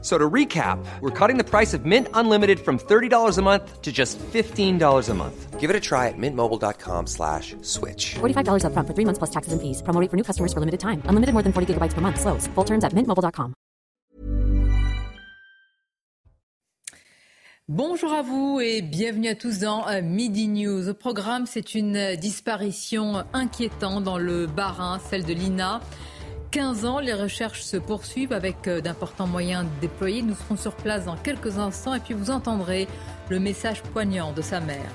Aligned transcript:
So 0.00 0.16
to 0.16 0.30
recap, 0.30 0.78
we're 1.00 1.10
cutting 1.10 1.38
the 1.38 1.44
price 1.44 1.74
of 1.74 1.84
Mint 1.84 2.06
Unlimited 2.14 2.60
from 2.60 2.78
$30 2.78 3.36
a 3.36 3.42
month 3.42 3.82
to 3.82 3.90
just 3.90 4.16
$15 4.18 5.08
a 5.08 5.14
month. 5.14 5.58
Give 5.58 5.70
it 5.70 5.74
a 5.74 5.80
try 5.80 6.06
at 6.06 6.14
mintmobile.com 6.16 7.08
slash 7.08 7.56
switch. 7.62 8.14
$45 8.20 8.64
up 8.64 8.72
front 8.74 8.86
for 8.86 8.94
three 8.94 9.04
months 9.04 9.18
plus 9.18 9.30
taxes 9.30 9.52
and 9.52 9.60
fees. 9.60 9.82
Promo 9.82 10.00
rate 10.00 10.08
for 10.08 10.16
new 10.16 10.22
customers 10.22 10.52
for 10.52 10.60
limited 10.60 10.78
time. 10.78 11.02
Unlimited 11.06 11.32
more 11.32 11.42
than 11.42 11.52
40 11.52 11.74
gigabytes 11.74 11.94
per 11.94 12.00
month. 12.00 12.20
Slows. 12.20 12.46
Full 12.54 12.64
terms 12.64 12.84
at 12.84 12.92
mintmobile.com. 12.92 13.54
Bonjour 17.70 18.14
à 18.14 18.22
vous 18.22 18.60
et 18.62 18.80
bienvenue 18.80 19.28
à 19.28 19.34
tous 19.34 19.58
dans 19.58 19.86
euh, 19.88 20.00
Midi 20.00 20.48
News. 20.48 20.88
Au 20.88 20.94
programme, 20.94 21.44
c'est 21.44 21.74
une 21.74 21.96
euh, 21.96 22.16
disparition 22.16 23.24
inquiétante 23.34 24.04
dans 24.04 24.16
le 24.16 24.46
Bas-Rhin, 24.46 24.98
celle 25.10 25.24
de 25.24 25.34
Lina. 25.34 25.82
15 26.50 26.86
ans, 26.86 26.98
les 26.98 27.12
recherches 27.12 27.62
se 27.62 27.76
poursuivent 27.76 28.32
avec 28.32 28.68
euh, 28.68 28.80
d'importants 28.80 29.26
moyens 29.26 29.66
déployés. 29.82 30.22
Nous 30.22 30.34
serons 30.34 30.56
sur 30.56 30.74
place 30.74 31.04
dans 31.04 31.16
quelques 31.16 31.58
instants 31.58 31.94
et 31.94 32.00
puis 32.00 32.14
vous 32.14 32.30
entendrez 32.30 32.88
le 33.28 33.38
message 33.38 33.82
poignant 33.82 34.32
de 34.32 34.40
sa 34.40 34.58
mère. 34.60 34.90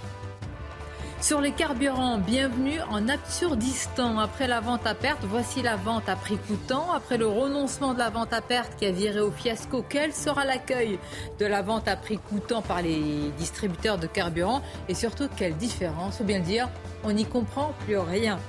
Sur 1.22 1.40
les 1.40 1.52
carburants, 1.52 2.18
bienvenue 2.18 2.82
en 2.90 3.08
Absurdistan. 3.08 4.18
Après 4.18 4.48
la 4.48 4.62
vente 4.62 4.86
à 4.88 4.96
perte, 4.96 5.24
voici 5.24 5.62
la 5.62 5.76
vente 5.76 6.10
à 6.10 6.16
prix 6.16 6.38
coûtant. 6.38 6.92
Après 6.92 7.18
le 7.18 7.28
renoncement 7.28 7.94
de 7.94 8.00
la 8.00 8.10
vente 8.10 8.34
à 8.34 8.42
perte 8.42 8.76
qui 8.76 8.88
a 8.88 8.92
viré 8.92 9.22
au 9.22 9.32
fiasco, 9.32 9.86
quel 9.88 10.12
sera 10.12 10.44
l'accueil 10.46 11.00
de 11.40 11.46
la 11.46 11.62
vente 11.62 11.88
à 11.88 11.96
prix 11.96 12.18
coûtant 12.18 12.62
par 12.64 12.82
les 12.82 13.32
distributeurs 13.38 14.00
de 14.00 14.08
carburant 14.08 14.62
Et 14.90 14.96
surtout, 14.96 15.30
quelle 15.38 15.56
différence? 15.56 16.20
Ou 16.20 16.24
bien 16.24 16.40
dire, 16.40 16.68
on 17.04 17.14
n'y 17.14 17.26
comprend 17.26 17.74
plus 17.86 18.00
rien. 18.00 18.40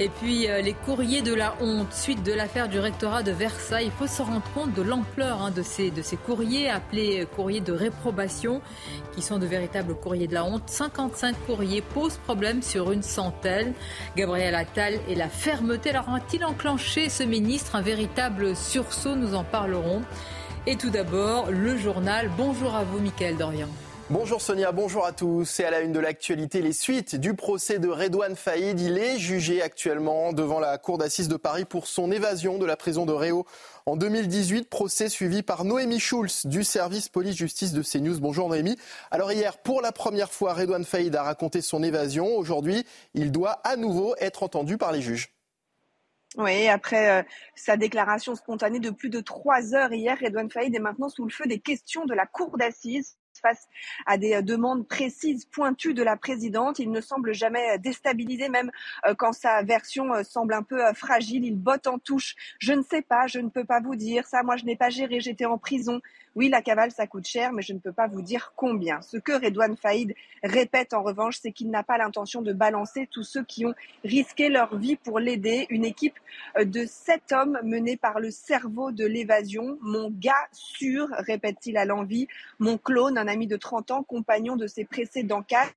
Et 0.00 0.08
puis 0.08 0.48
euh, 0.48 0.60
les 0.60 0.74
courriers 0.74 1.22
de 1.22 1.34
la 1.34 1.56
honte, 1.60 1.92
suite 1.92 2.22
de 2.22 2.32
l'affaire 2.32 2.68
du 2.68 2.78
rectorat 2.78 3.24
de 3.24 3.32
Versailles, 3.32 3.86
il 3.86 3.90
faut 3.90 4.06
se 4.06 4.22
rendre 4.22 4.44
compte 4.54 4.72
de 4.72 4.82
l'ampleur 4.82 5.42
hein, 5.42 5.50
de, 5.50 5.62
ces, 5.62 5.90
courriers 6.24 6.70
appelés 6.70 7.22
euh, 7.22 7.26
courriers 7.26 7.60
de 7.60 7.72
réprobation, 7.72 8.62
qui 9.12 9.22
sont 9.22 9.38
de 9.38 9.46
véritables 9.46 9.96
courriers 9.96 10.28
de 10.28 10.34
la 10.34 10.44
honte. 10.44 10.62
55 10.66 11.34
courriers 11.46 11.82
posent 11.82 12.18
problème 12.18 12.62
sur 12.62 12.92
une 12.92 13.02
centaine. 13.02 13.72
Gabriel 14.16 14.54
Attal 14.54 15.00
et 15.08 15.16
la 15.16 15.28
fermeté 15.28 15.90
leur 15.90 16.08
ont-ils 16.08 16.44
enclenché 16.44 17.08
ce 17.08 17.24
ministre 17.24 17.74
un 17.74 17.82
véritable 17.82 18.54
sursaut? 18.54 19.16
Nous 19.16 19.34
en 19.34 19.42
parlerons. 19.42 20.02
Et 20.68 20.76
tout 20.76 20.90
d'abord, 20.90 21.50
le 21.50 21.76
journal. 21.76 22.30
Bonjour 22.36 22.76
à 22.76 22.84
vous, 22.84 23.00
Mickaël 23.00 23.36
Dorian. 23.36 23.68
Bonjour 24.10 24.40
Sonia, 24.40 24.72
bonjour 24.72 25.04
à 25.04 25.12
tous. 25.12 25.44
C'est 25.44 25.66
à 25.66 25.70
la 25.70 25.80
une 25.80 25.92
de 25.92 26.00
l'actualité 26.00 26.62
les 26.62 26.72
suites 26.72 27.14
du 27.14 27.34
procès 27.34 27.78
de 27.78 27.88
Redouane 27.88 28.36
Faïd. 28.36 28.80
Il 28.80 28.96
est 28.96 29.18
jugé 29.18 29.60
actuellement 29.60 30.32
devant 30.32 30.60
la 30.60 30.78
cour 30.78 30.96
d'assises 30.96 31.28
de 31.28 31.36
Paris 31.36 31.66
pour 31.66 31.86
son 31.86 32.10
évasion 32.10 32.56
de 32.56 32.64
la 32.64 32.78
prison 32.78 33.04
de 33.04 33.12
Réau 33.12 33.44
en 33.84 33.96
2018. 33.96 34.70
Procès 34.70 35.10
suivi 35.10 35.42
par 35.42 35.66
Noémie 35.66 36.00
Schulz 36.00 36.46
du 36.46 36.64
service 36.64 37.10
police-justice 37.10 37.74
de 37.74 37.82
CNews. 37.82 38.18
Bonjour 38.18 38.48
Noémie. 38.48 38.78
Alors 39.10 39.30
hier, 39.30 39.58
pour 39.58 39.82
la 39.82 39.92
première 39.92 40.32
fois, 40.32 40.54
Redouane 40.54 40.86
Faïd 40.86 41.14
a 41.14 41.22
raconté 41.22 41.60
son 41.60 41.82
évasion. 41.82 42.34
Aujourd'hui, 42.34 42.86
il 43.12 43.30
doit 43.30 43.60
à 43.62 43.76
nouveau 43.76 44.14
être 44.20 44.42
entendu 44.42 44.78
par 44.78 44.90
les 44.90 45.02
juges. 45.02 45.34
Oui, 46.38 46.66
après 46.66 47.10
euh, 47.10 47.22
sa 47.54 47.76
déclaration 47.76 48.34
spontanée 48.34 48.80
de 48.80 48.88
plus 48.88 49.10
de 49.10 49.20
trois 49.20 49.74
heures 49.74 49.92
hier, 49.92 50.16
Redouane 50.18 50.50
Faïd 50.50 50.74
est 50.74 50.80
maintenant 50.80 51.10
sous 51.10 51.24
le 51.24 51.30
feu 51.30 51.44
des 51.46 51.60
questions 51.60 52.06
de 52.06 52.14
la 52.14 52.24
cour 52.24 52.56
d'assises 52.56 53.17
face 53.40 53.68
à 54.06 54.18
des 54.18 54.34
euh, 54.34 54.42
demandes 54.42 54.86
précises, 54.86 55.44
pointues 55.44 55.94
de 55.94 56.02
la 56.02 56.16
présidente. 56.16 56.78
Il 56.78 56.90
ne 56.90 57.00
semble 57.00 57.32
jamais 57.32 57.74
euh, 57.74 57.78
déstabilisé, 57.78 58.48
même 58.48 58.70
euh, 59.06 59.14
quand 59.14 59.32
sa 59.32 59.62
version 59.62 60.22
semble 60.24 60.54
un 60.54 60.62
peu 60.62 60.80
fragile. 60.94 61.44
Il 61.44 61.56
botte 61.56 61.86
en 61.86 61.98
touche. 61.98 62.34
Je 62.58 62.72
ne 62.72 62.82
sais 62.82 63.02
pas, 63.02 63.26
je 63.26 63.40
ne 63.40 63.48
peux 63.48 63.64
pas 63.64 63.80
vous 63.80 63.96
dire 63.96 64.26
ça. 64.26 64.42
Moi, 64.42 64.56
je 64.56 64.64
n'ai 64.64 64.76
pas 64.76 64.90
géré, 64.90 65.20
j'étais 65.20 65.46
en 65.46 65.58
prison. 65.58 66.00
Oui, 66.34 66.48
la 66.48 66.62
cavale, 66.62 66.90
ça 66.90 67.06
coûte 67.06 67.26
cher, 67.26 67.52
mais 67.52 67.62
je 67.62 67.72
ne 67.72 67.78
peux 67.78 67.92
pas 67.92 68.06
vous 68.06 68.22
dire 68.22 68.52
combien. 68.56 69.00
Ce 69.02 69.16
que 69.16 69.32
Redouane 69.32 69.76
Faïd 69.76 70.14
répète 70.42 70.94
en 70.94 71.02
revanche, 71.02 71.38
c'est 71.40 71.52
qu'il 71.52 71.70
n'a 71.70 71.82
pas 71.82 71.98
l'intention 71.98 72.42
de 72.42 72.52
balancer 72.52 73.08
tous 73.10 73.24
ceux 73.24 73.44
qui 73.44 73.66
ont 73.66 73.74
risqué 74.04 74.48
leur 74.48 74.76
vie 74.76 74.96
pour 74.96 75.18
l'aider. 75.18 75.66
Une 75.70 75.84
équipe 75.84 76.18
de 76.60 76.84
sept 76.86 77.32
hommes 77.32 77.58
menée 77.64 77.96
par 77.96 78.20
le 78.20 78.30
cerveau 78.30 78.92
de 78.92 79.04
l'évasion. 79.04 79.78
Mon 79.80 80.10
gars 80.10 80.34
sûr, 80.52 81.08
répète-t-il 81.10 81.76
à 81.76 81.84
l'envie. 81.84 82.28
Mon 82.58 82.78
clone, 82.78 83.18
un 83.18 83.28
ami 83.28 83.46
de 83.46 83.56
30 83.56 83.90
ans, 83.90 84.02
compagnon 84.02 84.56
de 84.56 84.66
ses 84.66 84.84
précédents 84.84 85.42
casses, 85.42 85.72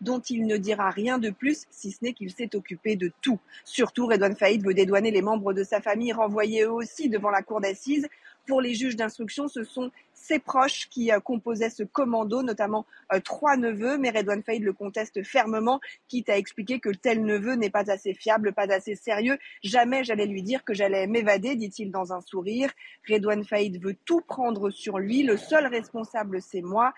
dont 0.00 0.20
il 0.20 0.46
ne 0.46 0.56
dira 0.56 0.90
rien 0.90 1.18
de 1.18 1.30
plus, 1.30 1.66
si 1.70 1.92
ce 1.92 1.98
n'est 2.02 2.12
qu'il 2.12 2.32
s'est 2.32 2.56
occupé 2.56 2.96
de 2.96 3.12
tout. 3.20 3.38
Surtout, 3.64 4.06
Redouane 4.06 4.36
Faïd 4.36 4.64
veut 4.64 4.74
dédouaner 4.74 5.10
les 5.10 5.22
membres 5.22 5.52
de 5.52 5.64
sa 5.64 5.80
famille, 5.80 6.12
renvoyés 6.12 6.64
eux 6.64 6.72
aussi 6.72 7.08
devant 7.08 7.30
la 7.30 7.42
cour 7.42 7.60
d'assises 7.60 8.08
pour 8.46 8.60
les 8.60 8.74
juges 8.74 8.96
d'instruction, 8.96 9.48
ce 9.48 9.64
sont 9.64 9.90
ses 10.14 10.38
proches 10.38 10.88
qui 10.88 11.12
euh, 11.12 11.20
composaient 11.20 11.70
ce 11.70 11.82
commando, 11.82 12.42
notamment 12.42 12.86
euh, 13.12 13.20
trois 13.20 13.56
neveux, 13.56 13.98
mais 13.98 14.10
Redouane 14.10 14.42
Faïd 14.42 14.62
le 14.62 14.72
conteste 14.72 15.22
fermement, 15.24 15.80
quitte 16.08 16.28
à 16.28 16.36
expliquer 16.36 16.80
que 16.80 16.90
tel 16.90 17.24
neveu 17.24 17.54
n'est 17.54 17.70
pas 17.70 17.90
assez 17.90 18.14
fiable, 18.14 18.52
pas 18.52 18.72
assez 18.72 18.94
sérieux. 18.94 19.38
Jamais 19.62 20.04
j'allais 20.04 20.26
lui 20.26 20.42
dire 20.42 20.64
que 20.64 20.74
j'allais 20.74 21.06
m'évader, 21.06 21.56
dit-il 21.56 21.90
dans 21.90 22.12
un 22.12 22.20
sourire. 22.20 22.70
Redouane 23.08 23.44
Faïd 23.44 23.82
veut 23.82 23.96
tout 24.04 24.20
prendre 24.20 24.70
sur 24.70 24.98
lui, 24.98 25.22
le 25.22 25.36
seul 25.36 25.66
responsable 25.66 26.40
c'est 26.40 26.62
moi, 26.62 26.92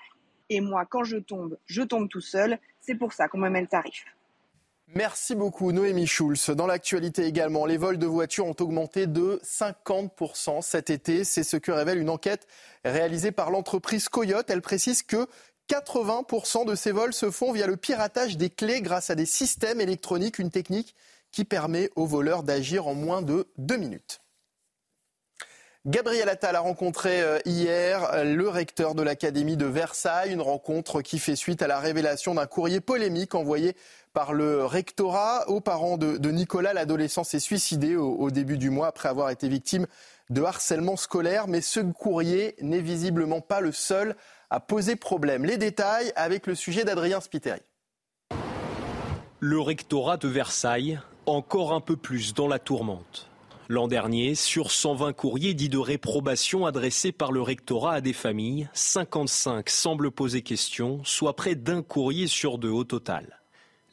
et 0.51 0.61
moi 0.61 0.85
quand 0.87 1.05
je 1.05 1.17
tombe, 1.17 1.57
je 1.67 1.83
tombe 1.83 2.09
tout 2.09 2.21
seul, 2.21 2.59
c'est 2.81 2.95
pour 2.95 3.13
ça 3.13 3.29
qu'on 3.29 3.39
me 3.39 3.49
met 3.49 3.63
le 3.63 3.67
tarif. 3.67 4.05
Merci 4.89 5.35
beaucoup 5.35 5.73
Noémie 5.73 6.07
Schulz. 6.07 6.51
Dans 6.51 6.67
l'actualité 6.67 7.25
également, 7.25 7.65
les 7.65 7.79
vols 7.79 7.99
de 7.99 8.07
voitures 8.07 8.47
ont 8.47 8.57
augmenté 8.61 9.07
de 9.07 9.41
50% 9.43 10.61
cet 10.63 10.91
été. 10.91 11.25
C'est 11.25 11.43
ce 11.43 11.57
que 11.57 11.73
révèle 11.73 11.99
une 11.99 12.11
enquête 12.11 12.47
réalisée 12.85 13.33
par 13.33 13.51
l'entreprise 13.51 14.09
Coyote. 14.09 14.51
Elle 14.51 14.61
précise 14.61 15.03
que 15.03 15.27
80% 15.71 16.67
de 16.67 16.75
ces 16.75 16.93
vols 16.93 17.15
se 17.15 17.31
font 17.31 17.53
via 17.53 17.67
le 17.67 17.77
piratage 17.77 18.37
des 18.37 18.51
clés 18.51 18.83
grâce 18.83 19.09
à 19.09 19.15
des 19.15 19.27
systèmes 19.27 19.81
électroniques, 19.81 20.39
une 20.39 20.51
technique 20.51 20.95
qui 21.33 21.45
permet 21.45 21.91
aux 21.97 22.07
voleurs 22.07 22.43
d'agir 22.43 22.87
en 22.87 22.95
moins 22.95 23.23
de 23.23 23.49
deux 23.57 23.79
minutes. 23.79 24.21
Gabriel 25.87 26.31
Attal 26.31 26.57
a 26.57 26.61
rencontré 26.61 27.21
euh, 27.21 27.39
hier 27.45 28.11
euh, 28.15 28.25
le 28.25 28.49
recteur 28.49 28.95
de 28.95 29.03
l'Académie 29.03 29.59
de 29.59 29.67
Versailles, 29.67 30.33
une 30.33 30.41
rencontre 30.41 31.03
qui 31.03 31.19
fait 31.19 31.37
suite 31.37 31.61
à 31.61 31.67
la 31.67 31.79
révélation 31.79 32.35
d'un 32.35 32.47
courrier 32.47 32.81
polémique 32.81 33.35
envoyé 33.35 33.77
par 34.15 34.33
le 34.33 34.65
rectorat 34.65 35.51
aux 35.51 35.61
parents 35.61 35.99
de, 35.99 36.31
Nicolas. 36.31 36.73
L'adolescent 36.73 37.25
s'est 37.25 37.41
suicidé 37.41 37.97
au, 37.97 38.31
début 38.31 38.57
du 38.57 38.71
mois 38.71 38.87
après 38.87 39.11
avoir 39.11 39.29
été 39.29 39.49
victime 39.49 39.87
de 40.31 40.41
harcèlement 40.43 40.97
scolaire, 40.97 41.49
mais 41.49 41.61
ce 41.61 41.81
courrier 41.81 42.55
n'est 42.63 42.81
visiblement 42.81 43.43
pas 43.43 43.61
le 43.61 43.73
seul 43.73 44.17
à 44.49 44.61
poser 44.61 44.97
problème. 44.97 45.45
Les 45.45 45.59
détails 45.59 46.13
avec 46.17 46.47
le 46.47 46.55
sujet 46.55 46.85
d'Adrien 46.85 47.21
Spiteri. 47.21 47.61
Le 49.41 49.61
rectorat 49.61 50.17
de 50.17 50.29
Versailles, 50.29 50.99
encore 51.27 51.75
un 51.75 51.81
peu 51.81 51.97
plus 51.97 52.33
dans 52.33 52.49
la 52.49 52.59
tourmente. 52.59 53.29
L'an 53.69 53.89
dernier, 53.89 54.35
sur 54.35 54.71
120 54.71 55.13
courriers 55.15 55.55
dits 55.55 55.69
de 55.69 55.79
réprobation 55.79 56.67
adressés 56.67 57.13
par 57.13 57.33
le 57.33 57.43
rectorat 57.43 57.95
à 57.95 58.01
des 58.01 58.13
familles, 58.13 58.69
55 58.75 59.69
semblent 59.69 60.11
poser 60.11 60.43
question, 60.43 61.01
soit 61.03 61.35
près 61.35 61.55
d'un 61.55 61.83
courrier 61.83 62.27
sur 62.27 62.59
deux 62.59 62.71
au 62.71 62.85
total. 62.85 63.44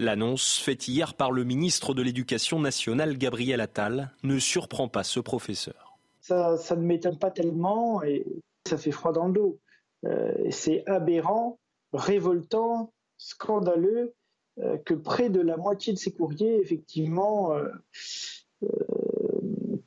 L'annonce 0.02 0.58
faite 0.58 0.88
hier 0.88 1.14
par 1.14 1.32
le 1.32 1.44
ministre 1.44 1.94
de 1.94 2.02
l'Éducation 2.02 2.60
nationale, 2.60 3.20
Gabriel 3.20 3.62
Attal, 3.62 4.10
ne 4.24 4.40
surprend 4.40 4.88
pas 4.88 5.04
ce 5.04 5.20
professeur. 5.20 6.00
Ça, 6.22 6.58
ne 6.72 6.82
m'étonne 6.82 7.20
pas 7.20 7.30
tellement 7.30 8.02
et 8.02 8.26
ça 8.68 8.80
fait 8.80 8.90
froid 8.90 9.14
dans 9.14 9.28
le 9.28 9.34
dos. 9.34 9.60
Euh, 10.06 10.34
c'est 10.50 10.84
aberrant, 10.88 11.60
révoltant, 11.94 12.92
scandaleux 13.20 14.16
euh, 14.60 14.78
que 14.78 14.96
près 14.96 15.30
de 15.30 15.40
la 15.40 15.56
moitié 15.56 15.94
de 15.94 16.00
ces 16.00 16.12
courriers, 16.12 16.60
effectivement, 16.60 17.54
euh, 17.54 17.70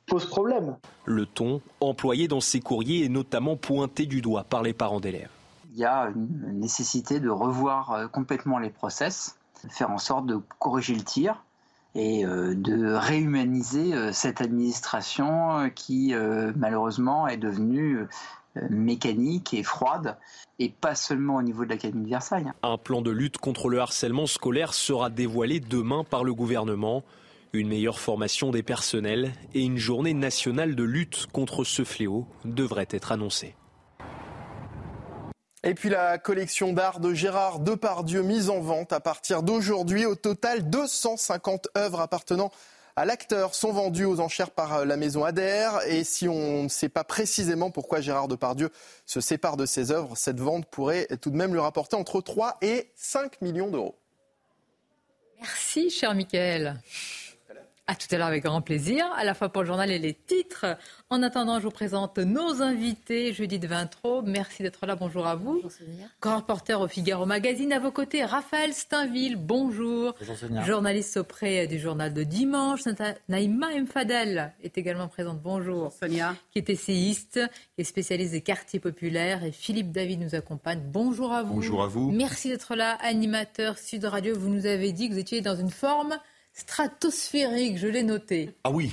pose 0.05 0.27
problème. 0.27 0.77
Le 1.03 1.25
ton 1.25 1.59
employé 1.81 2.29
dans 2.29 2.39
ces 2.39 2.61
courriers 2.61 3.03
est 3.03 3.09
notamment 3.09 3.57
pointé 3.57 4.05
du 4.05 4.21
doigt 4.21 4.45
par 4.45 4.63
les 4.63 4.71
parents 4.71 5.01
d'élèves. 5.01 5.29
Il 5.73 5.79
y 5.79 5.83
a 5.83 6.09
une 6.15 6.61
nécessité 6.61 7.19
de 7.19 7.27
revoir 7.27 7.91
euh, 7.91 8.07
complètement 8.07 8.59
les 8.59 8.69
process, 8.69 9.35
faire 9.69 9.91
en 9.91 9.97
sorte 9.97 10.25
de 10.25 10.39
corriger 10.59 10.95
le 10.95 11.03
tir 11.03 11.43
et 11.93 12.25
euh, 12.25 12.53
de 12.55 12.93
réhumaniser 12.93 13.93
euh, 13.93 14.11
cette 14.11 14.41
administration 14.41 15.69
qui 15.73 16.13
malheureusement 16.55 17.27
est 17.27 17.37
devenue 17.37 18.07
mécanique 18.69 19.53
et 19.53 19.63
froide, 19.63 20.17
et 20.59 20.69
pas 20.69 20.95
seulement 20.95 21.35
au 21.35 21.41
niveau 21.41 21.65
de 21.65 21.69
l'Académie 21.69 22.05
de 22.05 22.09
Versailles. 22.09 22.51
Un 22.63 22.77
plan 22.77 23.01
de 23.01 23.11
lutte 23.11 23.37
contre 23.37 23.67
le 23.67 23.81
harcèlement 23.81 24.27
scolaire 24.27 24.73
sera 24.73 25.09
dévoilé 25.09 25.59
demain 25.59 26.05
par 26.05 26.23
le 26.23 26.33
gouvernement. 26.33 27.03
Une 27.51 27.67
meilleure 27.67 27.99
formation 27.99 28.51
des 28.51 28.63
personnels 28.63 29.33
et 29.53 29.63
une 29.63 29.77
journée 29.77 30.13
nationale 30.13 30.75
de 30.75 30.83
lutte 30.83 31.27
contre 31.31 31.63
ce 31.63 31.83
fléau 31.83 32.27
devraient 32.45 32.87
être 32.91 33.11
annoncées. 33.11 33.55
Et 35.67 35.73
puis 35.73 35.89
la 35.89 36.19
collection 36.19 36.73
d'art 36.73 36.99
de 36.99 37.15
Gérard 37.15 37.59
Depardieu 37.59 38.21
mise 38.21 38.51
en 38.51 38.59
vente 38.59 38.93
à 38.93 38.99
partir 38.99 39.41
d'aujourd'hui. 39.41 40.05
Au 40.05 40.13
total, 40.13 40.69
250 40.69 41.69
œuvres 41.75 42.01
appartenant 42.01 42.51
à 42.95 43.03
l'acteur 43.03 43.55
sont 43.55 43.71
vendues 43.71 44.05
aux 44.05 44.19
enchères 44.19 44.51
par 44.51 44.85
la 44.85 44.95
maison 44.95 45.25
Adair. 45.25 45.79
Et 45.87 46.03
si 46.03 46.27
on 46.27 46.65
ne 46.65 46.69
sait 46.69 46.87
pas 46.87 47.03
précisément 47.03 47.71
pourquoi 47.71 47.99
Gérard 47.99 48.27
Depardieu 48.27 48.69
se 49.07 49.21
sépare 49.21 49.57
de 49.57 49.65
ses 49.65 49.91
œuvres, 49.91 50.15
cette 50.15 50.39
vente 50.39 50.67
pourrait 50.67 51.07
tout 51.19 51.31
de 51.31 51.35
même 51.35 51.51
lui 51.51 51.59
rapporter 51.59 51.95
entre 51.95 52.21
3 52.21 52.59
et 52.61 52.91
5 52.93 53.41
millions 53.41 53.71
d'euros. 53.71 53.95
Merci, 55.41 55.89
cher 55.89 56.13
Michael. 56.13 56.79
À 57.87 57.93
tout 57.93 58.07
à 58.09 58.17
l'heure 58.17 58.25
avec 58.25 58.43
grand 58.43 58.61
plaisir, 58.61 59.05
à 59.15 59.23
la 59.23 59.35
fois 59.35 59.49
pour 59.49 59.61
le 59.61 59.67
journal 59.67 59.91
et 59.91 59.99
les 59.99 60.15
titres. 60.15 60.65
En 61.11 61.21
attendant, 61.21 61.59
je 61.59 61.65
vous 61.65 61.71
présente 61.71 62.17
nos 62.17 62.63
invités. 62.63 63.31
Jeudi 63.31 63.59
de 63.59 63.67
Vintro, 63.67 64.23
merci 64.23 64.63
d'être 64.63 64.87
là. 64.87 64.95
Bonjour 64.95 65.27
à 65.27 65.35
vous. 65.35 65.61
Bonjour, 65.61 65.71
Grand 66.19 66.37
reporter 66.37 66.81
au 66.81 66.87
Figaro 66.87 67.27
Magazine. 67.27 67.71
À 67.71 67.79
vos 67.79 67.91
côtés, 67.91 68.25
Raphaël 68.25 68.73
Steinville. 68.73 69.35
Bonjour. 69.35 70.15
Bonjour 70.19 70.63
Journaliste 70.63 71.17
auprès 71.17 71.67
du 71.67 71.77
journal 71.77 72.11
de 72.11 72.23
dimanche. 72.23 72.79
Naïma 73.29 73.67
Mfadel 73.79 74.51
est 74.63 74.79
également 74.79 75.07
présente. 75.07 75.39
Bonjour. 75.43 75.91
Sonia. 75.91 76.35
Qui 76.49 76.57
est 76.57 76.71
essayiste, 76.71 77.39
qui 77.75 77.81
est 77.81 77.83
spécialiste 77.83 78.31
des 78.31 78.41
quartiers 78.41 78.79
populaires. 78.79 79.43
Et 79.43 79.51
Philippe 79.51 79.91
David 79.91 80.21
nous 80.21 80.33
accompagne. 80.33 80.81
Bonjour 80.83 81.33
à 81.33 81.43
vous. 81.43 81.53
Bonjour 81.53 81.83
à 81.83 81.87
vous. 81.87 82.09
Merci 82.09 82.49
d'être 82.49 82.73
là, 82.73 82.97
animateur 83.01 83.77
Sud 83.77 84.05
Radio. 84.05 84.33
Vous 84.35 84.49
nous 84.49 84.65
avez 84.65 84.91
dit 84.91 85.07
que 85.07 85.13
vous 85.13 85.19
étiez 85.19 85.41
dans 85.41 85.55
une 85.55 85.69
forme 85.69 86.17
stratosphérique, 86.55 87.77
je 87.77 87.87
l'ai 87.87 88.03
noté. 88.03 88.55
Ah 88.63 88.71
oui. 88.71 88.91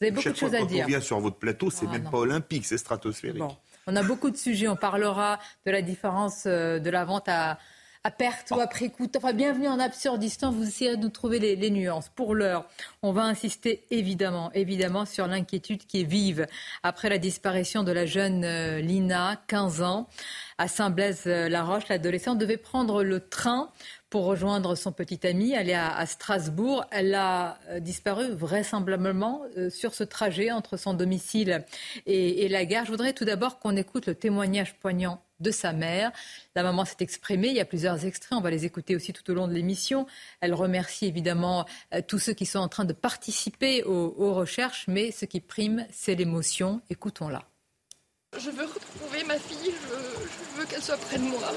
Vous 0.00 0.06
avez 0.06 0.10
beaucoup 0.12 0.30
de 0.30 0.36
choses 0.36 0.54
à 0.54 0.64
dire. 0.64 0.78
Quand 0.78 0.84
on 0.84 0.88
vient 0.88 1.00
sur 1.00 1.20
votre 1.20 1.36
plateau, 1.36 1.70
c'est 1.70 1.86
ah 1.86 1.92
même 1.92 2.10
pas 2.10 2.18
olympique, 2.18 2.64
c'est 2.64 2.78
stratosphérique. 2.78 3.42
On 3.86 3.96
a 3.96 4.02
beaucoup 4.02 4.30
de 4.30 4.36
sujets. 4.36 4.66
On 4.66 4.76
parlera 4.76 5.38
de 5.66 5.70
la 5.70 5.82
différence 5.82 6.44
euh, 6.46 6.78
de 6.78 6.90
la 6.90 7.04
vente 7.04 7.28
à, 7.28 7.58
perte 8.16 8.50
ou 8.50 8.58
à 8.58 8.66
prix 8.66 8.90
coût. 8.90 9.08
Enfin, 9.14 9.34
bienvenue 9.34 9.68
en 9.68 9.78
Absurdistan. 9.78 10.50
Vous 10.52 10.66
essayez 10.66 10.96
de 10.96 11.02
nous 11.02 11.10
trouver 11.10 11.38
les, 11.38 11.54
les 11.54 11.70
nuances. 11.70 12.08
Pour 12.08 12.34
l'heure, 12.34 12.66
on 13.02 13.12
va 13.12 13.24
insister 13.24 13.84
évidemment, 13.90 14.50
évidemment 14.54 15.04
sur 15.04 15.26
l'inquiétude 15.26 15.84
qui 15.86 16.00
est 16.00 16.04
vive 16.04 16.46
après 16.82 17.10
la 17.10 17.18
disparition 17.18 17.82
de 17.82 17.92
la 17.92 18.06
jeune 18.06 18.42
euh, 18.44 18.80
Lina, 18.80 19.42
15 19.48 19.82
ans, 19.82 20.08
à 20.56 20.66
Saint-Blaise-la-Roche. 20.66 21.88
L'adolescente 21.88 22.38
devait 22.38 22.56
prendre 22.56 23.02
le 23.02 23.20
train 23.20 23.70
pour 24.10 24.24
rejoindre 24.24 24.74
son 24.74 24.90
petit 24.90 25.24
ami, 25.26 25.54
aller 25.54 25.72
à, 25.72 25.96
à 25.96 26.04
Strasbourg. 26.04 26.84
Elle 26.90 27.14
a 27.14 27.58
euh, 27.68 27.78
disparu 27.78 28.32
vraisemblablement 28.32 29.42
euh, 29.56 29.70
sur 29.70 29.94
ce 29.94 30.02
trajet 30.02 30.50
entre 30.50 30.76
son 30.76 30.94
domicile 30.94 31.64
et, 32.06 32.48
la 32.48 32.64
gare. 32.64 32.84
Je 32.84 32.90
voudrais 32.90 33.12
tout 33.12 33.24
d'abord 33.24 33.60
qu'on 33.60 33.76
écoute 33.76 34.06
le 34.06 34.16
témoignage 34.16 34.74
poignant 34.74 35.22
de 35.38 35.52
sa 35.52 35.72
mère. 35.72 36.10
La 36.56 36.64
maman 36.64 36.84
s'est 36.84 36.96
exprimée. 37.00 37.48
Il 37.48 37.54
y 37.54 37.60
a 37.60 37.64
plusieurs 37.64 38.04
extraits. 38.04 38.36
On 38.36 38.42
va 38.42 38.50
les 38.50 38.64
écouter 38.64 38.96
aussi 38.96 39.12
tout 39.12 39.30
au 39.30 39.34
long 39.34 39.46
de 39.46 39.54
l'émission. 39.54 40.06
Elle 40.40 40.54
remercie 40.54 41.06
évidemment 41.06 41.64
euh, 41.94 42.02
tous 42.06 42.18
ceux 42.18 42.34
qui 42.34 42.46
sont 42.46 42.58
en 42.58 42.68
train 42.68 42.84
de 42.84 42.92
participer 42.92 43.84
aux, 43.84 44.34
recherches, 44.34 44.86
mais 44.88 45.12
ce 45.12 45.24
qui 45.24 45.40
prime, 45.40 45.86
c'est 45.92 46.16
l'émotion. 46.16 46.80
Écoutons-la. 46.90 47.44
Je 48.38 48.50
veux 48.50 48.64
retrouver 48.64 49.24
ma 49.24 49.38
fille. 49.38 49.72
Je 49.72 50.60
veux 50.60 50.66
qu'elle 50.66 50.82
soit 50.82 50.96
près 50.96 51.18
de 51.18 51.22
moi. 51.22 51.52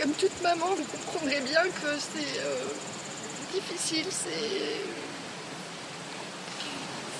Comme 0.00 0.12
toute 0.12 0.40
maman, 0.42 0.66
vous 0.74 0.84
comprendrez 0.84 1.40
bien 1.40 1.62
que 1.62 1.98
c'est 1.98 2.40
euh, 2.40 2.64
difficile, 3.52 4.06
c'est. 4.10 4.80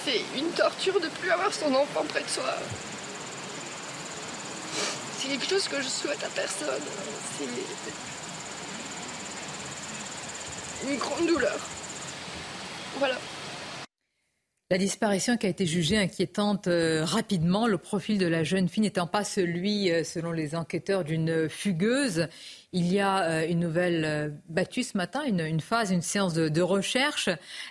C'est 0.03 0.23
une 0.35 0.51
torture 0.53 0.99
de 0.99 1.09
plus 1.09 1.31
avoir 1.31 1.53
son 1.53 1.75
enfant 1.75 2.03
près 2.09 2.23
de 2.23 2.29
soi. 2.29 2.55
C'est 5.19 5.29
quelque 5.29 5.47
chose 5.47 5.69
que 5.69 5.77
je 5.83 5.89
souhaite 5.89 6.25
à 6.25 6.29
personne. 6.29 6.83
C'est 7.37 7.45
une 10.89 10.97
grande 10.97 11.27
douleur. 11.27 11.59
Voilà. 12.99 13.19
La 14.73 14.79
disparition 14.79 15.37
qui 15.37 15.47
a 15.47 15.49
été 15.49 15.67
jugée 15.67 15.99
inquiétante 15.99 16.69
euh, 16.69 17.05
rapidement, 17.05 17.67
le 17.67 17.77
profil 17.77 18.19
de 18.19 18.27
la 18.27 18.45
jeune 18.45 18.69
fille 18.69 18.85
n'étant 18.85 19.09
pas 19.09 19.25
celui, 19.25 19.91
euh, 19.91 20.05
selon 20.05 20.31
les 20.31 20.55
enquêteurs, 20.55 21.03
d'une 21.03 21.49
fugueuse. 21.49 22.29
Il 22.73 22.87
y 22.87 23.01
a 23.01 23.23
euh, 23.25 23.49
une 23.49 23.59
nouvelle 23.59 24.41
battue 24.49 24.85
ce 24.85 24.97
matin, 24.97 25.25
une, 25.25 25.61
phase, 25.61 25.91
une 25.91 26.03
séance 26.03 26.35
de, 26.35 26.63
recherche. 26.63 27.29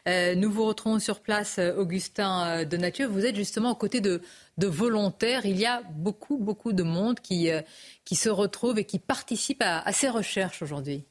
nous 0.07 0.51
vous 0.51 0.65
retrouvons 0.65 0.99
sur 0.99 1.21
place, 1.21 1.57
Augustin 1.77 2.65
Donatieu. 2.65 3.05
Vous 3.05 3.25
êtes 3.25 3.37
justement 3.37 3.71
aux 3.71 3.75
côtés 3.75 4.01
de, 4.01 4.21
volontaires. 4.57 5.45
Il 5.45 5.57
y 5.57 5.65
a 5.65 5.81
beaucoup, 5.91 6.37
beaucoup 6.37 6.73
de 6.73 6.83
monde 6.83 7.21
qui, 7.21 7.49
qui 8.03 8.15
se 8.17 8.27
retrouve 8.27 8.77
et 8.77 8.83
qui 8.83 8.99
participe 8.99 9.61
à 9.61 9.93
ces 9.93 10.09
recherches 10.09 10.61
aujourd'hui. 10.61 11.05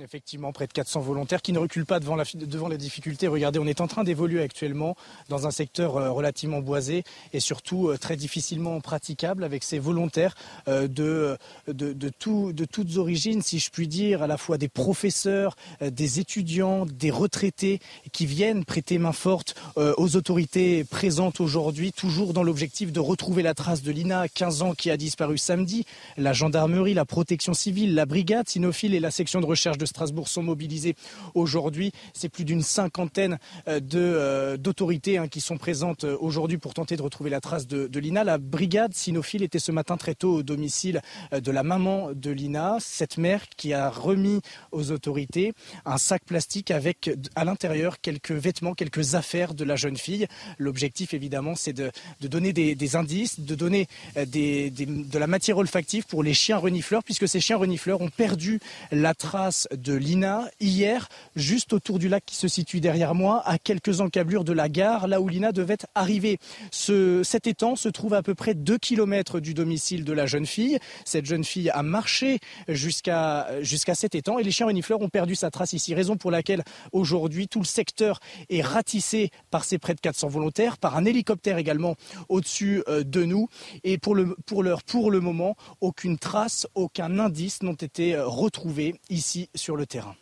Effectivement, 0.00 0.52
près 0.52 0.66
de 0.66 0.72
400 0.72 1.00
volontaires 1.00 1.42
qui 1.42 1.52
ne 1.52 1.58
reculent 1.58 1.86
pas 1.86 2.00
devant 2.00 2.16
la, 2.16 2.24
devant 2.34 2.68
la 2.68 2.76
difficulté. 2.76 3.26
Regardez, 3.28 3.58
on 3.58 3.66
est 3.66 3.80
en 3.80 3.86
train 3.86 4.04
d'évoluer 4.04 4.42
actuellement 4.42 4.96
dans 5.28 5.46
un 5.46 5.50
secteur 5.50 5.96
euh, 5.96 6.10
relativement 6.10 6.60
boisé 6.60 7.04
et 7.32 7.40
surtout 7.40 7.88
euh, 7.88 7.98
très 7.98 8.16
difficilement 8.16 8.80
praticable 8.80 9.44
avec 9.44 9.64
ces 9.64 9.78
volontaires 9.78 10.34
euh, 10.66 10.88
de, 10.88 11.36
de, 11.68 11.92
de, 11.92 12.08
tout, 12.08 12.52
de 12.52 12.64
toutes 12.64 12.96
origines, 12.96 13.42
si 13.42 13.58
je 13.58 13.70
puis 13.70 13.86
dire, 13.86 14.22
à 14.22 14.26
la 14.26 14.38
fois 14.38 14.56
des 14.56 14.68
professeurs, 14.68 15.56
des 15.80 16.20
étudiants, 16.20 16.86
des 16.86 17.10
retraités 17.10 17.80
qui 18.12 18.24
viennent 18.24 18.64
prêter 18.64 18.98
main 18.98 19.12
forte 19.12 19.54
aux 19.76 20.16
autorités 20.16 20.84
présentes 20.84 21.40
aujourd'hui, 21.40 21.92
toujours 21.92 22.32
dans 22.32 22.42
l'objectif 22.42 22.92
de 22.92 23.00
retrouver 23.00 23.42
la 23.42 23.54
trace 23.54 23.82
de 23.82 23.90
Lina, 23.90 24.28
15 24.28 24.62
ans, 24.62 24.74
qui 24.74 24.90
a 24.90 24.96
disparu 24.96 25.38
samedi. 25.38 25.84
La 26.16 26.32
gendarmerie, 26.32 26.94
la 26.94 27.04
protection 27.04 27.54
civile, 27.54 27.94
la 27.94 28.06
brigade 28.06 28.48
cynophile 28.48 28.94
et 28.94 29.00
la 29.00 29.10
section 29.10 29.40
de 29.40 29.46
recherche 29.46 29.78
de 29.82 29.86
Strasbourg 29.86 30.28
sont 30.28 30.44
mobilisés 30.44 30.94
aujourd'hui. 31.34 31.92
C'est 32.14 32.28
plus 32.28 32.44
d'une 32.44 32.62
cinquantaine 32.62 33.38
euh, 33.68 33.80
euh, 33.94 34.56
d'autorités 34.56 35.18
hein, 35.18 35.26
qui 35.26 35.40
sont 35.40 35.56
présentes 35.56 36.04
euh, 36.04 36.16
aujourd'hui 36.20 36.56
pour 36.56 36.72
tenter 36.72 36.96
de 36.96 37.02
retrouver 37.02 37.30
la 37.30 37.40
trace 37.40 37.66
de, 37.66 37.98
Lina. 37.98 38.22
La 38.24 38.38
brigade 38.38 38.94
cynophile 38.94 39.42
était 39.42 39.58
ce 39.58 39.72
matin 39.72 39.96
très 39.96 40.14
tôt 40.14 40.36
au 40.36 40.42
domicile 40.42 41.00
de 41.32 41.50
la 41.50 41.62
maman 41.62 42.10
de 42.14 42.30
Lina, 42.30 42.76
cette 42.80 43.16
mère 43.18 43.48
qui 43.56 43.72
a 43.72 43.90
remis 43.90 44.40
aux 44.72 44.90
autorités 44.90 45.52
un 45.84 45.98
sac 45.98 46.24
plastique 46.24 46.70
avec 46.70 47.10
à 47.36 47.44
l'intérieur 47.44 48.00
quelques 48.00 48.32
vêtements, 48.32 48.74
quelques 48.74 49.14
affaires 49.14 49.54
de 49.54 49.64
la 49.64 49.76
jeune 49.76 49.96
fille. 49.96 50.26
L'objectif 50.58 51.14
évidemment 51.14 51.54
c'est 51.54 51.72
de, 51.72 51.92
donner 52.20 52.52
des, 52.52 52.96
indices, 52.96 53.38
de 53.40 53.54
donner 53.54 53.86
de 54.16 55.18
la 55.18 55.26
matière 55.26 55.58
olfactive 55.58 56.06
pour 56.06 56.22
les 56.22 56.34
chiens 56.34 56.58
renifleurs 56.58 57.04
puisque 57.04 57.28
ces 57.28 57.40
chiens 57.40 57.56
renifleurs 57.56 58.00
ont 58.00 58.10
perdu 58.10 58.58
la 58.90 59.14
trace 59.14 59.68
de 59.76 59.94
Lina 59.94 60.48
hier, 60.60 61.08
juste 61.36 61.72
autour 61.72 61.98
du 61.98 62.08
lac 62.08 62.24
qui 62.24 62.36
se 62.36 62.48
situe 62.48 62.80
derrière 62.80 63.14
moi, 63.14 63.42
à 63.46 63.58
quelques 63.58 64.00
encablures 64.00 64.44
de 64.44 64.52
la 64.52 64.68
gare, 64.68 65.08
là 65.08 65.20
où 65.20 65.28
Lina 65.28 65.52
devait 65.52 65.78
arriver. 65.94 66.38
Ce, 66.70 67.22
cet 67.22 67.46
étang 67.46 67.76
se 67.76 67.88
trouve 67.88 68.14
à 68.14 68.22
peu 68.22 68.34
près 68.34 68.54
2 68.54 68.78
km 68.78 69.40
du 69.40 69.54
domicile 69.54 70.04
de 70.04 70.12
la 70.12 70.26
jeune 70.26 70.46
fille. 70.46 70.78
Cette 71.04 71.26
jeune 71.26 71.44
fille 71.44 71.70
a 71.70 71.82
marché 71.82 72.38
jusqu'à 72.68 73.46
cet 73.94 74.14
étang 74.14 74.38
et 74.38 74.42
les 74.42 74.50
chiens 74.50 74.66
renifleurs 74.66 75.00
ont 75.00 75.08
perdu 75.08 75.34
sa 75.34 75.50
trace 75.50 75.72
ici. 75.72 75.94
Raison 75.94 76.16
pour 76.16 76.30
laquelle 76.30 76.62
aujourd'hui 76.92 77.48
tout 77.48 77.60
le 77.60 77.66
secteur 77.66 78.20
est 78.48 78.62
ratissé 78.62 79.30
par 79.50 79.64
ces 79.64 79.78
près 79.78 79.94
de 79.94 80.00
400 80.00 80.28
volontaires, 80.28 80.78
par 80.78 80.96
un 80.96 81.04
hélicoptère 81.04 81.58
également 81.58 81.96
au-dessus 82.28 82.82
euh, 82.88 83.04
de 83.04 83.24
nous. 83.24 83.48
Et 83.84 83.98
pour 83.98 84.14
le 84.14 84.36
pour 84.46 84.62
l'heure, 84.62 84.82
pour 84.82 85.10
le 85.10 85.20
moment, 85.20 85.56
aucune 85.80 86.18
trace, 86.18 86.66
aucun 86.74 87.18
indice 87.18 87.62
n'ont 87.62 87.72
été 87.74 88.14
euh, 88.14 88.26
retrouvés 88.26 88.94
ici 89.10 89.48
le 89.70 89.86
terrain. 89.86 90.16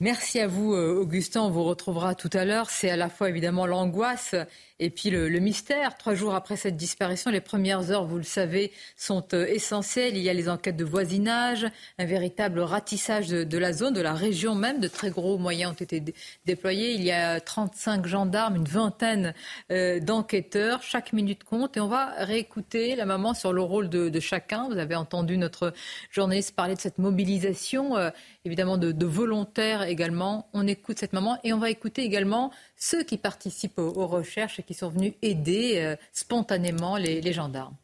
Merci 0.00 0.40
à 0.40 0.46
vous, 0.46 0.72
euh, 0.74 0.94
Augustin. 0.94 1.42
On 1.42 1.50
vous 1.50 1.64
retrouvera 1.64 2.14
tout 2.14 2.30
à 2.32 2.44
l'heure. 2.44 2.70
C'est 2.70 2.90
à 2.90 2.96
la 2.96 3.10
fois 3.10 3.28
évidemment 3.28 3.66
l'angoisse 3.66 4.34
et 4.82 4.88
puis 4.88 5.10
le, 5.10 5.28
mystère, 5.40 5.98
trois 5.98 6.14
jours 6.14 6.34
après 6.34 6.56
cette 6.56 6.76
disparition, 6.76 7.30
les 7.30 7.42
premières 7.42 7.90
heures, 7.90 8.06
vous 8.06 8.16
le 8.16 8.22
savez, 8.22 8.72
sont 8.96 9.26
euh, 9.34 9.46
essentielles. 9.46 10.16
Il 10.16 10.22
y 10.22 10.30
a 10.30 10.32
les 10.32 10.48
enquêtes 10.48 10.78
de 10.78 10.86
voisinage, 10.86 11.66
un 11.98 12.06
véritable 12.06 12.60
ratissage 12.60 13.28
de, 13.28 13.58
la 13.58 13.74
zone, 13.74 13.92
de 13.92 14.00
la 14.00 14.14
région 14.14 14.54
même. 14.54 14.80
De 14.80 14.88
très 14.88 15.10
gros 15.10 15.36
moyens 15.36 15.72
ont 15.72 15.74
été 15.74 16.02
déployés. 16.46 16.94
Il 16.94 17.04
y 17.04 17.12
a 17.12 17.40
35 17.40 18.06
gendarmes, 18.06 18.56
une 18.56 18.64
vingtaine 18.64 19.34
euh, 19.70 20.00
d'enquêteurs. 20.00 20.82
Chaque 20.82 21.12
minute 21.12 21.44
compte. 21.44 21.76
Et 21.76 21.80
on 21.80 21.88
va 21.88 22.14
réécouter 22.16 22.96
la 22.96 23.04
maman 23.04 23.34
sur 23.34 23.52
le 23.52 23.60
rôle 23.60 23.90
de, 23.90 24.18
chacun. 24.18 24.66
Vous 24.70 24.78
avez 24.78 24.94
entendu 24.94 25.36
notre 25.36 25.74
journaliste 26.10 26.56
parler 26.56 26.74
de 26.74 26.80
cette 26.80 26.98
mobilisation, 26.98 27.98
euh, 27.98 28.08
évidemment 28.46 28.78
de, 28.78 28.92
de 28.92 29.06
volontaires 29.06 29.82
également. 29.82 30.48
On 30.54 30.66
écoute 30.66 30.98
cette 30.98 31.12
maman 31.12 31.38
et 31.44 31.52
on 31.52 31.58
va 31.58 31.68
écouter 31.68 32.02
également 32.02 32.50
ceux 32.80 33.04
qui 33.04 33.18
participent 33.18 33.78
aux, 33.78 34.06
recherches 34.06 34.58
et 34.58 34.62
qui 34.62 34.74
sont 34.74 34.88
venus 34.88 35.12
aider 35.22 35.76
euh, 35.76 35.96
spontanément 36.12 36.96
les, 36.96 37.32
gendarmes. 37.32 37.76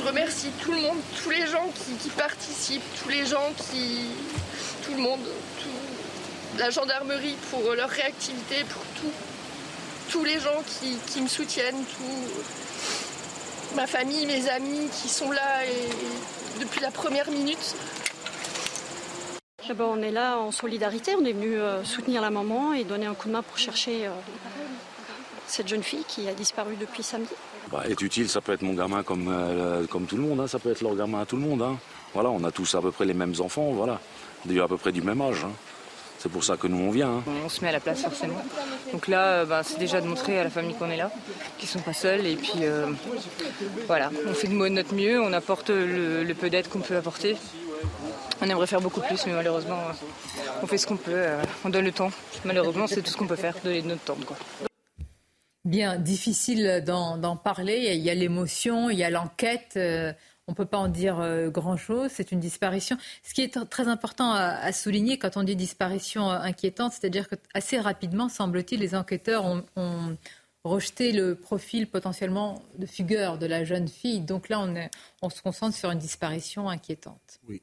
Je 0.00 0.06
remercie 0.06 0.48
tout 0.62 0.72
le 0.72 0.80
monde, 0.80 0.98
tous 1.22 1.30
les 1.30 1.46
gens 1.46 1.68
qui, 2.00 2.08
participent, 2.10 2.82
tous 3.02 3.10
les 3.10 3.26
gens 3.26 3.52
qui. 3.56 4.06
tout 4.84 4.92
le 4.92 5.02
monde, 5.02 5.20
la 6.58 6.70
gendarmerie 6.70 7.36
pour 7.50 7.74
leur 7.74 7.90
réactivité, 7.90 8.64
pour 8.64 8.82
tout, 9.00 9.12
tous 10.10 10.24
les 10.24 10.40
gens 10.40 10.62
qui, 11.12 11.20
me 11.20 11.28
soutiennent, 11.28 11.84
ma 13.74 13.86
famille, 13.86 14.26
mes 14.26 14.48
amis 14.48 14.88
qui 15.02 15.08
sont 15.08 15.30
là 15.30 15.64
et, 15.66 16.58
depuis 16.60 16.80
la 16.80 16.90
première 16.90 17.30
minute. 17.30 17.76
On 19.78 20.02
est 20.02 20.10
là 20.10 20.38
en 20.38 20.50
solidarité, 20.50 21.14
on 21.20 21.24
est 21.24 21.32
venu 21.32 21.56
euh, 21.56 21.84
soutenir 21.84 22.22
la 22.22 22.30
maman 22.30 22.72
et 22.72 22.84
donner 22.84 23.06
un 23.06 23.14
coup 23.14 23.28
de 23.28 23.32
main 23.32 23.42
pour 23.42 23.58
chercher 23.58 24.06
euh, 24.06 24.10
cette 25.46 25.68
jeune 25.68 25.82
fille 25.82 26.04
qui 26.06 26.28
a 26.28 26.34
disparu 26.34 26.76
depuis 26.80 27.02
samedi. 27.02 27.32
Bah, 27.70 27.82
être 27.88 28.02
utile, 28.02 28.28
ça 28.28 28.40
peut 28.40 28.52
être 28.52 28.62
mon 28.62 28.74
gamin 28.74 29.02
comme, 29.02 29.28
euh, 29.28 29.86
comme 29.86 30.06
tout 30.06 30.16
le 30.16 30.22
monde, 30.22 30.40
hein. 30.40 30.46
ça 30.46 30.58
peut 30.58 30.70
être 30.70 30.82
leur 30.82 30.94
gamin 30.94 31.20
à 31.20 31.26
tout 31.26 31.36
le 31.36 31.42
monde. 31.42 31.62
Hein. 31.62 31.76
Voilà, 32.14 32.30
on 32.30 32.42
a 32.44 32.50
tous 32.50 32.74
à 32.74 32.80
peu 32.80 32.92
près 32.92 33.04
les 33.04 33.14
mêmes 33.14 33.34
enfants, 33.40 33.72
voilà. 33.72 34.00
D'ailleurs 34.44 34.66
à 34.66 34.68
peu 34.68 34.76
près 34.76 34.92
du 34.92 35.02
même 35.02 35.20
âge. 35.20 35.44
Hein. 35.44 35.52
C'est 36.18 36.30
pour 36.30 36.44
ça 36.44 36.56
que 36.56 36.66
nous 36.66 36.78
on 36.78 36.90
vient. 36.90 37.18
Hein. 37.18 37.22
On 37.44 37.48
se 37.48 37.62
met 37.62 37.68
à 37.68 37.72
la 37.72 37.80
place 37.80 38.02
forcément. 38.02 38.42
Donc 38.92 39.08
là, 39.08 39.26
euh, 39.26 39.44
bah, 39.44 39.62
c'est 39.62 39.78
déjà 39.78 40.00
de 40.00 40.06
montrer 40.06 40.38
à 40.38 40.44
la 40.44 40.50
famille 40.50 40.74
qu'on 40.74 40.90
est 40.90 40.96
là, 40.96 41.10
qu'ils 41.58 41.68
sont 41.68 41.80
pas 41.80 41.92
seuls. 41.92 42.26
Et 42.26 42.36
puis 42.36 42.60
euh, 42.62 42.86
voilà, 43.86 44.10
on 44.26 44.34
fait 44.34 44.48
de 44.48 44.54
notre 44.54 44.94
mieux, 44.94 45.20
on 45.20 45.32
apporte 45.32 45.70
le, 45.70 46.32
peu 46.34 46.50
d'aide 46.50 46.68
qu'on 46.68 46.80
peut 46.80 46.96
apporter. 46.96 47.36
On 48.46 48.50
aimerait 48.50 48.66
faire 48.66 48.80
beaucoup 48.80 49.00
plus, 49.00 49.26
mais 49.26 49.32
malheureusement, 49.32 49.80
euh, 49.88 50.58
on 50.62 50.66
fait 50.66 50.78
ce 50.78 50.86
qu'on 50.86 50.96
peut, 50.96 51.26
on 51.64 51.68
donne 51.68 51.84
le 51.84 51.92
temps. 51.92 52.10
Malheureusement, 52.44 52.86
c'est 52.86 53.02
tout 53.02 53.10
ce 53.10 53.16
qu'on 53.16 53.26
peut 53.26 53.36
faire, 53.36 53.54
donner 53.62 53.82
de 53.82 53.88
notre 53.88 54.04
temps. 54.04 54.16
Bien, 55.64 55.96
difficile 55.96 56.84
d'en 56.86 57.36
parler. 57.36 57.92
Il 57.94 58.02
y 58.02 58.10
a 58.10 58.14
l'émotion, 58.14 58.88
il 58.88 58.98
y 58.98 59.04
a 59.04 59.10
l'enquête 59.10 59.76
on 60.48 60.52
ne 60.52 60.56
peut 60.56 60.66
pas 60.66 60.78
en 60.78 60.88
dire 60.88 61.18
euh, 61.18 61.50
grand-chose. 61.50 62.10
C'est 62.12 62.32
une 62.32 62.40
disparition. 62.40 62.96
Ce 63.22 63.34
qui 63.34 63.42
est 63.42 63.68
très 63.68 63.88
important 63.88 64.32
à, 64.32 64.72
souligner 64.72 65.18
quand 65.18 65.36
on 65.36 65.42
dit 65.42 65.56
disparition 65.56 66.30
euh, 66.30 66.38
inquiétante, 66.38 66.92
c'est-à-dire 66.92 67.28
que 67.28 67.34
assez 67.54 67.78
rapidement, 67.80 68.28
semble-t-il, 68.28 68.80
les 68.80 68.94
enquêteurs 68.94 69.44
ont, 69.44 70.16
rejeté 70.64 71.12
le 71.12 71.36
profil 71.36 71.86
potentiellement 71.86 72.60
de 72.76 72.86
figure 72.86 73.38
de 73.38 73.46
la 73.46 73.62
jeune 73.62 73.86
fille. 73.86 74.20
Donc 74.20 74.48
là, 74.48 74.66
on, 75.22 75.30
se 75.30 75.40
concentre 75.40 75.76
sur 75.76 75.92
une 75.92 76.00
disparition 76.00 76.68
inquiétante. 76.68 77.38
Oui. 77.48 77.62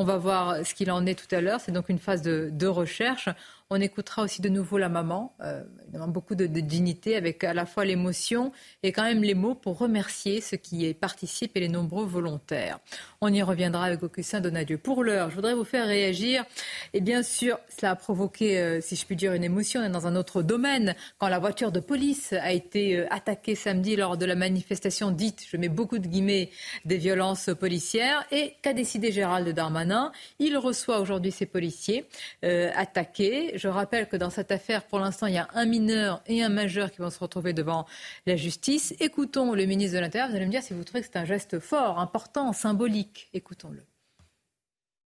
On 0.00 0.04
va 0.04 0.16
voir 0.16 0.64
ce 0.64 0.74
qu'il 0.74 0.92
en 0.92 1.06
est 1.06 1.16
tout 1.16 1.34
à 1.34 1.40
l'heure. 1.40 1.60
C'est 1.60 1.72
donc 1.72 1.88
une 1.88 1.98
phase 1.98 2.22
de 2.22 2.66
recherche. 2.68 3.28
On 3.70 3.82
écoutera 3.82 4.22
aussi 4.22 4.40
de 4.40 4.48
nouveau 4.48 4.78
la 4.78 4.88
maman, 4.88 5.34
euh, 5.42 5.62
beaucoup 6.06 6.34
de, 6.34 6.46
dignité, 6.46 7.16
avec 7.16 7.44
à 7.44 7.52
la 7.52 7.66
fois 7.66 7.84
l'émotion 7.84 8.50
et 8.82 8.92
quand 8.92 9.02
même 9.02 9.22
les 9.22 9.34
mots 9.34 9.54
pour 9.54 9.76
remercier 9.76 10.40
ceux 10.40 10.56
qui 10.56 10.88
y 10.88 10.94
participent 10.94 11.54
et 11.54 11.60
les 11.60 11.68
nombreux 11.68 12.06
volontaires. 12.06 12.78
On 13.20 13.30
y 13.30 13.42
reviendra 13.42 13.84
avec 13.84 14.02
Augustin 14.02 14.40
Donadieu. 14.40 14.78
Pour 14.78 15.04
l'heure, 15.04 15.28
je 15.28 15.34
voudrais 15.34 15.52
vous 15.52 15.64
faire 15.64 15.86
réagir. 15.86 16.46
Et 16.94 17.02
bien 17.02 17.22
sûr, 17.22 17.58
cela 17.68 17.90
a 17.90 17.94
provoqué, 17.94 18.58
euh, 18.58 18.80
si 18.80 18.96
je 18.96 19.04
puis 19.04 19.16
dire, 19.16 19.34
une 19.34 19.44
émotion. 19.44 19.82
On 19.82 19.84
est 19.84 19.90
dans 19.90 20.06
un 20.06 20.16
autre 20.16 20.40
domaine. 20.42 20.94
Quand 21.18 21.28
la 21.28 21.38
voiture 21.38 21.70
de 21.70 21.80
police 21.80 22.32
a 22.32 22.52
été 22.52 22.96
euh, 22.96 23.06
attaquée 23.10 23.54
samedi 23.54 23.96
lors 23.96 24.16
de 24.16 24.24
la 24.24 24.34
manifestation 24.34 25.10
dite, 25.10 25.44
je 25.46 25.58
mets 25.58 25.68
beaucoup 25.68 25.98
de 25.98 26.06
guillemets, 26.06 26.48
des 26.86 26.96
violences 26.96 27.50
policières. 27.60 28.24
Et 28.32 28.54
qu'a 28.62 28.72
décidé 28.72 29.12
Gérald 29.12 29.46
Darmanin? 29.50 30.10
Il 30.38 30.56
reçoit 30.56 31.00
aujourd'hui 31.00 31.32
ces 31.32 31.44
policiers 31.44 32.06
euh, 32.46 32.70
attaqués. 32.74 33.57
Je 33.58 33.66
rappelle 33.66 34.08
que 34.08 34.16
dans 34.16 34.30
cette 34.30 34.52
affaire, 34.52 34.84
pour 34.84 35.00
l'instant, 35.00 35.26
il 35.26 35.34
y 35.34 35.38
a 35.38 35.48
un 35.54 35.66
mineur 35.66 36.22
et 36.26 36.44
un 36.44 36.48
majeur 36.48 36.92
qui 36.92 36.98
vont 36.98 37.10
se 37.10 37.18
retrouver 37.18 37.52
devant 37.52 37.86
la 38.24 38.36
justice. 38.36 38.94
Écoutons 39.00 39.52
le 39.52 39.66
ministre 39.66 39.96
de 39.96 40.00
l'Intérieur. 40.00 40.30
Vous 40.30 40.36
allez 40.36 40.46
me 40.46 40.50
dire 40.50 40.62
si 40.62 40.74
vous 40.74 40.84
trouvez 40.84 41.00
que 41.00 41.08
c'est 41.12 41.18
un 41.18 41.24
geste 41.24 41.58
fort, 41.58 41.98
important, 41.98 42.52
symbolique. 42.52 43.28
Écoutons-le. 43.34 43.82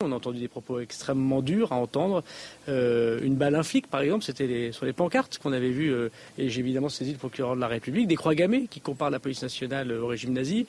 On 0.04 0.12
a 0.12 0.16
entendu 0.16 0.40
des 0.40 0.48
propos 0.48 0.78
extrêmement 0.80 1.40
durs 1.40 1.72
à 1.72 1.76
entendre. 1.76 2.22
Euh, 2.68 3.18
une 3.22 3.34
balle 3.34 3.54
inflique, 3.54 3.86
par 3.86 4.02
exemple, 4.02 4.24
c'était 4.24 4.70
sur 4.70 4.84
les 4.84 4.92
pancartes 4.92 5.38
qu'on 5.38 5.54
avait 5.54 5.70
vues, 5.70 5.90
euh, 5.90 6.10
et 6.36 6.50
j'ai 6.50 6.60
évidemment 6.60 6.90
saisi 6.90 7.12
le 7.12 7.16
procureur 7.16 7.56
de 7.56 7.62
la 7.62 7.66
République, 7.66 8.06
des 8.06 8.14
croix 8.14 8.34
gammées 8.34 8.66
qui 8.68 8.82
comparent 8.82 9.08
la 9.08 9.20
police 9.20 9.40
nationale 9.40 9.90
au 9.90 10.06
régime 10.06 10.34
nazi. 10.34 10.66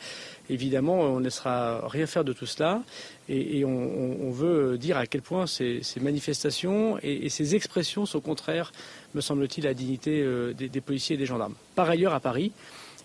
Évidemment, 0.50 1.02
on 1.02 1.20
ne 1.20 1.26
laissera 1.26 1.86
rien 1.90 2.08
faire 2.08 2.24
de 2.24 2.32
tout 2.32 2.46
cela, 2.46 2.84
et, 3.28 3.66
on, 3.66 4.32
veut 4.32 4.78
dire 4.78 4.96
à 4.96 5.06
quel 5.06 5.22
point 5.22 5.46
ces, 5.46 5.82
manifestations 6.00 6.98
et, 7.04 7.28
ces 7.28 7.54
expressions 7.54 8.06
sont 8.06 8.22
contraires, 8.22 8.72
me 9.14 9.20
semble-t-il, 9.20 9.68
à 9.68 9.72
la 9.72 9.74
dignité 9.74 10.22
euh, 10.22 10.54
des 10.54 10.80
policiers 10.80 11.16
et 11.16 11.20
des 11.20 11.26
gendarmes. 11.26 11.56
Par 11.76 11.90
ailleurs, 11.90 12.14
à 12.14 12.22
Paris, 12.22 12.54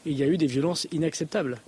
il 0.07 0.17
y 0.17 0.23
a 0.23 0.29
eu 0.29 0.37
des 0.37 0.47
violences 0.47 0.87
inacceptables 0.93 1.61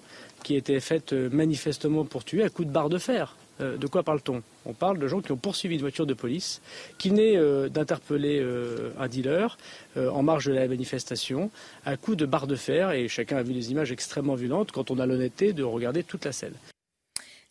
qui 0.44 0.54
étaient 0.54 0.78
faites 0.78 1.12
manifestement 1.12 2.04
pour 2.04 2.24
tuer 2.24 2.44
à 2.44 2.50
coups 2.50 2.68
de 2.68 2.72
barre 2.72 2.88
de 2.88 2.98
fer. 2.98 3.34
Euh, 3.60 3.76
de 3.76 3.86
quoi 3.86 4.02
parle-t-on? 4.02 4.42
On 4.66 4.72
parle 4.72 4.98
de 4.98 5.06
gens 5.06 5.20
qui 5.20 5.32
ont 5.32 5.36
poursuivi 5.36 5.76
une 5.76 5.80
voiture 5.80 6.06
de 6.06 6.14
police, 6.14 6.60
qui 6.98 7.10
venaient 7.10 7.36
euh, 7.36 7.68
d'interpeller 7.68 8.40
euh, 8.40 8.90
un 8.98 9.08
dealer 9.08 9.56
en 9.96 10.22
marge 10.22 10.46
de 10.46 10.52
la 10.52 10.66
manifestation, 10.66 11.50
à 11.84 11.96
coups 11.96 12.16
de 12.16 12.26
barre 12.26 12.48
de 12.48 12.56
fer, 12.56 12.90
et 12.90 13.06
chacun 13.06 13.36
a 13.36 13.42
vu 13.42 13.52
des 13.52 13.70
images 13.70 13.92
extrêmement 13.92 14.34
violentes 14.34 14.72
quand 14.72 14.90
on 14.90 14.98
a 14.98 15.06
l'honnêteté 15.06 15.52
de 15.52 15.62
regarder 15.62 16.02
toute 16.02 16.24
la 16.24 16.32
scène. 16.32 16.54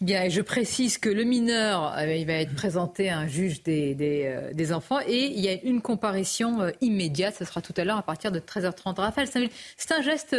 Bien, 0.01 0.24
et 0.24 0.29
je 0.29 0.41
précise 0.41 0.98
que 0.98 1.07
le 1.07 1.24
mineur, 1.24 1.95
il 2.01 2.25
va 2.25 2.33
être 2.33 2.53
présenté 2.53 3.10
à 3.10 3.19
un 3.19 3.27
juge 3.27 3.63
des, 3.63 3.95
des, 3.95 4.74
enfants 4.74 5.00
et 5.07 5.27
il 5.27 5.39
y 5.39 5.48
a 5.48 5.53
une 5.63 5.81
comparution 5.81 6.69
immédiate, 6.81 7.36
ce 7.39 7.45
sera 7.45 7.62
tout 7.62 7.74
à 7.77 7.86
l'heure 7.86 7.98
à 7.98 8.03
partir 8.03 8.31
de 8.31 8.39
13h30. 8.39 8.95
Raphaël, 9.00 9.29
c'est 9.77 9.93
un 9.93 10.01
geste 10.01 10.36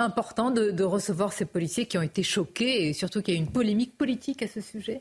important 0.00 0.50
de, 0.50 0.82
recevoir 0.82 1.32
ces 1.32 1.44
policiers 1.44 1.86
qui 1.86 1.98
ont 1.98 2.02
été 2.02 2.22
choqués 2.22 2.88
et 2.88 2.92
surtout 2.92 3.22
qu'il 3.22 3.34
y 3.34 3.36
a 3.36 3.40
une 3.40 3.50
polémique 3.50 3.96
politique 3.96 4.42
à 4.42 4.48
ce 4.48 4.60
sujet 4.60 5.00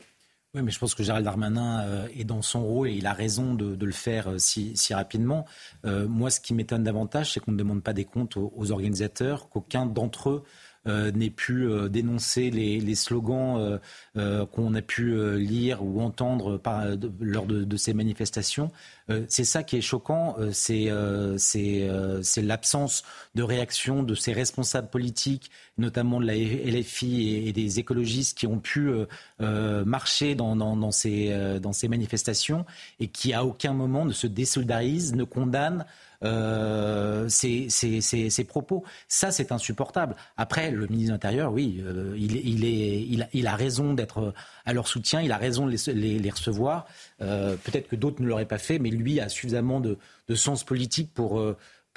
oui, 0.55 0.63
mais 0.63 0.71
je 0.71 0.79
pense 0.79 0.95
que 0.95 1.03
Gérald 1.03 1.23
Darmanin 1.23 1.83
euh, 1.83 2.07
est 2.17 2.23
dans 2.23 2.41
son 2.41 2.65
rôle 2.65 2.87
et 2.87 2.93
il 2.93 3.05
a 3.05 3.13
raison 3.13 3.53
de, 3.53 3.85
le 3.85 3.91
faire 3.91 4.29
euh, 4.29 4.37
si, 4.39 4.73
rapidement. 4.91 5.45
Euh, 5.85 6.07
moi, 6.07 6.31
ce 6.31 6.39
qui 6.39 6.55
m'étonne 6.55 6.83
davantage, 6.83 7.33
c'est 7.33 7.39
qu'on 7.39 7.51
ne 7.51 7.57
demande 7.57 7.83
pas 7.83 7.93
des 7.93 8.05
comptes 8.05 8.35
aux 8.35 8.71
organisateurs, 8.71 9.49
qu'aucun 9.49 9.85
d'entre 9.85 10.29
eux 10.31 10.43
n'ait 10.85 11.29
pu 11.29 11.65
euh, 11.65 11.89
dénoncer 11.89 12.49
les, 12.49 12.95
slogans 12.95 13.79
euh, 14.17 14.45
qu'on 14.45 14.73
a 14.75 14.81
pu 14.81 15.37
lire 15.37 15.83
ou 15.83 16.01
entendre 16.01 16.61
lors 17.19 17.45
de, 17.45 17.77
ces 17.77 17.93
manifestations. 17.93 18.71
c'est 19.27 19.43
ça 19.43 19.63
qui 19.63 19.77
est 19.77 19.81
choquant, 19.81 20.35
c'est 20.51 20.89
l'absence 22.41 23.03
de 23.35 23.43
réaction 23.43 24.03
de 24.03 24.15
ces 24.15 24.33
responsables 24.33 24.89
politiques, 24.89 25.51
notamment 25.77 26.19
de 26.19 26.25
la 26.25 26.35
LFI 26.35 27.47
et, 27.47 27.53
des 27.53 27.79
écologistes 27.79 28.37
qui 28.37 28.47
ont 28.47 28.59
pu 28.59 28.91
marcher 29.39 30.35
dans, 30.35 30.91
ces, 30.91 31.59
dans 31.61 31.73
ces 31.73 31.87
manifestations 31.87 32.65
et 32.99 33.07
qui 33.07 33.33
à 33.33 33.45
aucun 33.45 33.73
moment 33.73 34.05
ne 34.05 34.13
se 34.13 34.27
désolidarisent, 34.27 35.15
ne 35.15 35.23
condamnent 35.23 35.85
euh, 36.23 37.27
propos. 38.47 38.83
Ça, 39.07 39.31
c'est 39.31 39.51
insupportable. 39.51 40.15
Après, 40.37 40.71
le 40.71 40.87
ministre 40.87 41.09
de 41.09 41.13
l'Intérieur, 41.13 41.53
oui, 41.53 41.81
euh, 41.85 42.15
il, 42.17 42.35
il, 42.35 42.65
est, 42.65 43.01
il, 43.01 43.27
il, 43.33 43.47
a 43.47 43.55
raison 43.55 43.93
d'être 43.93 44.33
à 44.65 44.73
leur 44.73 44.87
soutien, 44.87 45.21
il 45.21 45.31
a 45.31 45.37
raison 45.37 45.65
de 45.65 45.75
les, 45.91 46.19
les, 46.19 46.29
recevoir. 46.29 46.85
Euh, 47.21 47.55
peut-être 47.55 47.87
que 47.87 47.95
d'autres 47.95 48.21
ne 48.21 48.27
l'auraient 48.27 48.45
pas 48.45 48.57
fait, 48.57 48.79
mais 48.79 48.89
lui 48.89 49.19
a 49.19 49.29
suffisamment 49.29 49.79
de, 49.79 49.97
de 50.27 50.35
sens 50.35 50.63
politique 50.63 51.13
pour 51.13 51.41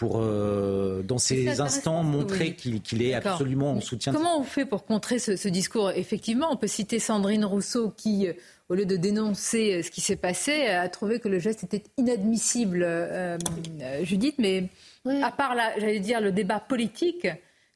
pour, 0.02 0.20
dans 0.20 1.18
ces 1.18 1.60
instants, 1.60 2.02
montrer 2.02 2.56
qu'il 2.56 3.02
est 3.02 3.14
absolument 3.14 3.74
en 3.74 3.80
soutien. 3.80 4.12
Comment 4.12 4.40
on 4.40 4.42
fait 4.42 4.66
pour 4.66 4.84
contrer 4.84 5.20
ce, 5.20 5.36
ce, 5.36 5.48
discours? 5.48 5.92
Effectivement, 5.92 6.48
on 6.50 6.56
peut 6.56 6.66
citer 6.66 6.98
Sandrine 6.98 7.44
Rousseau 7.44 7.92
qui, 7.96 8.28
au 8.72 8.74
lieu 8.74 8.86
de 8.86 8.96
dénoncer 8.96 9.74
euh, 9.74 9.82
ce 9.82 9.90
qui 9.90 10.00
s'est 10.00 10.16
passé, 10.16 10.66
a 10.66 10.88
trouvé 10.88 11.20
que 11.20 11.28
le 11.28 11.38
geste 11.38 11.62
était 11.62 11.84
inadmissible, 11.98 12.82
euh, 12.82 13.36
euh, 13.82 14.02
Judith. 14.02 14.36
Mais 14.38 14.70
à 15.04 15.30
part, 15.30 15.54
j'allais 15.76 16.00
dire, 16.00 16.22
le 16.22 16.32
débat 16.32 16.58
politique, 16.58 17.28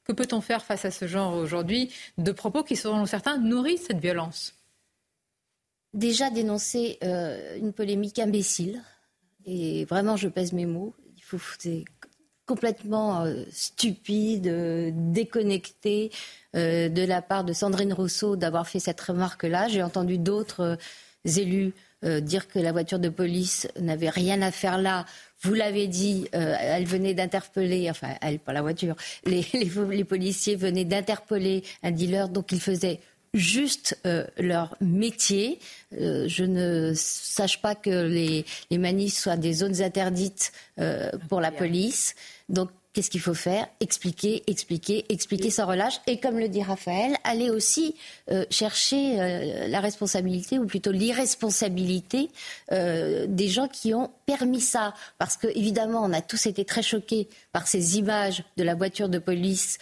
que 0.05 0.13
peut-on 0.13 0.41
faire 0.41 0.65
face 0.65 0.87
à 0.87 0.91
ce 0.91 1.07
genre 1.07 1.35
aujourd'hui 1.35 1.93
de 2.17 2.33
propos 2.33 2.63
qui, 2.63 2.77
selon 2.77 3.05
certains, 3.05 3.37
nourrissent 3.37 3.87
cette 3.89 4.01
violence? 4.01 4.55
Déjà 5.93 6.31
dénoncer 6.31 6.99
une 7.61 7.73
polémique 7.75 8.19
imbécile, 8.19 8.83
et 9.45 9.85
vraiment, 9.85 10.17
je 10.17 10.29
pèse 10.29 10.53
mes 10.53 10.67
mots. 10.67 10.95
Il 11.17 11.23
faut, 11.23 11.39
complètement 12.47 13.27
stupide, 13.51 14.51
déconnecté. 15.13 16.11
Euh, 16.57 16.89
de 16.89 17.03
la 17.03 17.21
part 17.21 17.45
de 17.45 17.53
Sandrine 17.53 17.93
Rousseau 17.93 18.37
d'avoir 18.37 18.67
fait 18.67 18.79
cette 18.79 19.01
remarque-là. 19.01 19.69
J'ai 19.69 19.83
entendu 19.83 20.17
d'autres 20.17 20.61
euh, 20.61 20.77
élus 21.39 21.75
euh, 22.05 22.21
dire 22.21 22.49
que 22.49 22.59
la 22.59 22.73
voiture 22.73 22.99
de 22.99 23.11
police 23.11 23.69
n'avait 23.79 24.09
rien 24.09 24.41
à 24.41 24.51
faire 24.51 24.79
là. 24.79 25.05
Vous 25.43 25.53
l'avez 25.53 25.87
dit, 25.87 26.29
elle 26.33 26.87
venait 26.87 27.13
d'interpeller, 27.13 27.91
enfin, 27.91 28.09
elle, 28.23 28.39
pas 28.39 28.55
la 28.55 28.63
voiture, 28.63 28.97
les, 29.27 29.45
policiers 30.09 30.57
venaient 30.57 30.87
d'interpeller 30.87 31.63
un 31.83 31.91
dealer, 31.91 32.31
donc 32.31 32.53
il 32.53 32.61
faisait 32.61 33.01
juste 33.35 33.99
leur 34.39 34.75
métier. 34.81 35.59
je 35.93 36.45
ne 36.45 36.95
sache 36.95 37.61
pas 37.61 37.75
que 37.75 38.07
les, 38.07 38.47
les 38.71 38.79
manifs 38.79 39.19
soient 39.19 39.37
des 39.37 39.53
zones 39.53 39.83
interdites 39.83 40.53
pour 41.29 41.43
la 41.43 41.53
police. 41.53 42.15
Donc 42.49 42.71
Qu'est-ce 42.97 43.11
qu'il 43.11 43.21
faut 43.21 43.35
faire? 43.35 43.69
Expliquer, 43.81 44.43
expliquer, 44.47 45.05
expliquer 45.11 45.51
sans 45.51 45.67
relâche. 45.67 46.01
Et 46.07 46.19
comme 46.19 46.39
le 46.39 46.49
dit 46.49 46.63
Raphaël, 46.63 47.15
aller 47.25 47.51
aussi 47.51 47.95
euh, 48.31 48.47
chercher 48.49 49.21
euh, 49.21 49.69
la 49.69 49.81
responsabilité, 49.81 50.59
ou 50.59 50.65
plutôt 50.65 50.93
l'irresponsabilité 50.93 52.31
euh, 52.73 53.27
des 53.29 53.49
gens 53.49 53.69
qui 53.69 53.93
ont 53.93 54.11
permis 54.25 54.63
ça. 54.63 54.95
Parce 55.19 55.37
que, 55.37 55.47
évidemment, 55.49 56.03
on 56.05 56.13
a 56.15 56.23
tous 56.23 56.47
été 56.47 56.65
très 56.65 56.81
choqués 56.81 57.29
par 57.53 57.69
ces 57.69 57.99
images 57.99 58.45
de 58.57 58.63
la 58.63 58.75
voiture 58.75 59.11
de 59.11 59.19
police 59.19 59.77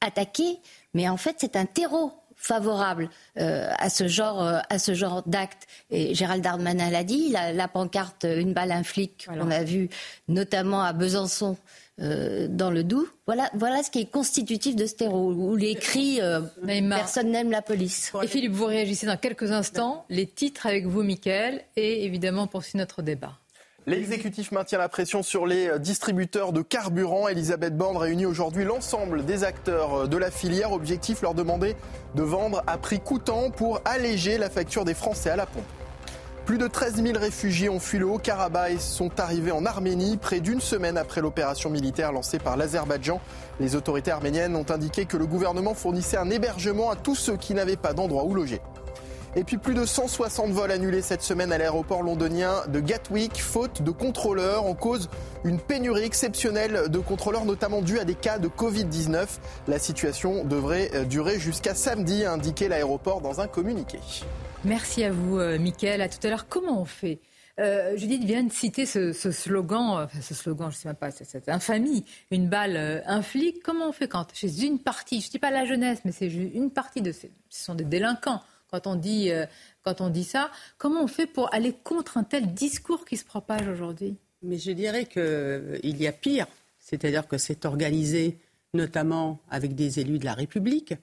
attaquée. 0.00 0.58
Mais 0.94 1.10
en 1.10 1.18
fait, 1.18 1.36
c'est 1.38 1.54
un 1.54 1.66
terreau 1.66 2.14
favorable 2.42 3.08
à 3.36 3.88
ce 3.88 4.08
genre, 4.08 4.42
à 4.68 4.78
ce 4.78 4.94
genre 4.94 5.22
d'acte. 5.26 5.66
Et 5.90 6.14
Gérald 6.14 6.42
Darmanin 6.42 6.90
l'a 6.90 7.04
dit, 7.04 7.30
la, 7.30 7.68
pancarte 7.68 8.26
Une 8.28 8.52
balle, 8.52 8.72
un 8.72 8.82
flic, 8.82 9.28
on 9.30 9.50
a 9.50 9.62
vu 9.62 9.88
notamment 10.28 10.82
à 10.82 10.92
Besançon 10.92 11.56
euh, 12.00 12.48
dans 12.48 12.70
le 12.70 12.84
Doubs. 12.84 13.06
Voilà, 13.26 13.50
voilà 13.54 13.82
ce 13.82 13.90
qui 13.90 14.00
est 14.00 14.10
constitutif 14.10 14.74
de 14.74 14.86
stéro, 14.86 15.30
où 15.32 15.56
les 15.56 15.74
cris 15.74 16.20
euh, 16.22 16.40
personne 16.88 17.30
n'aime 17.30 17.50
la 17.50 17.60
police. 17.60 18.12
Et 18.22 18.26
Philippe, 18.26 18.52
vous 18.52 18.64
réagissez 18.64 19.06
dans 19.06 19.18
quelques 19.18 19.52
instants. 19.52 20.06
Les 20.08 20.26
titres 20.26 20.66
avec 20.66 20.86
vous, 20.86 21.02
Mickaël, 21.02 21.62
et 21.76 22.04
évidemment 22.04 22.46
poursuit 22.46 22.78
notre 22.78 23.02
débat. 23.02 23.38
L'exécutif 23.86 24.52
maintient 24.52 24.78
la 24.78 24.88
pression 24.88 25.24
sur 25.24 25.44
les 25.44 25.80
distributeurs 25.80 26.52
de 26.52 26.62
carburant. 26.62 27.26
Elisabeth 27.26 27.76
Borne 27.76 27.96
réunit 27.96 28.26
aujourd'hui 28.26 28.62
l'ensemble 28.64 29.24
des 29.24 29.42
acteurs 29.42 30.06
de 30.06 30.16
la 30.16 30.30
filière. 30.30 30.70
Objectif 30.70 31.20
leur 31.20 31.34
demander 31.34 31.74
de 32.14 32.22
vendre 32.22 32.62
à 32.68 32.78
prix 32.78 33.00
coûtant 33.00 33.50
pour 33.50 33.80
alléger 33.84 34.38
la 34.38 34.50
facture 34.50 34.84
des 34.84 34.94
Français 34.94 35.30
à 35.30 35.36
la 35.36 35.46
pompe. 35.46 35.64
Plus 36.46 36.58
de 36.58 36.68
13 36.68 37.02
000 37.02 37.18
réfugiés 37.18 37.68
ont 37.68 37.80
fui 37.80 37.98
le 37.98 38.06
Haut-Karabakh 38.06 38.72
et 38.72 38.78
sont 38.78 39.18
arrivés 39.18 39.52
en 39.52 39.66
Arménie 39.66 40.16
près 40.16 40.38
d'une 40.38 40.60
semaine 40.60 40.96
après 40.96 41.20
l'opération 41.20 41.68
militaire 41.68 42.12
lancée 42.12 42.38
par 42.38 42.56
l'Azerbaïdjan. 42.56 43.20
Les 43.58 43.74
autorités 43.74 44.12
arméniennes 44.12 44.54
ont 44.54 44.66
indiqué 44.70 45.06
que 45.06 45.16
le 45.16 45.26
gouvernement 45.26 45.74
fournissait 45.74 46.16
un 46.16 46.30
hébergement 46.30 46.90
à 46.90 46.96
tous 46.96 47.16
ceux 47.16 47.36
qui 47.36 47.52
n'avaient 47.52 47.76
pas 47.76 47.94
d'endroit 47.94 48.24
où 48.24 48.34
loger. 48.34 48.60
Et 49.34 49.44
puis 49.44 49.56
plus 49.56 49.74
de 49.74 49.86
160 49.86 50.50
vols 50.50 50.70
annulés 50.70 51.00
cette 51.00 51.22
semaine 51.22 51.52
à 51.52 51.58
l'aéroport 51.58 52.02
londonien 52.02 52.66
de 52.68 52.80
Gatwick, 52.80 53.40
faute 53.40 53.82
de 53.82 53.90
contrôleurs, 53.90 54.66
en 54.66 54.74
cause 54.74 55.08
une 55.44 55.58
pénurie 55.58 56.04
exceptionnelle 56.04 56.90
de 56.90 56.98
contrôleurs, 56.98 57.44
notamment 57.44 57.80
due 57.80 57.98
à 57.98 58.04
des 58.04 58.14
cas 58.14 58.38
de 58.38 58.48
Covid-19. 58.48 59.26
La 59.68 59.78
situation 59.78 60.44
devrait 60.44 61.06
durer 61.06 61.38
jusqu'à 61.38 61.74
samedi, 61.74 62.24
a 62.24 62.32
indiqué 62.32 62.68
l'aéroport 62.68 63.22
dans 63.22 63.40
un 63.40 63.46
communiqué. 63.46 63.98
Merci 64.64 65.02
à 65.02 65.10
vous, 65.10 65.38
euh, 65.38 65.58
Mickaël. 65.58 66.02
À 66.02 66.08
tout 66.08 66.24
à 66.26 66.28
l'heure. 66.28 66.46
Comment 66.48 66.80
on 66.80 66.84
fait? 66.84 67.20
Euh, 67.60 67.96
Judith 67.96 68.24
vient 68.24 68.42
de 68.42 68.52
citer 68.52 68.86
ce, 68.86 69.12
slogan, 69.12 69.98
euh, 69.98 70.04
enfin 70.04 70.20
ce 70.22 70.34
slogan, 70.34 70.70
je 70.70 70.76
ne 70.76 70.80
sais 70.80 70.88
même 70.88 70.96
pas, 70.96 71.10
cette 71.10 71.48
infamie, 71.48 72.04
une 72.30 72.48
balle, 72.48 72.76
euh, 72.76 73.00
un 73.06 73.20
flic. 73.22 73.62
Comment 73.62 73.88
on 73.88 73.92
fait 73.92 74.08
quand, 74.08 74.26
chez 74.32 74.64
une 74.64 74.78
partie, 74.78 75.20
je 75.20 75.26
ne 75.26 75.30
dis 75.32 75.38
pas 75.38 75.50
la 75.50 75.66
jeunesse, 75.66 76.00
mais 76.04 76.12
c'est 76.12 76.28
une 76.28 76.70
partie 76.70 77.02
de 77.02 77.12
ces, 77.12 77.30
ce 77.50 77.64
sont 77.64 77.74
des 77.74 77.84
délinquants, 77.84 78.40
quand 78.72 78.86
on 78.86 78.96
dit, 78.96 79.30
quand 79.82 80.00
on 80.00 80.08
dit 80.08 80.24
ça, 80.24 80.50
comment 80.78 81.04
on 81.04 81.06
fait 81.06 81.26
pour 81.26 81.52
aller 81.54 81.74
contre 81.84 82.16
un 82.16 82.24
tel 82.24 82.54
discours 82.54 83.04
qui 83.04 83.18
se 83.18 83.24
propage 83.24 83.68
aujourd'hui? 83.68 84.16
Mais 84.42 84.58
je 84.58 84.72
dirais 84.72 85.04
qu'il 85.04 86.02
y 86.02 86.06
a 86.06 86.12
pire, 86.12 86.46
c'est-à-dire 86.78 87.28
que 87.28 87.36
c'est 87.36 87.66
organisé 87.66 88.38
notamment 88.72 89.40
avec 89.50 89.74
des 89.74 90.00
élus 90.00 90.18
de 90.18 90.24
la 90.24 90.32
République, 90.32 90.94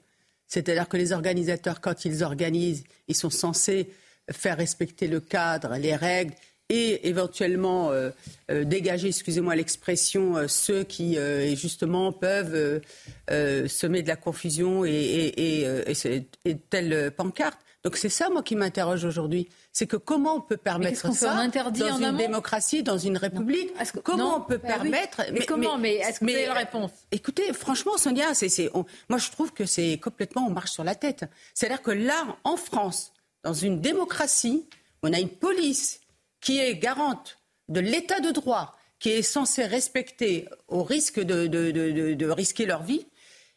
c'est-à-dire 0.48 0.88
que 0.88 0.96
les 0.96 1.12
organisateurs, 1.12 1.80
quand 1.80 2.04
ils 2.04 2.24
organisent, 2.24 2.82
ils 3.06 3.14
sont 3.14 3.30
censés 3.30 3.92
faire 4.32 4.56
respecter 4.56 5.06
le 5.06 5.20
cadre, 5.20 5.76
les 5.76 5.94
règles 5.94 6.34
et 6.70 7.08
éventuellement 7.08 7.90
euh, 7.90 8.10
euh, 8.50 8.64
dégager, 8.64 9.08
excusez-moi 9.08 9.56
l'expression, 9.56 10.36
euh, 10.36 10.48
ceux 10.48 10.84
qui 10.84 11.18
justement 11.56 12.12
peuvent 12.12 12.80
semer 13.28 14.02
de 14.02 14.08
la 14.08 14.16
confusion 14.16 14.84
et, 14.84 14.90
et, 14.90 15.62
et, 15.62 16.26
et 16.44 16.56
telle 16.56 17.10
pancarte. 17.10 17.58
Donc 17.82 17.96
c'est 17.96 18.10
ça, 18.10 18.28
moi, 18.28 18.42
qui 18.42 18.56
m'interroge 18.56 19.04
aujourd'hui. 19.04 19.48
C'est 19.72 19.86
que 19.86 19.96
comment 19.96 20.34
on 20.34 20.40
peut 20.42 20.58
permettre 20.58 21.12
ça? 21.14 21.34
Dans 21.34 21.98
une 21.98 22.16
démocratie, 22.16 22.82
dans 22.82 22.98
une 22.98 23.16
république? 23.16 23.72
Comment 24.04 24.36
on 24.36 24.40
peut 24.42 24.58
bah 24.58 24.68
permettre 24.68 25.22
Mais, 25.32 25.46
comment? 25.46 25.78
Mais 25.78 25.94
est-ce 25.94 26.20
que 26.20 26.26
vous 26.26 26.30
avez 26.30 26.46
la 26.46 26.54
réponse? 26.54 26.90
Écoutez, 27.10 27.52
franchement, 27.54 27.96
Sonia, 27.96 28.34
c'est, 28.34 28.70
moi 29.08 29.18
je 29.18 29.30
trouve 29.30 29.52
que 29.52 29.64
c'est 29.64 29.98
complètement 29.98 30.46
on 30.46 30.50
marche 30.50 30.72
sur 30.72 30.84
la 30.84 30.94
tête. 30.94 31.24
C'est-à-dire 31.54 31.82
que 31.82 31.90
là, 31.90 32.36
en 32.44 32.56
France, 32.56 33.12
dans 33.44 33.54
une 33.54 33.80
démocratie, 33.80 34.66
on 35.02 35.12
a 35.12 35.18
une 35.18 35.30
police 35.30 36.00
qui 36.40 36.58
est 36.58 36.76
garante 36.76 37.38
de 37.68 37.80
l'état 37.80 38.20
de 38.20 38.30
droit, 38.30 38.76
qui 38.98 39.10
est 39.10 39.22
censée 39.22 39.64
respecter 39.64 40.48
au 40.68 40.82
risque 40.82 41.20
de 41.20 42.30
risquer 42.30 42.66
leur 42.66 42.82
vie. 42.82 43.06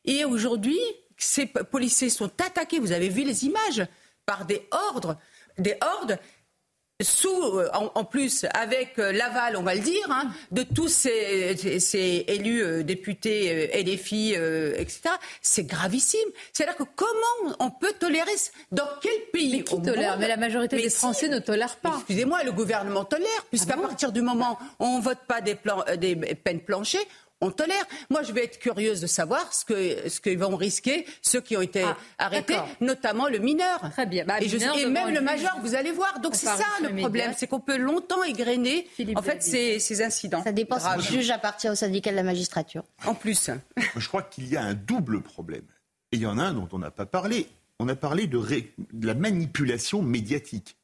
Et 0.06 0.26
aujourd'hui, 0.26 0.80
ces 1.17 1.46
policiers 1.46 2.10
sont 2.10 2.32
attaqués. 2.41 2.80
Vous 2.80 2.91
avez 2.91 3.10
vu 3.10 3.24
les 3.24 3.46
images 3.46 3.86
par 4.26 4.46
des 4.46 4.67
ordres, 4.72 5.17
des 5.58 5.76
hordes 5.82 6.19
sous, 7.04 7.60
euh, 7.60 7.70
en, 7.74 8.04
plus, 8.04 8.46
avec 8.54 8.98
euh, 9.00 9.12
l'aval, 9.12 9.56
on 9.58 9.63
va 9.63 9.76
le 9.76 9.82
dire, 9.82 10.06
hein, 10.10 10.32
de 10.52 10.63
tous 10.63 10.88
ces, 10.88 12.26
élus, 12.28 12.63
euh, 12.63 12.84
députés, 12.84 13.70
LFI, 13.84 14.34
etc., 14.78 15.16
c'est 15.42 15.66
gravissime. 15.66 16.20
C'est-à-dire 16.52 16.78
que 16.78 16.84
comment 16.96 17.56
on 17.60 17.70
peut 17.70 17.94
tolérer 18.00 18.32
Dans 18.72 18.88
quel 19.02 19.12
pays 19.32 19.58
Mais 19.58 19.63
qui 19.63 19.82
tolère? 19.82 20.18
Mais 20.18 20.28
la 20.28 20.38
majorité 20.38 20.78
des 20.78 20.89
Français 20.89 21.28
ne 21.28 21.39
tolèrent 21.39 21.78
pas. 21.78 21.96
Excusez-moi, 21.98 22.44
le 22.44 22.52
gouvernement 22.52 23.06
tolère, 23.06 23.46
puisqu'à 23.50 23.76
ah 23.78 23.82
partir 23.82 24.12
du 24.12 24.22
moment 24.22 24.58
où 24.80 24.86
on 24.86 24.98
ne 24.98 25.04
vote 25.04 25.20
pas 25.28 25.42
des, 25.42 25.58
des 25.98 26.16
peines 26.16 26.62
planchées, 26.62 27.06
on 27.44 27.52
tolère. 27.52 27.86
Moi, 28.10 28.24
je 28.24 28.32
vais 28.32 28.46
être 28.46 28.60
curieuse 28.60 29.02
de 29.02 29.08
savoir 29.08 29.54
ce 29.54 29.66
que 29.66 30.10
ce 30.10 30.20
qu'ils 30.20 30.38
vont 30.38 30.56
risquer 30.56 31.06
ceux 31.22 31.42
qui 31.42 31.58
ont 31.58 31.62
été 31.62 31.84
ah, 31.84 31.98
arrêtés, 32.18 32.58
notamment 32.82 33.28
le 33.28 33.40
mineur. 33.40 33.80
Très 33.92 34.06
bien. 34.06 34.26
Bah, 34.26 34.40
et, 34.40 34.86
même 34.86 35.14
le 35.14 35.22
major, 35.22 35.60
vous 35.62 35.76
allez 35.76 35.92
voir. 35.92 36.20
Donc 36.20 36.36
c'est 36.36 36.48
ça 36.48 36.66
le 36.82 36.96
problème, 36.96 37.34
c'est 37.36 37.48
qu'on 37.48 37.60
peut 37.60 37.78
longtemps 37.78 38.24
égrener 38.24 38.88
en 39.16 39.22
fait 39.22 39.44
ces, 39.44 40.02
incidents. 40.02 40.44
Ça 40.44 40.52
dépend 40.52 40.80
si 40.80 40.88
le 40.96 41.02
juge 41.02 41.30
appartient 41.30 41.70
au 41.70 41.76
syndicat 41.76 42.12
de 42.12 42.16
la 42.16 42.24
magistrature. 42.24 42.84
En 43.06 43.16
plus. 43.16 43.50
Je 43.96 44.08
crois 44.08 44.24
qu'il 44.24 44.48
y 44.48 44.58
a 44.58 44.64
un 44.64 44.74
double 44.74 45.22
problème. 45.22 45.64
Et 46.12 46.18
il 46.18 46.22
y 46.22 46.26
en 46.26 46.38
a 46.38 46.44
un 46.44 46.54
dont 46.54 46.70
on 46.72 46.80
n'a 46.80 46.92
pas 46.92 47.06
parlé. 47.06 47.48
On 47.80 47.88
a 47.90 47.96
parlé 47.96 48.28
de, 48.28 48.40
de 48.40 49.08
la 49.08 49.14
manipulation 49.14 50.02
médiatique. 50.02 50.78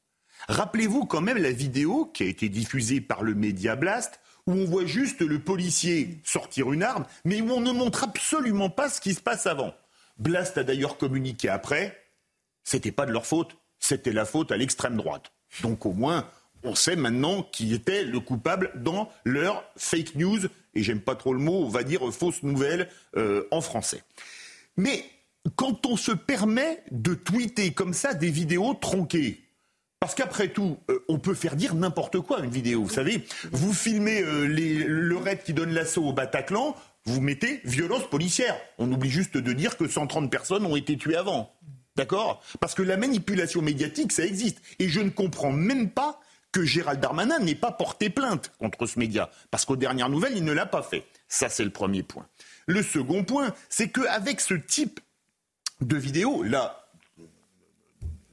Rappelez-vous 0.47 1.05
quand 1.05 1.21
même 1.21 1.37
la 1.37 1.51
vidéo 1.51 2.05
qui 2.13 2.23
a 2.23 2.25
été 2.25 2.49
diffusée 2.49 3.01
par 3.01 3.23
le 3.23 3.35
Média 3.35 3.75
Blast 3.75 4.19
où 4.49 4.53
on 4.53 4.65
voit 4.65 4.85
juste 4.85 5.21
le 5.21 5.37
policier 5.37 6.17
sortir 6.23 6.73
une 6.73 6.81
arme, 6.81 7.05
mais 7.23 7.39
où 7.39 7.51
on 7.51 7.61
ne 7.61 7.71
montre 7.71 8.03
absolument 8.03 8.71
pas 8.71 8.89
ce 8.89 8.99
qui 8.99 9.13
se 9.13 9.21
passe 9.21 9.45
avant. 9.45 9.75
Blast 10.17 10.57
a 10.57 10.63
d'ailleurs 10.63 10.97
communiqué 10.97 11.49
après, 11.49 11.95
c'était 12.63 12.91
pas 12.91 13.05
de 13.05 13.11
leur 13.11 13.27
faute, 13.27 13.55
c'était 13.77 14.11
la 14.11 14.25
faute 14.25 14.51
à 14.51 14.57
l'extrême 14.57 14.97
droite. 14.97 15.31
Donc 15.61 15.85
au 15.85 15.93
moins, 15.93 16.27
on 16.63 16.73
sait 16.73 16.95
maintenant 16.95 17.43
qui 17.43 17.75
était 17.75 18.03
le 18.03 18.19
coupable 18.19 18.71
dans 18.75 19.11
leur 19.23 19.63
fake 19.77 20.15
news, 20.15 20.39
et 20.73 20.81
j'aime 20.81 21.01
pas 21.01 21.15
trop 21.15 21.33
le 21.33 21.39
mot, 21.39 21.63
on 21.63 21.69
va 21.69 21.83
dire 21.83 22.01
fausse 22.11 22.41
nouvelle 22.41 22.89
euh, 23.17 23.47
en 23.51 23.61
français. 23.61 24.03
Mais 24.77 25.05
quand 25.57 25.85
on 25.85 25.95
se 25.95 26.11
permet 26.11 26.83
de 26.89 27.13
tweeter 27.13 27.71
comme 27.71 27.93
ça 27.93 28.15
des 28.15 28.31
vidéos 28.31 28.73
tronquées, 28.73 29.43
parce 29.99 30.15
qu'après 30.15 30.49
tout, 30.49 30.77
euh, 30.89 31.03
on 31.07 31.19
peut 31.19 31.33
faire 31.33 31.55
dire 31.55 31.75
n'importe 31.75 32.19
quoi 32.21 32.39
une 32.39 32.49
vidéo. 32.49 32.83
Vous 32.83 32.89
savez, 32.89 33.25
vous 33.51 33.73
filmez 33.73 34.21
euh, 34.21 34.45
le 34.47 35.17
raid 35.17 35.43
qui 35.43 35.53
donne 35.53 35.73
l'assaut 35.73 36.03
au 36.03 36.13
Bataclan, 36.13 36.75
vous 37.05 37.21
mettez 37.21 37.61
violence 37.63 38.09
policière. 38.09 38.55
On 38.77 38.91
oublie 38.91 39.09
juste 39.09 39.37
de 39.37 39.53
dire 39.53 39.77
que 39.77 39.87
130 39.87 40.31
personnes 40.31 40.65
ont 40.65 40.75
été 40.75 40.97
tuées 40.97 41.17
avant. 41.17 41.53
D'accord? 41.95 42.41
Parce 42.59 42.75
que 42.75 42.81
la 42.81 42.95
manipulation 42.95 43.61
médiatique, 43.61 44.11
ça 44.11 44.25
existe. 44.25 44.61
Et 44.79 44.87
je 44.87 45.01
ne 45.01 45.09
comprends 45.09 45.51
même 45.51 45.89
pas 45.89 46.19
que 46.51 46.63
Gérald 46.63 46.99
Darmanin 46.99 47.39
n'ait 47.39 47.55
pas 47.55 47.71
porté 47.71 48.09
plainte 48.09 48.51
contre 48.57 48.85
ce 48.85 48.99
média. 48.99 49.29
Parce 49.51 49.65
qu'aux 49.65 49.75
dernières 49.75 50.09
nouvelles, 50.09 50.35
il 50.35 50.45
ne 50.45 50.53
l'a 50.53 50.65
pas 50.65 50.81
fait. 50.81 51.05
Ça, 51.27 51.49
c'est 51.49 51.63
le 51.63 51.69
premier 51.71 52.03
point. 52.03 52.27
Le 52.67 52.83
second 52.83 53.23
point, 53.23 53.53
c'est 53.69 53.89
qu'avec 53.89 54.39
ce 54.39 54.53
type 54.53 54.99
de 55.81 55.97
vidéo, 55.97 56.43
là, 56.43 56.88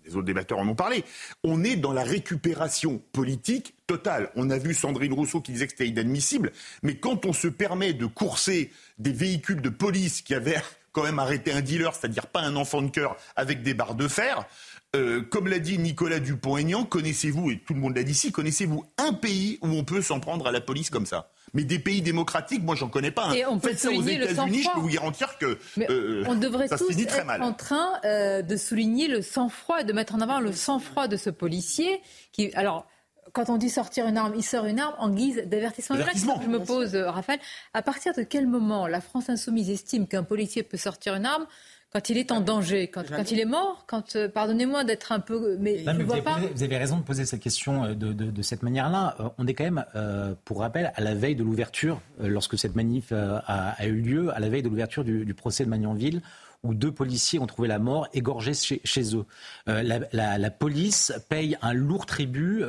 les 0.06 0.16
autres 0.16 0.26
débatteurs 0.26 0.58
en 0.58 0.68
ont 0.68 0.74
parlé, 0.74 1.04
on 1.44 1.64
est 1.64 1.76
dans 1.76 1.92
la 1.92 2.04
récupération 2.04 3.02
politique 3.12 3.74
totale. 3.86 4.30
On 4.36 4.50
a 4.50 4.58
vu 4.58 4.74
Sandrine 4.74 5.12
Rousseau 5.12 5.40
qui 5.40 5.52
disait 5.52 5.66
que 5.66 5.72
c'était 5.72 5.88
inadmissible, 5.88 6.52
mais 6.82 6.96
quand 6.96 7.26
on 7.26 7.32
se 7.32 7.48
permet 7.48 7.92
de 7.92 8.06
courser 8.06 8.70
des 8.98 9.12
véhicules 9.12 9.60
de 9.60 9.68
police 9.68 10.22
qui 10.22 10.34
avaient 10.34 10.62
quand 10.92 11.02
même 11.02 11.18
arrêté 11.18 11.52
un 11.52 11.60
dealer, 11.60 11.94
c'est-à-dire 11.94 12.26
pas 12.26 12.40
un 12.40 12.56
enfant 12.56 12.80
de 12.80 12.90
cœur, 12.90 13.16
avec 13.36 13.62
des 13.62 13.74
barres 13.74 13.96
de 13.96 14.08
fer, 14.08 14.46
Euh, 14.94 15.20
comme 15.20 15.48
l'a 15.48 15.58
dit 15.58 15.78
Nicolas 15.78 16.20
Dupont-Aignan, 16.20 16.84
connaissez-vous, 16.84 17.50
et 17.50 17.58
tout 17.58 17.74
le 17.74 17.80
monde 17.80 17.96
l'a 17.96 18.02
dit 18.02 18.12
ici, 18.12 18.32
connaissez-vous 18.32 18.86
un 18.96 19.12
pays 19.12 19.58
où 19.60 19.68
on 19.68 19.84
peut 19.84 20.00
s'en 20.00 20.20
prendre 20.20 20.46
à 20.46 20.52
la 20.52 20.60
police 20.60 20.88
comme 20.88 21.04
ça? 21.04 21.30
Mais 21.54 21.64
des 21.64 21.78
pays 21.78 22.02
démocratiques, 22.02 22.62
moi, 22.62 22.74
j'en 22.74 22.88
connais 22.88 23.10
pas. 23.10 23.26
Hein. 23.26 23.34
Et 23.34 23.46
on 23.46 23.58
peut 23.58 23.68
Faites 23.68 23.78
ça 23.78 23.90
aux 23.90 24.02
États-Unis, 24.02 24.62
je 24.62 24.74
peux 24.74 24.80
vous 24.80 24.88
garantir 24.88 25.38
que 25.38 25.58
euh, 25.78 26.24
on 26.26 26.34
devrait 26.34 26.68
ça 26.68 26.76
se 26.76 26.84
tous 26.84 26.90
finit 26.90 27.06
très 27.06 27.20
être 27.20 27.26
mal. 27.26 27.42
en 27.42 27.52
train 27.52 28.00
euh, 28.04 28.42
de 28.42 28.56
souligner 28.56 29.08
le 29.08 29.22
sang-froid, 29.22 29.82
de 29.82 29.92
mettre 29.92 30.14
en 30.14 30.20
avant 30.20 30.40
le 30.40 30.52
sang-froid 30.52 31.08
de 31.08 31.16
ce 31.16 31.30
policier 31.30 32.00
qui, 32.32 32.52
alors. 32.54 32.86
Quand 33.32 33.50
on 33.50 33.58
dit 33.58 33.68
sortir 33.68 34.06
une 34.06 34.16
arme, 34.16 34.32
il 34.36 34.44
sort 34.44 34.64
une 34.64 34.78
arme 34.78 34.94
en 34.98 35.10
guise 35.10 35.42
d'avertissement. 35.46 35.96
Voilà 35.96 36.06
la 36.06 36.12
question 36.12 36.38
que 36.38 36.44
je 36.44 36.48
me 36.48 36.64
pose, 36.64 36.94
euh, 36.94 37.10
Raphaël. 37.10 37.40
À 37.74 37.82
partir 37.82 38.14
de 38.14 38.22
quel 38.22 38.46
moment 38.46 38.86
la 38.86 39.02
France 39.02 39.28
insoumise 39.28 39.68
estime 39.68 40.06
qu'un 40.06 40.22
policier 40.22 40.62
peut 40.62 40.78
sortir 40.78 41.14
une 41.14 41.26
arme 41.26 41.46
quand 41.92 42.10
il 42.10 42.18
est 42.18 42.30
en 42.32 42.40
danger, 42.40 42.88
quand, 42.88 43.04
quand 43.08 43.30
il 43.30 43.40
est 43.40 43.44
mort, 43.46 43.84
quand, 43.86 44.16
euh, 44.16 44.28
pardonnez-moi 44.28 44.84
d'être 44.84 45.12
un 45.12 45.20
peu, 45.20 45.56
mais 45.58 45.82
Non, 45.86 45.92
je 45.92 45.98
mais 45.98 45.98
ne 45.98 46.04
vous, 46.04 46.12
avez 46.12 46.20
vous 46.54 46.78
raison 46.78 46.98
de 46.98 47.02
poser 47.02 47.24
cette 47.24 47.40
question 47.40 47.84
euh, 47.84 47.94
de, 47.94 48.12
de- 48.12 48.30
de 48.30 48.42
cette 48.42 48.62
manière-là. 48.62 49.16
Euh, 49.20 49.28
On 49.38 49.46
est 49.46 49.54
quand 49.54 49.64
même, 49.64 49.84
euh, 49.94 50.34
pour 50.44 50.60
rappel, 50.60 50.92
à 50.94 51.00
la 51.00 51.14
veille 51.14 51.36
de 51.36 51.42
l'ouverture, 51.44 52.00
lorsque 52.20 52.58
cette 52.58 52.74
manif 52.76 53.12
a, 53.12 53.38
a 53.46 53.86
eu 53.86 54.00
lieu, 54.00 54.34
à 54.34 54.40
la 54.40 54.48
veille 54.48 54.62
de 54.62 54.68
l'ouverture 54.68 55.04
du, 55.04 55.24
du 55.24 55.32
procès 55.34 55.64
de 55.64 55.70
Magnanville, 55.70 56.20
où 56.62 56.74
deux 56.74 56.92
policiers 56.92 57.38
ont 57.38 57.46
trouvé 57.46 57.68
la 57.68 57.78
mort 57.78 58.08
égorgés 58.12 58.54
chez, 58.54 58.80
chez 58.84 59.14
eux. 59.14 59.24
La, 59.66 60.00
la- 60.12 60.36
la 60.38 60.50
police 60.50 61.12
paye 61.28 61.56
un 61.62 61.72
lourd 61.72 62.06
tribut 62.06 62.62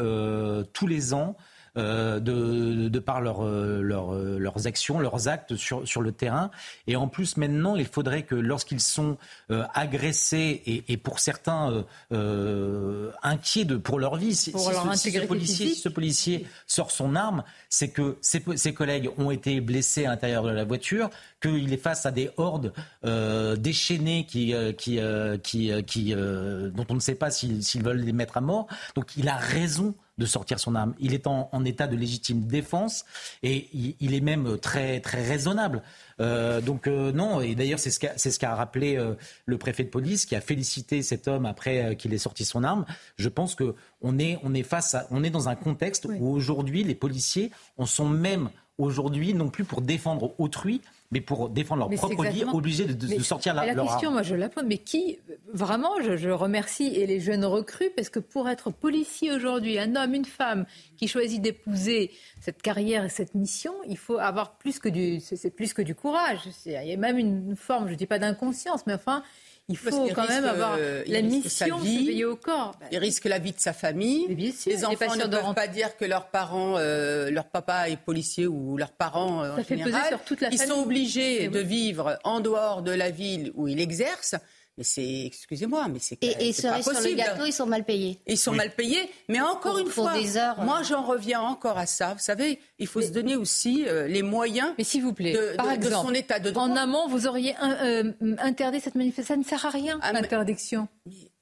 tous 0.73 0.88
les 0.88 1.13
ans. 1.13 1.36
Euh, 1.77 2.19
de, 2.19 2.89
de 2.89 2.99
par 2.99 3.21
leur, 3.21 3.45
euh, 3.45 3.81
leur, 3.81 4.13
euh, 4.13 4.37
leurs 4.39 4.67
actions, 4.67 4.99
leurs 4.99 5.27
actes 5.27 5.55
sur, 5.55 5.87
sur 5.87 6.01
le 6.01 6.11
terrain. 6.11 6.51
Et 6.87 6.95
en 6.95 7.07
plus, 7.07 7.37
maintenant, 7.37 7.75
il 7.75 7.85
faudrait 7.85 8.23
que 8.23 8.35
lorsqu'ils 8.35 8.79
sont 8.81 9.17
euh, 9.51 9.63
agressés 9.73 10.61
et, 10.65 10.83
et 10.87 10.97
pour 10.97 11.19
certains 11.19 11.85
euh, 12.11 13.11
inquiets 13.23 13.65
de, 13.65 13.77
pour 13.77 13.99
leur 13.99 14.15
vie, 14.15 14.35
si, 14.35 14.51
Pour 14.51 14.61
si 14.61 14.71
leur 14.71 14.83
ce, 14.83 14.91
si 14.93 14.97
ce 14.97 15.07
intégrité 15.07 15.27
policier, 15.27 15.55
physique. 15.65 15.75
si 15.75 15.81
ce 15.81 15.89
policier 15.89 16.47
sort 16.65 16.91
son 16.91 17.15
arme, 17.15 17.43
c'est 17.69 17.89
que 17.89 18.17
ses, 18.21 18.43
ses 18.55 18.73
collègues 18.73 19.09
ont 19.17 19.31
été 19.31 19.61
blessés 19.61 20.05
à 20.05 20.09
l'intérieur 20.09 20.43
de 20.43 20.51
la 20.51 20.63
voiture, 20.63 21.09
qu'il 21.41 21.71
est 21.71 21.77
face 21.77 22.05
à 22.05 22.11
des 22.11 22.29
hordes 22.37 22.73
euh, 23.05 23.55
déchaînées 23.55 24.25
qui, 24.25 24.53
euh, 24.53 24.71
qui, 24.73 24.99
euh, 24.99 25.37
qui, 25.37 25.71
qui, 25.85 26.13
dont 26.15 26.85
on 26.89 26.95
ne 26.95 26.99
sait 26.99 27.15
pas 27.15 27.29
s'ils 27.31 27.83
veulent 27.83 28.01
les 28.01 28.13
mettre 28.13 28.37
à 28.37 28.41
mort. 28.41 28.67
Donc 28.95 29.15
il 29.17 29.29
a 29.29 29.35
raison 29.37 29.93
de 30.17 30.25
sortir 30.25 30.60
son 30.60 30.75
arme. 30.75 30.93
Il 30.99 31.13
est 31.13 31.27
en, 31.27 31.49
en 31.51 31.65
état 31.65 31.88
de 31.88 31.95
légitime 31.95 32.41
défense 32.47 33.06
et 33.43 33.69
il, 33.73 33.95
il 33.99 34.13
est 34.13 34.21
même 34.21 34.58
très, 34.58 34.99
très 34.99 35.23
raisonnable. 35.23 35.84
Euh, 36.19 36.62
donc 36.62 36.88
euh, 36.88 37.12
non, 37.12 37.41
et 37.41 37.53
d'ailleurs 37.56 37.80
c'est 37.80 37.91
ce 37.91 37.99
qu'a 37.99 38.17
ce 38.17 38.45
rappelé 38.45 38.97
euh, 38.97 39.13
le 39.45 39.58
préfet 39.58 39.84
de 39.84 39.89
police 39.89 40.25
qui 40.25 40.36
a 40.36 40.41
félicité 40.41 41.03
cet 41.03 41.27
homme 41.27 41.45
après 41.45 41.84
euh, 41.84 41.93
qu'il 41.93 42.13
ait 42.13 42.17
sorti 42.17 42.45
son 42.45 42.63
arme. 42.63 42.86
Je 43.17 43.30
pense 43.30 43.53
que 43.56 43.75
on 44.01 44.17
est, 44.17 44.39
on 44.43 44.53
est 44.53 44.63
face 44.63 44.95
à, 44.95 45.08
on 45.12 45.23
est 45.23 45.30
dans 45.30 45.49
un 45.49 45.56
contexte 45.56 46.06
où 46.19 46.27
aujourd'hui 46.27 46.84
les 46.84 46.95
policiers 46.95 47.51
en 47.77 47.86
sont 47.86 48.10
même 48.10 48.49
aujourd'hui 48.77 49.34
non 49.34 49.49
plus 49.49 49.63
pour 49.63 49.82
défendre 49.82 50.34
autrui, 50.39 50.82
mais 51.12 51.22
pour 51.22 51.50
défendre 51.50 51.80
leur 51.80 51.89
Mais 51.89 51.96
propre 51.96 52.26
vie, 52.26 52.43
obligés 52.43 52.84
de, 52.86 52.91
de- 52.93 53.15
de 53.15 53.24
sortir 53.24 53.54
la, 53.54 53.65
la 53.65 53.74
leur 53.76 53.86
question, 53.86 54.10
arme. 54.10 54.15
moi, 54.15 54.24
je 54.24 54.36
la 54.36 54.50
pose. 54.50 54.65
Mais 54.67 54.78
qui, 54.78 55.20
vraiment, 55.54 56.02
je, 56.04 56.17
je 56.17 56.30
remercie 56.30 56.88
et 56.88 57.08
les 57.08 57.22
jeunes 57.22 57.46
recrues, 57.46 57.89
parce 57.96 58.10
que 58.10 58.20
pour 58.20 58.50
être 58.50 58.72
policier 58.72 59.32
aujourd'hui, 59.32 59.80
un 59.80 59.96
homme, 59.96 60.13
une 60.13 60.26
femme 60.26 60.65
qui 60.98 61.08
choisit 61.08 61.41
d'épouser 61.41 62.12
cette 62.41 62.62
carrière 62.62 63.06
et 63.06 63.10
cette 63.10 63.36
mission, 63.36 63.74
il 63.88 63.98
faut 63.98 64.17
avoir 64.17 64.58
plus 64.58 64.80
que 64.80 64.89
du, 64.89 65.22
c'est 65.22 65.50
plus 65.56 65.74
que 65.74 65.82
du 65.82 65.96
courage. 65.96 66.39
C'est- 66.52 66.78
Il 66.84 66.89
y 66.89 66.93
a 66.93 66.98
même 66.98 67.17
une 67.17 67.56
forme, 67.56 67.88
je 67.88 67.93
dis 67.96 68.06
pas 68.06 68.20
d'inconscience, 68.20 68.86
mais 68.86 68.93
enfin, 68.93 69.24
il 69.69 69.75
faut 69.77 70.08
quand 70.15 70.27
même 70.30 70.45
avoir 70.45 70.75
euh, 70.80 71.03
la 71.08 71.21
mission 71.21 71.77
vie. 71.77 71.97
surveillée 71.97 72.25
au 72.25 72.36
corps. 72.38 72.73
Il 72.91 72.97
risque 72.99 73.25
la 73.25 73.38
vie 73.39 73.51
de 73.51 73.60
sa 73.60 73.73
famille. 73.73 74.25
sûr, 74.53 74.71
il 74.71 74.75
les 74.77 74.86
enfants 74.86 75.15
ne 75.15 75.23
de 75.25 75.27
peuvent 75.30 75.43
rentrer. 75.43 75.65
pas 75.65 75.67
dire 75.67 75.97
que 75.97 76.06
leurs 76.06 76.27
parents, 76.27 76.75
euh, 76.77 77.30
leur 77.30 77.45
papa 77.45 77.89
est 77.89 77.97
policier 77.97 78.47
ou 78.47 78.77
leurs 78.77 78.91
parents 78.93 79.43
euh, 79.43 79.51
en 79.53 79.56
Ça 79.58 79.63
fait 79.65 79.75
peser 79.75 79.86
général. 79.91 80.08
sur 80.08 80.23
toute 80.23 80.41
la 80.41 80.49
Ils 80.53 80.58
famille. 80.58 80.73
sont 80.73 80.82
obligés 80.82 81.43
Eh 81.43 81.47
oui. 81.49 81.53
de 81.53 81.60
vivre 81.60 82.17
en 82.23 82.39
dehors 82.39 82.82
de 82.82 82.91
la 82.91 83.10
ville 83.10 83.51
où 83.56 83.67
ils 83.67 83.80
exercent. 83.82 84.36
Mais 84.77 84.83
c'est, 84.83 85.25
excusez-moi, 85.25 85.87
mais 85.87 85.97
c'est 85.99 86.23
Et, 86.23 86.49
et 86.49 86.53
c'est 86.53 86.67
pas 86.69 86.83
sur 86.83 86.91
le 86.91 86.97
possible. 86.97 87.17
gâteau, 87.17 87.45
ils 87.45 87.51
sont 87.51 87.65
mal 87.65 87.83
payés. 87.83 88.19
Ils 88.27 88.37
sont 88.37 88.51
mal 88.51 88.69
payés, 88.75 89.09
mais 89.27 89.41
encore 89.41 89.71
Pour- 89.73 89.77
une 89.79 89.85
pour 89.85 90.03
fois, 90.11 90.13
des 90.19 90.37
heures, 90.37 90.61
moi 90.61 90.81
euh. 90.81 90.83
j'en 90.83 91.01
reviens 91.03 91.41
encore 91.41 91.79
à 91.79 91.87
ça. 91.87 92.13
Vous 92.13 92.19
savez, 92.19 92.59
il 92.77 92.85
faut 92.85 93.01
se 93.01 93.09
donner 93.09 93.35
aussi 93.35 93.85
euh, 93.87 94.07
les 94.07 94.21
moyens 94.21 94.73
Mais 94.77 94.83
s'il 94.83 95.01
vous 95.01 95.13
plaît, 95.13 95.33
de, 95.33 95.55
par 95.55 95.75
de- 95.77 95.89
son 95.89 96.13
état 96.13 96.39
de 96.39 96.51
droit. 96.51 96.63
en 96.65 96.75
amont, 96.75 97.07
vous 97.07 97.25
auriez 97.25 97.55
un- 97.57 97.71
euh, 97.85 98.13
interdit 98.37 98.79
cette 98.79 98.93
manifestation. 98.95 99.33
Ça 99.33 99.37
ne 99.37 99.43
sert 99.43 99.65
à 99.65 99.69
rien, 99.71 99.97
Ah, 100.03 100.13
mais- 100.13 100.21
l'interdiction. 100.21 100.87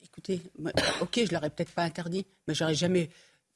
Écoutez, 0.03 0.39
moi, 0.57 0.71
ok, 1.01 1.19
je 1.27 1.33
l'aurais 1.33 1.49
peut-être 1.49 1.71
pas 1.73 1.83
interdit, 1.83 2.25
mais 2.47 2.53
j'aurais 2.53 2.73
jamais. 2.73 3.09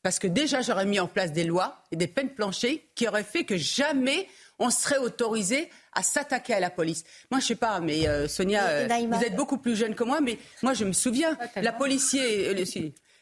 Parce 0.03 0.19
que 0.19 0.27
déjà, 0.27 0.61
j'aurais 0.61 0.85
mis 0.85 0.99
en 0.99 1.07
place 1.07 1.31
des 1.31 1.45
lois 1.45 1.81
et 1.91 1.95
des 1.95 2.07
peines 2.07 2.29
planchées 2.29 2.89
qui 2.95 3.07
auraient 3.07 3.23
fait 3.23 3.45
que 3.45 3.55
jamais 3.55 4.27
on 4.59 4.69
serait 4.69 4.97
autorisé 4.97 5.69
à 5.93 6.03
s'attaquer 6.03 6.53
à 6.53 6.59
la 6.59 6.69
police. 6.69 7.03
Moi, 7.31 7.39
je 7.39 7.47
sais 7.47 7.55
pas, 7.55 7.79
mais 7.79 8.07
euh, 8.07 8.27
Sonia, 8.27 8.67
euh, 8.67 8.87
vous 9.09 9.23
êtes 9.23 9.35
beaucoup 9.35 9.57
plus 9.57 9.75
jeune 9.75 9.95
que 9.95 10.03
moi, 10.03 10.21
mais 10.21 10.37
moi, 10.61 10.73
je 10.73 10.85
me 10.85 10.93
souviens, 10.93 11.37
la 11.55 11.71
policier, 11.71 12.49
euh, 12.49 12.53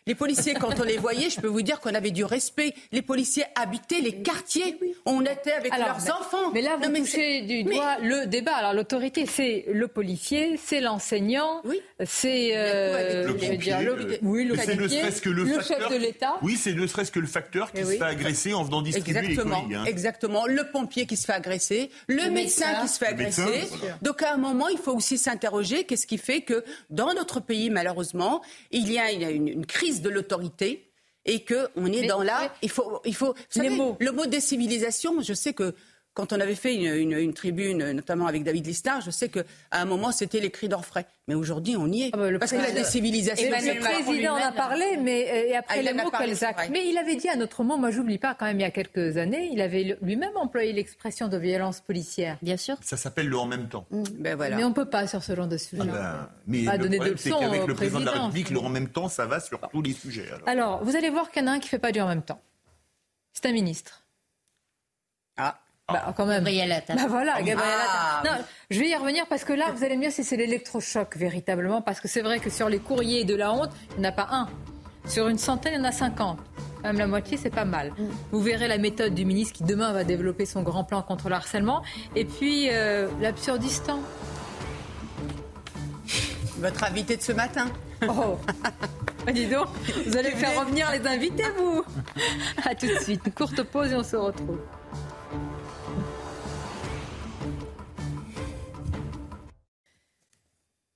les 0.08 0.16
policiers, 0.16 0.54
quand 0.56 0.80
on 0.80 0.84
les 0.84 0.98
voyait, 0.98 1.30
je 1.30 1.40
peux 1.40 1.48
vous 1.48 1.62
dire 1.62 1.80
qu'on 1.80 1.94
avait 1.94 2.12
du 2.12 2.24
respect. 2.24 2.74
Les 2.92 3.02
policiers 3.04 3.44
habitaient 3.56 4.02
les 4.02 4.22
quartiers. 4.24 4.80
On 5.06 5.22
était 5.26 5.52
avec 5.52 5.72
Alors, 5.74 5.88
leurs 5.90 6.02
mais- 6.02 6.12
enfants. 6.12 6.52
Mais 6.54 6.62
là, 6.62 6.78
vous 6.78 6.84
Non, 6.86 6.90
mais 6.92 7.00
touchez 7.02 7.40
c'est- 7.40 7.42
du 7.42 7.64
mais- 7.64 7.76
doigt 7.76 7.98
le 8.02 8.26
débat. 8.26 8.56
Alors, 8.56 8.74
l'autorité, 8.74 9.26
c'est 9.26 9.66
le 9.72 9.88
policier, 9.88 10.60
c'est 10.64 10.80
l'enseignant, 10.82 11.62
c'est 12.06 12.52
euh, 12.56 13.28
Le 13.28 13.34
pompier, 13.36 13.74
le- 13.84 13.92
euh, 14.14 14.18
oui, 14.22 14.46
le 14.46 14.56
mais 14.56 14.64
c'est 14.66 14.76
ne 14.76 14.82
pompier, 14.84 15.00
serait-ce 15.02 15.22
que 15.22 15.30
le, 15.30 15.44
le 15.44 15.54
facteur 15.60 15.80
chef 15.80 15.92
de 15.92 15.98
l'État. 15.98 16.34
Oui, 16.42 16.56
c'est 16.60 16.74
ne 16.74 16.88
serait-ce 16.88 17.12
que 17.12 17.20
le 17.20 17.28
facteur 17.28 17.72
qui 17.72 17.80
Eh 17.82 17.84
se 17.84 17.90
oui. 17.90 17.98
fait 17.98 18.04
agresser 18.06 18.54
en 18.54 18.64
venant 18.64 18.82
distribuer 18.82 19.20
Exactement, 19.20 19.58
les 19.58 19.64
colis. 19.64 19.76
hein. 19.76 19.84
exactement. 19.86 20.46
Le 20.48 20.64
pompier 20.72 21.06
qui 21.06 21.18
se 21.18 21.26
fait 21.26 21.34
agresser, 21.34 21.90
le, 22.08 22.16
Le 22.16 22.30
médecin, 22.32 22.68
médecin. 22.68 22.82
qui 22.84 22.88
se 22.88 22.98
fait 22.98 23.14
médecin, 23.16 23.44
agresser. 23.46 23.68
voilà. 23.78 23.98
Donc 24.02 24.22
à 24.24 24.34
un 24.34 24.38
moment, 24.38 24.68
il 24.70 24.78
faut 24.78 24.94
aussi 24.96 25.18
s'interroger 25.18 25.84
qu'est-ce 25.84 26.08
qui 26.08 26.18
fait 26.18 26.42
que 26.42 26.64
dans 26.90 27.14
notre 27.14 27.40
pays, 27.42 27.70
malheureusement, 27.70 28.42
il 28.72 28.92
y 28.92 28.98
a 29.00 29.12
une 29.12 29.66
crise 29.66 29.97
de 30.02 30.10
l'autorité 30.10 30.92
et 31.26 31.42
que 31.44 31.68
on 31.76 31.88
est 31.88 32.02
Mais- 32.02 32.08
dans 32.08 32.24
là. 32.24 32.54
Il 32.62 32.70
faut, 32.70 33.02
il 33.06 33.16
faut. 33.16 33.34
vous 33.34 33.40
savez. 33.50 33.70
Le 34.00 34.12
mot 34.12 34.26
décivilisation, 34.26 35.22
je 35.22 35.34
sais 35.34 35.54
que. 35.54 35.74
Quand 36.18 36.34
on 36.34 36.40
avait 36.40 36.56
fait 36.56 36.74
une, 36.74 36.96
une- 36.96 37.12
une 37.20 37.34
tribune, 37.36 37.92
notamment 37.92 38.26
avec 38.26 38.44
David 38.44 38.66
Listard, 38.66 39.02
je 39.02 39.12
sais 39.12 39.30
qu'à 39.30 39.44
un 39.72 39.86
moment, 39.86 40.12
c'était 40.12 40.40
les 40.40 40.50
cris 40.50 40.68
d'orfraie. 40.68 41.06
Mais 41.28 41.36
aujourd'hui, 41.36 41.76
on 41.78 41.86
y 41.92 42.06
est. 42.06 42.10
Ah 42.14 42.18
bah, 42.18 42.32
le 42.32 42.40
Parce 42.40 42.54
que 42.54 42.58
la 42.58 42.72
décivilisation, 42.72 43.48
c'est 43.60 43.74
le 43.76 43.82
président 43.82 44.34
en 44.34 44.38
a 44.38 44.52
parlé, 44.52 44.98
mais 44.98 45.28
euh, 45.30 45.50
et 45.50 45.56
après 45.56 45.76
Ah, 45.78 45.82
il 45.82 45.86
les 45.86 45.94
mots 45.94 46.10
c'est 46.34 46.52
vrai. 46.54 46.70
Mais 46.72 46.88
il 46.90 46.98
avait 46.98 47.18
dit 47.18 47.30
un 47.30 47.40
autre 47.40 47.64
mot, 47.64 47.78
moi 47.78 47.92
j'oublie 47.92 48.18
pas 48.18 48.34
quand 48.34 48.46
même 48.48 48.58
il 48.60 48.64
y 48.64 48.66
a 48.66 48.72
quelques 48.72 49.18
années, 49.18 49.50
il 49.54 49.62
avait 49.62 49.96
lui-même 50.02 50.36
employé 50.38 50.74
l'expression 50.74 51.28
de 51.28 51.38
violence 51.38 51.82
policière. 51.82 52.38
Bien 52.42 52.58
sûr. 52.58 52.78
Ça 52.82 52.98
s'appelle 52.98 53.28
le 53.30 53.38
en 53.38 53.46
même 53.46 53.70
temps. 53.70 53.86
Ben 54.16 54.36
voilà. 54.36 54.56
Mais 54.58 54.64
on 54.64 54.74
peut 54.74 54.90
pas 54.90 55.06
sur 55.06 55.24
ce 55.24 55.36
genre 55.36 55.48
de 55.48 55.58
sujet. 55.58 55.84
Ah 55.84 55.86
ben, 55.86 56.30
mais 56.48 56.64
Pas 56.66 56.78
le 56.78 56.84
donner 56.84 56.96
de 56.98 57.04
problème, 57.04 57.18
c'est 57.20 57.30
leçons 57.30 57.40
qu'avec 57.42 57.68
le 57.68 57.76
président 57.76 58.00
de 58.00 58.06
la. 58.06 58.12
République, 58.14 58.50
le 58.50 58.60
en 58.60 58.70
même 58.70 58.90
temps, 58.90 59.08
ça 59.08 59.28
va 59.28 59.40
sur 59.40 59.60
tous 59.70 59.84
les 59.84 59.94
sujets. 59.94 60.26
alors. 60.30 60.50
Alors, 60.50 60.84
vous 60.84 60.96
allez 60.96 61.12
voir 61.12 61.30
qu'il 61.30 61.44
y 61.44 61.46
en 61.46 61.50
a 61.50 61.52
un 61.52 61.60
qui 61.60 61.70
fait 61.70 61.78
pas 61.78 61.92
du 61.92 62.02
en 62.02 62.08
même 62.08 62.24
temps. 62.24 62.42
C'est 63.34 63.46
un 63.46 63.52
ministre. 63.52 64.02
Ah. 65.90 65.94
Bah, 65.94 66.14
quand 66.18 66.26
même. 66.26 66.40
Gabriel 66.44 66.72
Attal. 66.74 66.98
Bah 66.98 67.06
voilà, 67.08 67.42
Gabriel 67.42 67.60
Ah, 67.88 68.20
Attal. 68.20 68.40
Non, 68.40 68.46
je 68.70 68.80
vais 68.80 68.90
y 68.90 68.96
revenir 68.96 69.26
parce 69.28 69.46
que 69.46 69.54
là, 69.54 69.72
vous 69.74 69.84
allez 69.86 69.96
me 69.96 70.02
dire 70.02 70.12
si 70.12 70.24
c'est 70.26 70.36
l'électrochoc 70.36 71.16
véritablement, 71.16 71.82
parce 71.82 72.02
que 72.02 72.10
c'est 72.10 72.22
vrai 72.22 72.40
que 72.40 72.50
sur 72.50 72.68
les 72.68 72.80
courriers 72.80 73.24
de 73.24 73.36
la 73.36 73.54
honte, 73.54 73.70
il 73.96 74.02
n'y 74.02 74.06
en 74.08 74.10
a 74.10 74.12
pas 74.12 74.28
un. 74.32 74.50
Sur 75.08 75.30
une 75.30 75.38
centaine, 75.38 75.74
il 75.76 75.78
y 75.78 75.82
en 75.82 75.86
a 75.86 75.94
50. 75.94 76.40
Même 76.84 76.98
la 76.98 77.08
moitié, 77.08 77.38
c'est 77.38 77.50
pas 77.50 77.64
mal. 77.64 77.94
Vous 78.32 78.42
verrez 78.42 78.68
la 78.68 78.78
méthode 78.78 79.14
du 79.16 79.24
ministre 79.24 79.54
qui 79.54 79.64
demain 79.64 79.94
va 79.94 80.04
développer 80.04 80.46
son 80.46 80.62
grand 80.62 80.84
plan 80.84 81.02
contre 81.02 81.30
le 81.30 81.36
harcèlement. 81.36 81.82
Et 82.18 82.26
puis, 82.26 82.68
euh, 82.70 83.08
l'absurdistan. 83.22 84.00
Votre 86.60 86.84
invité 86.84 87.16
de 87.16 87.22
ce 87.22 87.32
matin. 87.32 87.68
Oh 88.10 88.38
Ah, 89.26 89.32
Dis 89.32 89.48
donc, 89.48 89.68
vous 90.06 90.18
allez 90.18 90.32
faire 90.32 90.60
revenir 90.60 90.92
les 90.92 91.06
invités, 91.08 91.46
vous 91.58 91.84
À 92.66 92.76
tout 92.76 92.88
de 92.88 93.00
suite. 93.00 93.22
Une 93.26 93.32
courte 93.32 93.64
pause 93.64 93.92
et 93.92 93.96
on 93.96 94.04
se 94.04 94.16
retrouve. 94.18 94.60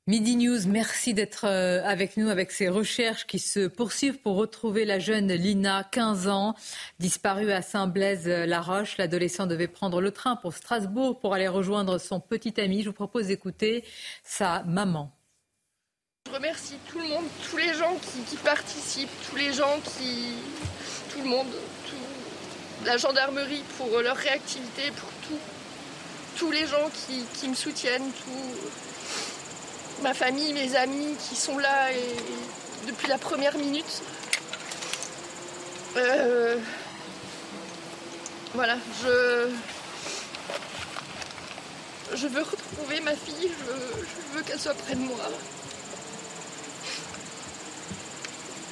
Midi 0.08 0.36
News, 0.36 0.62
merci 0.66 1.14
d'être 1.14 1.46
euh, 1.46 1.84
avec 1.86 2.18
nous 2.18 2.30
avec 2.30 2.52
ces 2.52 2.70
recherches 2.70 3.28
qui 3.28 3.38
se 3.38 3.68
poursuivent 3.68 4.18
pour 4.18 4.36
retrouver 4.36 4.84
la 4.84 4.98
jeune 4.98 5.32
Lina, 5.32 5.88
15 5.92 6.28
ans, 6.28 6.56
disparue 6.98 7.52
à 7.52 7.62
Saint-Blaise-la-Roche. 7.62 8.98
L'adolescent 8.98 9.46
devait 9.46 9.68
prendre 9.68 10.02
le 10.02 10.10
train 10.10 10.36
pour 10.38 10.56
Strasbourg 10.56 11.20
pour 11.20 11.36
aller 11.36 11.48
rejoindre 11.48 12.00
son 12.00 12.20
petit 12.20 12.60
ami. 12.60 12.82
Je 12.82 12.90
vous 12.90 12.96
propose 12.96 13.28
d'écouter 13.28 13.84
sa 14.24 14.64
maman. 14.64 15.12
Je 16.28 16.34
remercie 16.34 16.78
tout 16.90 16.98
le 16.98 17.08
monde, 17.08 17.26
tous 17.48 17.58
les 17.58 17.74
gens 17.76 17.96
qui, 18.28 18.38
participent, 18.38 19.10
tous 19.30 19.36
les 19.36 19.54
gens 19.54 19.80
qui. 19.84 20.34
tout 21.14 21.22
le 21.22 21.30
monde, 21.30 21.48
la 22.88 22.98
gendarmerie 22.98 23.64
pour 23.78 24.02
leur 24.02 24.18
réactivité, 24.18 24.90
pour 24.98 25.10
tout. 25.28 25.40
Tous 26.38 26.50
les 26.50 26.66
gens 26.66 26.90
qui, 26.92 27.24
qui 27.40 27.50
me 27.50 27.56
soutiennent, 27.56 28.12
tout. 28.12 28.81
Ma 30.02 30.16
famille, 30.16 30.52
mes 30.54 30.76
amis 30.76 31.16
qui 31.30 31.36
sont 31.36 31.60
là 31.60 31.92
et 31.92 32.16
depuis 32.88 33.08
la 33.08 33.20
première 33.20 33.56
minute. 33.56 34.02
Euh, 35.96 36.58
voilà, 38.56 38.78
je. 39.04 39.48
Veux 42.28 42.42
retrouver 42.42 43.00
ma 43.02 43.16
fille, 43.16 43.50
je, 43.50 44.38
veux 44.38 44.44
qu'elle 44.44 44.60
soit 44.60 44.74
près 44.74 44.96
de 44.96 45.02
moi. 45.02 45.18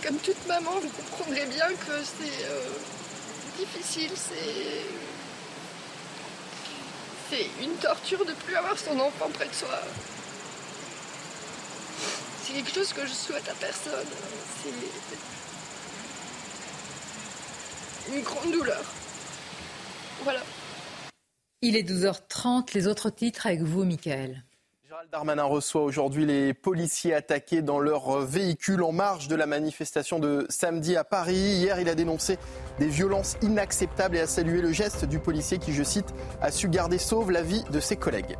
Comme 0.03 0.17
toute 0.17 0.47
maman, 0.47 0.71
vous 0.79 0.89
comprendrez 0.89 1.45
bien 1.45 1.67
que 1.67 2.03
c'est 2.03 2.45
euh, 2.45 2.69
difficile, 3.57 4.11
c'est. 4.15 4.83
C'est 7.29 7.63
une 7.63 7.75
torture 7.75 8.25
de 8.25 8.33
plus 8.33 8.55
avoir 8.55 8.77
son 8.77 8.99
enfant 8.99 9.29
près 9.33 9.47
de 9.47 9.53
soi. 9.53 9.79
C'est 12.43 12.53
quelque 12.53 12.71
chose 12.71 12.93
que 12.93 13.05
je 13.05 13.13
souhaite 13.13 13.47
à 13.49 13.53
personne. 13.53 14.07
C'est 18.05 18.15
une 18.15 18.23
grande 18.23 18.51
douleur. 18.51 18.83
Voilà. 20.23 20.41
Il 21.61 21.75
est 21.75 21.83
12h30. 21.83 22.73
Les 22.73 22.87
autres 22.87 23.09
titres 23.09 23.45
avec 23.45 23.61
vous, 23.61 23.83
Michael. 23.83 24.43
Gérald 24.87 25.09
Darmanin 25.11 25.43
reçoit 25.43 25.83
aujourd'hui 25.83 26.25
les 26.25 26.55
policiers 26.55 27.13
attaqués 27.13 27.61
dans 27.61 27.79
leur 27.79 28.21
véhicule 28.21 28.81
en 28.81 28.91
marge 28.91 29.27
de 29.27 29.35
la 29.35 29.45
manifestation 29.45 30.17
de 30.17 30.47
samedi 30.49 30.95
à 30.95 31.03
Paris. 31.03 31.35
Hier, 31.35 31.79
il 31.79 31.87
a 31.87 31.93
dénoncé 31.93 32.39
des 32.79 32.87
violences 32.87 33.37
inacceptables 33.43 34.15
et 34.15 34.21
a 34.21 34.27
salué 34.27 34.61
le 34.61 34.71
geste 34.71 35.05
du 35.05 35.19
policier 35.19 35.59
qui, 35.59 35.73
je 35.73 35.83
cite, 35.83 36.11
a 36.41 36.51
su 36.51 36.69
garder 36.69 36.97
sauve 36.97 37.29
la 37.29 37.43
vie 37.43 37.63
de 37.69 37.79
ses 37.79 37.97
collègues. 37.97 38.35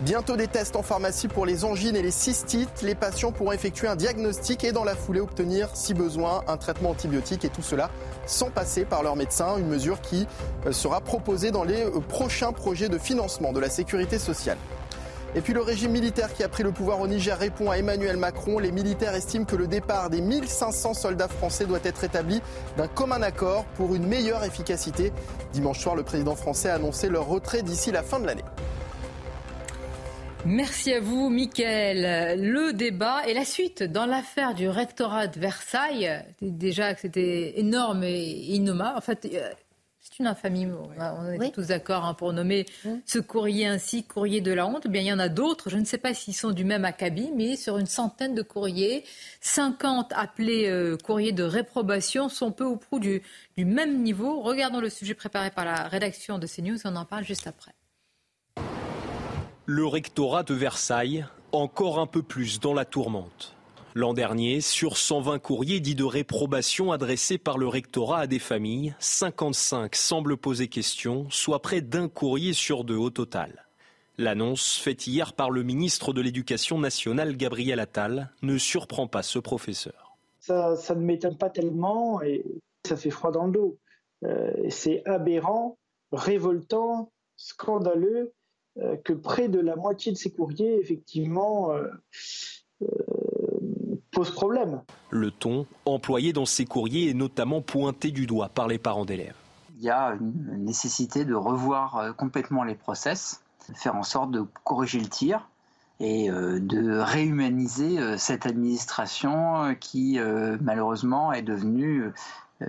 Bientôt 0.00 0.34
des 0.34 0.46
tests 0.46 0.76
en 0.76 0.82
pharmacie 0.82 1.28
pour 1.28 1.44
les 1.44 1.66
angines 1.66 1.94
et 1.94 2.00
les 2.00 2.10
cystites. 2.10 2.80
Les 2.80 2.94
patients 2.94 3.32
pourront 3.32 3.52
effectuer 3.52 3.86
un 3.86 3.96
diagnostic 3.96 4.64
et 4.64 4.72
dans 4.72 4.82
la 4.82 4.94
foulée 4.96 5.20
obtenir, 5.20 5.68
si 5.74 5.92
besoin, 5.92 6.42
un 6.48 6.56
traitement 6.56 6.90
antibiotique 6.90 7.44
et 7.44 7.50
tout 7.50 7.60
cela 7.60 7.90
sans 8.24 8.48
passer 8.48 8.86
par 8.86 9.02
leur 9.02 9.14
médecin. 9.14 9.58
Une 9.58 9.66
mesure 9.66 10.00
qui 10.00 10.26
euh, 10.64 10.72
sera 10.72 11.02
proposée 11.02 11.50
dans 11.50 11.64
les 11.64 11.82
euh, 11.84 12.00
prochains 12.00 12.52
projets 12.52 12.88
de 12.88 12.96
financement 12.96 13.52
de 13.52 13.60
la 13.60 13.68
sécurité 13.68 14.18
sociale. 14.18 14.56
Et 15.34 15.42
puis 15.42 15.52
le 15.52 15.60
régime 15.60 15.92
militaire 15.92 16.32
qui 16.32 16.42
a 16.42 16.48
pris 16.48 16.62
le 16.62 16.72
pouvoir 16.72 16.98
au 17.00 17.06
Niger 17.06 17.38
répond 17.38 17.70
à 17.70 17.76
Emmanuel 17.76 18.16
Macron. 18.16 18.58
Les 18.58 18.72
militaires 18.72 19.14
estiment 19.14 19.44
que 19.44 19.54
le 19.54 19.66
départ 19.66 20.08
des 20.08 20.22
1500 20.22 20.94
soldats 20.94 21.28
français 21.28 21.66
doit 21.66 21.78
être 21.84 22.04
établi 22.04 22.40
d'un 22.78 22.88
commun 22.88 23.20
accord 23.20 23.66
pour 23.76 23.94
une 23.94 24.06
meilleure 24.06 24.44
efficacité. 24.44 25.12
Dimanche 25.52 25.78
soir, 25.78 25.94
le 25.94 26.04
président 26.04 26.36
français 26.36 26.70
a 26.70 26.76
annoncé 26.76 27.10
leur 27.10 27.26
retrait 27.26 27.62
d'ici 27.62 27.92
la 27.92 28.02
fin 28.02 28.18
de 28.18 28.24
l'année. 28.24 28.44
Merci 30.46 30.94
à 30.94 31.00
vous, 31.00 31.28
Mickaël. 31.28 32.40
Le 32.40 32.72
débat 32.72 33.26
et 33.26 33.34
la 33.34 33.44
suite 33.44 33.82
dans 33.82 34.06
l'affaire 34.06 34.54
du 34.54 34.68
rectorat 34.68 35.26
de 35.26 35.38
Versailles. 35.38 36.24
Déjà 36.40 36.94
que 36.94 37.02
c'était 37.02 37.58
énorme 37.60 38.04
et 38.04 38.24
innommable. 38.24 38.96
En 38.96 39.02
fait, 39.02 39.28
euh, 39.32 39.50
c'est 40.00 40.18
une 40.18 40.26
infamie. 40.26 40.66
On 40.66 41.40
est 41.42 41.50
tous 41.50 41.68
d'accord 41.68 42.06
hein, 42.06 42.14
pour 42.14 42.32
nommer 42.32 42.64
ce 43.04 43.18
courrier 43.18 43.66
ainsi 43.66 44.02
courrier 44.02 44.40
de 44.40 44.50
la 44.50 44.66
honte. 44.66 44.84
Eh 44.86 44.88
bien, 44.88 45.02
il 45.02 45.08
y 45.08 45.12
en 45.12 45.18
a 45.18 45.28
d'autres. 45.28 45.68
Je 45.68 45.76
ne 45.76 45.84
sais 45.84 45.98
pas 45.98 46.14
s'ils 46.14 46.34
sont 46.34 46.52
du 46.52 46.64
même 46.64 46.86
acabit, 46.86 47.30
mais 47.36 47.56
sur 47.56 47.76
une 47.76 47.86
centaine 47.86 48.34
de 48.34 48.42
courriers, 48.42 49.04
50 49.42 50.14
appelés 50.16 50.68
euh, 50.68 50.96
courriers 50.96 51.32
de 51.32 51.44
réprobation 51.44 52.30
sont 52.30 52.50
peu 52.50 52.64
ou 52.64 52.76
prou 52.76 52.98
du, 52.98 53.22
du 53.58 53.66
même 53.66 54.02
niveau. 54.02 54.40
Regardons 54.40 54.80
le 54.80 54.88
sujet 54.88 55.14
préparé 55.14 55.50
par 55.50 55.66
la 55.66 55.86
rédaction 55.86 56.38
de 56.38 56.46
CNews. 56.46 56.78
On 56.86 56.96
en 56.96 57.04
parle 57.04 57.24
juste 57.24 57.46
après. 57.46 57.72
Le 59.72 59.86
rectorat 59.86 60.42
de 60.42 60.52
Versailles, 60.52 61.24
encore 61.52 62.00
un 62.00 62.08
peu 62.08 62.24
plus 62.24 62.58
dans 62.58 62.74
la 62.74 62.84
tourmente. 62.84 63.54
L'an 63.94 64.14
dernier, 64.14 64.60
sur 64.60 64.96
120 64.96 65.38
courriers 65.38 65.78
dits 65.78 65.94
de 65.94 66.02
réprobation 66.02 66.90
adressés 66.90 67.38
par 67.38 67.56
le 67.56 67.68
rectorat 67.68 68.18
à 68.18 68.26
des 68.26 68.40
familles, 68.40 68.96
55 68.98 69.94
semblent 69.94 70.36
poser 70.36 70.66
question, 70.66 71.28
soit 71.30 71.62
près 71.62 71.82
d'un 71.82 72.08
courrier 72.08 72.52
sur 72.52 72.82
deux 72.82 72.96
au 72.96 73.10
total. 73.10 73.68
L'annonce 74.18 74.76
faite 74.76 75.06
hier 75.06 75.34
par 75.34 75.52
le 75.52 75.62
ministre 75.62 76.12
de 76.12 76.20
l'Éducation 76.20 76.80
nationale, 76.80 77.36
Gabriel 77.36 77.78
Attal, 77.78 78.32
ne 78.42 78.58
surprend 78.58 79.06
pas 79.06 79.22
ce 79.22 79.38
professeur. 79.38 80.16
Ça, 80.40 80.74
ne 80.96 81.00
m'étonne 81.00 81.38
pas 81.38 81.48
tellement 81.48 82.20
et 82.22 82.44
ça 82.84 82.96
fait 82.96 83.10
froid 83.10 83.30
dans 83.30 83.46
le 83.46 83.52
dos. 83.52 83.78
Euh, 84.24 84.50
c'est 84.68 85.06
aberrant, 85.06 85.78
révoltant, 86.10 87.12
scandaleux 87.36 88.32
que 89.04 89.12
près 89.12 89.48
de 89.48 89.60
la 89.60 89.76
moitié 89.76 90.12
de 90.12 90.16
ces 90.16 90.30
courriers, 90.30 90.78
effectivement, 90.80 91.72
euh, 91.72 91.88
euh, 92.82 92.86
posent 94.10 94.30
problème. 94.30 94.82
Le 95.10 95.30
ton 95.30 95.66
employé 95.84 96.32
dans 96.32 96.46
ces 96.46 96.64
courriers 96.64 97.10
est 97.10 97.14
notamment 97.14 97.62
pointé 97.62 98.10
du 98.10 98.26
doigt 98.26 98.48
par 98.48 98.68
les 98.68 98.78
parents 98.78 99.04
d'élèves. 99.04 99.34
Il 99.76 99.84
y 99.84 99.90
a 99.90 100.16
une 100.20 100.64
nécessité 100.64 101.24
de 101.24 101.34
revoir 101.34 102.14
complètement 102.16 102.64
les 102.64 102.74
process, 102.74 103.42
faire 103.74 103.96
en 103.96 104.02
sorte 104.02 104.30
de 104.30 104.44
corriger 104.64 105.00
le 105.00 105.08
tir 105.08 105.48
et 106.00 106.28
de 106.28 106.98
réhumaniser 106.98 108.18
cette 108.18 108.44
administration 108.44 109.74
qui 109.80 110.18
malheureusement 110.60 111.32
est 111.32 111.40
devenue 111.40 112.12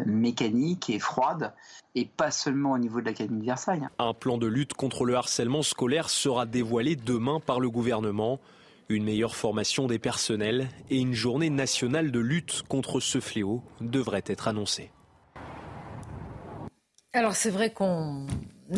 mécanique 0.05 0.89
et 0.89 0.99
froide 0.99 1.53
et 1.95 2.05
pas 2.05 2.31
seulement 2.31 2.71
au 2.71 2.77
niveau 2.77 3.01
de 3.01 3.05
l'Académie 3.05 3.41
de 3.41 3.45
Versailles. 3.45 3.87
Un 3.99 4.13
plan 4.13 4.37
de 4.37 4.47
lutte 4.47 4.73
contre 4.73 5.05
le 5.05 5.15
harcèlement 5.15 5.61
scolaire 5.61 6.09
sera 6.09 6.45
dévoilé 6.45 6.95
demain 6.95 7.39
par 7.39 7.59
le 7.59 7.69
gouvernement. 7.69 8.39
Une 8.89 9.03
meilleure 9.03 9.35
formation 9.35 9.87
des 9.87 9.99
personnels 9.99 10.69
et 10.89 10.99
une 10.99 11.13
journée 11.13 11.49
nationale 11.49 12.11
de 12.11 12.19
lutte 12.19 12.63
contre 12.67 12.99
ce 12.99 13.19
fléau 13.19 13.61
devraient 13.79 14.23
être 14.25 14.47
annoncées. 14.47 14.91
Alors 17.13 17.35
c'est 17.35 17.49
vrai 17.49 17.73
qu'on 17.73 18.25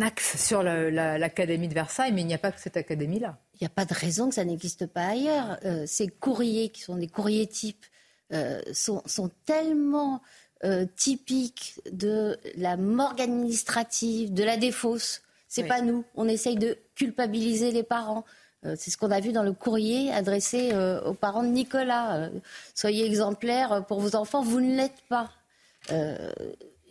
axe 0.02 0.43
sur 0.43 0.63
l'Académie 0.63 1.67
de 1.67 1.73
Versailles, 1.73 2.12
mais 2.12 2.21
il 2.21 2.28
n'y 2.28 2.34
a 2.34 2.39
pas 2.39 2.52
que 2.52 2.60
cette 2.60 2.78
académie-là. 2.78 3.38
Il 3.54 3.63
n'y 3.63 3.67
a 3.67 3.69
pas 3.69 3.86
de 3.86 3.93
raison 3.93 4.30
que 4.30 4.36
ça 4.36 4.43
n'existe 4.43 4.88
pas 4.88 5.06
ailleurs. 5.06 5.58
Euh, 5.65 5.84
ces 5.86 6.08
courriers, 6.08 6.69
qui 6.69 6.82
sont 6.82 6.97
des 6.97 7.08
courriers 7.08 7.47
types, 7.47 7.86
euh, 8.34 8.60
sont, 8.71 9.04
sont, 9.06 9.30
tellement 9.45 10.21
euh, 10.63 10.86
typique 10.95 11.82
de 11.91 12.38
la 12.56 12.78
morgue 12.78 13.21
administrative, 13.21 14.34
de 14.34 14.43
la 14.43 14.58
défausse. 14.58 15.21
C'est 15.47 15.65
pas 15.65 15.82
nous. 15.82 16.04
On 16.15 16.28
essaye 16.28 16.56
de 16.56 16.78
culpabiliser 16.95 17.71
les 17.71 17.84
parents. 17.84 18.23
Euh, 18.65 18.76
c'est 18.78 18.89
ce 18.89 18.97
qu'on 18.97 19.12
a 19.12 19.19
vu 19.19 19.34
dans 19.34 19.43
le 19.43 19.54
courrier 19.54 20.12
adressé 20.12 20.71
euh, 20.73 21.02
aux 21.04 21.13
parents 21.13 21.43
de 21.43 21.49
Nicolas. 21.49 22.30
soyez 22.73 23.06
exemplaires 23.06 23.86
pour 23.88 23.99
vos 23.99 24.15
enfants, 24.15 24.41
vous 24.41 24.62
ne 24.62 24.76
l'êtes 24.76 25.02
pas 25.10 25.32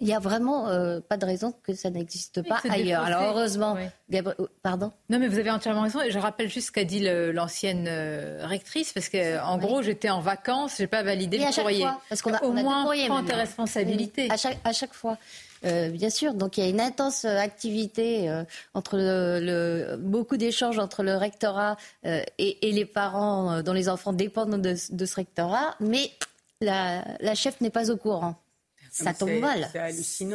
il 0.03 0.07
n'y 0.07 0.15
a 0.15 0.19
vraiment 0.19 0.69
euh, 0.69 0.99
pas 0.99 1.17
de 1.17 1.25
raison 1.25 1.55
que 1.63 1.75
ça 1.75 1.89
n'existe 1.89 2.43
pas 2.43 2.61
ailleurs. 2.69 3.05
Alors 3.05 3.23
heureusement, 3.23 3.77
euh, 4.13 4.21
pardon. 4.61 4.91
Non, 5.09 5.21
mais 5.21 5.29
vous 5.29 5.39
avez 5.39 5.51
entièrement 5.51 5.83
raison. 5.83 6.03
Et 6.03 6.11
je 6.11 6.19
rappelle 6.19 6.51
juste 6.51 6.67
ce 6.67 6.73
qu'a 6.73 6.83
dit 6.83 7.07
l'ancienne 7.33 7.87
euh, 7.89 8.45
rectrice, 8.45 8.93
parce 8.93 9.09
qu'en 9.09 9.59
gros, 9.59 9.81
j'étais 9.81 10.11
en 10.11 10.21
vacances, 10.21 10.75
j'ai 10.79 10.89
pas 10.89 11.05
validé 11.05 11.39
le 11.39 11.55
courrier. 11.55 11.87
parce 12.09 12.21
qu'on 12.21 12.35
a 12.35 12.43
au 12.43 12.53
moins 12.53 12.85
prends 13.07 13.23
tes 13.23 13.35
responsabilités. 13.35 14.29
À 14.29 14.37
chaque, 14.37 14.59
à 14.65 14.73
chaque 14.73 14.93
fois. 14.93 15.19
bien 15.63 16.11
sûr, 16.11 16.35
donc 16.35 16.59
il 16.59 16.65
y 16.65 16.67
a 16.67 16.71
une 16.71 16.81
intense 16.81 17.25
activité 17.25 18.29
entre 18.75 18.97
le, 18.99 19.95
beaucoup 19.99 20.37
d'échanges 20.37 20.81
entre 20.81 21.05
le 21.05 21.15
rectorat 21.15 21.77
et, 22.05 22.59
les 22.61 22.85
parents 22.87 23.63
dont 23.63 23.73
les 23.73 23.89
enfants 23.89 24.13
dépendent 24.13 24.61
de, 24.61 24.75
de 24.91 25.07
ce 25.07 25.15
rectorat, 25.15 25.77
mais 25.79 26.11
la, 26.61 27.05
la 27.21 27.37
chef 27.37 27.61
n'est 27.61 27.71
pas 27.71 27.89
au 27.93 27.97
courant 27.97 28.42
ça 28.93 29.15
tombe 29.15 29.41
mal. 29.41 29.69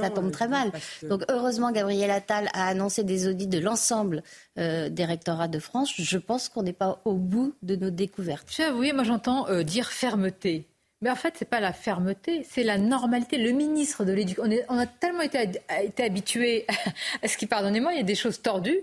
Ça 0.01 0.09
tombe 0.09 0.31
très 0.31 0.47
mal. 0.47 0.71
Donc 1.03 1.23
heureusement, 1.29 1.71
Gabriel 1.71 2.09
Attal 2.09 2.49
a 2.53 2.67
annoncé 2.67 3.03
des 3.03 3.27
audits 3.27 3.47
de 3.47 3.59
l'ensemble 3.59 4.23
euh, 4.57 4.89
des 4.89 5.05
rectorats 5.05 5.47
de 5.47 5.59
France. 5.59 5.93
Je 5.95 6.17
pense 6.17 6.49
qu'on 6.49 6.63
n'est 6.63 6.73
pas 6.73 6.99
au 7.05 7.13
bout 7.13 7.53
de 7.61 7.75
nos 7.75 7.91
découvertes. 7.91 8.47
Je 8.49 8.73
oui, 8.73 8.91
moi 8.93 9.03
j'entends 9.03 9.47
euh, 9.47 9.63
dire 9.63 9.89
fermeté. 9.89 10.65
Mais 11.01 11.11
en 11.11 11.15
fait, 11.15 11.35
c'est 11.37 11.47
pas 11.47 11.59
la 11.59 11.73
fermeté, 11.73 12.43
c'est 12.49 12.63
la 12.63 12.79
normalité. 12.79 13.37
Le 13.37 13.51
ministre 13.51 14.03
de 14.03 14.13
l'Éducation, 14.13 14.51
on, 14.67 14.79
a 14.79 14.87
tellement 14.87 15.21
été, 15.21 15.37
été 15.83 16.03
habitué 16.03 16.65
à 17.21 17.27
ce 17.27 17.37
qui, 17.37 17.45
pardonnez-moi, 17.45 17.93
il 17.93 17.97
y 17.97 18.01
a 18.01 18.03
des 18.03 18.15
choses 18.15 18.41
tordues, 18.41 18.79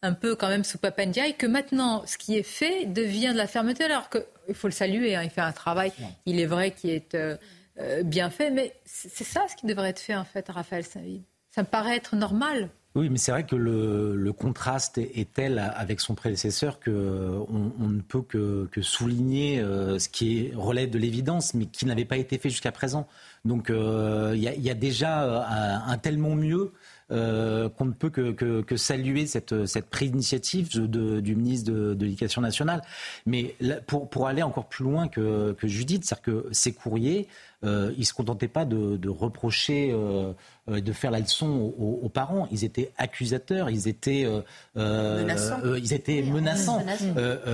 un 0.00 0.14
peu 0.14 0.34
quand 0.34 0.48
même 0.48 0.64
sous 0.64 0.78
Papandiaï, 0.78 1.34
que 1.34 1.46
maintenant, 1.46 2.04
ce 2.06 2.16
qui 2.16 2.38
est 2.38 2.42
fait 2.42 2.86
devient 2.86 3.32
de 3.32 3.36
la 3.36 3.46
fermeté, 3.46 3.84
alors 3.84 4.08
qu'il 4.08 4.54
faut 4.54 4.66
le 4.66 4.72
saluer, 4.72 5.14
hein, 5.14 5.22
il 5.24 5.28
fait 5.30 5.42
un 5.42 5.52
travail, 5.52 5.92
il 6.24 6.40
est 6.40 6.46
vrai, 6.46 6.70
qui 6.70 6.90
est 6.90 7.14
euh, 7.14 7.36
euh, 7.78 8.02
bien 8.02 8.30
fait. 8.30 8.50
Mais 8.50 8.74
c'est 8.84 9.24
ça 9.24 9.46
ce 9.48 9.56
qui 9.56 9.66
devrait 9.66 9.90
être 9.90 10.00
fait, 10.00 10.16
en 10.16 10.24
fait, 10.24 10.48
Raphaël 10.48 10.84
Savid. 10.84 11.22
Ça 11.50 11.62
me 11.62 11.66
paraît 11.66 11.96
être 11.96 12.16
normal. 12.16 12.70
Oui, 12.94 13.08
mais 13.08 13.16
c'est 13.16 13.32
vrai 13.32 13.46
que 13.46 13.56
le, 13.56 14.32
contraste 14.32 14.98
est, 14.98 15.32
tel 15.32 15.58
avec 15.58 15.98
son 16.00 16.14
prédécesseur 16.14 16.78
qu'on 16.78 17.46
on 17.48 17.88
ne 17.88 18.02
peut 18.02 18.20
que, 18.20 18.68
souligner 18.82 19.60
euh, 19.60 19.98
ce 19.98 20.10
qui 20.10 20.52
relève 20.54 20.90
de 20.90 20.98
l'évidence, 20.98 21.54
mais 21.54 21.64
qui 21.64 21.86
n'avait 21.86 22.04
pas 22.04 22.18
été 22.18 22.36
fait 22.36 22.50
jusqu'à 22.50 22.72
présent. 22.72 23.06
Donc 23.46 23.70
euh, 23.70 24.32
il 24.34 24.42
y, 24.42 24.70
a 24.70 24.74
déjà 24.74 25.46
un, 25.86 25.96
tellement 25.98 26.34
mieux 26.34 26.72
euh, 27.10 27.70
qu'on 27.70 27.86
ne 27.86 27.92
peut 27.92 28.10
que, 28.10 28.76
saluer 28.76 29.26
cette, 29.26 29.64
cette 29.64 29.86
prise 29.86 30.10
d'initiative 30.10 30.68
du 30.68 31.34
ministre 31.34 31.72
de, 31.72 32.04
l'éducation 32.04 32.42
nationale. 32.42 32.82
Mais 33.24 33.56
pour, 33.86 34.10
pour 34.10 34.26
aller 34.26 34.42
encore 34.42 34.68
plus 34.68 34.84
loin 34.84 35.08
que, 35.08 35.52
que 35.52 35.66
Judith, 35.66 36.04
c'est-à-dire 36.04 36.42
que 36.42 36.48
ces 36.52 36.74
courriers, 36.74 37.26
euh, 37.64 37.92
ils 37.96 38.00
ne 38.00 38.04
se 38.04 38.12
contentaient 38.12 38.48
pas 38.48 38.64
de, 38.64 39.08
reprocher, 39.08 39.92
euh, 39.92 40.32
euh, 40.68 40.80
de 40.80 40.92
faire 40.92 41.10
la 41.10 41.20
leçon 41.20 41.72
aux, 41.78 42.08
parents. 42.08 42.48
Ils 42.50 42.64
étaient 42.64 42.92
accusateurs, 42.98 43.70
ils 43.70 43.88
étaient, 43.88 44.26
menaçants. 44.74 45.60
ils 45.76 45.92
étaient 45.92 46.22
menaçants. 46.22 46.84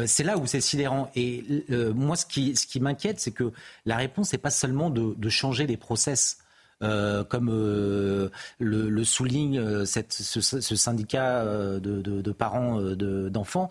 c'est 0.07 0.25
là 0.25 0.39
où 0.39 0.47
c'est 0.47 0.61
sidérant. 0.61 1.11
Et 1.15 1.45
moi, 1.95 2.17
ce 2.17 2.27
qui, 2.27 2.57
ce 2.57 2.67
qui 2.67 2.81
m'inquiète, 2.81 3.21
c'est 3.21 3.33
que 3.33 3.53
la 3.87 3.97
réponse 3.97 4.33
n'est 4.33 4.39
pas 4.39 4.51
seulement 4.51 4.91
de, 4.91 5.15
de 5.17 5.29
changer 5.29 5.67
les 5.67 5.77
process. 5.77 6.39
Euh, 6.81 7.25
comme 7.25 7.51
euh, 7.51 8.31
le, 8.61 9.03
souligne 9.03 9.59
euh, 9.59 9.85
cette, 9.85 10.13
ce, 10.13 10.77
syndicat 10.77 11.45
de, 11.45 12.33
parents 12.33 12.81
d'enfants, 12.81 13.69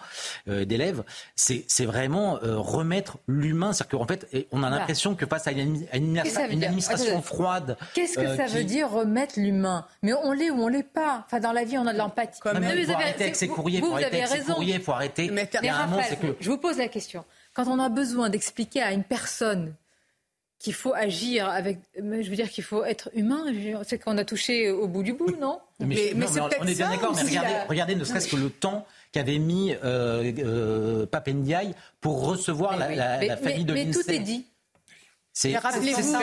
d'élèves, 0.48 1.04
c'est 1.36 1.86
vraiment 1.86 2.40
remettre 2.42 3.18
l'humain. 3.28 3.72
C'est-à-dire 3.72 4.00
qu'en 4.00 4.08
fait, 4.08 4.28
on 4.52 4.64
a 4.64 4.70
l'impression 4.70 5.16
que 5.16 5.26
face 5.26 5.48
à 5.48 5.52
une, 5.52 5.88
administration 5.94 7.22
froide. 7.22 7.78
Qu'est-ce 7.94 8.20
que 8.20 8.36
ça 8.36 8.46
veut 8.46 8.64
dire 8.64 8.90
remettre 8.90 9.40
l'humain? 9.40 9.86
Mais 10.02 10.14
on 10.14 10.34
l'est 10.34 10.50
ou 10.50 10.62
on 10.62 10.68
l'est 10.68 10.84
pas. 10.84 11.24
Enfin, 11.26 11.40
dans 11.40 11.54
la 11.54 11.64
vie, 11.64 11.78
on 11.78 11.88
a 11.88 11.94
de 11.94 11.98
l'empathie. 11.98 12.40
Il 12.44 12.86
faut 12.86 12.94
arrêter 12.94 13.24
avec 13.24 13.36
ses 13.36 13.48
courriers. 13.48 13.80
Vous, 13.80 13.96
avez 13.96 14.26
raison. 14.26 14.56
Il 14.62 14.82
faut 14.82 14.92
arrêter. 14.92 15.30
Mais, 15.32 15.50
je 16.40 16.50
vous 16.50 16.58
pose 16.58 16.78
la 16.78 16.88
question. 16.88 17.24
Quand 17.54 17.68
on 17.68 17.80
a 17.80 17.90
besoin 17.90 18.30
d'expliquer 18.30 18.82
à 18.82 18.92
une 18.92 19.04
personne 19.04 19.74
qu'il 20.60 20.74
faut 20.74 20.94
agir 20.94 21.48
avec. 21.48 21.80
Je 21.96 22.30
veux 22.30 22.36
dire 22.36 22.50
qu'il 22.50 22.64
faut 22.64 22.84
être 22.84 23.10
humain. 23.14 23.46
C'est 23.84 24.00
qu'on 24.00 24.18
a 24.18 24.26
touché 24.26 24.70
au 24.70 24.88
bout 24.88 25.04
du 25.04 25.14
bout, 25.14 25.36
non? 25.40 25.60
Mais, 25.80 26.14
on, 26.16 26.66
est 26.66 26.76
bien 26.76 26.90
d'accord. 26.90 27.16
Mais 27.16 27.22
regardez, 27.22 27.54
regardez 27.70 27.96
ne 27.96 28.04
serait-ce 28.04 28.28
que 28.28 28.36
le 28.36 28.50
temps 28.50 28.86
qu'avait 29.12 29.38
mis 29.38 29.74
euh, 29.84 30.32
euh, 30.40 31.06
Papendiaï 31.06 31.76
pour 32.02 32.26
recevoir 32.26 32.78
la, 32.78 33.38
famille 33.38 33.66
de 33.66 33.74
Mais 33.74 33.92
tout 33.92 34.10
est 34.10 34.20
dit. 34.20 34.46
C'est 35.34 35.52
ça, 35.52 35.68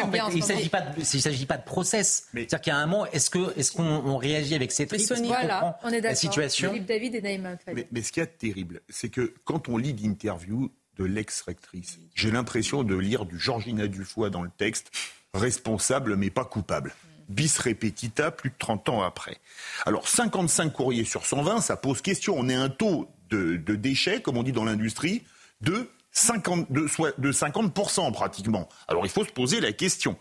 en 0.02 0.10
fait. 0.10 0.18
Il 0.32 0.38
ne 0.38 0.42
s'agit 0.42 0.68
pas, 0.68 0.80
de, 0.80 1.04
s'agit 1.04 1.46
pas 1.46 1.56
de 1.56 1.62
process. 1.62 2.26
C'est-à-dire 2.34 2.60
qu'à 2.60 2.76
un 2.76 2.86
moment, 2.86 3.06
est-ce 3.06 3.30
qu'on 3.30 3.50
est 3.50 3.76
qu'on 3.76 4.16
réagit 4.16 4.56
avec 4.56 4.72
ces 4.72 4.88
tripes 4.88 5.08
Voilà, 5.24 5.78
on 5.84 5.90
est 5.90 6.00
la 6.00 6.16
situation? 6.16 6.74
David 6.84 7.14
et 7.14 7.20
mais, 7.20 7.86
mais, 7.92 8.02
ce 8.02 8.10
qui 8.10 8.18
est 8.18 8.26
terrible, 8.26 8.80
c'est 8.88 9.10
que 9.10 9.32
quand 9.44 9.68
on 9.68 9.76
lit 9.76 9.92
l'interview 9.92 10.72
de 10.96 11.04
l'ex-rectrice. 11.04 11.98
J'ai 12.14 12.30
l'impression 12.30 12.82
de 12.84 12.94
lire 12.94 13.24
du 13.24 13.38
Georgina 13.38 13.86
Dufoy 13.86 14.30
dans 14.30 14.42
le 14.42 14.50
texte, 14.56 14.90
responsable 15.32 16.16
mais 16.16 16.30
pas 16.30 16.44
coupable. 16.44 16.94
Bis 17.28 17.58
repetita, 17.58 18.30
plus 18.30 18.50
de 18.50 18.54
30 18.58 18.88
ans 18.90 19.02
après. 19.02 19.38
Alors, 19.86 20.08
55 20.08 20.72
courriers 20.72 21.04
sur 21.04 21.24
120, 21.24 21.60
ça 21.60 21.76
pose 21.76 22.02
question. 22.02 22.34
On 22.36 22.48
est 22.48 22.54
un 22.54 22.68
taux 22.68 23.08
de, 23.30 23.56
déchets, 23.56 24.20
comme 24.20 24.36
on 24.36 24.42
dit 24.42 24.52
dans 24.52 24.64
l'industrie, 24.64 25.22
de 25.62 25.88
50, 26.12 26.70
de, 26.70 26.86
de 27.18 27.32
50% 27.32 28.12
pratiquement. 28.12 28.68
Alors, 28.88 29.06
il 29.06 29.10
faut 29.10 29.24
se 29.24 29.32
poser 29.32 29.60
la 29.60 29.72
question. 29.72 30.18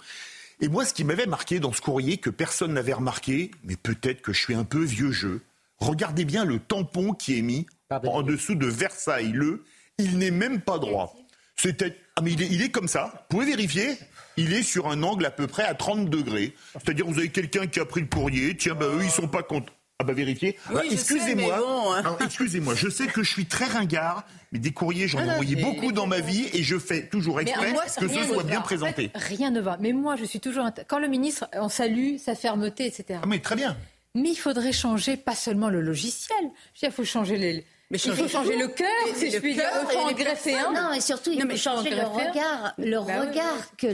Et 0.61 0.69
moi, 0.69 0.85
ce 0.85 0.93
qui 0.93 1.03
m'avait 1.03 1.25
marqué 1.25 1.59
dans 1.59 1.73
ce 1.73 1.81
courrier, 1.81 2.17
que 2.17 2.29
personne 2.29 2.73
n'avait 2.73 2.93
remarqué, 2.93 3.51
mais 3.63 3.75
peut-être 3.75 4.21
que 4.21 4.31
je 4.31 4.39
suis 4.39 4.55
un 4.55 4.63
peu 4.63 4.81
vieux 4.81 5.11
jeu, 5.11 5.41
regardez 5.77 6.25
bien 6.25 6.45
le 6.45 6.59
tampon 6.59 7.13
qui 7.13 7.37
est 7.37 7.41
mis 7.41 7.65
en 7.91 8.21
dessous 8.21 8.55
de 8.55 8.67
Versailles, 8.67 9.31
le 9.33 9.63
il 10.03 10.17
n'est 10.17 10.31
même 10.31 10.61
pas 10.61 10.77
droit. 10.77 11.15
C'était, 11.55 11.95
ah, 12.15 12.21
mais 12.21 12.33
il 12.33 12.61
est, 12.61 12.69
comme 12.69 12.87
ça. 12.87 13.11
Vous 13.29 13.37
pouvez 13.37 13.45
vérifier 13.47 13.97
il 14.35 14.53
est 14.53 14.63
sur 14.63 14.87
un 14.89 15.03
angle 15.03 15.25
à 15.25 15.31
peu 15.31 15.45
près 15.45 15.63
à 15.63 15.75
30 15.75 16.09
degrés. 16.09 16.53
C'est-à-dire, 16.73 17.05
vous 17.05 17.19
avez 17.19 17.29
quelqu'un 17.29 17.67
qui 17.67 17.79
a 17.79 17.85
pris 17.85 18.01
le 18.01 18.07
courrier, 18.07 18.57
tiens, 18.57 18.73
bah, 18.73 18.87
eux, 18.87 19.03
ils 19.03 19.11
sont 19.11 19.27
pas 19.27 19.43
contents. 19.43 19.73
Ah 19.99 20.03
bah 20.03 20.13
vérifiez. 20.13 20.57
Bah, 20.71 20.81
excusez-moi. 20.89 22.01
Hein. 22.03 22.17
Excusez-moi. 22.25 22.73
Je 22.73 22.89
sais 22.89 23.05
que 23.05 23.21
je 23.21 23.29
suis 23.29 23.45
très 23.45 23.65
ringard, 23.65 24.25
mais 24.51 24.57
des 24.57 24.71
courriers, 24.71 25.07
j'en 25.07 25.19
ai 25.23 25.29
envoyé 25.29 25.55
beaucoup 25.55 25.91
dans 25.91 26.07
ma 26.07 26.19
vie 26.19 26.49
et 26.51 26.63
je 26.63 26.79
fais 26.79 27.07
toujours 27.07 27.39
exprès 27.39 27.73
que 27.99 28.07
ce 28.07 28.23
soit 28.23 28.43
bien 28.43 28.61
présenté. 28.61 29.11
rien 29.13 29.51
ne 29.51 29.61
va. 29.61 29.77
Mais 29.79 29.93
moi, 29.93 30.15
je 30.15 30.25
suis 30.25 30.39
toujours. 30.39 30.67
Quand 30.87 30.99
le 30.99 31.07
ministre, 31.07 31.47
on 31.53 31.69
salue 31.69 32.17
sa 32.17 32.33
fermeté, 32.33 32.87
etc. 32.87 33.19
Ah 33.21 33.27
mais 33.27 33.39
très 33.39 33.55
bien. 33.55 33.77
Mais 34.15 34.31
il 34.31 34.35
faudrait 34.35 34.73
changer 34.73 35.15
pas 35.15 35.35
seulement 35.35 35.69
le 35.69 35.79
logiciel. 35.79 36.51
Il 36.81 36.91
faut 36.91 37.05
changer 37.05 37.37
les, 37.37 37.65
mais 37.93 37.99
il 37.99 38.15
faut 38.15 38.27
changer 38.27 38.57
le 38.57 38.69
cœur, 38.69 38.87
si 39.15 39.29
je 39.29 39.37
puis 39.37 39.53
dire. 39.53 39.69
Il 39.83 39.91
faut 39.91 39.99
en 39.99 40.11
greffer 40.13 40.55
un. 40.55 40.71
Non, 40.71 40.93
et 40.93 40.99
surtout, 40.99 41.29
il 41.31 41.47
faut 41.47 41.55
changer 41.55 41.91
le 41.91 42.01
regard, 42.01 42.73
le 42.79 42.97
bah 43.05 43.21
regard 43.21 43.75
que 43.77 43.85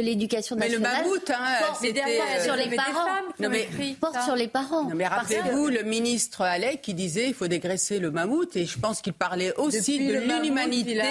l'éducation 0.00 0.54
nationale 0.54 1.02
le 1.02 1.02
mammouth, 1.02 1.30
hein, 1.30 1.56
porte 1.60 2.44
sur 2.44 2.54
les 2.54 2.76
parents. 2.76 3.08
Non, 3.40 3.48
mais, 3.48 3.68
porte 4.00 4.22
sur 4.22 4.36
les 4.36 4.46
parents. 4.46 4.84
Non, 4.84 4.94
mais 4.94 5.08
rappelez-vous 5.08 5.66
le 5.66 5.82
ministre 5.82 6.42
Allais 6.42 6.78
qui 6.80 6.94
disait 6.94 7.26
il 7.26 7.34
faut 7.34 7.48
dégraisser 7.48 7.98
le 7.98 8.12
mammouth, 8.12 8.54
et 8.54 8.64
je 8.64 8.78
pense 8.78 9.02
qu'il 9.02 9.12
parlait 9.12 9.52
aussi 9.56 10.06
de 10.06 10.14
l'inhumanité 10.14 11.02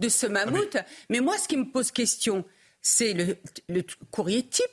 de 0.00 0.08
ce 0.08 0.26
mammouth. 0.26 0.76
Mais 1.10 1.20
moi, 1.20 1.38
ce 1.38 1.46
qui 1.46 1.56
me 1.56 1.70
pose 1.70 1.92
question, 1.92 2.44
c'est 2.80 3.14
le 3.68 3.84
courrier 4.10 4.42
type 4.42 4.66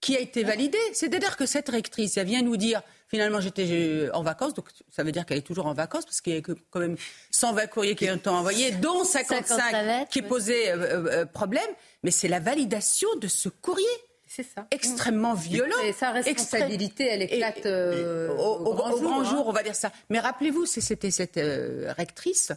qui 0.00 0.16
a 0.16 0.20
été 0.20 0.44
validé. 0.44 0.78
C'est-à-dire 0.94 1.36
que 1.36 1.44
cette 1.44 1.68
rectrice, 1.68 2.16
elle 2.16 2.26
vient 2.26 2.42
nous 2.42 2.56
dire 2.56 2.80
Finalement, 3.12 3.42
j'étais 3.42 4.08
en 4.14 4.22
vacances, 4.22 4.54
donc 4.54 4.70
ça 4.90 5.02
veut 5.02 5.12
dire 5.12 5.26
qu'elle 5.26 5.36
est 5.36 5.46
toujours 5.46 5.66
en 5.66 5.74
vacances, 5.74 6.06
parce 6.06 6.22
qu'il 6.22 6.32
y 6.32 6.38
a 6.38 6.40
quand 6.40 6.80
même 6.80 6.96
120 7.30 7.66
courriers 7.66 7.94
qui 7.94 8.10
ont 8.10 8.14
été 8.14 8.30
envoyés, 8.30 8.70
dont 8.70 9.04
55 9.04 10.08
qui 10.08 10.22
posaient 10.22 10.70
euh, 10.70 10.76
euh, 10.76 11.08
euh, 11.10 11.26
problème. 11.26 11.68
Mais 12.04 12.10
c'est 12.10 12.28
la 12.28 12.40
validation 12.40 13.08
de 13.20 13.28
ce 13.28 13.50
courrier. 13.50 13.84
C'est 14.26 14.44
ça. 14.44 14.66
Extrêmement 14.70 15.34
violent. 15.34 15.76
Et 15.84 15.92
sa 15.92 16.12
responsabilité, 16.12 17.04
elle 17.04 17.20
éclate 17.20 17.66
au, 17.66 18.72
grand, 18.72 19.24
jour, 19.24 19.40
hein. 19.40 19.44
on 19.46 19.52
va 19.52 19.62
dire 19.62 19.74
ça. 19.74 19.92
Mais 20.08 20.18
rappelez-vous, 20.18 20.64
c'était 20.64 21.10
cette 21.10 21.38
rectrice 21.94 22.52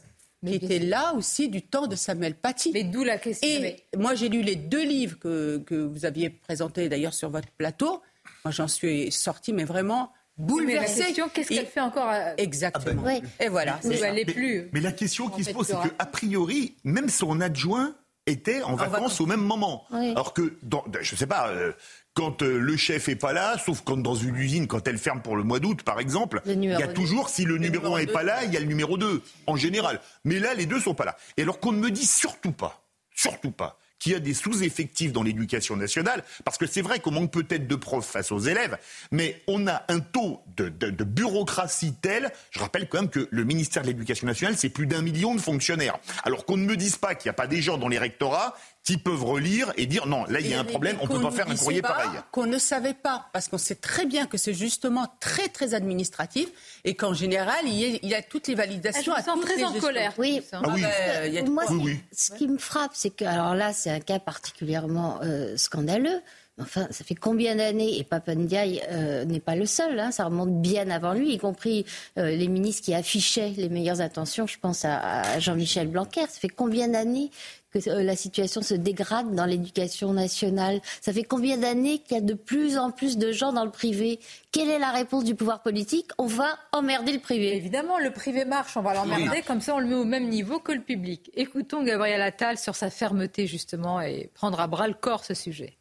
qui 0.48 0.54
était 0.54 0.80
là 0.80 1.14
aussi 1.16 1.50
du 1.50 1.64
temps 1.64 1.88
de 1.88 1.98
Samuel 1.98 2.34
Paty. 2.34 2.72
Mais 2.72 2.84
d'où 2.84 3.04
la 3.04 3.18
question. 3.18 3.46
Et 3.46 3.84
moi, 3.98 4.16
j'ai 4.16 4.30
lu 4.30 4.42
les 4.42 4.56
deux 4.56 4.86
livres 4.86 5.20
que, 5.20 5.62
que 5.66 5.76
vous 5.76 6.06
aviez 6.06 6.30
présentés 6.30 6.88
d'ailleurs 6.88 7.14
sur 7.14 7.30
votre 7.30 7.50
plateau. 7.58 8.02
Moi, 8.46 8.54
j'en 8.54 8.70
suis 8.70 9.12
sortie, 9.12 9.52
mais 9.52 9.66
vraiment 9.66 10.14
bouleversée. 10.38 11.14
qu'est-ce 11.34 11.50
qu'elle 11.50 11.66
fait 11.66 11.82
encore 11.82 12.12
Exactement. 12.38 13.04
Ah 13.06 13.20
ben, 13.20 13.30
Et 13.40 13.50
voilà. 13.50 13.80
Mais, 13.84 14.26
plus. 14.26 14.70
Mais 14.74 14.82
la 14.82 14.92
question 14.92 15.30
qui 15.30 15.44
se 15.44 15.52
pose, 15.52 15.68
c'est 15.68 15.98
qu'a 15.98 16.06
priori, 16.06 16.76
même 16.84 17.10
son 17.10 17.42
adjoint 17.42 17.96
était 18.28 18.64
en, 18.64 18.76
vacances, 18.76 19.22
au 19.22 19.26
même 19.26 19.42
moment. 19.42 19.86
Alors 19.92 20.34
que, 20.34 20.58
dans, 20.64 20.84
je 21.00 21.14
ne 21.14 21.18
sais 21.18 21.28
pas, 21.28 21.50
euh, 21.50 21.74
quand 22.16 22.42
euh, 22.42 22.58
le 22.58 22.76
chef 22.76 23.08
est 23.10 23.16
pas 23.16 23.34
là, 23.34 23.58
sauf 23.64 23.82
quand 23.82 23.98
dans 23.98 24.16
une 24.16 24.36
usine, 24.36 24.68
quand 24.68 24.88
elle 24.88 24.98
ferme 24.98 25.22
pour 25.22 25.36
le 25.36 25.44
mois 25.44 25.60
d'août, 25.60 25.84
par 25.84 26.00
exemple, 26.00 26.42
il 26.46 26.64
y 26.64 26.74
a 26.74 26.88
toujours, 26.88 27.30
si 27.30 27.46
le, 27.46 27.58
numéro 27.58 27.96
1 27.96 28.00
n'est 28.00 28.08
pas 28.08 28.24
là, 28.24 28.44
il 28.44 28.54
y 28.54 28.58
a 28.58 28.60
le 28.60 28.66
numéro 28.66 28.98
2, 28.98 29.22
en 29.48 29.56
général. 29.56 30.00
Mais 30.24 30.40
là, 30.40 30.54
les 30.54 30.66
deux 30.66 30.80
sont 30.80 30.96
pas 30.96 31.06
là. 31.06 31.18
Et 31.38 31.44
alors 31.44 31.60
qu'on 31.60 31.72
ne 31.72 31.80
me 31.80 31.92
dit 31.92 32.06
surtout 32.06 32.52
pas, 32.52 32.82
surtout 33.14 33.52
pas, 33.52 33.78
qu'il 34.00 34.12
y 34.12 34.16
a 34.16 34.20
des 34.20 34.34
sous-effectifs 34.34 35.12
dans 35.12 35.24
l'éducation 35.24 35.76
nationale, 35.76 36.24
parce 36.44 36.58
que 36.58 36.66
c'est 36.66 36.82
vrai 36.82 37.00
qu'on 37.00 37.12
manque 37.12 37.32
peut-être 37.32 37.68
de 37.68 37.76
profs 37.76 38.08
face 38.08 38.32
aux 38.32 38.40
élèves, 38.40 38.78
mais 39.12 39.42
on 39.48 39.68
a 39.68 39.84
un 39.88 40.00
taux 40.00 40.42
de, 40.58 40.70
bureaucratie 41.04 41.94
tel, 42.02 42.32
je 42.52 42.60
rappelle 42.60 42.88
quand 42.88 43.02
même 43.02 43.10
que 43.10 43.28
le 43.32 43.44
ministère 43.44 43.84
de 43.84 43.88
l'Éducation 43.88 44.28
nationale, 44.28 44.58
c'est 44.58 44.70
plus 44.70 44.88
d'un 44.88 45.02
million 45.02 45.36
de 45.36 45.42
fonctionnaires. 45.42 45.98
Alors 46.24 46.46
qu'on 46.46 46.58
ne 46.58 46.66
me 46.66 46.78
dise 46.78 46.98
pas 46.98 47.16
qu'il 47.16 47.30
n'y 47.30 47.32
a 47.32 47.34
pas 47.34 47.48
des 47.48 47.62
gens 47.62 47.78
dans 47.78 47.88
les 47.88 48.00
rectorats 48.00 48.56
qui 48.86 48.98
peuvent 48.98 49.24
relire 49.24 49.74
et 49.78 49.88
dire 49.88 50.06
non, 50.06 50.26
là 50.26 50.40
il 50.40 50.48
y 50.48 50.54
a 50.54 50.60
un 50.60 50.64
problème, 50.64 50.98
on 51.02 51.08
ne 51.08 51.12
peut 51.12 51.22
pas 51.22 51.32
faire 51.32 51.50
un 51.50 51.56
courrier 51.56 51.82
pareil. 51.82 52.08
Qu'on 52.32 52.46
ne 52.46 52.60
savait 52.60 52.94
pas, 52.94 53.30
parce 53.34 53.48
qu'on 53.48 53.58
sait 53.58 53.76
très 53.76 54.06
bien 54.06 54.28
que 54.28 54.38
c'est 54.38 54.54
justement 54.54 55.12
très 55.20 55.48
très 55.48 55.74
administratif 55.74 56.50
et 56.84 56.96
qu'en 56.96 57.14
général 57.14 57.66
il 57.66 58.00
y, 58.04 58.14
a, 58.14 58.22
toutes 58.22 58.48
les 58.48 58.54
validations. 58.54 59.14
Ah, 59.16 59.24
je 59.26 59.32
me 59.32 59.36
sens 59.36 59.46
très 59.46 59.64
en 59.64 59.74
colère. 59.74 60.14
Oui, 60.20 60.40
ah 60.52 60.62
oui. 60.72 61.44
moi, 61.50 61.64
ce 62.12 62.32
qui 62.32 62.48
me 62.48 62.60
frappe, 62.60 62.92
c'est 62.94 63.10
que 63.10 63.26
alors 63.26 63.56
là 63.56 63.74
c'est 63.74 63.90
un 63.90 64.00
cas 64.00 64.20
particulièrement 64.20 65.20
euh, 65.24 65.58
scandaleux. 65.58 66.22
Enfin, 66.62 66.88
ça 66.90 67.04
fait 67.04 67.16
combien 67.16 67.58
d'années 67.58 68.00
Et 68.00 68.06
Papandiaï 68.06 68.82
euh, 68.90 69.26
n'est 69.26 69.42
pas 69.42 69.58
le 69.58 69.66
seul, 69.66 70.00
hein, 70.00 70.12
ça 70.12 70.24
remonte 70.24 70.62
bien 70.62 70.90
avant 70.90 71.12
lui, 71.12 71.34
y 71.34 71.38
compris 71.38 71.86
euh, 72.18 72.30
les 72.30 72.48
ministres 72.48 72.82
qui 72.82 72.94
affichaient 72.94 73.54
les 73.58 73.68
meilleures 73.68 74.00
intentions. 74.00 74.48
Je 74.48 74.58
pense 74.58 74.86
à, 74.86 75.00
à 75.00 75.40
Jean-Michel 75.40 75.88
Blanquer. 75.90 76.22
Ça 76.22 76.40
fait 76.40 76.48
combien 76.48 76.88
d'années 76.88 77.30
que 77.72 77.90
euh, 77.90 78.04
la 78.04 78.16
situation 78.16 78.62
se 78.62 78.74
dégrade 78.74 79.36
dans 79.36 79.44
l'éducation 79.44 80.14
nationale? 80.14 80.80
Ça 81.02 81.12
fait 81.12 81.24
combien 81.24 81.58
d'années 81.58 82.00
qu'il 82.00 82.16
y 82.16 82.20
a 82.20 82.24
de 82.24 82.34
plus 82.34 82.78
en 82.78 82.90
plus 82.90 83.18
de 83.18 83.34
gens 83.34 83.52
dans 83.52 83.66
le 83.66 83.72
privé? 83.72 84.22
Quelle 84.54 84.70
est 84.70 84.80
la 84.80 84.92
réponse 84.92 85.26
du 85.26 85.36
pouvoir 85.36 85.62
politique? 85.62 86.12
On 86.18 86.28
va 86.28 86.58
emmerder 86.72 87.12
le 87.12 87.20
privé. 87.20 87.58
Évidemment, 87.58 88.00
le 88.00 88.12
privé 88.12 88.46
marche, 88.46 88.78
on 88.78 88.82
va 88.82 88.94
l'emmerder, 88.94 89.42
comme 89.42 89.60
ça 89.60 89.76
on 89.76 89.80
le 89.80 89.88
met 89.88 89.96
au 89.96 90.06
même 90.06 90.30
niveau 90.30 90.60
que 90.60 90.72
le 90.72 90.82
public. 90.82 91.32
Écoutons 91.36 91.84
Gabriel 91.84 92.22
Attal 92.22 92.58
sur 92.58 92.76
sa 92.76 92.90
fermeté 92.90 93.46
justement 93.46 94.00
et 94.00 94.30
prendre 94.34 94.62
à 94.62 94.68
bras 94.68 94.88
le 94.88 94.94
corps 94.94 95.26
ce 95.26 95.34
sujet. 95.34 95.74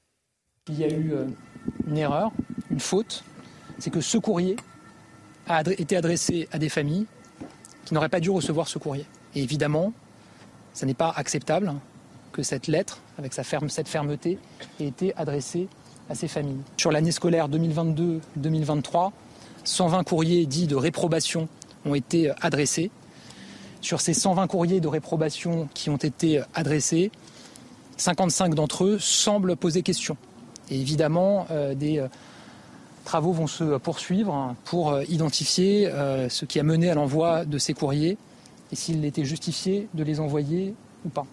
Il 0.71 0.81
y 0.81 0.85
a 0.85 0.89
eu 0.89 1.13
euh, 1.13 1.27
une 1.87 1.99
erreur, 1.99 2.33
une 2.71 2.81
faute, 2.81 3.23
c'est 3.79 3.91
que 3.91 4.01
ce 4.01 4.17
courrier 4.17 4.57
a 5.47 5.61
été 5.61 5.95
adressé 5.95 6.49
à 6.53 6.59
des 6.59 6.71
familles 6.71 7.05
qui 7.85 7.93
n'auraient 7.93 8.09
pas 8.09 8.19
dû 8.21 8.31
recevoir 8.31 8.67
ce 8.67 8.79
courrier. 8.79 9.05
Et 9.35 9.43
évidemment, 9.43 9.93
ce 10.73 10.87
n'est 10.87 10.95
pas 10.95 11.13
acceptable 11.15 11.75
que 12.33 12.43
cette 12.43 12.67
lettre, 12.67 13.03
avec 13.19 13.35
cette 13.35 13.89
fermeté, 13.89 14.39
ait 14.81 14.87
été 14.87 15.15
adressée 15.17 15.69
à 16.09 16.15
ces 16.15 16.29
familles. 16.29 16.63
Sur 16.79 16.93
l'année 16.93 17.13
scolaire 17.13 17.51
2022-2023, 17.51 19.11
120 19.65 20.03
courriers 20.05 20.47
dits 20.47 20.67
de 20.67 20.77
réprobation 20.77 21.47
ont 21.85 21.95
été 21.95 22.33
adressés. 22.41 22.91
Sur 23.83 24.01
ces 24.01 24.15
120 24.15 24.47
courriers 24.47 24.81
de 24.81 24.89
réprobation 24.89 25.69
qui 25.75 25.91
ont 25.91 25.99
été 25.99 26.41
adressés, 26.55 27.11
55 27.99 28.55
d'entre 28.55 28.85
eux 28.85 28.99
semblent 28.99 29.57
poser 29.57 29.83
question. 29.83 30.17
Et 30.71 30.81
évidemment, 30.81 31.47
euh, 31.51 31.75
des 31.75 31.99
euh, 31.99 32.09
travaux 33.05 33.33
vont 33.33 33.47
se 33.47 33.77
poursuivre 33.79 34.55
pour 34.65 34.93
euh, 34.93 35.05
identifier 35.09 35.91
ce 36.29 36.45
qui 36.45 36.59
a 36.59 36.63
mené 36.63 36.91
à 36.91 36.95
l'envoi 36.95 37.45
de 37.45 37.59
ces 37.59 37.75
courriers 37.75 38.17
et 38.73 38.77
s'il 38.77 39.05
était 39.05 39.25
justifié 39.25 39.89
de 39.95 40.03
les 40.03 40.21
envoyer 40.21 40.75
ou 41.05 41.09
pas. 41.09 41.27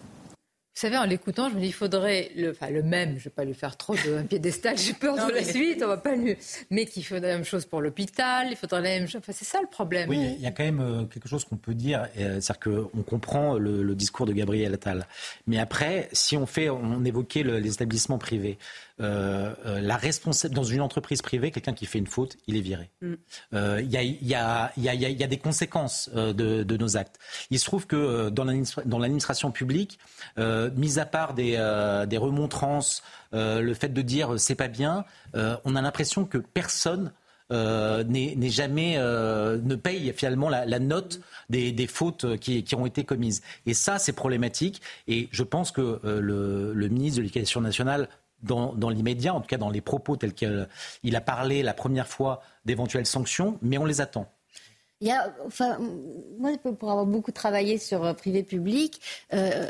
Vous 0.74 0.80
savez, 0.80 0.96
en 0.96 1.04
l'écoutant, 1.04 1.50
je 1.50 1.54
me 1.54 1.60
dis, 1.60 1.66
il 1.66 1.74
faudrait, 1.74 2.30
le, 2.34 2.52
enfin, 2.52 2.70
le 2.70 2.82
même, 2.82 3.10
je 3.10 3.14
ne 3.16 3.20
vais 3.24 3.30
pas 3.30 3.44
lui 3.44 3.52
faire 3.52 3.76
trop 3.76 3.94
de 3.94 4.16
un 4.16 4.24
piédestal, 4.24 4.78
j'ai 4.78 4.94
peur 4.94 5.14
de 5.26 5.30
la 5.30 5.44
suite, 5.44 5.82
on 5.84 5.86
va 5.86 5.98
pas 5.98 6.16
lui, 6.16 6.34
mais 6.70 6.86
qu'il 6.86 7.04
faudrait 7.04 7.28
la 7.28 7.34
même 7.34 7.44
chose 7.44 7.66
pour 7.66 7.82
l'hôpital, 7.82 8.48
il 8.50 8.56
faudrait 8.56 8.80
la 8.80 8.88
même 8.88 9.06
chose, 9.06 9.20
enfin, 9.20 9.32
c'est 9.36 9.44
ça 9.44 9.60
le 9.60 9.66
problème. 9.66 10.08
Oui, 10.08 10.34
il 10.34 10.40
y 10.40 10.46
a 10.46 10.50
quand 10.50 10.64
même 10.64 11.06
quelque 11.12 11.28
chose 11.28 11.44
qu'on 11.44 11.58
peut 11.58 11.74
dire, 11.74 12.08
c'est-à-dire 12.16 12.58
qu'on 12.58 13.02
comprend 13.02 13.58
le, 13.58 13.94
discours 13.94 14.24
de 14.24 14.32
Gabriel 14.32 14.72
Attal. 14.72 15.06
Mais 15.46 15.58
après, 15.58 16.08
si 16.12 16.38
on 16.38 16.46
fait, 16.46 16.70
on 16.70 17.04
évoquait 17.04 17.42
les 17.42 17.74
établissements 17.74 18.18
privés, 18.18 18.56
euh, 19.02 19.54
la 19.80 19.96
responsable 19.96 20.54
dans 20.54 20.62
une 20.62 20.80
entreprise 20.80 21.22
privée, 21.22 21.50
quelqu'un 21.50 21.72
qui 21.72 21.86
fait 21.86 21.98
une 21.98 22.06
faute, 22.06 22.36
il 22.46 22.56
est 22.56 22.60
viré. 22.60 22.90
Il 23.02 23.18
y, 23.52 24.34
a, 24.34 24.72
des 24.76 25.38
conséquences 25.38 26.10
de, 26.10 26.76
nos 26.76 26.96
actes. 26.96 27.18
Il 27.50 27.58
se 27.58 27.64
trouve 27.64 27.86
que 27.86 28.28
dans 28.28 28.98
l'administration 28.98 29.50
publique, 29.50 29.98
mis 30.38 30.98
à 30.98 31.06
part 31.06 31.34
des, 31.34 31.58
remontrances, 32.16 33.02
le 33.32 33.74
fait 33.74 33.92
de 33.92 34.02
dire 34.02 34.38
c'est 34.38 34.54
pas 34.54 34.68
bien, 34.68 35.04
on 35.34 35.76
a 35.76 35.82
l'impression 35.82 36.24
que 36.24 36.38
personne 36.38 37.12
n'est 37.50 38.50
jamais 38.50 38.96
ne 38.98 39.74
paye 39.74 40.12
finalement 40.16 40.48
la, 40.48 40.78
note 40.78 41.20
des, 41.50 41.86
fautes 41.86 42.36
qui, 42.38 42.74
ont 42.74 42.86
été 42.86 43.04
commises. 43.04 43.42
Et 43.66 43.74
ça, 43.74 43.98
c'est 43.98 44.12
problématique. 44.12 44.80
Et 45.08 45.28
je 45.32 45.42
pense 45.42 45.72
que 45.72 46.00
le, 46.04 46.72
le, 46.72 46.88
ministre 46.88 47.18
de 47.18 47.22
l'Éducation 47.22 47.60
nationale 47.60 48.08
dans, 48.42 48.90
l'immédiat, 48.90 49.34
en 49.34 49.40
tout 49.40 49.46
cas 49.46 49.58
dans 49.58 49.70
les 49.70 49.80
propos 49.80 50.16
tels 50.16 50.34
qu'il 50.34 51.16
a 51.16 51.20
parlé 51.20 51.62
la 51.62 51.74
première 51.74 52.08
fois 52.08 52.42
d'éventuelles 52.64 53.06
sanctions, 53.06 53.58
mais 53.62 53.78
on 53.78 53.84
les 53.84 54.00
attend. 54.00 54.30
Il 55.00 55.08
y 55.08 55.10
a, 55.10 55.34
enfin, 55.44 55.78
moi, 56.38 56.52
pour 56.58 56.90
avoir 56.90 57.06
beaucoup 57.06 57.32
travaillé 57.32 57.76
sur 57.78 58.04
euh, 58.04 58.14
privé-public, 58.14 59.00
euh, 59.32 59.66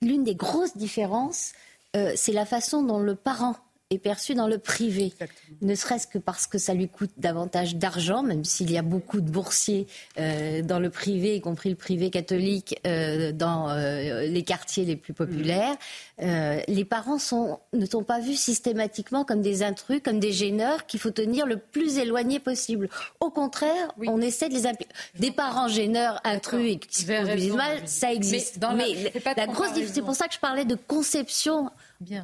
l'une 0.00 0.24
des 0.24 0.34
grosses 0.34 0.76
différences, 0.76 1.52
euh, 1.94 2.12
c'est 2.16 2.32
la 2.32 2.44
façon 2.44 2.82
dont 2.82 2.98
le 2.98 3.14
parent 3.14 3.54
est 3.92 3.98
perçu 3.98 4.34
dans 4.34 4.48
le 4.48 4.58
privé. 4.58 5.12
Ne 5.60 5.74
serait-ce 5.74 6.06
que 6.06 6.18
parce 6.18 6.46
que 6.46 6.58
ça 6.58 6.74
lui 6.74 6.88
coûte 6.88 7.10
davantage 7.18 7.76
d'argent, 7.76 8.22
même 8.22 8.44
s'il 8.44 8.70
y 8.70 8.78
a 8.78 8.82
beaucoup 8.82 9.20
de 9.20 9.30
boursiers 9.30 9.86
euh, 10.18 10.62
dans 10.62 10.78
le 10.78 10.90
privé, 10.90 11.36
y 11.36 11.40
compris 11.40 11.70
le 11.70 11.76
privé 11.76 12.10
catholique, 12.10 12.78
euh, 12.86 13.32
dans 13.32 13.70
euh, 13.70 14.22
les 14.26 14.42
quartiers 14.42 14.84
les 14.84 14.96
plus 14.96 15.12
populaires. 15.12 15.76
Les 16.22 16.84
parents 16.84 17.18
sont, 17.18 17.58
ne 17.72 17.84
sont 17.84 18.04
pas 18.04 18.20
vus 18.20 18.36
systématiquement 18.36 19.24
comme 19.24 19.42
des 19.42 19.62
intrus, 19.62 20.00
comme 20.04 20.20
des 20.20 20.32
gêneurs 20.32 20.86
qu'il 20.86 21.00
faut 21.00 21.10
tenir 21.10 21.46
le 21.46 21.56
plus 21.56 21.98
éloigné 21.98 22.38
possible. 22.38 22.88
Au 23.20 23.30
contraire, 23.30 23.92
on 24.06 24.20
essaie 24.20 24.48
de 24.48 24.54
les 24.54 24.66
impliquer. 24.66 24.92
Des 25.18 25.32
parents 25.32 25.68
gêneurs, 25.68 26.20
intrus 26.24 26.72
et 26.72 26.78
qui 26.78 27.02
se 27.02 27.06
font 27.06 27.56
mal, 27.56 27.86
ça 27.86 28.12
existe. 28.12 28.64
Mais, 28.76 29.12
la 29.36 29.46
grosse 29.46 29.72
c'est 29.92 30.02
pour 30.02 30.14
ça 30.14 30.28
que 30.28 30.34
je 30.34 30.40
parlais 30.40 30.64
de 30.64 30.74
conception 30.74 31.70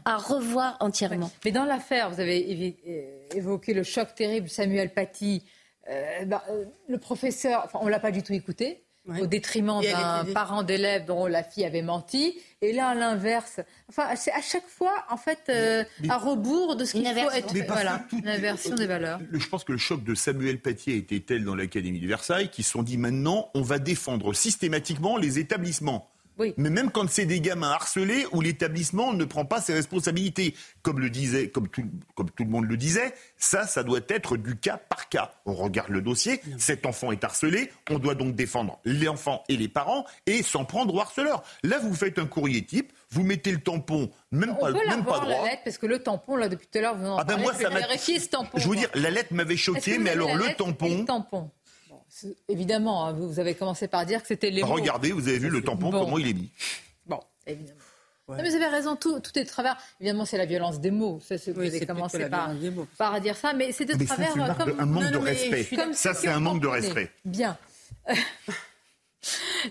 à 0.04 0.16
revoir 0.16 0.76
entièrement. 0.80 1.30
Mais 1.44 1.52
dans 1.52 1.64
l'affaire, 1.64 2.10
vous 2.10 2.20
avez 2.20 2.76
euh, 2.86 3.36
évoqué 3.36 3.74
le 3.74 3.82
choc 3.82 4.14
terrible 4.14 4.48
Samuel 4.48 4.92
Paty. 4.92 5.44
Euh, 5.88 6.24
bah, 6.26 6.44
euh, 6.50 6.64
le 6.88 6.98
professeur, 6.98 7.62
enfin, 7.64 7.78
on 7.82 7.86
ne 7.86 7.90
l'a 7.90 8.00
pas 8.00 8.10
du 8.10 8.22
tout 8.22 8.34
écouté. 8.34 8.84
Au 9.20 9.26
détriment 9.26 9.80
d'un 9.82 10.24
parent 10.32 10.62
d'élève 10.62 11.04
dont 11.04 11.26
la 11.26 11.42
fille 11.42 11.64
avait 11.64 11.82
menti. 11.82 12.38
Et 12.60 12.72
là, 12.72 12.88
à 12.88 12.94
l'inverse, 12.94 13.60
enfin, 13.88 14.16
c'est 14.16 14.32
à 14.32 14.42
chaque 14.42 14.66
fois, 14.66 15.04
en 15.10 15.16
fait, 15.16 15.50
à 16.08 16.18
rebours 16.18 16.76
de 16.76 16.84
ce 16.84 16.92
qu'il 16.92 17.06
faut 17.06 17.30
être. 17.30 17.54
voilà, 17.66 18.04
l'inversion 18.24 18.74
des 18.74 18.86
valeurs. 18.86 19.20
Je 19.32 19.48
pense 19.48 19.64
que 19.64 19.72
le 19.72 19.78
choc 19.78 20.02
de 20.04 20.14
Samuel 20.14 20.60
Paty 20.60 20.92
a 20.92 20.94
été 20.94 21.20
tel 21.20 21.44
dans 21.44 21.54
l'Académie 21.54 22.00
de 22.00 22.06
Versailles 22.06 22.50
qu'ils 22.50 22.64
se 22.64 22.72
sont 22.72 22.82
dit 22.82 22.96
maintenant, 22.96 23.50
on 23.54 23.62
va 23.62 23.78
défendre 23.78 24.32
systématiquement 24.32 25.16
les 25.16 25.38
établissements. 25.38 26.10
Mais 26.56 26.70
même 26.70 26.90
quand 26.90 27.08
c'est 27.10 27.26
des 27.26 27.40
gamins 27.40 27.70
harcelés 27.70 28.26
où 28.32 28.40
l'établissement 28.40 29.12
ne 29.12 29.24
prend 29.24 29.44
pas 29.44 29.60
ses 29.60 29.74
responsabilités, 29.74 30.54
comme 30.82 31.00
le 31.00 31.10
disait, 31.10 31.48
comme 31.48 31.68
tout, 31.68 31.84
comme 32.14 32.30
tout 32.30 32.44
le 32.44 32.50
monde 32.50 32.66
le 32.66 32.76
disait, 32.76 33.14
ça, 33.36 33.66
ça 33.66 33.82
doit 33.82 34.00
être 34.08 34.36
du 34.36 34.56
cas 34.56 34.76
par 34.76 35.08
cas. 35.08 35.32
On 35.46 35.54
regarde 35.54 35.90
le 35.90 36.00
dossier, 36.00 36.40
cet 36.58 36.86
enfant 36.86 37.12
est 37.12 37.24
harcelé, 37.24 37.70
on 37.90 37.98
doit 37.98 38.14
donc 38.14 38.34
défendre 38.34 38.78
l'enfant 38.84 39.42
et 39.48 39.56
les 39.56 39.68
parents 39.68 40.04
et 40.26 40.42
s'en 40.42 40.64
prendre 40.64 40.94
au 40.94 41.00
harceleur. 41.00 41.42
Là, 41.62 41.78
vous 41.78 41.94
faites 41.94 42.18
un 42.18 42.26
courrier 42.26 42.64
type, 42.64 42.92
vous 43.10 43.22
mettez 43.22 43.50
le 43.50 43.60
tampon, 43.60 44.10
même 44.30 44.50
on 44.50 44.54
pas, 44.60 44.72
peut 44.72 44.86
même 44.88 45.04
pas 45.04 45.20
droit. 45.20 45.28
La 45.28 45.44
lettre, 45.44 45.62
parce 45.64 45.78
que 45.78 45.86
le 45.86 45.98
tampon, 45.98 46.36
là, 46.36 46.48
depuis 46.48 46.66
tout 46.66 46.78
à 46.78 46.82
l'heure, 46.82 46.96
vous 46.96 47.06
en 47.06 47.18
ah 47.18 47.24
ben 47.24 47.38
moi, 47.38 47.52
ça 47.54 47.70
ce 47.98 48.28
tampon. 48.28 48.58
Je 48.58 48.64
vous 48.66 48.76
dire, 48.76 48.90
la 48.94 49.10
lettre 49.10 49.32
m'avait 49.32 49.56
choqué, 49.56 49.98
mais 49.98 50.10
alors 50.10 50.34
le 50.34 50.54
tampon. 50.56 50.98
Le 50.98 51.04
tampon? 51.04 51.50
Évidemment, 52.48 53.06
hein, 53.06 53.12
vous 53.12 53.40
avez 53.40 53.54
commencé 53.54 53.88
par 53.88 54.06
dire 54.06 54.20
que 54.22 54.28
c'était 54.28 54.50
les 54.50 54.62
mots. 54.62 54.68
Regardez, 54.68 55.12
vous 55.12 55.28
avez 55.28 55.38
vu 55.38 55.50
le 55.50 55.62
tampon, 55.62 55.90
comment 55.90 56.18
il 56.18 56.28
est 56.28 56.34
mis. 56.34 56.50
Bon, 57.06 57.20
évidemment. 57.46 57.80
mais 58.28 58.48
vous 58.48 58.54
avez 58.54 58.66
raison, 58.66 58.96
tout, 58.96 59.20
tout 59.20 59.36
est 59.38 59.44
de 59.44 59.48
travers. 59.48 59.76
Évidemment, 60.00 60.24
c'est 60.24 60.38
la 60.38 60.46
violence 60.46 60.80
des 60.80 60.90
mots. 60.90 61.20
C'est 61.22 61.38
ce 61.38 61.50
que 61.50 61.56
vous 61.56 61.60
avez 61.60 61.86
commencé 61.86 62.28
par, 62.28 62.50
par, 62.96 63.20
dire 63.20 63.36
ça, 63.36 63.52
mais 63.52 63.72
c'est 63.72 63.84
de 63.84 64.04
travers. 64.04 64.32
Ça, 64.34 64.54
comme... 64.54 64.80
un 64.80 64.86
manque 64.86 65.10
de 65.10 65.18
respect. 65.18 65.68
Ça, 65.92 66.14
c'est 66.14 66.28
un 66.28 66.40
manque 66.40 66.60
de 66.60 66.68
respect. 66.68 67.10
Bien. 67.24 67.56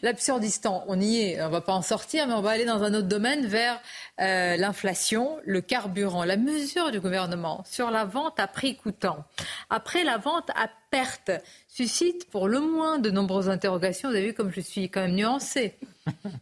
L'absurdistan, 0.02 0.84
on 0.88 1.00
y 1.00 1.22
est, 1.22 1.42
on 1.42 1.50
va 1.50 1.62
pas 1.62 1.74
en 1.74 1.82
sortir, 1.82 2.28
mais 2.28 2.34
on 2.34 2.42
va 2.42 2.52
aller 2.52 2.66
dans 2.66 2.84
un 2.84 2.94
autre 2.94 3.08
domaine 3.08 3.46
vers 3.46 3.80
euh, 4.20 4.58
l'inflation, 4.58 5.38
le 5.46 5.62
carburant, 5.62 6.24
la 6.26 6.38
mesure 6.38 6.92
du 6.92 7.00
gouvernement 7.00 7.64
sur 7.66 7.90
la 7.90 8.04
vente 8.04 8.40
à 8.40 8.48
prix 8.48 8.76
coûtant. 8.76 9.24
Après 9.70 10.04
la 10.04 10.18
vente 10.18 10.50
à 10.56 10.70
perte 10.92 11.32
suscite 11.68 12.30
pour 12.30 12.48
le 12.48 12.60
moins 12.60 13.00
de 13.00 13.10
nombreuses 13.10 13.50
interrogations. 13.50 14.10
Vous 14.10 14.16
avez 14.16 14.28
vu 14.28 14.34
comme 14.34 14.52
je 14.52 14.62
suis 14.62 14.90
quand 14.90 15.02
même 15.02 15.16
nuancée 15.16 15.76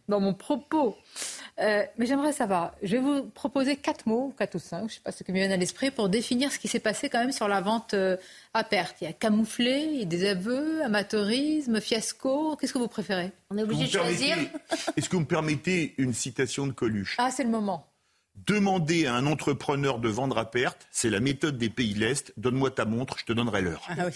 dans 0.08 0.20
mon 0.20 0.34
propos. 0.34 0.96
Euh, 1.58 1.84
mais 1.96 2.04
j'aimerais 2.04 2.34
savoir, 2.34 2.74
je 2.82 2.96
vais 2.96 3.02
vous 3.02 3.22
proposer 3.22 3.76
quatre 3.76 4.06
mots, 4.06 4.34
quatre 4.38 4.56
ou 4.56 4.58
cinq, 4.58 4.80
je 4.80 4.84
ne 4.84 4.90
sais 4.90 5.00
pas 5.02 5.10
ce 5.10 5.24
qui 5.24 5.32
me 5.32 5.38
vient 5.38 5.50
à 5.50 5.56
l'esprit, 5.56 5.90
pour 5.90 6.10
définir 6.10 6.52
ce 6.52 6.58
qui 6.58 6.68
s'est 6.68 6.80
passé 6.80 7.08
quand 7.08 7.18
même 7.18 7.32
sur 7.32 7.48
la 7.48 7.62
vente 7.62 7.94
euh, 7.94 8.18
à 8.52 8.62
perte. 8.62 8.96
Il 9.00 9.04
y 9.04 9.06
a 9.06 9.14
camouflé, 9.14 9.88
il 9.90 10.00
y 10.00 10.02
a 10.02 10.04
des 10.04 10.28
aveux, 10.28 10.82
amateurisme, 10.82 11.80
fiasco. 11.80 12.56
Qu'est-ce 12.56 12.74
que 12.74 12.78
vous 12.78 12.88
préférez? 12.88 13.32
On 13.48 13.56
est 13.56 13.62
obligé 13.62 13.84
de 13.86 13.90
choisir. 13.90 14.36
Est-ce 14.98 15.08
que 15.08 15.16
vous 15.16 15.22
me 15.22 15.26
permettez 15.26 15.94
une 15.96 16.12
citation 16.12 16.66
de 16.66 16.72
Coluche? 16.72 17.16
Ah, 17.18 17.30
c'est 17.30 17.44
le 17.44 17.50
moment. 17.50 17.86
Demander 18.44 19.06
à 19.06 19.14
un 19.14 19.26
entrepreneur 19.26 19.98
de 19.98 20.10
vendre 20.10 20.36
à 20.36 20.50
perte, 20.50 20.86
c'est 20.90 21.08
la 21.08 21.20
méthode 21.20 21.56
des 21.56 21.70
pays 21.70 21.94
de 21.94 22.00
l'Est. 22.00 22.34
Donne-moi 22.36 22.70
ta 22.70 22.84
montre, 22.84 23.18
je 23.18 23.24
te 23.24 23.32
donnerai 23.32 23.62
l'heure. 23.62 23.88
Ah 23.88 24.08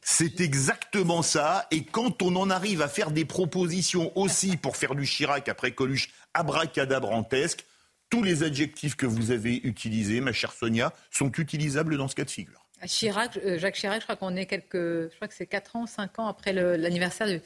c'est 0.00 0.40
exactement 0.40 1.20
ça. 1.20 1.66
Et 1.70 1.84
quand 1.84 2.22
on 2.22 2.34
en 2.36 2.48
arrive 2.48 2.80
à 2.80 2.88
faire 2.88 3.10
des 3.10 3.26
propositions 3.26 4.10
aussi 4.16 4.56
pour 4.56 4.78
faire 4.78 4.94
du 4.94 5.04
Chirac 5.04 5.50
après 5.50 5.72
Coluche 5.72 6.08
abracadabrantesque, 6.34 7.64
tous 8.10 8.22
les 8.22 8.42
adjectifs 8.42 8.94
que 8.96 9.06
vous 9.06 9.30
avez 9.30 9.56
utilisés, 9.64 10.20
ma 10.20 10.32
chère 10.32 10.52
Sonia, 10.52 10.92
sont 11.10 11.32
utilisables 11.32 11.96
dans 11.96 12.08
ce 12.08 12.14
cas 12.14 12.24
de 12.24 12.30
figure. 12.30 12.66
Chirac, 12.86 13.38
euh, 13.38 13.58
Jacques 13.58 13.76
Chirac, 13.76 14.00
je 14.00 14.04
crois 14.04 14.16
qu'on 14.16 14.36
est 14.36 14.46
quelques, 14.46 14.76
je 14.76 15.14
crois 15.16 15.28
que 15.28 15.34
c'est 15.34 15.46
4 15.46 15.76
ans, 15.76 15.86
5 15.86 16.18
ans 16.18 16.26
après 16.26 16.52
l'anniversaire 16.52 17.26
du 17.26 17.40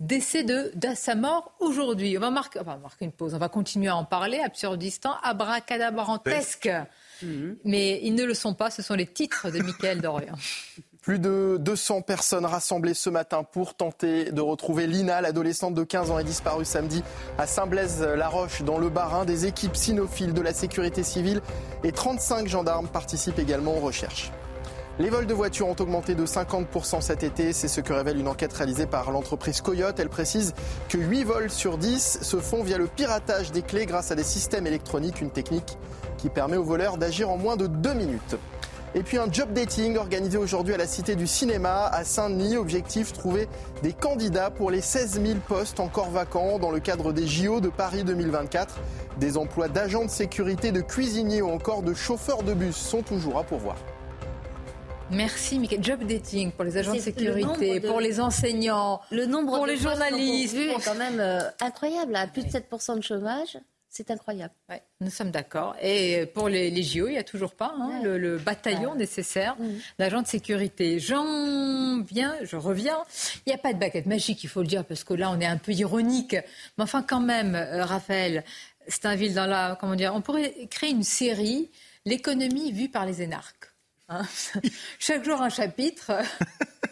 décès 0.00 0.42
de, 0.42 0.72
sa 0.94 1.14
mort 1.14 1.54
aujourd'hui. 1.60 2.16
On 2.18 2.20
va 2.20 2.30
marquer, 2.30 2.58
on 2.60 2.64
va 2.64 2.76
marquer 2.76 3.04
une 3.04 3.12
pause, 3.12 3.34
on 3.34 3.38
va 3.38 3.48
continuer 3.48 3.88
à 3.88 3.96
en 3.96 4.04
parler. 4.04 4.38
Absurdistan, 4.38 5.14
abracadabrantesque. 5.22 6.68
Mais 7.64 8.00
ils 8.02 8.14
ne 8.14 8.24
le 8.24 8.34
sont 8.34 8.54
pas, 8.54 8.70
ce 8.70 8.82
sont 8.82 8.94
les 8.94 9.06
titres 9.06 9.50
de 9.50 9.60
Michael 9.60 10.00
Dorian. 10.00 10.34
Plus 11.02 11.18
de 11.18 11.56
200 11.58 12.02
personnes 12.02 12.46
rassemblées 12.46 12.94
ce 12.94 13.10
matin 13.10 13.42
pour 13.42 13.74
tenter 13.74 14.30
de 14.30 14.40
retrouver 14.40 14.86
Lina, 14.86 15.20
l'adolescente 15.20 15.74
de 15.74 15.82
15 15.82 16.12
ans 16.12 16.18
est 16.20 16.24
disparue 16.24 16.64
samedi 16.64 17.02
à 17.38 17.48
Saint-Blaise-la-Roche 17.48 18.62
dans 18.62 18.78
le 18.78 18.88
Bas-Rhin. 18.88 19.24
Des 19.24 19.46
équipes 19.46 19.74
cynophiles 19.74 20.32
de 20.32 20.40
la 20.40 20.54
sécurité 20.54 21.02
civile 21.02 21.40
et 21.82 21.90
35 21.90 22.46
gendarmes 22.46 22.86
participent 22.86 23.40
également 23.40 23.76
aux 23.78 23.80
recherches. 23.80 24.30
Les 25.00 25.10
vols 25.10 25.26
de 25.26 25.34
voitures 25.34 25.66
ont 25.66 25.76
augmenté 25.80 26.14
de 26.14 26.24
50% 26.24 27.00
cet 27.00 27.24
été. 27.24 27.52
C'est 27.52 27.66
ce 27.66 27.80
que 27.80 27.92
révèle 27.92 28.20
une 28.20 28.28
enquête 28.28 28.52
réalisée 28.52 28.86
par 28.86 29.10
l'entreprise 29.10 29.60
Coyote. 29.60 29.98
Elle 29.98 30.08
précise 30.08 30.54
que 30.88 30.98
8 30.98 31.24
vols 31.24 31.50
sur 31.50 31.78
10 31.78 32.20
se 32.22 32.36
font 32.36 32.62
via 32.62 32.78
le 32.78 32.86
piratage 32.86 33.50
des 33.50 33.62
clés 33.62 33.86
grâce 33.86 34.12
à 34.12 34.14
des 34.14 34.22
systèmes 34.22 34.68
électroniques, 34.68 35.20
une 35.20 35.32
technique 35.32 35.78
qui 36.18 36.28
permet 36.28 36.58
aux 36.58 36.62
voleurs 36.62 36.96
d'agir 36.96 37.28
en 37.28 37.38
moins 37.38 37.56
de 37.56 37.66
2 37.66 37.92
minutes. 37.94 38.36
Et 38.94 39.02
puis 39.02 39.16
un 39.16 39.30
job 39.32 39.54
dating 39.54 39.96
organisé 39.96 40.36
aujourd'hui 40.36 40.74
à 40.74 40.76
la 40.76 40.86
Cité 40.86 41.16
du 41.16 41.26
Cinéma 41.26 41.86
à 41.86 42.04
Saint-Denis. 42.04 42.58
Objectif, 42.58 43.14
trouver 43.14 43.48
des 43.82 43.94
candidats 43.94 44.50
pour 44.50 44.70
les 44.70 44.82
16 44.82 45.22
000 45.24 45.38
postes 45.48 45.80
encore 45.80 46.10
vacants 46.10 46.58
dans 46.58 46.70
le 46.70 46.78
cadre 46.78 47.10
des 47.12 47.26
JO 47.26 47.60
de 47.60 47.70
Paris 47.70 48.04
2024. 48.04 48.78
Des 49.16 49.38
emplois 49.38 49.68
d'agents 49.68 50.04
de 50.04 50.10
sécurité, 50.10 50.72
de 50.72 50.82
cuisiniers 50.82 51.40
ou 51.40 51.48
encore 51.48 51.82
de 51.82 51.94
chauffeurs 51.94 52.42
de 52.42 52.52
bus 52.52 52.76
sont 52.76 53.00
toujours 53.00 53.38
à 53.38 53.44
pourvoir. 53.44 53.76
Merci, 55.10 55.58
Michael. 55.58 55.82
Job 55.82 56.04
dating 56.04 56.52
pour 56.52 56.64
les 56.64 56.76
agents 56.76 56.94
de 56.94 56.98
sécurité, 56.98 57.80
pour 57.80 58.00
les 58.00 58.20
enseignants, 58.20 59.00
le 59.10 59.24
nombre 59.24 59.56
pour 59.56 59.66
de 59.66 59.72
les 59.72 59.78
journalistes. 59.78 60.54
vu 60.54 60.68
est 60.68 60.84
quand 60.84 60.94
même 60.94 61.18
euh, 61.18 61.40
incroyable. 61.60 62.14
À 62.14 62.26
plus 62.26 62.44
de 62.44 62.50
7% 62.50 62.96
de 62.96 63.02
chômage, 63.02 63.58
c'est 63.92 64.10
incroyable. 64.10 64.54
Ouais, 64.70 64.82
nous 65.02 65.10
sommes 65.10 65.30
d'accord. 65.30 65.76
Et 65.82 66.24
pour 66.24 66.48
les, 66.48 66.70
les, 66.70 66.82
JO, 66.82 67.08
il 67.08 67.12
n'y 67.12 67.18
a 67.18 67.24
toujours 67.24 67.54
pas 67.54 67.74
hein, 67.78 68.00
le, 68.02 68.16
le, 68.16 68.38
bataillon 68.38 68.94
nécessaire 68.94 69.54
mmh. 69.58 69.68
d'agents 69.98 70.22
de 70.22 70.26
sécurité. 70.26 70.98
J'en 70.98 72.02
viens, 72.02 72.34
je 72.42 72.56
reviens. 72.56 73.04
Il 73.44 73.50
n'y 73.50 73.54
a 73.54 73.58
pas 73.58 73.74
de 73.74 73.78
baguette 73.78 74.06
magique, 74.06 74.42
il 74.44 74.48
faut 74.48 74.62
le 74.62 74.66
dire, 74.66 74.86
parce 74.86 75.04
que 75.04 75.12
là, 75.12 75.30
on 75.30 75.38
est 75.40 75.46
un 75.46 75.58
peu 75.58 75.72
ironique. 75.72 76.34
Mais 76.78 76.84
enfin, 76.84 77.02
quand 77.02 77.20
même, 77.20 77.54
euh, 77.54 77.84
Raphaël, 77.84 78.44
c'est 78.88 79.04
un 79.04 79.14
ville 79.14 79.34
dans 79.34 79.44
la. 79.44 79.76
Comment 79.78 79.94
dire 79.94 80.14
On 80.14 80.22
pourrait 80.22 80.54
créer 80.70 80.90
une 80.90 81.04
série, 81.04 81.70
l'économie 82.06 82.72
vue 82.72 82.88
par 82.88 83.04
les 83.04 83.20
énarques. 83.20 83.74
Hein 84.08 84.22
Chaque 84.98 85.22
jour 85.22 85.42
un 85.42 85.50
chapitre. 85.50 86.12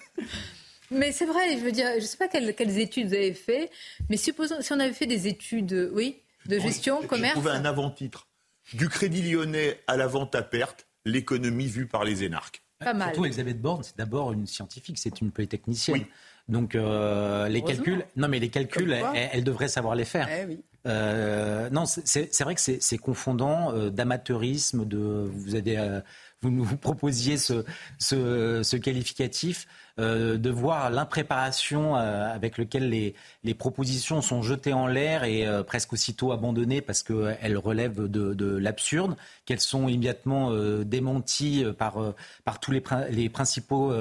mais 0.90 1.12
c'est 1.12 1.24
vrai, 1.24 1.56
je 1.56 1.64
veux 1.64 1.72
dire, 1.72 1.92
je 1.92 2.02
ne 2.02 2.06
sais 2.06 2.18
pas 2.18 2.28
quelles, 2.28 2.54
quelles, 2.54 2.78
études 2.78 3.08
vous 3.08 3.14
avez 3.14 3.32
fait, 3.32 3.70
mais 4.10 4.18
supposons 4.18 4.60
si 4.60 4.70
on 4.74 4.80
avait 4.80 4.92
fait 4.92 5.06
des 5.06 5.28
études, 5.28 5.90
oui, 5.94 6.20
de 6.50 6.58
gestion, 6.58 7.00
oui, 7.00 7.06
commerce. 7.06 7.34
J'ai 7.34 7.40
trouvé 7.40 7.56
un 7.56 7.64
avant-titre. 7.64 8.28
Du 8.74 8.88
Crédit 8.88 9.22
Lyonnais 9.22 9.80
à 9.86 9.96
la 9.96 10.06
vente 10.06 10.34
à 10.34 10.42
perte, 10.42 10.86
l'économie 11.04 11.66
vue 11.66 11.86
par 11.86 12.04
les 12.04 12.24
énarques. 12.24 12.62
Pas 12.78 12.94
mal. 12.94 13.08
Surtout 13.08 13.26
Elisabeth 13.26 13.60
Borne, 13.60 13.82
c'est 13.82 13.96
d'abord 13.96 14.32
une 14.32 14.46
scientifique, 14.46 14.98
c'est 14.98 15.20
une 15.20 15.30
polytechnicienne. 15.30 15.98
Oui. 15.98 16.06
Donc 16.48 16.74
euh, 16.74 17.48
les 17.48 17.62
calculs, 17.62 18.04
non 18.16 18.28
mais 18.28 18.38
les 18.38 18.48
calculs, 18.48 18.92
elle, 18.92 19.30
elle, 19.32 19.44
devrait 19.44 19.68
savoir 19.68 19.94
les 19.94 20.04
faire. 20.04 20.28
Eh 20.30 20.46
oui. 20.46 20.60
euh, 20.86 21.70
non, 21.70 21.84
c'est 21.86 22.40
vrai 22.42 22.54
que 22.54 22.60
c'est 22.60 22.98
confondant 22.98 23.72
euh, 23.72 23.90
d'amateurisme, 23.90 24.84
de 24.84 25.30
vous 25.32 25.54
avez 25.54 25.78
euh, 25.78 26.00
vous 26.42 26.50
nous 26.50 26.64
proposiez 26.76 27.36
ce, 27.36 27.64
ce, 27.98 28.62
ce 28.62 28.76
qualificatif, 28.76 29.66
euh, 29.98 30.36
de 30.36 30.50
voir 30.50 30.90
l'impréparation 30.90 31.96
euh, 31.96 32.32
avec 32.32 32.58
lequel 32.58 32.88
les, 32.88 33.54
propositions 33.54 34.22
sont 34.22 34.42
jetées 34.42 34.72
en 34.72 34.86
l'air 34.86 35.24
et 35.24 35.46
euh, 35.46 35.62
presque 35.62 35.92
aussitôt 35.92 36.32
abandonnées 36.32 36.80
parce 36.80 37.02
qu'elles 37.02 37.58
relèvent 37.58 38.06
de, 38.06 38.32
de 38.32 38.56
l'absurde, 38.56 39.16
qu'elles 39.44 39.60
sont 39.60 39.88
immédiatement 39.88 40.52
démenties 40.84 41.64
par, 41.76 41.96
par 42.44 42.60
tous 42.60 42.70
les, 42.70 43.28
principaux 43.28 43.92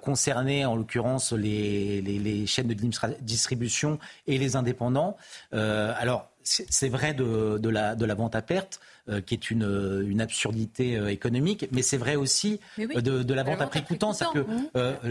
concernés, 0.00 0.64
en 0.64 0.76
l'occurrence 0.76 1.32
les, 1.32 2.00
les, 2.00 2.46
chaînes 2.46 2.68
de 2.68 2.74
distribution 3.20 3.98
et 4.26 4.38
les 4.38 4.56
indépendants. 4.56 5.16
alors, 5.52 6.28
c'est 6.42 6.88
vrai 6.88 7.14
de, 7.14 7.68
la, 7.68 7.94
de 7.94 8.04
la 8.04 8.14
vente 8.14 8.34
à 8.34 8.42
perte 8.42 8.80
euh, 9.08 9.20
qui 9.20 9.34
est 9.34 9.50
une, 9.50 10.04
une 10.08 10.20
absurdité 10.20 10.96
euh, 10.96 11.08
économique, 11.10 11.66
mais 11.72 11.82
c'est 11.82 11.96
vrai 11.96 12.16
aussi 12.16 12.60
oui. 12.78 12.86
de, 12.94 13.22
de, 13.22 13.34
la 13.34 13.42
vente 13.42 13.60
à 13.60 13.66
prix 13.66 13.82
coûtant. 13.82 14.12
C'est 14.12 14.26
que 14.32 14.44
euh, 14.76 15.04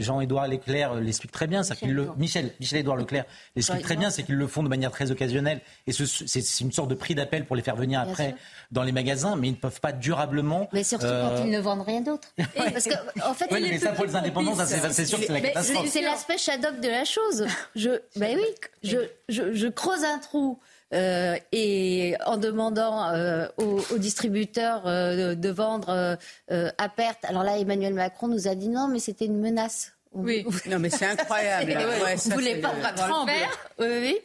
Jean-Édouard 0.00 0.48
Leclerc 0.48 0.94
l'explique 0.94 1.32
très 1.32 1.46
bien, 1.46 1.62
c'est 1.62 1.80
le, 1.82 2.08
Michel, 2.16 2.52
Michel-Édouard 2.60 2.96
Leclerc 2.96 3.24
l'explique 3.54 3.82
très 3.82 3.96
bien, 3.96 4.10
c'est 4.10 4.22
qu'ils 4.22 4.36
le 4.36 4.46
font 4.46 4.62
de 4.62 4.68
manière 4.68 4.90
très 4.90 5.10
occasionnelle 5.10 5.60
et 5.86 5.92
c'est 5.92 6.60
une 6.60 6.72
sorte 6.72 6.88
de 6.88 6.94
prix 6.94 7.14
d'appel 7.14 7.46
pour 7.46 7.56
les 7.56 7.62
faire 7.62 7.76
venir 7.76 8.02
Bien 8.02 8.10
après 8.10 8.28
sûr. 8.28 8.36
dans 8.72 8.82
les 8.82 8.92
magasins, 8.92 9.36
mais 9.36 9.48
ils 9.48 9.52
ne 9.52 9.56
peuvent 9.56 9.80
pas 9.80 9.92
durablement. 9.92 10.68
Mais 10.72 10.84
surtout 10.84 11.06
euh, 11.06 11.36
quand 11.36 11.44
ils 11.44 11.50
ne 11.50 11.60
vendent 11.60 11.86
rien 11.86 12.00
d'autre. 12.00 12.28
Parce 12.56 12.84
que, 12.84 12.94
en 13.24 13.34
fait, 13.34 13.46
Oui, 13.50 13.60
mais 13.60 13.78
ça, 13.78 13.92
pour 13.92 14.04
les 14.04 14.16
indépendants, 14.16 14.54
ça, 14.54 14.66
c'est 14.66 15.04
sûr 15.04 15.18
que 15.18 15.26
c'est 15.26 15.32
la 15.32 15.40
catastrophe. 15.40 15.88
C'est 15.88 16.02
l'aspect 16.02 16.38
Shadok 16.38 16.80
de 16.80 16.88
la 16.88 17.04
chose. 17.04 17.46
Je, 17.74 17.90
ben 18.16 18.36
oui, 18.36 18.46
je, 18.82 18.98
je, 19.28 19.52
je 19.52 19.68
creuse 19.68 20.04
un 20.04 20.18
trou. 20.18 20.58
Euh, 20.94 21.36
et 21.52 22.14
en 22.26 22.36
demandant 22.36 23.08
euh, 23.10 23.46
aux, 23.58 23.80
aux 23.92 23.98
distributeurs 23.98 24.86
euh, 24.86 25.34
de, 25.34 25.40
de 25.40 25.48
vendre 25.50 26.16
à 26.50 26.88
perte. 26.88 27.24
Alors 27.24 27.42
là, 27.42 27.58
Emmanuel 27.58 27.94
Macron 27.94 28.28
nous 28.28 28.48
a 28.48 28.54
dit 28.54 28.68
non, 28.68 28.88
mais 28.88 28.98
c'était 28.98 29.26
une 29.26 29.40
menace. 29.40 29.92
On- 30.12 30.22
Oui. 30.22 30.46
Non, 30.66 30.78
mais 30.78 30.90
c'est 30.90 31.06
incroyable. 31.06 31.70
Et 31.72 31.76
ouais, 31.76 31.84
Ouais, 31.84 32.14
on 32.14 32.18
ça, 32.18 32.34
voulait 32.34 32.56
pas 32.60 32.72
le- 32.74 33.30
faire. 33.32 33.50
Oui, 33.78 33.86
oui. 34.00 34.18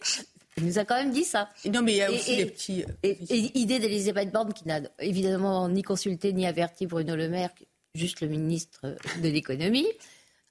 Il 0.58 0.66
nous 0.66 0.78
a 0.80 0.86
quand 0.86 0.96
même 0.96 1.12
dit 1.12 1.24
ça. 1.24 1.50
Non, 1.66 1.82
mais 1.82 1.94
il 1.94 1.98
y 1.98 2.02
a 2.02 2.12
Et- 2.12 2.16
aussi 2.16 2.32
et- 2.34 2.38
des 2.38 2.46
petits. 2.46 2.86
Et, 3.04 3.18
et 3.30 3.58
idée 3.60 3.80
d'Elisabeth 3.80 4.32
Borne 4.32 4.54
qui 4.54 4.68
n'a 4.68 4.82
évidemment 5.00 5.68
ni 5.70 5.82
consulté 5.82 6.34
ni 6.34 6.46
averti 6.46 6.86
Bruno 6.86 7.16
Le 7.16 7.30
Maire, 7.30 7.50
juste 7.96 8.22
le 8.22 8.28
ministre 8.28 8.82
de 9.22 9.28
l'économie. 9.30 9.88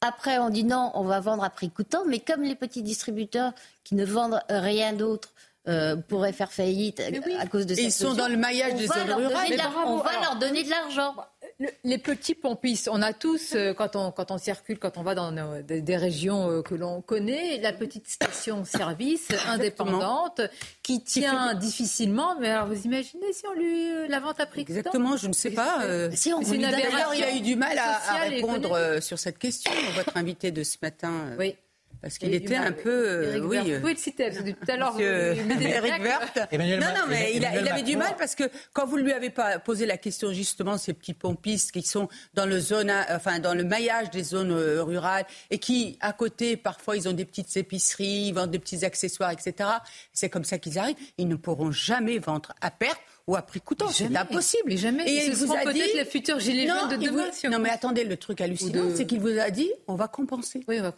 Après, 0.01 0.39
on 0.39 0.49
dit 0.49 0.65
non, 0.65 0.91
on 0.95 1.05
va 1.05 1.21
vendre 1.21 1.45
à 1.45 1.51
prix 1.51 1.71
coûtant, 1.71 2.05
mais 2.07 2.19
comme 2.19 2.43
les 2.43 2.55
petits 2.55 2.83
distributeurs 2.83 3.53
qui 3.85 3.95
ne 3.95 4.05
vendent 4.07 4.41
rien 4.49 4.95
d'autre 4.95 5.33
euh, 5.71 5.97
pourraient 5.97 6.33
faire 6.35 6.53
faillite 6.53 7.01
à, 7.01 7.05
à 7.41 7.47
cause 7.47 7.65
de 7.65 7.75
cette 7.75 7.85
ils 7.85 7.93
sont 7.93 8.13
dans 8.15 8.29
le 8.29 8.37
maillage 8.37 8.73
on 8.75 8.77
des 8.77 8.87
va 8.87 8.95
zones 8.95 9.07
leur 9.09 9.17
rurales. 9.19 9.47
On 9.87 9.97
va 9.99 10.11
alors. 10.11 10.23
leur 10.23 10.37
donner 10.37 10.63
de 10.65 10.71
l'argent. 10.71 11.15
Le- 11.59 11.69
les 11.85 11.99
petits 11.99 12.35
pompistes, 12.35 12.89
on 12.91 13.03
a 13.03 13.13
tous, 13.13 13.55
euh, 13.55 13.75
quand 13.75 13.95
on, 13.95 14.11
quand 14.13 14.31
on 14.31 14.39
circule, 14.39 14.79
quand 14.79 14.97
on 14.97 15.03
va 15.03 15.15
dans 15.15 15.31
nos- 15.31 15.61
des, 15.63 15.83
des 15.83 15.97
régions 15.97 16.51
euh, 16.51 16.63
que 16.63 16.75
l'on 16.75 17.03
connaît, 17.03 17.59
la 17.61 17.73
petite 17.73 18.09
station-service 18.09 19.29
indépendante 19.49 20.41
qui 20.83 21.03
tient 21.03 21.55
difficilement. 21.55 22.35
Mais 22.41 22.49
alors, 22.51 22.67
vous 22.69 22.83
imaginez 22.85 23.33
si 23.33 23.43
on 23.47 23.53
lui 23.53 24.09
la 24.09 24.21
vente 24.21 24.41
à 24.41 24.47
prix 24.47 24.63
Exactement, 24.63 25.17
je 25.17 25.29
ne 25.29 25.33
sais 25.35 25.51
pas. 25.51 25.83
euh, 25.85 26.11
Si, 26.15 26.33
on 26.33 26.41
D'ailleurs, 26.41 27.15
il 27.15 27.23
a 27.23 27.35
eu 27.35 27.41
du 27.41 27.57
mal 27.57 27.77
à, 27.79 28.15
à 28.15 28.19
répondre 28.21 28.99
sur 29.01 29.19
cette 29.19 29.39
question, 29.39 29.71
votre 29.95 30.17
invité 30.17 30.51
de 30.51 30.63
ce 30.65 30.77
matin. 30.83 31.13
euh, 31.33 31.37
Oui. 31.39 31.57
Parce 32.03 32.17
qu'il 32.19 32.33
était 32.35 32.57
un 32.57 32.73
peu. 32.73 32.89
euh, 32.91 33.31
Eric 33.37 33.43
oui. 33.45 33.57
Woerth. 33.59 33.69
euh, 33.69 33.75
Vous 33.75 33.81
pouvez 33.81 33.93
le 33.93 33.99
citer, 33.99 34.25
parce 34.25 34.37
que 34.39 34.43
depuis 34.43 34.55
tout 34.67 34.73
à 34.73 34.77
l'heure, 34.77 34.93
vous 34.95 35.01
Eric. 35.01 36.03
Woerth. 36.03 36.39
Emmanuel 36.51 36.81
non, 36.81 36.87
non, 36.87 37.05
mais 37.09 37.33
il, 37.35 37.45
a- 37.45 37.61
il 37.61 37.69
avait 37.69 37.83
du 37.83 37.97
mal 37.97 38.15
parce 38.19 38.35
que 38.35 38.45
quand 38.73 38.87
vous 38.87 38.97
ne 38.99 39.03
lui 39.03 39.13
avez 39.13 39.31
pas 39.31 39.59
posé 39.59 39.87
la 39.87 39.97
question 39.97 40.33
justement, 40.33 40.79
ces 40.79 40.93
petits 40.95 41.15
pompistes 41.15 41.73
qui 41.73 41.83
sont 41.83 42.09
dans 42.35 42.47
le 42.47 42.59
zone, 42.59 42.91
enfin 43.11 43.39
dans 43.39 43.55
le 43.55 43.65
maillage 43.65 44.11
des 44.11 44.23
zones 44.23 44.51
euh, 44.53 44.83
rurales 44.83 45.25
et 45.51 45.59
qui 45.59 45.99
à 46.01 46.13
côté 46.13 46.57
parfois 46.57 46.97
ils 46.97 47.09
ont 47.09 47.13
des 47.13 47.25
petites 47.25 47.55
épiceries, 47.57 48.29
ils 48.29 48.33
vendent 48.33 48.51
des 48.51 48.59
petits 48.59 48.85
accessoires, 48.85 49.31
etc. 49.31 49.69
C'est 50.13 50.31
comme 50.31 50.45
ça 50.45 50.59
qu'ils 50.59 50.79
arrivent. 50.79 50.97
Ils 51.19 51.29
ne 51.29 51.37
pourront 51.37 51.71
jamais 51.71 52.19
vendre 52.19 52.53
à 52.61 52.71
perte 52.71 53.01
ou 53.27 53.37
à 53.37 53.43
prix 53.43 53.61
coûtant. 53.61 53.89
C'est 53.91 54.15
impossible. 54.17 54.63
Mais 54.67 54.77
jamais. 54.79 55.05
Et 55.07 55.17
Et 55.17 55.27
il 55.27 55.33
vous 55.35 55.47
seront 55.47 55.55
a 55.59 55.73
dit 55.73 55.79
peut-être 55.81 55.95
les 55.95 56.05
futurs 56.05 56.41
gilets 56.41 56.67
non, 56.67 56.75
jaunes 56.89 56.99
de 56.99 57.03
il 57.03 57.11
vous- 57.11 57.17
demain. 57.19 57.33
si 57.33 57.47
on- 57.47 57.51
Non, 57.51 57.59
mais 57.59 57.71
attendez, 57.71 58.05
le 58.05 58.17
truc 58.17 58.41
hallucinant, 58.41 58.87
de- 58.87 58.95
c'est 58.97 59.07
qu'il 59.07 59.21
vous 59.21 59.39
a 59.39 59.51
dit 59.51 59.71
on 59.87 59.95
va 59.95 60.09
compenser. 60.09 60.63
Oui, 60.67 60.79
on 60.81 60.83
va- 60.85 60.95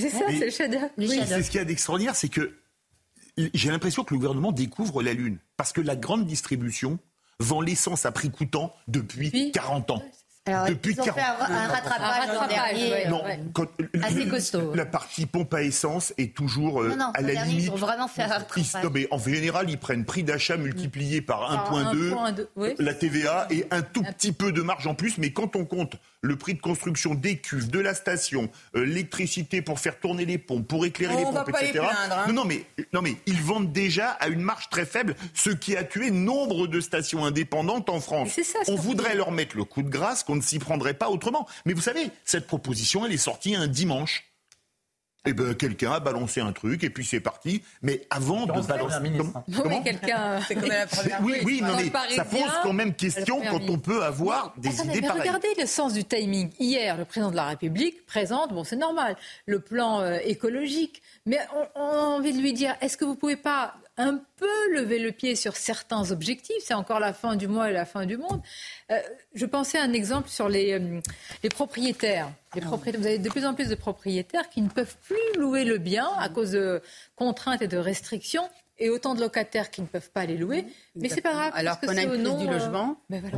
C'est 0.00 0.10
ça, 0.10 0.18
c'est 0.28 0.38
le 0.38 0.44
Oui. 0.46 0.50
shadows. 0.52 1.26
C'est 1.26 1.42
ce 1.42 1.50
qu'il 1.50 1.58
y 1.58 1.62
a 1.62 1.64
d'extraordinaire, 1.64 2.16
c'est 2.16 2.28
que 2.28 2.54
j'ai 3.54 3.70
l'impression 3.70 4.04
que 4.04 4.14
le 4.14 4.18
gouvernement 4.18 4.52
découvre 4.52 5.02
la 5.02 5.12
Lune. 5.12 5.38
Parce 5.56 5.72
que 5.72 5.80
la 5.80 5.96
grande 5.96 6.26
distribution 6.26 6.98
vend 7.40 7.60
l'essence 7.60 8.04
à 8.06 8.12
prix 8.12 8.30
coûtant 8.30 8.74
depuis 8.88 9.30
Puis- 9.30 9.52
40 9.52 9.90
ans. 9.92 10.02
Alors, 10.46 10.64
Depuis 10.66 10.94
ils 10.94 11.00
ont 11.00 11.04
fait 11.04 11.10
40 11.10 11.42
un, 11.42 11.54
un 11.54 11.66
rattrapage 11.68 12.00
Un 12.00 12.32
l'an 12.32 12.40
rattrapage, 12.40 12.74
dernier. 12.78 12.90
ouais. 12.90 13.08
Non, 13.10 13.22
quand- 13.52 13.66
Assez 14.02 14.24
le- 14.24 14.30
costaud. 14.30 14.74
La 14.74 14.86
partie 14.86 15.26
pompe 15.26 15.52
à 15.52 15.62
essence 15.62 16.14
est 16.16 16.34
toujours 16.34 16.80
euh, 16.82 16.88
Non, 16.88 16.96
non, 16.96 17.10
à 17.12 17.20
la 17.20 17.34
dernier, 17.34 17.50
limite. 17.50 17.64
ils 17.66 17.70
ont 17.70 17.76
vraiment 17.76 18.08
fait 18.08 18.22
un 18.22 18.28
rattrapage. 18.28 18.82
non, 18.82 18.90
mais 18.90 19.06
en 19.10 19.18
général, 19.18 19.68
ils 19.68 19.76
prennent 19.76 20.06
prix 20.06 20.22
d'achat 20.22 20.56
multiplié 20.56 21.20
par 21.20 21.40
Par 21.40 21.70
1.2, 21.92 22.12
1.2, 22.14 22.48
oui. 22.56 22.74
la 22.78 22.94
TVA 22.94 23.46
et 23.50 23.66
un 23.70 23.82
tout 23.82 24.02
petit 24.02 24.32
peu 24.32 24.50
de 24.50 24.62
marge 24.62 24.86
en 24.86 24.94
plus. 24.94 25.18
Mais 25.18 25.32
quand 25.34 25.54
on 25.54 25.66
compte 25.66 25.96
le 26.22 26.36
prix 26.36 26.54
de 26.54 26.60
construction 26.60 27.14
des 27.14 27.38
cuves, 27.38 27.70
de 27.70 27.78
la 27.78 27.94
station, 27.94 28.50
euh, 28.74 28.84
l'électricité 28.84 29.62
pour 29.62 29.78
faire 29.78 30.00
tourner 30.00 30.24
les 30.24 30.38
pompes, 30.38 30.66
pour 30.66 30.84
éclairer 30.84 31.14
On 31.14 31.18
les 31.18 31.24
pompes, 31.24 31.48
les 31.60 31.68
etc. 31.68 31.84
plaindre, 31.84 32.18
hein. 32.18 32.24
Non, 32.28 32.34
non, 32.34 32.44
mais, 32.44 32.64
non, 32.92 33.02
mais 33.02 33.16
ils 33.26 33.40
vendent 33.40 33.72
déjà 33.72 34.10
à 34.10 34.28
une 34.28 34.40
marge 34.40 34.68
très 34.68 34.86
faible, 34.86 35.14
ce 35.34 35.50
qui 35.50 35.76
a 35.76 35.84
tué 35.84 36.10
nombre 36.10 36.66
de 36.66 36.80
stations 36.80 37.24
indépendantes 37.24 37.88
en 37.88 38.00
France. 38.00 38.30
Ça, 38.42 38.58
on 38.68 38.76
voudrait 38.76 39.14
leur 39.14 39.30
mettre 39.30 39.56
le 39.56 39.64
coup 39.64 39.82
de 39.82 39.88
grâce 39.88 40.24
qu'on 40.24 40.36
ne 40.36 40.42
s'y 40.42 40.58
prendrait 40.58 40.94
pas 40.94 41.08
autrement. 41.08 41.46
Mais 41.66 41.72
vous 41.72 41.80
savez, 41.80 42.10
cette 42.24 42.46
proposition, 42.46 43.06
elle 43.06 43.12
est 43.12 43.16
sortie 43.16 43.54
un 43.54 43.66
dimanche. 43.66 44.27
Eh 45.26 45.32
ben, 45.32 45.52
quelqu'un 45.54 45.92
a 45.92 46.00
balancé 46.00 46.40
un 46.40 46.52
truc 46.52 46.84
et 46.84 46.90
puis 46.90 47.04
c'est 47.04 47.20
parti. 47.20 47.62
Mais 47.82 48.06
avant 48.08 48.46
de 48.46 48.62
balancer, 48.66 49.00
ministre. 49.00 49.32
Comment- 49.32 49.44
Oui, 49.48 49.54
comment 49.62 49.82
quelqu'un. 49.82 50.40
C'est 50.46 50.54
comme 50.54 50.68
la 50.68 50.86
première. 50.86 51.22
oui, 51.22 51.60
non, 51.60 51.76
mais 51.76 51.90
ça 52.14 52.24
pose 52.24 52.40
quand 52.62 52.72
même 52.72 52.94
question 52.94 53.40
quand 53.50 53.60
on 53.68 53.78
peut 53.78 54.02
avoir 54.04 54.54
des 54.56 54.68
Attendez, 54.68 54.90
idées 54.90 55.00
mais 55.02 55.06
pareilles. 55.08 55.22
regardez 55.22 55.48
le 55.58 55.66
sens 55.66 55.92
du 55.92 56.04
timing. 56.04 56.50
Hier, 56.58 56.96
le 56.96 57.04
président 57.04 57.30
de 57.30 57.36
la 57.36 57.46
République 57.46 58.06
présente, 58.06 58.54
bon 58.54 58.64
c'est 58.64 58.76
normal, 58.76 59.16
le 59.46 59.60
plan 59.60 60.00
euh, 60.00 60.18
écologique. 60.24 61.02
Mais 61.26 61.40
on, 61.54 61.80
on 61.80 61.88
a 61.92 61.96
envie 62.16 62.32
de 62.32 62.38
lui 62.40 62.52
dire, 62.52 62.74
est-ce 62.80 62.96
que 62.96 63.04
vous 63.04 63.16
pouvez 63.16 63.36
pas 63.36 63.74
un 63.98 64.20
peu 64.36 64.74
lever 64.74 64.98
le 64.98 65.12
pied 65.12 65.34
sur 65.34 65.56
certains 65.56 66.10
objectifs 66.10 66.56
C'est 66.60 66.74
encore 66.74 67.00
la 67.00 67.12
fin 67.12 67.36
du 67.36 67.48
mois 67.48 67.70
et 67.70 67.72
la 67.72 67.84
fin 67.84 68.06
du 68.06 68.16
monde. 68.16 68.40
Euh, 68.90 68.98
je 69.34 69.44
pensais 69.44 69.78
à 69.78 69.82
un 69.82 69.92
exemple 69.92 70.28
sur 70.28 70.48
les, 70.48 70.72
euh, 70.72 71.00
les 71.42 71.48
propriétaires. 71.48 72.30
Les 72.54 72.60
propriétaires. 72.60 73.00
Vous 73.00 73.06
avez 73.06 73.18
de 73.18 73.28
plus 73.28 73.44
en 73.44 73.54
plus 73.54 73.68
de 73.68 73.74
propriétaires 73.74 74.48
qui 74.48 74.62
ne 74.62 74.68
peuvent 74.68 74.96
plus 75.02 75.38
louer 75.40 75.64
le 75.64 75.78
bien 75.78 76.08
à 76.18 76.28
cause 76.28 76.52
de 76.52 76.80
contraintes 77.16 77.60
et 77.60 77.68
de 77.68 77.76
restrictions. 77.76 78.48
Et 78.80 78.90
autant 78.90 79.16
de 79.16 79.20
locataires 79.20 79.70
qui 79.70 79.82
ne 79.82 79.86
peuvent 79.86 80.10
pas 80.10 80.24
les 80.24 80.36
louer. 80.36 80.64
Mais 80.94 81.08
c'est 81.08 81.20
pas 81.20 81.32
grave. 81.32 81.52
Alors 81.56 81.80
qu'on 81.80 81.88
a 81.88 81.94
c'est 81.94 82.04
une 82.04 82.10
au 82.10 82.12
crise 82.12 82.22
nom, 82.22 82.38
du 82.38 82.46
euh, 82.46 82.52
logement. 82.52 83.00
ben 83.10 83.20
voilà. 83.20 83.36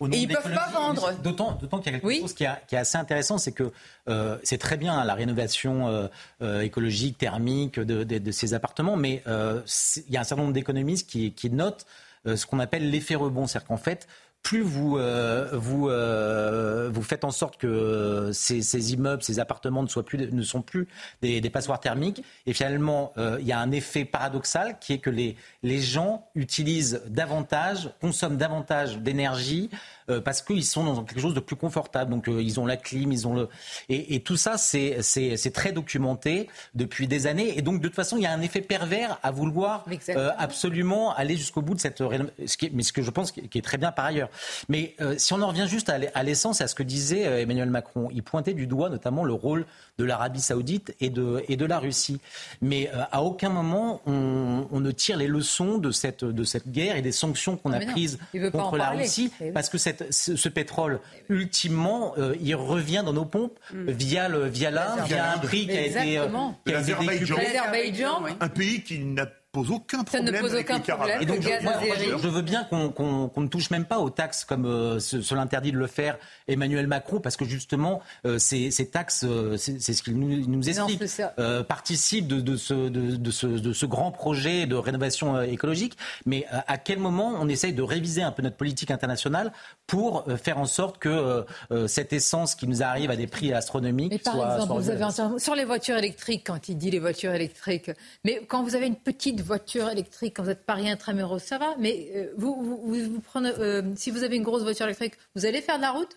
Au 0.00 0.08
Et 0.10 0.16
ils 0.18 0.28
peuvent 0.28 0.52
pas 0.52 0.68
vendre. 0.72 1.12
D'autant, 1.22 1.52
d'autant 1.52 1.78
qu'il 1.78 1.86
y 1.86 1.94
a 1.94 1.98
quelque 1.98 2.06
Oui. 2.06 2.20
chose 2.20 2.34
qui, 2.34 2.44
a- 2.44 2.60
qui 2.68 2.74
est 2.74 2.78
assez 2.78 2.98
intéressant, 2.98 3.38
c'est 3.38 3.52
que 3.52 3.72
euh, 4.08 4.36
c'est 4.42 4.58
très 4.58 4.76
bien 4.76 4.98
hein, 4.98 5.04
la 5.04 5.14
rénovation 5.14 5.88
euh, 5.88 6.08
euh, 6.42 6.60
écologique, 6.60 7.18
thermique 7.18 7.78
de, 7.80 8.04
de- 8.04 8.18
de 8.18 8.30
ces 8.32 8.52
appartements, 8.54 8.96
mais 8.96 9.22
euh, 9.26 9.62
il 10.06 10.12
y 10.12 10.16
a 10.16 10.20
un 10.20 10.24
certain 10.24 10.42
nombre 10.42 10.54
d'économistes 10.54 11.08
qui, 11.08 11.32
qui 11.32 11.48
notent 11.50 11.86
euh, 12.26 12.36
ce 12.36 12.44
qu'on 12.46 12.58
appelle 12.58 12.90
l'effet 12.90 13.14
rebond, 13.14 13.46
c'est-à-dire 13.46 13.68
qu'en 13.68 13.76
fait, 13.76 14.06
plus 14.46 14.60
vous, 14.60 14.96
euh, 14.96 15.48
vous, 15.54 15.88
euh, 15.88 16.88
vous 16.92 17.02
faites 17.02 17.24
en 17.24 17.32
sorte 17.32 17.56
que 17.56 18.30
ces, 18.32 18.62
ces, 18.62 18.92
immeubles, 18.92 19.24
ces 19.24 19.40
appartements 19.40 19.82
ne, 19.82 19.88
soient 19.88 20.04
plus, 20.04 20.18
ne 20.18 20.42
sont 20.42 20.62
plus 20.62 20.86
des, 21.20 21.40
des 21.40 21.50
passoires 21.50 21.80
thermiques. 21.80 22.22
Et 22.46 22.52
finalement, 22.52 23.12
euh, 23.18 23.38
il 23.40 23.46
y 23.48 23.50
a 23.50 23.58
un 23.58 23.72
effet 23.72 24.04
paradoxal 24.04 24.78
qui 24.78 24.92
est 24.92 24.98
que 24.98 25.10
les, 25.10 25.34
les 25.64 25.80
gens 25.80 26.28
utilisent 26.36 27.02
davantage, 27.08 27.90
consomment 28.00 28.36
davantage 28.36 28.98
d'énergie 28.98 29.68
parce 30.24 30.40
qu'ils 30.40 30.64
sont 30.64 30.84
dans 30.84 31.02
quelque 31.02 31.20
chose 31.20 31.34
de 31.34 31.40
plus 31.40 31.56
confortable. 31.56 32.12
Donc 32.12 32.28
ils 32.28 32.60
ont 32.60 32.66
la 32.66 32.76
clim, 32.76 33.10
ils 33.10 33.26
ont 33.26 33.34
le 33.34 33.48
et, 33.88 34.14
et 34.14 34.20
tout 34.20 34.36
ça 34.36 34.56
c'est 34.56 35.02
c'est 35.02 35.52
très 35.52 35.72
documenté 35.72 36.48
depuis 36.76 37.08
des 37.08 37.26
années. 37.26 37.58
Et 37.58 37.62
donc 37.62 37.80
de 37.80 37.88
toute 37.88 37.96
façon 37.96 38.16
il 38.16 38.22
y 38.22 38.26
a 38.26 38.30
un 38.30 38.40
effet 38.40 38.60
pervers 38.60 39.18
à 39.24 39.32
vouloir 39.32 39.84
absolument 40.38 41.12
aller 41.16 41.36
jusqu'au 41.36 41.60
bout 41.60 41.74
de 41.74 41.80
cette 41.80 41.98
ce 41.98 42.56
qui 42.56 42.70
mais 42.72 42.84
ce 42.84 42.92
que 42.92 43.02
je 43.02 43.10
pense 43.10 43.32
qui 43.32 43.58
est 43.58 43.64
très 43.64 43.78
bien 43.78 43.90
par 43.90 44.04
ailleurs. 44.04 44.28
Mais 44.68 44.94
si 45.18 45.32
on 45.32 45.42
en 45.42 45.48
revient 45.48 45.66
juste 45.68 45.90
à 45.90 46.22
l'essence 46.22 46.60
à 46.60 46.68
ce 46.68 46.74
que 46.74 46.82
disait 46.82 47.42
Emmanuel 47.42 47.70
Macron, 47.70 48.08
il 48.12 48.22
pointait 48.22 48.54
du 48.54 48.66
doigt 48.66 48.88
notamment 48.88 49.24
le 49.24 49.32
rôle 49.32 49.66
de 49.98 50.04
l'Arabie 50.04 50.40
Saoudite 50.40 50.94
et 51.00 51.10
de 51.10 51.42
et 51.48 51.56
de 51.56 51.64
la 51.64 51.78
Russie. 51.78 52.20
Mais 52.60 52.90
à 53.12 53.22
aucun 53.22 53.48
moment 53.48 54.00
on, 54.06 54.66
on, 54.70 54.80
ne 54.80 54.90
tire 54.90 55.16
les 55.16 55.26
leçons 55.26 55.78
de 55.78 55.90
cette 55.90 56.24
de 56.24 56.44
cette 56.44 56.70
guerre 56.70 56.96
et 56.96 57.02
des 57.02 57.12
sanctions 57.12 57.56
qu'on 57.56 57.72
a 57.72 57.80
prises 57.80 58.18
contre 58.52 58.76
la 58.76 58.90
Russie 58.90 59.30
parce 59.54 59.68
que 59.68 59.78
cette 59.78 60.06
ce, 60.10 60.48
pétrole, 60.48 61.00
ultimement, 61.28 62.14
euh, 62.18 62.34
il 62.40 62.54
revient 62.54 63.02
dans 63.04 63.12
nos 63.12 63.24
pompes 63.24 63.58
mm. 63.72 63.90
via 63.90 64.28
le 64.28 64.46
via 64.46 64.70
l'Inde, 64.70 65.00
via 65.06 65.34
un 65.34 65.38
prix 65.38 65.66
qui 65.66 65.76
a 65.76 65.86
été, 65.86 66.18
euh, 66.18 66.26
qui 66.64 66.74
a 66.74 66.80
été 66.80 67.24
Un 68.40 68.48
pays 68.48 68.82
qui 68.82 68.98
n'a 68.98 69.26
pose 69.56 69.70
aucun 69.70 70.04
problème. 70.04 70.34
Ça 70.34 70.42
ne 70.42 70.48
pose 70.48 70.54
aucun 70.54 70.80
problème. 70.80 71.22
Et 71.22 71.26
donc, 71.26 71.40
je, 71.40 72.28
veux 72.28 72.42
bien 72.42 72.64
qu'on 72.64 73.30
ne 73.36 73.48
touche 73.48 73.70
même 73.70 73.84
pas 73.84 73.98
aux 73.98 74.10
taxes 74.10 74.44
comme 74.44 74.66
euh, 74.66 75.00
cela 75.00 75.40
interdit 75.40 75.72
de 75.72 75.78
le 75.78 75.86
faire 75.86 76.18
Emmanuel 76.48 76.86
Macron, 76.86 77.20
parce 77.20 77.36
que 77.36 77.44
justement, 77.44 78.02
euh, 78.24 78.38
ces, 78.38 78.70
ces, 78.70 78.88
taxes, 78.88 79.24
euh, 79.26 79.56
c'est 79.56 79.80
ce 79.80 80.02
qu'il 80.02 80.18
nous, 80.18 80.46
nous, 80.46 80.68
explique, 80.68 81.02
euh, 81.38 81.62
participent 81.62 82.28
de, 82.28 82.40
de, 82.40 82.56
ce, 82.56 82.74
de, 82.74 83.16
de, 83.16 83.30
ce, 83.30 83.46
de, 83.46 83.72
ce, 83.72 83.86
grand 83.86 84.10
projet 84.10 84.66
de 84.66 84.74
rénovation 84.74 85.40
écologique. 85.42 85.96
Mais 86.24 86.46
à 86.50 86.78
quel 86.78 86.98
moment 86.98 87.32
on 87.40 87.48
essaye 87.48 87.72
de 87.72 87.82
réviser 87.82 88.22
un 88.22 88.32
peu 88.32 88.42
notre 88.42 88.56
politique 88.56 88.90
internationale 88.90 89.52
pour 89.86 90.24
faire 90.42 90.58
en 90.58 90.66
sorte 90.66 90.98
que 90.98 91.44
cette 91.86 92.12
essence 92.12 92.54
qui 92.54 92.66
nous 92.66 92.82
arrive 92.82 93.10
à 93.10 93.16
des 93.16 93.26
prix 93.26 93.52
astronomiques 93.52 94.12
mais 94.12 94.18
par 94.18 94.34
soit, 94.34 94.54
exemple, 94.54 94.82
vous 94.82 94.90
avez 94.90 95.38
sur 95.40 95.54
les 95.54 95.64
voitures 95.64 95.96
électriques, 95.96 96.42
quand 96.46 96.68
il 96.68 96.76
dit 96.76 96.90
les 96.90 96.98
voitures 96.98 97.32
électriques, 97.32 97.90
mais 98.24 98.42
quand 98.48 98.62
vous 98.62 98.74
avez 98.74 98.86
une 98.86 98.96
petite 98.96 99.40
voiture 99.46 99.88
électrique, 99.88 100.36
quand 100.36 100.42
vous 100.42 100.50
êtes 100.50 100.66
Paris 100.66 100.90
intramuros, 100.90 101.42
ça 101.42 101.58
va. 101.58 101.74
Mais 101.78 102.10
euh, 102.14 102.32
vous, 102.36 102.54
vous, 102.62 103.12
vous, 103.12 103.20
prenez, 103.20 103.50
euh, 103.58 103.82
si 103.96 104.10
vous 104.10 104.22
avez 104.22 104.36
une 104.36 104.42
grosse 104.42 104.62
voiture 104.62 104.86
électrique, 104.86 105.14
vous 105.34 105.46
allez 105.46 105.62
faire 105.62 105.76
de 105.76 105.82
la 105.82 105.92
route? 105.92 106.16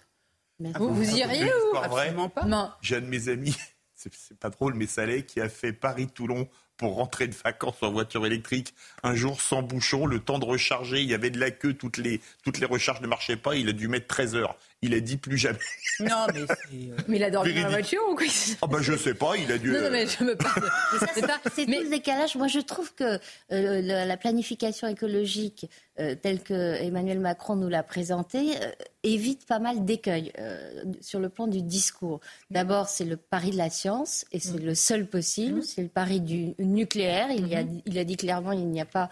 Vous, 0.59 0.93
vous 0.93 1.17
iriez 1.17 1.45
ou? 1.45 1.77
Absolument 1.77 2.29
pas. 2.29 2.43
Non. 2.43 2.69
J'ai 2.81 2.97
un 2.97 3.01
de 3.01 3.05
mes 3.05 3.29
amis, 3.29 3.55
c'est 3.95 4.37
pas 4.37 4.49
drôle, 4.49 4.73
mais 4.73 4.87
Salé, 4.87 5.23
qui 5.23 5.39
a 5.39 5.47
fait 5.47 5.71
Paris-Toulon 5.71 6.49
pour 6.79 6.95
rentrer 6.95 7.27
de 7.27 7.35
vacances 7.35 7.81
en 7.81 7.91
voiture 7.91 8.25
électrique 8.25 8.73
un 9.03 9.13
jour 9.13 9.41
sans 9.41 9.61
bouchon, 9.61 10.05
le 10.05 10.19
temps 10.19 10.39
de 10.39 10.45
recharger, 10.45 11.01
il 11.01 11.09
y 11.09 11.13
avait 11.13 11.29
de 11.29 11.39
la 11.39 11.51
queue, 11.51 11.73
toutes 11.73 11.97
les, 11.97 12.21
toutes 12.43 12.59
les 12.59 12.65
recharges 12.65 13.01
ne 13.01 13.07
marchaient 13.07 13.37
pas, 13.37 13.55
il 13.55 13.67
a 13.67 13.73
dû 13.73 13.89
mettre 13.89 14.07
13 14.07 14.35
heures. 14.35 14.57
Il 14.81 14.93
a 14.93 15.01
dit 15.01 15.17
plus 15.17 15.37
jamais. 15.37 15.59
Non, 15.99 16.25
mais 16.33 16.45
c'est. 16.47 16.75
Euh, 16.75 16.95
mais 17.09 17.17
il 17.17 17.23
a 17.23 17.29
dormi 17.29 17.53
dans 17.53 17.63
la 17.63 17.69
voiture 17.69 18.01
ou 18.09 18.15
quoi 18.15 18.25
Ah, 18.61 18.67
ben 18.67 18.81
je 18.81 18.95
sais 18.95 19.13
pas, 19.13 19.35
il 19.35 19.51
a 19.51 19.57
dû. 19.57 19.71
Non, 19.71 19.81
non 19.81 19.89
mais 19.91 20.07
je 20.07 20.23
me 20.23 20.35
parle. 20.35 20.69
C'est 21.53 21.65
tout 21.65 21.71
le 21.71 21.89
décalage. 21.89 22.37
Moi, 22.37 22.47
je 22.47 22.59
trouve 22.59 22.93
que 22.95 23.19
euh, 23.51 23.81
la 23.81 24.17
planification 24.17 24.87
écologique 24.87 25.69
euh, 25.99 26.15
telle 26.15 26.41
que 26.41 26.81
Emmanuel 26.81 27.19
Macron 27.19 27.57
nous 27.57 27.67
l'a 27.67 27.83
présentée 27.83 28.53
évite 29.03 29.45
pas 29.45 29.59
mal 29.59 29.85
d'écueils 29.85 30.33
sur 31.01 31.19
le 31.19 31.29
plan 31.29 31.47
du 31.47 31.61
discours. 31.61 32.19
D'abord, 32.49 32.89
c'est 32.89 33.05
le 33.05 33.15
pari 33.15 33.51
de 33.51 33.57
la 33.57 33.69
science 33.69 34.25
et 34.33 34.39
c'est 34.39 34.59
mm. 34.59 34.65
le 34.65 34.75
seul 34.75 35.05
possible. 35.07 35.59
Mm. 35.59 35.63
C'est 35.63 35.81
le 35.81 35.87
pari 35.87 36.19
du 36.19 36.53
nucléaire. 36.59 37.27
Il, 37.31 37.53
a, 37.55 37.63
mm-hmm. 37.63 37.81
il 37.85 37.97
a 37.97 38.03
dit 38.03 38.17
clairement 38.17 38.51
il 38.51 38.67
n'y 38.67 38.81
a 38.81 38.85
pas 38.85 39.09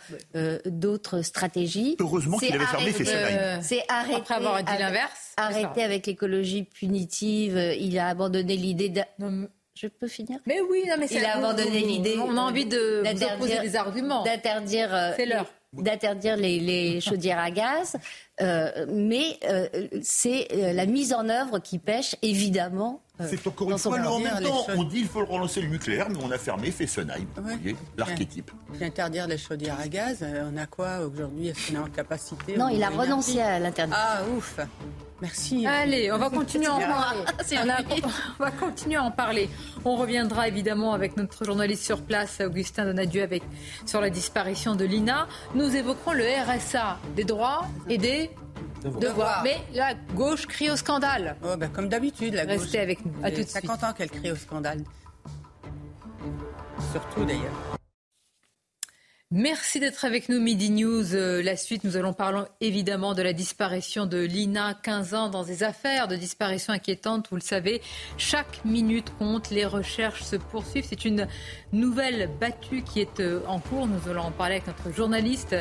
d'autres 0.66 1.22
stratégies. 1.22 1.98
Heureusement 2.00 2.38
qu'il 2.38 2.54
avait 2.56 2.66
fermé 2.66 2.92
Fessenheim. 2.92 3.62
C'est 3.62 3.84
arrêter. 3.90 4.16
Après 4.16 4.36
avoir 4.36 4.64
dit 4.64 4.78
l'inverse 4.78 5.36
arrêté 5.66 5.84
avec 5.84 6.08
l'écologie 6.08 6.64
punitive. 6.64 7.58
Il 7.80 7.98
a 8.00 8.08
abandonné 8.08 8.56
l'idée 8.56 8.90
de... 8.90 9.02
Je 9.76 9.88
peux 9.88 10.08
finir? 10.08 10.40
Mais 10.48 10.60
oui, 10.60 10.86
non, 10.88 10.96
mais 11.00 11.06
il 11.12 11.24
a 11.24 11.38
abandonné 11.38 11.82
l'idée. 11.82 12.18
On 12.18 12.36
a 12.36 12.42
envie 12.42 12.66
de 12.66 13.04
d'interdire 13.04 13.62
des 13.62 13.76
arguments. 13.76 14.24
D'interdire. 14.24 14.94
Euh, 14.94 15.12
c'est 15.16 15.28
l'heure 15.28 15.46
d'interdire 15.74 16.38
les, 16.38 16.60
les, 16.60 17.02
chaudières 17.08 17.40
à 17.40 17.52
gaz, 17.52 17.98
euh, 18.42 18.86
mais 18.90 19.38
euh, 19.46 19.68
c'est 20.02 20.48
euh, 20.54 20.74
la 20.74 20.86
mise 20.86 21.14
en 21.14 21.28
œuvre 21.30 21.60
qui 21.60 21.80
pêche, 21.80 22.16
évidemment. 22.22 23.02
Euh, 23.20 23.26
c'est 23.30 23.46
encore 23.48 23.72
une 23.72 23.78
fois, 23.78 24.00
en 24.00 24.20
même 24.20 24.44
temps, 24.44 24.66
on 24.76 24.84
dit 24.84 25.00
qu'il 25.00 25.08
faut 25.08 25.26
relancer 25.26 25.62
le 25.62 25.70
nucléaire, 25.70 26.08
mais 26.10 26.20
on 26.22 26.32
a 26.32 26.38
fermé 26.38 26.72
Fessenheim. 26.72 27.26
Vous 27.36 27.44
voyez, 27.44 27.76
l'archétype. 27.98 28.52
Interdire 28.80 29.28
les 29.28 29.38
chaudières 29.38 29.80
à 29.80 29.88
gaz, 29.88 30.24
on 30.24 30.56
a 30.58 30.68
quoi 30.68 31.00
aujourd'hui? 31.00 31.48
Est-ce 31.48 31.72
qu'on 31.72 31.80
est 31.80 31.84
en 31.84 31.90
capacité 31.90 32.58
Non, 32.58 32.70
il 32.70 32.84
a 32.84 32.90
renoncé 32.90 33.40
à 33.42 33.60
l'interdiction. 33.60 34.04
Ah, 34.08 34.22
ouf 34.36 34.60
Merci. 35.22 35.66
Allez, 35.66 36.12
on 36.12 36.18
va 36.18 36.30
continuer 36.30 36.68
à 36.68 36.74
en 36.76 36.80
parler. 36.80 37.22
on 38.40 38.44
va 38.44 38.52
continuer 38.52 38.96
à 38.96 39.04
en 39.04 39.12
parler. 39.12 39.50
On 39.84 39.96
reviendra 39.96 40.48
évidemment 40.48 40.94
avec 40.94 41.18
notre 41.18 41.44
journaliste 41.44 41.84
sur 41.84 42.02
place, 42.02 42.42
Augustin 42.42 42.86
Donadieu, 42.86 43.24
avec, 43.24 43.44
sur 43.86 44.02
la 44.02 44.10
disparition 44.10 44.76
de 44.76 44.86
Lina. 44.86 45.28
Nous 45.56 45.76
évoquerons 45.76 46.14
le 46.14 46.24
RSA, 46.24 47.00
des 47.16 47.24
droits 47.24 47.66
et 47.90 47.98
des 47.98 48.30
devoirs. 48.84 49.42
Mais 49.44 49.58
la 49.74 49.94
gauche 50.16 50.46
crie 50.46 50.70
au 50.70 50.76
scandale. 50.76 51.36
Oh, 51.44 51.56
ben, 51.58 51.70
comme 51.70 51.90
d'habitude, 51.90 52.36
la 52.36 52.46
gauche. 52.46 52.62
Restez 52.62 52.80
avec 52.80 53.06
nous. 53.06 53.14
À 53.24 53.32
tout 53.32 53.42
de 53.42 53.48
50 53.48 53.84
ans 53.84 53.94
qu'elle 53.94 54.12
crie 54.12 54.32
au 54.32 54.36
scandale. 54.36 54.84
Surtout 56.92 57.26
d'ailleurs. 57.26 57.78
Merci 59.30 59.82
d'être 59.82 60.06
avec 60.06 60.30
nous, 60.30 60.40
Midi 60.40 60.70
News. 60.70 61.14
Euh, 61.14 61.44
la 61.44 61.58
suite, 61.58 61.84
nous 61.84 61.98
allons 61.98 62.14
parler 62.14 62.44
évidemment 62.62 63.14
de 63.14 63.22
la 63.22 63.34
disparition 63.34 64.06
de 64.06 64.20
Lina, 64.20 64.74
15 64.74 65.14
ans, 65.16 65.28
dans 65.28 65.44
des 65.44 65.64
affaires 65.64 66.08
de 66.08 66.16
disparition 66.16 66.72
inquiétantes. 66.72 67.28
Vous 67.30 67.36
le 67.36 67.42
savez, 67.42 67.82
chaque 68.18 68.64
minute 68.64 69.12
compte, 69.20 69.50
les 69.50 69.66
recherches 69.66 70.24
se 70.24 70.38
poursuivent. 70.38 70.86
C'est 70.88 71.04
une 71.04 71.28
nouvelle 71.74 72.30
battue 72.40 72.84
qui 72.84 73.02
est 73.02 73.20
euh, 73.20 73.42
en 73.50 73.60
cours. 73.60 73.86
Nous 73.88 74.10
allons 74.10 74.22
en 74.22 74.32
parler 74.32 74.62
avec 74.62 74.68
notre 74.68 74.96
journaliste, 74.96 75.58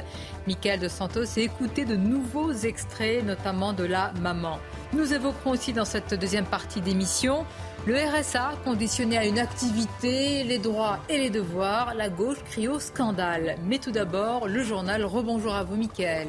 Michael 0.47 0.79
de 0.79 0.87
Santos, 0.87 1.25
et 1.37 1.43
écouter 1.43 1.85
de 1.85 1.97
nouveaux 1.97 2.53
extraits, 2.53 3.25
notamment 3.25 3.73
de 3.73 3.83
la 3.83 4.13
maman. 4.21 4.61
Nous 4.93 5.13
évoquerons 5.13 5.51
aussi 5.51 5.73
dans 5.73 5.85
cette 5.85 6.15
deuxième 6.15 6.47
partie 6.47 6.81
d'émission 6.81 7.45
le 7.87 7.95
RSA 7.95 8.55
conditionné 8.65 9.17
à 9.17 9.25
une 9.25 9.39
activité, 9.39 10.43
les 10.43 10.59
droits 10.59 10.99
et 11.09 11.19
les 11.19 11.31
devoirs, 11.31 11.95
la 11.95 12.09
gauche 12.09 12.43
crie 12.45 12.67
au 12.67 12.81
scandale. 12.81 13.57
Mais 13.65 13.79
tout 13.79 13.93
d'abord, 13.93 14.49
le 14.49 14.63
journal. 14.65 15.05
Rebonjour 15.05 15.55
à 15.55 15.63
vous, 15.63 15.77
Mickaël. 15.77 16.27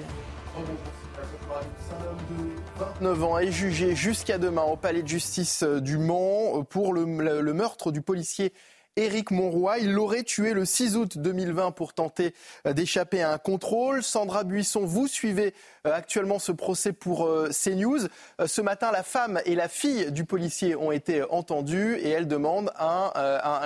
29 3.01 3.24
ans 3.24 3.39
est 3.39 3.51
jugé 3.51 3.95
jusqu'à 3.95 4.38
demain 4.38 4.62
au 4.62 4.76
palais 4.76 5.01
de 5.01 5.08
justice 5.08 5.64
du 5.64 5.97
Mans 5.97 6.64
pour 6.64 6.93
le, 6.93 7.05
le 7.41 7.53
meurtre 7.53 7.91
du 7.91 8.01
policier 8.01 8.53
Éric 8.98 9.32
Monroy. 9.32 9.80
Il 9.80 9.93
l'aurait 9.93 10.24
tué 10.24 10.54
le 10.54 10.66
6 10.66 10.98
août 10.98 11.18
2020 11.18 11.72
pour 11.72 11.93
tenter 11.93 12.34
euh, 12.66 12.74
d'échapper 12.74 13.22
à 13.22 13.32
un 13.32 13.38
contrôle. 13.38 14.04
Sandra 14.04 14.43
Buisson, 14.43 14.82
vous 14.86 15.08
suivez 15.08 15.54
euh, 15.86 15.93
actuellement 15.93 16.39
ce 16.39 16.52
procès 16.52 16.91
pour 16.91 17.26
euh, 17.26 17.50
CNews. 17.50 18.08
Ce 18.45 18.62
matin, 18.62 18.91
la 18.91 19.04
femme 19.04 19.39
et 19.45 19.56
la 19.56 19.70
fille 19.70 20.12
du 20.12 20.26
policier 20.26 20.76
ont 20.76 20.91
été 20.91 21.24
entendues 21.30 21.95
et 21.95 22.10
elles 22.10 22.28
demandent 22.28 22.72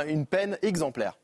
une 0.08 0.26
peine 0.26 0.58
exemplaire. 0.62 1.18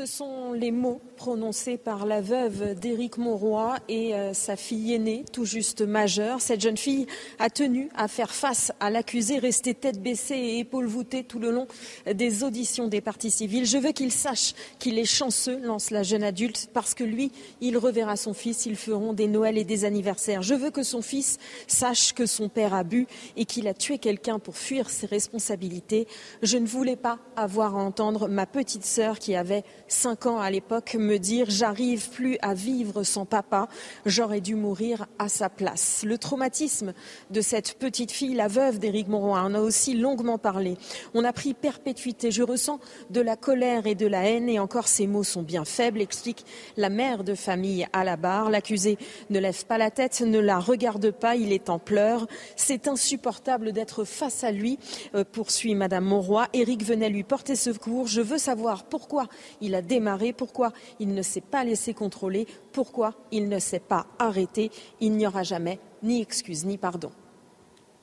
Ce 0.00 0.06
sont 0.06 0.54
les 0.54 0.70
mots 0.70 0.98
prononcés 1.16 1.76
par 1.76 2.06
la 2.06 2.22
veuve 2.22 2.74
d'Éric 2.74 3.18
Monroy 3.18 3.76
et 3.90 4.14
euh, 4.14 4.32
sa 4.32 4.56
fille 4.56 4.94
aînée, 4.94 5.26
tout 5.30 5.44
juste 5.44 5.82
majeure. 5.82 6.40
Cette 6.40 6.62
jeune 6.62 6.78
fille 6.78 7.06
a 7.38 7.50
tenu 7.50 7.90
à 7.94 8.08
faire 8.08 8.30
face 8.30 8.72
à 8.80 8.88
l'accusé, 8.88 9.38
rester 9.38 9.74
tête 9.74 10.00
baissée 10.00 10.36
et 10.36 10.58
épaules 10.60 10.86
voûtées 10.86 11.22
tout 11.22 11.38
le 11.38 11.50
long 11.50 11.66
des 12.10 12.44
auditions 12.44 12.88
des 12.88 13.02
parties 13.02 13.30
civiles. 13.30 13.66
Je 13.66 13.76
veux 13.76 13.92
qu'il 13.92 14.10
sache 14.10 14.54
qu'il 14.78 14.98
est 14.98 15.04
chanceux, 15.04 15.58
lance 15.58 15.90
la 15.90 16.02
jeune 16.02 16.22
adulte, 16.22 16.70
parce 16.72 16.94
que 16.94 17.04
lui, 17.04 17.30
il 17.60 17.76
reverra 17.76 18.16
son 18.16 18.32
fils, 18.32 18.64
ils 18.64 18.76
feront 18.76 19.12
des 19.12 19.28
Noëls 19.28 19.58
et 19.58 19.64
des 19.64 19.84
anniversaires. 19.84 20.40
Je 20.40 20.54
veux 20.54 20.70
que 20.70 20.82
son 20.82 21.02
fils 21.02 21.36
sache 21.66 22.14
que 22.14 22.24
son 22.24 22.48
père 22.48 22.72
a 22.72 22.84
bu 22.84 23.06
et 23.36 23.44
qu'il 23.44 23.68
a 23.68 23.74
tué 23.74 23.98
quelqu'un 23.98 24.38
pour 24.38 24.56
fuir 24.56 24.88
ses 24.88 25.04
responsabilités. 25.04 26.08
Je 26.40 26.56
ne 26.56 26.66
voulais 26.66 26.96
pas 26.96 27.18
avoir 27.36 27.76
à 27.76 27.82
entendre 27.82 28.28
ma 28.28 28.46
petite 28.46 28.86
sœur 28.86 29.18
qui 29.18 29.36
avait 29.36 29.62
5 29.90 30.26
ans 30.26 30.38
à 30.38 30.50
l'époque, 30.50 30.94
me 30.98 31.18
dire 31.18 31.46
J'arrive 31.48 32.10
plus 32.10 32.38
à 32.42 32.54
vivre 32.54 33.02
sans 33.02 33.24
papa, 33.24 33.68
j'aurais 34.06 34.40
dû 34.40 34.54
mourir 34.54 35.06
à 35.18 35.28
sa 35.28 35.48
place. 35.48 36.04
Le 36.06 36.16
traumatisme 36.16 36.94
de 37.30 37.40
cette 37.40 37.74
petite 37.74 38.12
fille, 38.12 38.34
la 38.34 38.46
veuve 38.46 38.78
d'Éric 38.78 39.08
Monroy, 39.08 39.42
on 39.44 39.54
a 39.54 39.60
aussi 39.60 39.94
longuement 39.94 40.38
parlé. 40.38 40.76
On 41.12 41.24
a 41.24 41.32
pris 41.32 41.54
perpétuité. 41.54 42.30
Je 42.30 42.44
ressens 42.44 42.78
de 43.10 43.20
la 43.20 43.36
colère 43.36 43.86
et 43.86 43.96
de 43.96 44.06
la 44.06 44.28
haine, 44.28 44.48
et 44.48 44.60
encore 44.60 44.86
ces 44.86 45.08
mots 45.08 45.24
sont 45.24 45.42
bien 45.42 45.64
faibles, 45.64 46.00
explique 46.00 46.46
la 46.76 46.88
mère 46.88 47.24
de 47.24 47.34
famille 47.34 47.86
à 47.92 48.04
la 48.04 48.16
barre. 48.16 48.48
L'accusé 48.48 48.96
ne 49.28 49.40
lève 49.40 49.66
pas 49.66 49.76
la 49.76 49.90
tête, 49.90 50.20
ne 50.20 50.38
la 50.38 50.60
regarde 50.60 51.10
pas, 51.10 51.34
il 51.34 51.52
est 51.52 51.68
en 51.68 51.80
pleurs. 51.80 52.28
C'est 52.54 52.86
insupportable 52.86 53.72
d'être 53.72 54.04
face 54.04 54.44
à 54.44 54.52
lui, 54.52 54.78
euh, 55.16 55.24
poursuit 55.24 55.74
Madame 55.74 56.04
Monroy. 56.04 56.46
Éric 56.52 56.84
venait 56.84 57.10
lui 57.10 57.24
porter 57.24 57.56
secours. 57.56 58.06
Je 58.06 58.20
veux 58.20 58.38
savoir 58.38 58.84
pourquoi 58.84 59.26
il 59.60 59.74
a 59.74 59.79
démarré, 59.80 60.32
pourquoi 60.32 60.72
il 60.98 61.14
ne 61.14 61.22
s'est 61.22 61.40
pas 61.40 61.64
laissé 61.64 61.94
contrôler, 61.94 62.46
pourquoi 62.72 63.14
il 63.30 63.48
ne 63.48 63.58
s'est 63.58 63.80
pas 63.80 64.06
arrêté. 64.18 64.70
Il 65.00 65.12
n'y 65.12 65.26
aura 65.26 65.42
jamais 65.42 65.78
ni 66.02 66.20
excuse 66.20 66.64
ni 66.64 66.78
pardon. 66.78 67.10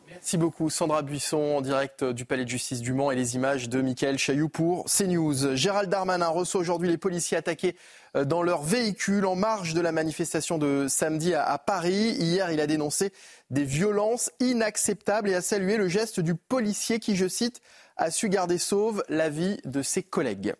Merci 0.09 0.38
beaucoup 0.38 0.69
Sandra 0.69 1.01
Buisson 1.01 1.57
en 1.57 1.61
direct 1.61 2.03
du 2.03 2.23
Palais 2.25 2.45
de 2.45 2.49
justice 2.49 2.80
du 2.80 2.93
Mans 2.93 3.11
et 3.11 3.15
les 3.15 3.36
images 3.36 3.67
de 3.67 3.82
Michael 3.82 4.17
Chailloux 4.17 4.47
pour 4.47 4.86
CNews. 4.86 5.55
Gérald 5.55 5.89
Darmanin 5.89 6.30
reçoit 6.30 6.61
aujourd'hui 6.61 6.89
les 6.89 6.97
policiers 6.97 7.38
attaqués 7.38 7.75
euh, 8.15 8.23
dans 8.23 8.41
leur 8.41 8.63
véhicule 8.63 9.25
en 9.25 9.36
marge 9.36 9.73
de 9.73 9.82
la 9.82 9.91
manifestation 9.91 10.57
de 10.57 10.88
samedi 10.88 11.34
à 11.34 11.57
Paris. 11.57 12.15
Hier, 12.19 12.51
il 12.51 12.61
a 12.61 12.67
dénoncé 12.67 13.11
des 13.49 13.65
violences 13.65 14.32
inacceptables 14.39 15.30
et 15.30 15.36
a 15.36 15.41
salué 15.41 15.75
le 15.75 15.89
geste 15.89 16.21
du 16.21 16.36
policier 16.36 16.99
qui, 16.99 17.17
je 17.17 17.28
cite, 17.28 17.61
a 17.97 18.09
su 18.09 18.30
garder 18.30 18.57
sauve 18.57 19.03
la 19.09 19.30
vie 19.30 19.57
de 19.65 19.82
ses 19.82 20.03
collègues. 20.03 20.55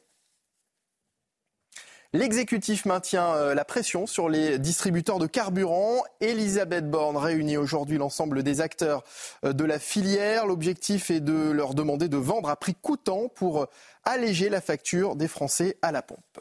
L'exécutif 2.18 2.86
maintient 2.86 3.36
euh, 3.36 3.54
la 3.54 3.64
pression 3.64 4.08
sur 4.08 4.28
les 4.28 4.58
distributeurs 4.58 5.20
de 5.20 5.28
carburant. 5.28 6.04
Elisabeth 6.20 6.90
Borne 6.90 7.16
réunit 7.16 7.58
aujourd'hui 7.58 8.00
l'ensemble 8.00 8.42
des 8.42 8.60
acteurs 8.60 9.04
euh, 9.46 9.54
de 9.54 9.64
la 9.64 9.78
filière. 9.78 10.48
L'objectif 10.48 11.12
est 11.12 11.20
de 11.20 11.52
leur 11.52 11.76
demander 11.76 12.10
de 12.10 12.18
vendre 12.18 12.50
à 12.50 12.56
prix 12.56 12.74
coûtant 12.74 13.28
pour 13.36 13.62
euh, 13.62 13.66
alléger 14.04 14.50
la 14.50 14.62
facture 14.62 15.16
des 15.16 15.28
Français 15.28 15.78
à 15.84 15.92
la 15.92 16.02
pompe. 16.02 16.40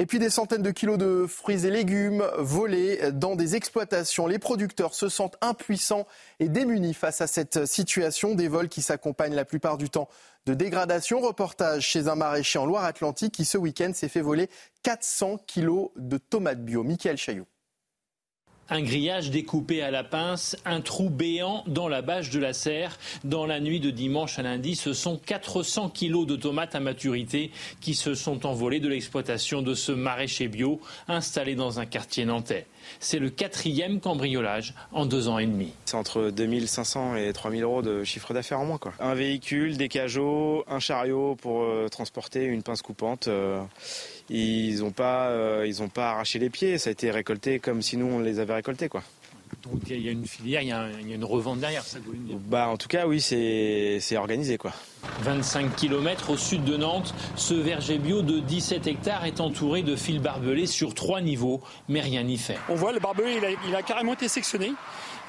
Et 0.00 0.06
puis 0.06 0.20
des 0.20 0.30
centaines 0.30 0.62
de 0.62 0.70
kilos 0.70 0.96
de 0.96 1.26
fruits 1.26 1.66
et 1.66 1.70
légumes 1.70 2.24
volés 2.38 3.10
dans 3.12 3.34
des 3.34 3.56
exploitations. 3.56 4.28
Les 4.28 4.38
producteurs 4.38 4.94
se 4.94 5.08
sentent 5.08 5.36
impuissants 5.40 6.06
et 6.38 6.48
démunis 6.48 6.94
face 6.94 7.20
à 7.20 7.26
cette 7.26 7.66
situation. 7.66 8.36
Des 8.36 8.46
vols 8.46 8.68
qui 8.68 8.80
s'accompagnent 8.80 9.34
la 9.34 9.44
plupart 9.44 9.76
du 9.76 9.90
temps 9.90 10.08
de 10.46 10.54
dégradation. 10.54 11.18
Reportage 11.20 11.84
chez 11.84 12.06
un 12.06 12.14
maraîcher 12.14 12.60
en 12.60 12.66
Loire-Atlantique 12.66 13.34
qui 13.34 13.44
ce 13.44 13.58
week-end 13.58 13.90
s'est 13.92 14.08
fait 14.08 14.20
voler 14.20 14.48
400 14.84 15.38
kilos 15.48 15.90
de 15.96 16.16
tomates 16.16 16.64
bio. 16.64 16.84
Michael 16.84 17.16
Chaillot. 17.16 17.46
Un 18.70 18.82
grillage 18.82 19.30
découpé 19.30 19.82
à 19.82 19.90
la 19.90 20.04
pince, 20.04 20.54
un 20.66 20.82
trou 20.82 21.08
béant 21.08 21.64
dans 21.66 21.88
la 21.88 22.02
bâche 22.02 22.28
de 22.28 22.38
la 22.38 22.52
serre. 22.52 22.98
Dans 23.24 23.46
la 23.46 23.60
nuit 23.60 23.80
de 23.80 23.90
dimanche 23.90 24.38
à 24.38 24.42
lundi, 24.42 24.76
ce 24.76 24.92
sont 24.92 25.16
400 25.16 25.88
kilos 25.88 26.26
de 26.26 26.36
tomates 26.36 26.74
à 26.74 26.80
maturité 26.80 27.50
qui 27.80 27.94
se 27.94 28.14
sont 28.14 28.44
envolés 28.44 28.80
de 28.80 28.88
l'exploitation 28.88 29.62
de 29.62 29.72
ce 29.72 29.92
maraîcher 29.92 30.48
bio 30.48 30.80
installé 31.08 31.54
dans 31.54 31.80
un 31.80 31.86
quartier 31.86 32.26
nantais. 32.26 32.66
C'est 33.00 33.18
le 33.18 33.30
quatrième 33.30 34.00
cambriolage 34.00 34.74
en 34.92 35.06
deux 35.06 35.28
ans 35.28 35.38
et 35.38 35.46
demi. 35.46 35.72
C'est 35.84 35.96
entre 35.96 36.30
2500 36.30 37.16
et 37.16 37.32
3000 37.32 37.62
euros 37.62 37.82
de 37.82 38.04
chiffre 38.04 38.34
d'affaires 38.34 38.60
en 38.60 38.66
moins. 38.66 38.78
Quoi. 38.78 38.92
Un 39.00 39.14
véhicule, 39.14 39.76
des 39.76 39.88
cajots, 39.88 40.64
un 40.68 40.80
chariot 40.80 41.36
pour 41.36 41.62
euh, 41.62 41.88
transporter 41.88 42.44
une 42.44 42.62
pince 42.62 42.82
coupante. 42.82 43.28
Euh, 43.28 43.62
ils 44.30 44.80
n'ont 44.80 44.90
pas, 44.90 45.28
euh, 45.28 45.88
pas 45.94 46.10
arraché 46.10 46.38
les 46.38 46.50
pieds. 46.50 46.78
Ça 46.78 46.90
a 46.90 46.92
été 46.92 47.10
récolté 47.10 47.58
comme 47.58 47.82
si 47.82 47.96
nous 47.96 48.06
on 48.06 48.18
les 48.18 48.40
avait 48.40 48.54
récoltés, 48.54 48.88
quoi. 48.88 49.02
Donc 49.62 49.80
il 49.88 50.00
y 50.00 50.08
a 50.08 50.12
une 50.12 50.26
filière, 50.26 50.62
il 50.62 50.68
y 50.68 50.72
a, 50.72 50.88
une 51.14 51.24
revente 51.24 51.58
derrière, 51.58 51.82
ça 51.82 51.98
Bah 52.48 52.68
en 52.68 52.76
tout 52.76 52.86
cas 52.86 53.06
oui, 53.06 53.20
c'est 53.20 54.16
organisé 54.16 54.56
quoi. 54.56 54.72
25 55.22 55.74
km 55.74 56.30
au 56.30 56.36
sud 56.36 56.64
de 56.64 56.76
Nantes, 56.76 57.14
ce 57.34 57.54
verger 57.54 57.98
bio 57.98 58.22
de 58.22 58.38
17 58.38 58.86
hectares 58.86 59.24
est 59.24 59.40
entouré 59.40 59.82
de 59.82 59.96
fils 59.96 60.20
barbelés 60.20 60.66
sur 60.66 60.94
trois 60.94 61.20
niveaux, 61.20 61.60
mais 61.88 62.00
rien 62.00 62.22
n'y 62.22 62.38
fait. 62.38 62.58
On 62.68 62.74
voit 62.74 62.92
le 62.92 63.00
barbelé, 63.00 63.36
il 63.38 63.44
a, 63.44 63.50
il 63.68 63.74
a 63.74 63.82
carrément 63.82 64.12
été 64.12 64.28
sectionné. 64.28 64.72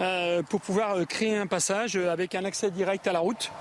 Euh, 0.02 0.44
pour 0.44 0.62
pouvoir 0.62 0.96
euh, 0.96 1.04
créer 1.04 1.36
un 1.36 1.48
passage 1.48 1.98
euh, 1.98 2.10
avec 2.10 2.34
un 2.34 2.46
accès 2.46 2.72
direct 2.72 3.06
à 3.08 3.12
la 3.12 3.20
route 3.20 3.52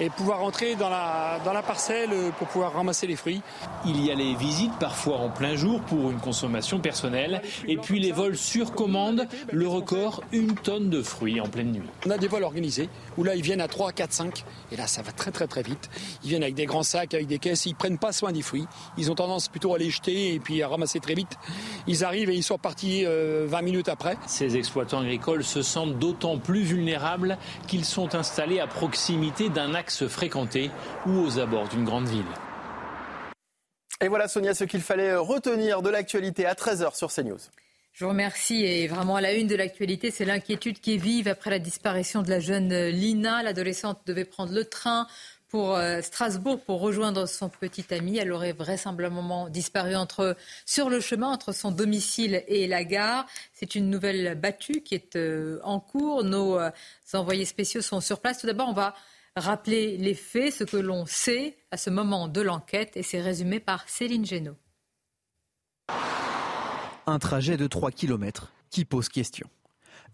et 0.00 0.10
pouvoir 0.10 0.42
entrer 0.42 0.74
dans 0.74 0.88
la, 0.88 1.38
dans 1.44 1.52
la 1.52 1.62
parcelle 1.62 2.10
pour 2.36 2.48
pouvoir 2.48 2.72
ramasser 2.72 3.06
les 3.06 3.14
fruits. 3.14 3.42
Il 3.86 4.04
y 4.04 4.10
a 4.10 4.14
les 4.16 4.34
visites 4.34 4.76
parfois 4.80 5.18
en 5.18 5.28
plein 5.28 5.54
jour 5.54 5.80
pour 5.82 6.10
une 6.10 6.18
consommation 6.18 6.80
personnelle 6.80 7.42
et 7.68 7.76
puis 7.76 8.00
les 8.00 8.10
vols 8.10 8.36
sur 8.36 8.72
commande, 8.72 9.28
le 9.52 9.68
record, 9.68 10.24
une 10.32 10.56
tonne 10.56 10.90
de 10.90 11.00
fruits 11.00 11.40
en 11.40 11.46
pleine 11.46 11.70
nuit. 11.70 11.88
On 12.06 12.10
a 12.10 12.18
des 12.18 12.26
vols 12.26 12.42
organisés 12.42 12.88
où 13.16 13.22
là 13.22 13.36
ils 13.36 13.42
viennent 13.42 13.60
à 13.60 13.68
3, 13.68 13.92
4, 13.92 14.12
5 14.12 14.44
et 14.72 14.76
là 14.76 14.88
ça 14.88 15.02
va 15.02 15.12
très 15.12 15.30
très 15.30 15.46
très 15.46 15.62
vite. 15.62 15.90
Ils 16.24 16.30
viennent 16.30 16.42
avec 16.42 16.56
des 16.56 16.66
grands 16.66 16.82
sacs, 16.82 17.14
avec 17.14 17.28
des 17.28 17.38
caisses, 17.38 17.66
ils 17.66 17.76
prennent 17.76 17.98
pas 17.98 18.10
soin 18.10 18.32
des 18.32 18.42
fruits. 18.42 18.66
Ils 18.98 19.12
ont 19.12 19.14
tendance 19.14 19.46
plutôt 19.46 19.74
à 19.74 19.78
les 19.78 19.90
jeter 19.90 20.34
et 20.34 20.40
puis 20.40 20.60
à 20.60 20.66
ramasser 20.66 20.98
très 20.98 21.14
vite. 21.14 21.38
Ils 21.86 22.04
arrivent 22.04 22.30
et 22.30 22.34
ils 22.34 22.42
sont 22.42 22.54
repartis 22.54 23.04
20 23.04 23.62
minutes 23.62 23.88
après. 23.88 24.16
Ces 24.26 24.56
exploitants 24.56 25.00
agricoles 25.00 25.44
se 25.44 25.62
sentent 25.62 25.83
d'autant 25.86 26.38
plus 26.38 26.62
vulnérables 26.62 27.38
qu'ils 27.66 27.84
sont 27.84 28.14
installés 28.14 28.60
à 28.60 28.66
proximité 28.66 29.48
d'un 29.48 29.74
axe 29.74 30.06
fréquenté 30.06 30.70
ou 31.06 31.20
aux 31.20 31.38
abords 31.38 31.68
d'une 31.68 31.84
grande 31.84 32.08
ville. 32.08 32.24
Et 34.00 34.08
voilà 34.08 34.28
Sonia 34.28 34.54
ce 34.54 34.64
qu'il 34.64 34.82
fallait 34.82 35.14
retenir 35.14 35.80
de 35.82 35.88
l'actualité 35.88 36.46
à 36.46 36.54
13h 36.54 36.96
sur 36.96 37.12
CNews. 37.12 37.38
Je 37.94 38.04
vous 38.04 38.10
remercie. 38.10 38.64
Et 38.64 38.88
vraiment, 38.88 39.14
à 39.14 39.20
la 39.20 39.34
une 39.34 39.46
de 39.46 39.54
l'actualité, 39.54 40.10
c'est 40.10 40.24
l'inquiétude 40.24 40.80
qui 40.80 40.94
est 40.94 40.98
vive 40.98 41.28
après 41.28 41.50
la 41.50 41.60
disparition 41.60 42.22
de 42.22 42.28
la 42.28 42.40
jeune 42.40 42.88
Lina. 42.88 43.44
L'adolescente 43.44 44.00
devait 44.04 44.24
prendre 44.24 44.52
le 44.52 44.64
train 44.64 45.06
pour 45.54 45.76
euh, 45.76 46.02
Strasbourg 46.02 46.60
pour 46.64 46.80
rejoindre 46.80 47.28
son 47.28 47.48
petit 47.48 47.94
ami. 47.94 48.16
Elle 48.16 48.32
aurait 48.32 48.54
vraisemblablement 48.54 49.48
disparu 49.48 49.94
entre, 49.94 50.36
sur 50.66 50.90
le 50.90 50.98
chemin 50.98 51.28
entre 51.28 51.52
son 51.52 51.70
domicile 51.70 52.42
et 52.48 52.66
la 52.66 52.82
gare. 52.82 53.24
C'est 53.52 53.76
une 53.76 53.88
nouvelle 53.88 54.34
battue 54.34 54.80
qui 54.80 54.96
est 54.96 55.14
euh, 55.14 55.60
en 55.62 55.78
cours. 55.78 56.24
Nos 56.24 56.58
euh, 56.58 56.72
envoyés 57.12 57.44
spéciaux 57.44 57.82
sont 57.82 58.00
sur 58.00 58.18
place. 58.18 58.40
Tout 58.40 58.48
d'abord, 58.48 58.68
on 58.68 58.72
va 58.72 58.96
rappeler 59.36 59.96
les 59.96 60.14
faits, 60.14 60.54
ce 60.54 60.64
que 60.64 60.76
l'on 60.76 61.06
sait 61.06 61.56
à 61.70 61.76
ce 61.76 61.88
moment 61.88 62.26
de 62.26 62.40
l'enquête, 62.40 62.96
et 62.96 63.04
c'est 63.04 63.20
résumé 63.20 63.60
par 63.60 63.88
Céline 63.88 64.26
Génaud. 64.26 64.56
Un 67.06 67.20
trajet 67.20 67.56
de 67.56 67.68
3 67.68 67.92
km 67.92 68.52
qui 68.70 68.84
pose 68.84 69.08
question. 69.08 69.48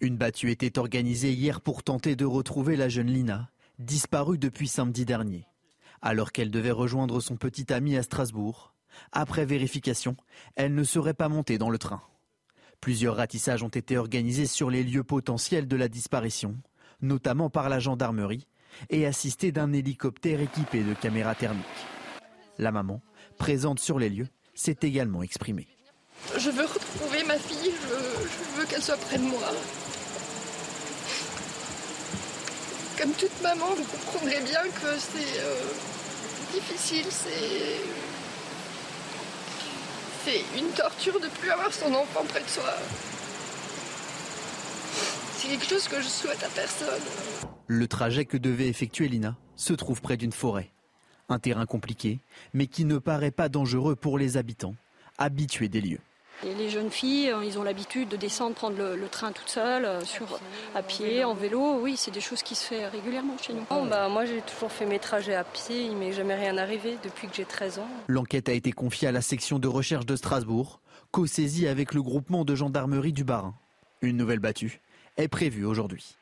Une 0.03 0.19
battue 0.19 0.51
était 0.51 0.79
organisée 0.79 1.33
hier 1.33 1.63
pour 1.63 1.83
tenter 1.83 2.15
de 2.15 2.27
retrouver 2.27 2.77
la 2.77 2.91
jeune 2.91 3.09
Lina, 3.09 3.49
disparue 3.81 4.39
depuis 4.39 4.69
samedi 4.69 5.05
dernier. 5.05 5.47
Alors 6.03 6.33
qu'elle 6.33 6.51
devait 6.51 6.71
rejoindre 6.71 7.21
son 7.21 7.37
petit 7.37 7.73
ami 7.73 7.97
à 7.97 8.03
Strasbourg, 8.03 8.75
après 9.13 9.47
vérification, 9.47 10.17
elle 10.55 10.75
ne 10.75 10.85
serait 10.85 11.15
pas 11.15 11.29
montée 11.29 11.59
dans 11.59 11.71
le 11.71 11.79
train. 11.79 12.03
Plusieurs 12.81 13.17
ratissages 13.17 13.63
ont 13.63 13.69
été 13.69 13.97
organisés 13.97 14.47
sur 14.47 14.71
les 14.71 14.83
lieux 14.83 15.05
potentiels 15.05 15.69
de 15.69 15.77
la 15.77 15.89
disparition, 15.89 16.57
notamment 17.01 17.51
par 17.51 17.69
la 17.69 17.79
gendarmerie, 17.79 18.47
et 18.89 19.07
assistés 19.07 19.53
d'un 19.53 19.73
hélicoptère 19.73 20.41
équipé 20.41 20.83
de 20.85 20.95
caméras 20.95 21.35
thermiques. 21.35 21.65
La 22.59 22.73
maman, 22.73 23.03
présente 23.39 23.81
sur 23.81 23.99
les 23.99 24.11
lieux, 24.11 24.29
s'est 24.55 24.79
également 24.83 25.23
exprimée. 25.23 25.69
Je 26.39 26.51
veux 26.51 26.67
retrouver 26.67 27.25
ma 27.27 27.37
fille, 27.37 27.73
je 27.83 28.61
veux 28.61 28.67
qu'elle 28.67 28.83
soit 28.83 28.99
près 28.99 29.19
de 29.19 29.25
moi. 29.25 29.53
Comme 33.01 33.13
toute 33.13 33.43
maman, 33.43 33.67
vous 33.75 33.85
comprendrez 33.85 34.41
bien 34.43 34.63
que 34.63 34.99
c'est 34.99 35.41
euh, 35.41 35.55
difficile, 36.53 37.07
c'est. 37.09 37.81
C'est 40.23 40.59
une 40.59 40.69
torture 40.73 41.19
de 41.19 41.29
plus 41.29 41.51
avoir 41.51 41.73
son 41.73 41.95
enfant 41.95 42.23
près 42.29 42.43
de 42.43 42.49
soi. 42.49 42.75
C'est 45.37 45.49
quelque 45.49 45.65
chose 45.65 45.89
que 45.89 45.97
je 46.03 46.09
souhaite 46.09 46.43
à 46.43 46.49
personne. 46.49 47.01
Le 47.67 47.89
trajet 47.89 48.27
que 48.27 48.37
devait 48.37 48.69
effectuer 48.69 49.09
Lina 49.09 49.35
se 49.57 49.73
trouve 49.73 50.03
près 50.03 50.19
d'une 50.19 50.33
forêt. 50.33 50.71
Un 51.31 51.39
terrain 51.39 51.65
compliqué, 51.65 52.19
mais 52.53 52.67
qui 52.67 52.85
ne 52.85 52.99
paraît 52.99 53.31
pas 53.31 53.49
dangereux 53.49 53.97
pour 53.97 54.19
les 54.19 54.37
habitants, 54.37 54.75
habitués 55.17 55.71
des 55.71 55.81
lieux 55.81 56.01
les 56.45 56.71
jeunes 56.71 56.91
filles, 56.91 57.31
euh, 57.31 57.45
ils 57.45 57.59
ont 57.59 57.63
l'habitude 57.63 58.09
de 58.09 58.17
descendre, 58.17 58.55
prendre 58.55 58.77
le, 58.77 59.09
train 59.09 59.33
toute 59.33 59.49
seule, 59.49 59.85
euh, 59.85 60.05
sur, 60.05 60.39
à 60.75 60.83
pied, 60.83 61.25
en 61.25 61.35
vélo. 61.35 61.79
Oui, 61.81 61.97
c'est 61.97 62.11
des 62.11 62.21
choses 62.21 62.43
qui 62.43 62.55
se 62.55 62.75
font 62.75 62.91
régulièrement 62.91 63.37
chez 63.39 63.53
nous. 63.53 63.65
bah, 63.89 64.09
moi, 64.09 64.25
j'ai 64.25 64.41
toujours 64.43 64.73
fait 64.73 64.87
mes 64.87 64.99
trajets 64.99 65.35
à 65.35 65.45
pied, 65.45 65.87
il 65.87 65.97
m'est 65.97 66.13
jamais 66.13 66.35
rien 66.35 66.57
arrivé 66.59 66.97
depuis 67.03 67.29
que 67.29 67.35
j'ai 67.35 67.45
13 67.45 67.81
ans. 67.81 67.89
L'enquête 68.09 68.49
a 68.49 68.53
été 68.53 68.73
confiée 68.73 69.09
à 69.09 69.13
la 69.13 69.23
section 69.23 69.59
de 69.59 69.69
recherche 69.69 70.07
de 70.07 70.17
Strasbourg, 70.17 70.81
co-saisie 71.11 71.67
avec 71.67 71.95
le 71.95 72.03
groupement 72.03 72.45
de 72.45 72.55
gendarmerie 72.55 73.13
du 73.13 73.25
Barin. 73.25 73.55
Une 74.03 74.17
nouvelle 74.17 74.39
battue 74.39 74.81
est 75.17 75.29
prévue 75.29 75.65
aujourd'hui. 75.65 76.17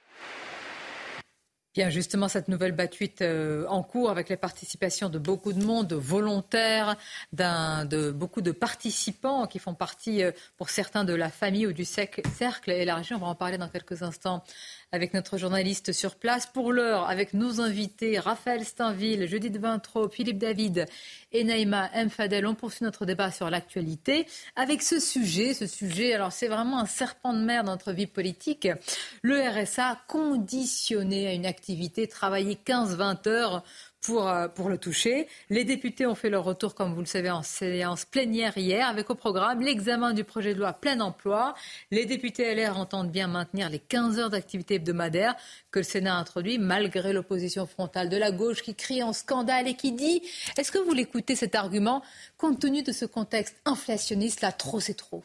Bien, 1.79 1.91
justement, 1.91 2.26
cette 2.26 2.49
nouvelle 2.49 2.72
battue 2.72 3.09
euh, 3.20 3.64
en 3.68 3.85
cours 3.85 4.11
avec 4.11 4.31
la 4.31 4.37
participation 4.37 5.09
de 5.09 5.18
beaucoup 5.20 5.53
de 5.53 5.64
monde, 5.64 5.87
de 5.87 5.95
volontaires, 5.95 6.97
de 7.33 8.11
beaucoup 8.11 8.41
de 8.41 8.51
participants 8.51 9.47
qui 9.47 9.61
font 9.61 9.74
partie, 9.74 10.24
euh, 10.24 10.33
pour 10.57 10.70
certains, 10.70 11.05
de 11.05 11.14
la 11.14 11.31
famille 11.31 11.68
ou 11.68 11.72
du 11.72 11.85
cercle 11.85 12.72
élargi. 12.72 13.14
On 13.14 13.18
va 13.18 13.29
en 13.29 13.37
parler 13.37 13.59
dans 13.59 13.68
quelques 13.68 14.03
instants 14.03 14.43
avec 14.93 15.12
notre 15.12 15.36
journaliste 15.36 15.93
sur 15.93 16.14
place. 16.14 16.47
Pour 16.47 16.72
l'heure, 16.72 17.09
avec 17.09 17.34
nos 17.34 17.61
invités, 17.61 18.18
Raphaël 18.18 18.64
Steinville, 18.64 19.26
Judith 19.26 19.59
Vintraud, 19.59 20.09
Philippe 20.09 20.39
David 20.39 20.86
et 21.32 21.45
Naïma 21.45 21.91
Mfadel, 22.05 22.47
on 22.47 22.55
poursuit 22.55 22.84
notre 22.84 23.05
débat 23.05 23.30
sur 23.30 23.51
l'actualité 23.51 24.26
avec 24.57 24.82
ce 24.82 24.99
sujet. 24.99 25.53
Ce 25.53 25.66
sujet, 25.66 26.14
alors 26.14 26.32
c'est 26.32 26.49
vraiment 26.49 26.78
un 26.78 26.86
serpent 26.86 27.34
de 27.34 27.41
mer 27.41 27.64
dans 27.64 27.72
notre 27.72 27.93
vie 27.93 28.07
politique. 28.07 28.68
Le 29.22 29.39
RSA 29.41 29.99
conditionné 30.09 31.28
à 31.28 31.34
une 31.34 31.47
activité, 31.47 32.09
travailler 32.09 32.59
15-20 32.64 33.28
heures 33.28 33.64
pour, 34.01 34.28
euh, 34.28 34.49
pour 34.49 34.68
le 34.68 34.78
toucher. 34.78 35.26
Les 35.51 35.64
députés 35.64 36.07
ont 36.07 36.14
fait 36.14 36.30
leur 36.30 36.44
retour, 36.44 36.74
comme 36.74 36.94
vous 36.94 37.01
le 37.01 37.07
savez, 37.07 37.30
en 37.30 37.42
séance 37.42 38.05
plénière 38.05 38.57
hier, 38.57 38.88
avec 38.88 39.11
au 39.11 39.14
programme 39.14 39.61
l'examen 39.61 40.12
du 40.12 40.24
projet 40.24 40.55
de 40.55 40.59
loi 40.59 40.72
plein 40.72 41.01
emploi. 41.01 41.55
Les 41.90 42.07
députés 42.07 42.55
LR 42.55 42.78
entendent 42.78 43.11
bien 43.11 43.26
maintenir 43.26 43.70
les 43.70 43.78
15 43.78 44.18
heures 44.18 44.30
d'activité 44.30 44.76
hebdomadaire 44.76 45.34
que 45.70 45.80
le 45.80 45.84
Sénat 45.84 46.16
a 46.16 46.18
introduit, 46.18 46.59
malgré 46.59 47.12
l'opposition 47.12 47.66
frontale 47.66 48.09
de 48.09 48.16
la 48.16 48.30
gauche 48.30 48.62
qui 48.62 48.74
crie 48.74 49.03
en 49.03 49.12
scandale 49.12 49.68
et 49.68 49.74
qui 49.74 49.92
dit 49.92 50.22
Est-ce 50.57 50.72
que 50.72 50.78
vous 50.78 50.92
l'écoutez 50.92 51.36
cet 51.36 51.55
argument? 51.55 52.03
Compte 52.36 52.61
tenu 52.61 52.82
de 52.82 52.92
ce 52.92 53.05
contexte 53.05 53.57
inflationniste, 53.64 54.40
là, 54.40 54.53
trop 54.53 54.80
c'est 54.80 54.94
trop 54.94 55.24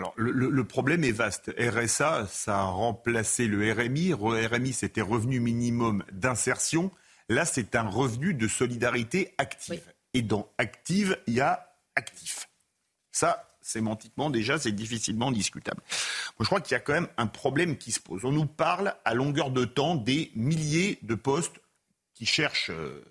alors, 0.00 0.14
le, 0.16 0.64
problème 0.64 1.04
est 1.04 1.12
vaste. 1.12 1.52
RSA, 1.58 2.26
ça 2.26 2.60
a 2.60 2.62
remplacé 2.62 3.46
le 3.46 3.70
RMI. 3.70 4.14
RMI, 4.14 4.72
c'était 4.72 5.02
revenu 5.02 5.40
minimum 5.40 6.04
d'insertion. 6.10 6.90
Là, 7.28 7.44
c'est 7.44 7.76
un 7.76 7.86
revenu 7.86 8.32
de 8.32 8.48
solidarité 8.48 9.34
active. 9.36 9.82
Et 10.14 10.22
dans 10.22 10.48
active, 10.56 11.18
il 11.26 11.34
y 11.34 11.42
a 11.42 11.74
actif. 11.96 12.48
Ça, 13.12 13.46
sémantiquement, 13.60 14.30
déjà, 14.30 14.58
c'est 14.58 14.72
difficilement 14.72 15.30
discutable. 15.30 15.82
Moi, 16.38 16.44
je 16.44 16.46
crois 16.46 16.62
qu'il 16.62 16.72
y 16.72 16.76
a 16.76 16.80
quand 16.80 16.94
même 16.94 17.08
un 17.18 17.26
problème 17.26 17.76
qui 17.76 17.92
se 17.92 18.00
pose. 18.00 18.24
On 18.24 18.32
nous 18.32 18.46
parle 18.46 18.94
à 19.04 19.12
longueur 19.12 19.50
de 19.50 19.66
temps 19.66 19.96
des 19.96 20.32
milliers 20.34 20.98
de 21.02 21.14
postes 21.14 21.60
qui 22.14 22.24
cherchent 22.24 22.70
euh, 22.70 23.04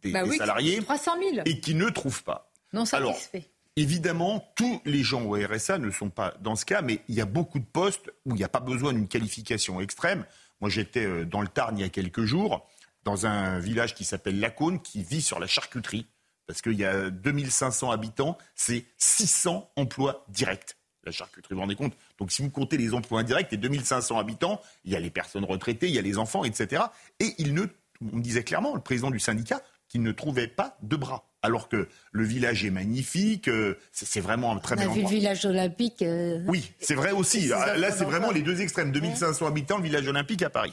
des, 0.00 0.12
bah 0.12 0.24
salariés 0.38 0.80
300 0.80 1.12
000. 1.20 1.42
et 1.44 1.60
qui 1.60 1.74
ne 1.74 1.90
trouvent 1.90 2.24
pas. 2.24 2.50
Non 2.72 2.86
satisfaits. 2.86 3.44
Évidemment, 3.76 4.52
tous 4.56 4.82
les 4.84 5.02
gens 5.02 5.22
au 5.22 5.34
RSA 5.34 5.78
ne 5.78 5.90
sont 5.90 6.10
pas 6.10 6.34
dans 6.40 6.56
ce 6.56 6.64
cas, 6.64 6.82
mais 6.82 7.00
il 7.08 7.14
y 7.14 7.20
a 7.20 7.24
beaucoup 7.24 7.60
de 7.60 7.64
postes 7.64 8.10
où 8.26 8.30
il 8.32 8.36
n'y 8.36 8.44
a 8.44 8.48
pas 8.48 8.60
besoin 8.60 8.92
d'une 8.92 9.08
qualification 9.08 9.80
extrême. 9.80 10.24
Moi, 10.60 10.70
j'étais 10.70 11.06
euh, 11.06 11.24
dans 11.24 11.40
le 11.40 11.48
Tarn 11.48 11.78
il 11.78 11.82
y 11.82 11.84
a 11.84 11.88
quelques 11.88 12.24
jours, 12.24 12.68
dans 13.04 13.26
un 13.26 13.58
village 13.60 13.94
qui 13.94 14.04
s'appelle 14.04 14.40
Lacône, 14.40 14.82
qui 14.82 15.02
vit 15.02 15.22
sur 15.22 15.38
la 15.38 15.46
charcuterie, 15.46 16.06
parce 16.46 16.62
qu'il 16.62 16.74
y 16.74 16.84
a 16.84 17.10
2500 17.10 17.90
habitants, 17.92 18.36
c'est 18.54 18.84
600 18.98 19.70
emplois 19.76 20.24
directs. 20.28 20.76
La 21.04 21.12
charcuterie, 21.12 21.54
vous 21.54 21.56
vous 21.56 21.62
rendez 21.62 21.76
compte? 21.76 21.96
Donc, 22.18 22.32
si 22.32 22.42
vous 22.42 22.50
comptez 22.50 22.76
les 22.76 22.92
emplois 22.92 23.20
indirects 23.20 23.52
et 23.52 23.56
2500 23.56 24.18
habitants, 24.18 24.60
il 24.84 24.92
y 24.92 24.96
a 24.96 25.00
les 25.00 25.10
personnes 25.10 25.44
retraitées, 25.44 25.88
il 25.88 25.94
y 25.94 25.98
a 25.98 26.02
les 26.02 26.18
enfants, 26.18 26.44
etc. 26.44 26.82
Et 27.20 27.34
il 27.38 27.54
ne, 27.54 27.64
on 28.12 28.18
disait 28.18 28.42
clairement, 28.44 28.74
le 28.74 28.82
président 28.82 29.10
du 29.10 29.20
syndicat, 29.20 29.62
qu'il 29.88 30.02
ne 30.02 30.12
trouvait 30.12 30.48
pas 30.48 30.76
de 30.82 30.96
bras 30.96 31.29
alors 31.42 31.68
que 31.68 31.88
le 32.12 32.24
village 32.24 32.64
est 32.64 32.70
magnifique, 32.70 33.48
euh, 33.48 33.78
c'est 33.92 34.20
vraiment 34.20 34.52
un 34.52 34.58
très 34.58 34.76
bel 34.76 34.88
endroit. 34.88 35.02
le 35.02 35.08
village 35.08 35.44
olympique. 35.44 36.02
Euh, 36.02 36.42
oui, 36.46 36.72
c'est 36.78 36.94
vrai 36.94 37.12
aussi. 37.12 37.48
Là, 37.48 37.90
c'est 37.92 38.04
vraiment 38.04 38.30
les 38.30 38.42
deux 38.42 38.60
extrêmes. 38.60 38.92
2500 38.92 39.46
habitants, 39.46 39.78
le 39.78 39.84
village 39.84 40.06
olympique 40.06 40.42
à 40.42 40.50
Paris. 40.50 40.72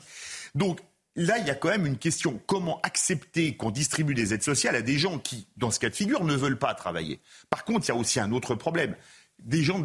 Donc, 0.56 0.80
là, 1.16 1.38
il 1.38 1.48
y 1.48 1.50
a 1.50 1.56
quand 1.56 1.70
même 1.70 1.86
une 1.86 1.98
question. 1.98 2.40
Comment 2.46 2.80
accepter 2.82 3.56
qu'on 3.56 3.72
distribue 3.72 4.14
des 4.14 4.34
aides 4.34 4.44
sociales 4.44 4.76
à 4.76 4.82
des 4.82 4.98
gens 4.98 5.20
qui, 5.20 5.48
dans 5.58 5.72
ce 5.72 5.80
cas 5.80 5.90
de 5.90 5.96
figure, 5.96 6.24
ne 6.24 6.36
veulent 6.36 6.60
pas 6.60 6.74
travailler? 6.74 7.20
Par 7.50 7.64
contre, 7.64 7.86
il 7.86 7.90
y 7.90 7.92
a 7.92 7.96
aussi 7.96 8.20
un 8.20 8.32
autre 8.32 8.56
problème 8.56 8.96
des 9.40 9.62
gens, 9.62 9.82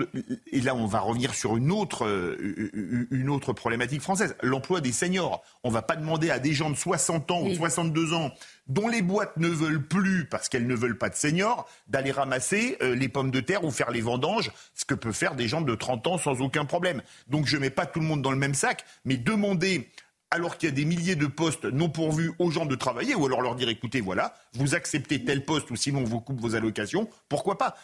et 0.51 0.61
là 0.61 0.75
on 0.75 0.87
va 0.87 1.01
revenir 1.01 1.35
sur 1.35 1.57
une 1.57 1.71
autre, 1.71 2.07
euh, 2.07 3.07
une 3.11 3.29
autre 3.29 3.53
problématique 3.53 4.01
française, 4.01 4.35
l'emploi 4.43 4.81
des 4.81 4.93
seniors. 4.93 5.43
On 5.63 5.69
ne 5.69 5.75
va 5.75 5.83
pas 5.83 5.97
demander 5.97 6.31
à 6.31 6.39
des 6.39 6.53
gens 6.53 6.71
de 6.71 6.77
60 6.77 7.31
ans 7.31 7.43
ou 7.43 7.49
ou 7.49 7.55
62 7.55 8.15
ans 8.15 8.33
dont 8.67 8.89
les 8.89 9.03
boîtes 9.03 9.37
ne 9.37 9.49
veulent 9.49 9.87
plus 9.87 10.27
parce 10.27 10.49
qu'elles 10.49 10.67
ne 10.67 10.75
veulent 10.75 10.99
pas 10.99 11.11
de 11.11 11.15
seniors, 11.15 11.69
d'aller 11.89 12.13
ramasser 12.13 12.77
euh, 12.83 12.95
les 12.95 13.09
pommes 13.09 13.31
de 13.31 13.41
terre 13.41 13.65
ou 13.65 13.71
faire 13.71 13.91
les 13.91 14.01
vendanges, 14.01 14.51
ce 14.75 14.85
que 14.85 14.95
peuvent 14.95 15.13
faire 15.13 15.35
des 15.35 15.49
gens 15.49 15.61
de 15.61 15.75
30 15.75 16.07
ans 16.07 16.19
sans 16.19 16.41
aucun 16.41 16.65
problème. 16.65 17.03
Donc 17.29 17.47
je 17.47 17.57
ne 17.57 17.63
mets 17.63 17.71
pas 17.71 17.87
tout 17.87 18.01
le 18.01 18.07
monde 18.07 18.23
dans 18.23 18.31
le 18.31 18.39
même 18.39 18.55
sac, 18.55 18.85
mais 19.05 19.17
demander 19.17 19.91
alors 20.33 20.57
qu'il 20.57 20.71
y 20.71 20.73
a 20.73 20.75
des 20.75 20.87
milliers 20.87 21.15
de 21.15 21.27
postes 21.27 21.67
non 21.67 21.91
pourvus 21.91 22.33
aux 22.39 22.51
gens 22.51 22.65
de 22.65 22.75
travailler, 22.75 23.15
ou 23.15 23.27
alors 23.27 23.43
leur 23.43 23.55
dire 23.55 23.69
écoutez, 23.69 24.01
voilà, 24.01 24.35
vous 24.55 24.75
acceptez 24.75 25.23
tel 25.23 25.45
poste 25.45 25.71
ou 25.71 25.77
sinon 25.77 26.01
on 26.01 26.05
vous 26.05 26.21
coupe 26.21 26.41
vos 26.41 26.55
allocations, 26.55 27.07
pourquoi 27.29 27.59
pas? 27.59 27.77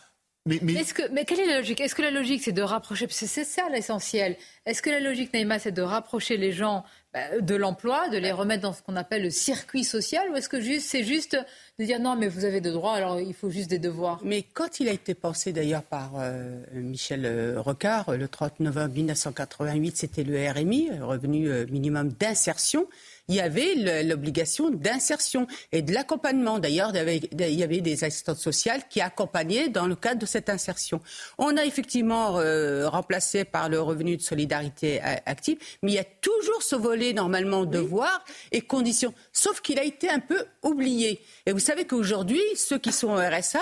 Mais, 0.48 0.84
que, 0.84 1.12
mais, 1.12 1.24
quelle 1.24 1.40
est 1.40 1.46
la 1.46 1.58
logique? 1.58 1.80
Est-ce 1.80 1.94
que 1.94 2.02
la 2.02 2.10
logique, 2.10 2.42
c'est 2.42 2.52
de 2.52 2.62
rapprocher, 2.62 3.06
c'est 3.10 3.44
ça 3.44 3.68
l'essentiel, 3.70 4.36
est-ce 4.66 4.82
que 4.82 4.90
la 4.90 5.00
logique, 5.00 5.32
Naïma, 5.32 5.58
c'est 5.58 5.72
de 5.72 5.82
rapprocher 5.82 6.36
les 6.36 6.52
gens 6.52 6.84
bah, 7.14 7.40
de 7.40 7.54
l'emploi, 7.54 8.08
de 8.08 8.18
les 8.18 8.32
remettre 8.32 8.62
dans 8.62 8.72
ce 8.72 8.82
qu'on 8.82 8.96
appelle 8.96 9.22
le 9.22 9.30
circuit 9.30 9.84
social, 9.84 10.30
ou 10.30 10.36
est-ce 10.36 10.48
que 10.48 10.60
juste, 10.60 10.88
c'est 10.88 11.04
juste 11.04 11.38
de 11.78 11.84
dire 11.84 12.00
non, 12.00 12.16
mais 12.16 12.28
vous 12.28 12.44
avez 12.44 12.60
des 12.60 12.70
droits, 12.70 12.94
alors 12.94 13.20
il 13.20 13.34
faut 13.34 13.50
juste 13.50 13.70
des 13.70 13.78
devoirs? 13.78 14.20
Mais 14.24 14.42
quand 14.42 14.80
il 14.80 14.88
a 14.88 14.92
été 14.92 15.14
pensé 15.14 15.52
d'ailleurs 15.52 15.82
par 15.82 16.12
euh, 16.16 16.60
Michel 16.72 17.24
euh, 17.24 17.60
Rocard, 17.60 18.16
le 18.16 18.28
30 18.28 18.60
novembre 18.60 18.94
1988, 18.94 19.96
c'était 19.96 20.24
le 20.24 20.50
RMI, 20.50 20.90
revenu 21.00 21.48
euh, 21.48 21.66
minimum 21.70 22.08
d'insertion 22.08 22.86
il 23.28 23.34
y 23.34 23.40
avait 23.40 24.02
l'obligation 24.02 24.70
d'insertion 24.70 25.46
et 25.72 25.82
de 25.82 25.92
l'accompagnement. 25.92 26.58
D'ailleurs, 26.58 26.92
il 26.94 27.54
y 27.54 27.62
avait 27.62 27.80
des 27.80 28.04
assistantes 28.04 28.38
sociales 28.38 28.82
qui 28.88 29.00
accompagnaient 29.00 29.68
dans 29.68 29.86
le 29.86 29.94
cadre 29.94 30.20
de 30.20 30.26
cette 30.26 30.48
insertion. 30.48 31.00
On 31.36 31.56
a 31.56 31.64
effectivement 31.64 32.38
euh, 32.38 32.88
remplacé 32.88 33.44
par 33.44 33.68
le 33.68 33.80
revenu 33.80 34.16
de 34.16 34.22
solidarité 34.22 35.00
active, 35.26 35.58
mais 35.82 35.92
il 35.92 35.94
y 35.94 35.98
a 35.98 36.04
toujours 36.04 36.62
ce 36.62 36.76
volet 36.76 37.12
normalement 37.12 37.64
devoir 37.64 38.24
et 38.52 38.62
conditions, 38.62 39.12
sauf 39.32 39.60
qu'il 39.60 39.78
a 39.78 39.84
été 39.84 40.08
un 40.08 40.20
peu 40.20 40.44
oublié. 40.62 41.20
Et 41.46 41.52
vous 41.52 41.58
savez 41.58 41.84
qu'aujourd'hui, 41.84 42.40
ceux 42.56 42.78
qui 42.78 42.92
sont 42.92 43.08
au 43.08 43.16
RSA 43.16 43.60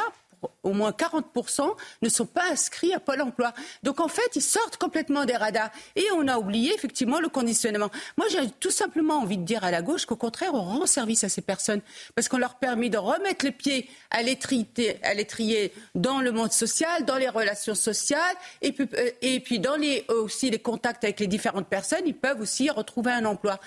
au 0.63 0.73
moins 0.73 0.91
40% 0.91 1.69
ne 2.03 2.09
sont 2.09 2.27
pas 2.27 2.51
inscrits 2.51 2.93
à 2.93 3.01
Pôle 3.01 3.23
emploi. 3.23 3.53
Donc 3.83 4.01
en 4.01 4.09
fait, 4.09 4.35
ils 4.35 4.43
sortent 4.43 4.77
complètement 4.77 5.25
des 5.25 5.37
radars. 5.37 5.71
Et 5.95 6.05
on 6.15 6.29
a 6.29 6.39
oublié 6.39 6.75
effectivement 6.75 7.21
le 7.21 7.29
conditionnement. 7.29 7.91
Moi, 8.17 8.27
j'ai 8.31 8.51
tout 8.61 8.71
simplement 8.71 9.19
envie 9.19 9.39
de 9.39 9.45
dire 9.45 9.65
à 9.65 9.71
la 9.71 9.83
gauche 9.83 10.07
qu'au 10.07 10.17
contraire, 10.17 10.55
on 10.55 10.63
rend 10.63 10.87
service 10.87 11.25
à 11.25 11.29
ces 11.29 11.43
personnes 11.43 11.81
parce 12.15 12.29
qu'on 12.29 12.39
leur 12.39 12.57
permet 12.57 12.89
de 12.89 12.99
remettre 12.99 13.45
les 13.45 13.53
pieds 13.53 13.89
à 14.11 14.23
l'étrier 14.23 15.73
dans 15.95 16.21
le 16.21 16.33
monde 16.33 16.53
social, 16.53 17.05
dans 17.05 17.17
les 17.17 17.29
relations 17.29 17.75
sociales, 17.75 18.37
et 18.63 18.73
puis, 18.73 18.89
euh, 18.95 19.11
et 19.23 19.41
dans 19.59 19.77
les, 19.77 20.07
les 20.43 20.59
contacts 20.59 21.05
avec 21.05 21.21
les 21.21 21.27
différentes 21.27 21.69
personnes, 21.69 22.03
ils 22.07 22.15
peuvent 22.15 22.41
aussi 22.41 22.71
retrouver 22.71 23.13
un 23.13 23.25
emploi. 23.25 23.59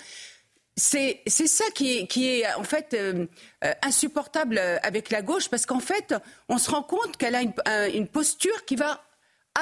C'est 0.80 1.46
ça 1.46 1.64
qui 1.74 1.98
est, 1.98 2.06
qui 2.06 2.28
est 2.28 2.54
en 2.54 2.64
fait 2.64 2.94
euh, 2.94 3.26
euh, 3.64 3.72
insupportable 3.82 4.58
euh, 4.58 4.78
avec 4.82 5.10
la 5.10 5.20
gauche 5.20 5.50
parce 5.50 5.66
qu'en 5.66 5.80
fait, 5.80 6.14
on 6.48 6.56
se 6.56 6.70
rend 6.70 6.82
compte 6.82 7.16
qu'elle 7.18 7.34
a 7.34 7.42
une, 7.88 8.06
posture 8.06 8.64
qui 8.64 8.76
va 8.76 9.02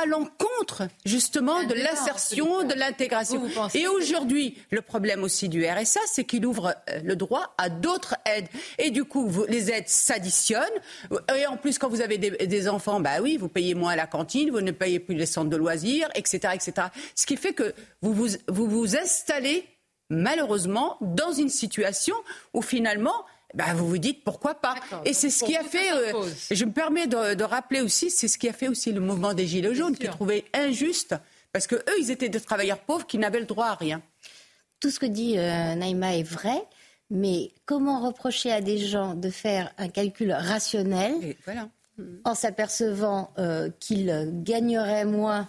à 0.00 0.06
l'encontre 0.06 0.86
justement 1.04 1.64
de 1.64 1.74
l'insertion, 1.74 2.62
de 2.62 2.74
l'intégration. 2.74 3.42
Et 3.74 3.88
aujourd'hui, 3.88 4.56
le 4.70 4.80
problème 4.80 5.24
aussi 5.24 5.48
du 5.48 5.66
RSA, 5.66 6.00
c'est 6.06 6.24
qu'il 6.24 6.46
ouvre 6.46 6.74
le 7.02 7.16
droit 7.16 7.54
à 7.58 7.68
d'autres 7.68 8.14
aides. 8.24 8.48
Et 8.78 8.90
du 8.90 9.04
coup, 9.04 9.44
les 9.48 9.72
aides 9.72 9.88
s'additionnent. 9.88 10.62
Et 11.36 11.46
en 11.46 11.56
plus, 11.56 11.78
quand 11.78 11.88
vous 11.88 12.00
avez 12.00 12.18
des, 12.18 12.68
enfants, 12.68 13.00
bah 13.00 13.20
oui, 13.22 13.38
vous 13.38 13.48
payez 13.48 13.74
moins 13.74 13.92
à 13.92 13.96
la 13.96 14.06
cantine, 14.06 14.50
vous 14.50 14.60
ne 14.60 14.72
payez 14.72 15.00
plus 15.00 15.16
les 15.16 15.26
centres 15.26 15.50
de 15.50 15.56
loisirs, 15.56 16.08
etc., 16.14 16.54
etc. 16.54 16.88
Ce 17.16 17.26
qui 17.26 17.36
fait 17.36 17.54
que 17.54 17.74
vous 18.02 18.12
vous, 18.12 18.28
vous, 18.46 18.68
vous 18.68 18.96
installez 18.96 19.66
malheureusement 20.10 20.96
dans 21.00 21.32
une 21.32 21.48
situation 21.48 22.14
où 22.54 22.62
finalement 22.62 23.24
bah, 23.54 23.72
vous 23.74 23.88
vous 23.88 23.98
dites 23.98 24.24
pourquoi 24.24 24.54
pas. 24.54 24.74
Et 25.04 25.14
c'est 25.14 25.30
ce 25.30 25.44
qui 25.44 25.56
a 25.56 25.64
fait. 25.64 25.90
Euh, 25.92 26.22
je 26.50 26.64
me 26.64 26.72
permets 26.72 27.06
de, 27.06 27.42
rappeler 27.42 27.80
aussi, 27.80 28.10
c'est 28.10 28.28
ce 28.28 28.36
qui 28.36 28.48
a 28.48 28.52
fait 28.52 28.68
aussi 28.68 28.92
le 28.92 29.00
mouvement 29.00 29.32
des 29.32 29.46
Gilets 29.46 29.74
jaunes, 29.74 29.96
qui 29.96 30.06
trouvait 30.06 30.44
injuste, 30.52 31.14
parce 31.52 31.66
que 31.66 31.76
eux, 31.76 31.98
ils 31.98 32.10
étaient 32.10 32.28
des 32.28 32.40
travailleurs 32.40 32.80
pauvres 32.80 33.06
qui 33.06 33.16
n'avaient 33.18 33.40
le 33.40 33.46
droit 33.46 33.66
à 33.66 33.74
rien. 33.74 34.02
Tout 34.80 34.90
ce 34.90 35.00
que 35.00 35.06
dit 35.06 35.38
euh, 35.38 35.74
Naïma 35.74 36.16
est 36.16 36.22
vrai, 36.22 36.62
mais 37.10 37.52
comment 37.64 38.06
reprocher 38.06 38.52
à 38.52 38.60
des 38.60 38.78
gens 38.78 39.14
de 39.14 39.30
faire 39.30 39.72
un 39.78 39.88
calcul 39.88 40.30
rationnel 40.32 41.34
voilà 41.44 41.68
en 42.24 42.34
s'apercevant 42.34 43.32
euh, 43.38 43.70
qu'il 43.80 44.30
gagnerait 44.42 45.04
moins 45.04 45.48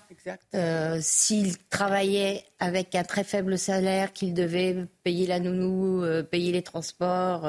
euh, 0.55 0.97
s'il 1.01 1.57
travaillait 1.57 2.43
avec 2.59 2.95
un 2.95 3.03
très 3.03 3.23
faible 3.23 3.57
salaire, 3.57 4.13
qu'il 4.13 4.33
devait 4.33 4.85
payer 5.03 5.27
la 5.27 5.39
nounou, 5.39 6.03
euh, 6.03 6.23
payer 6.23 6.51
les 6.51 6.61
transports, 6.61 7.47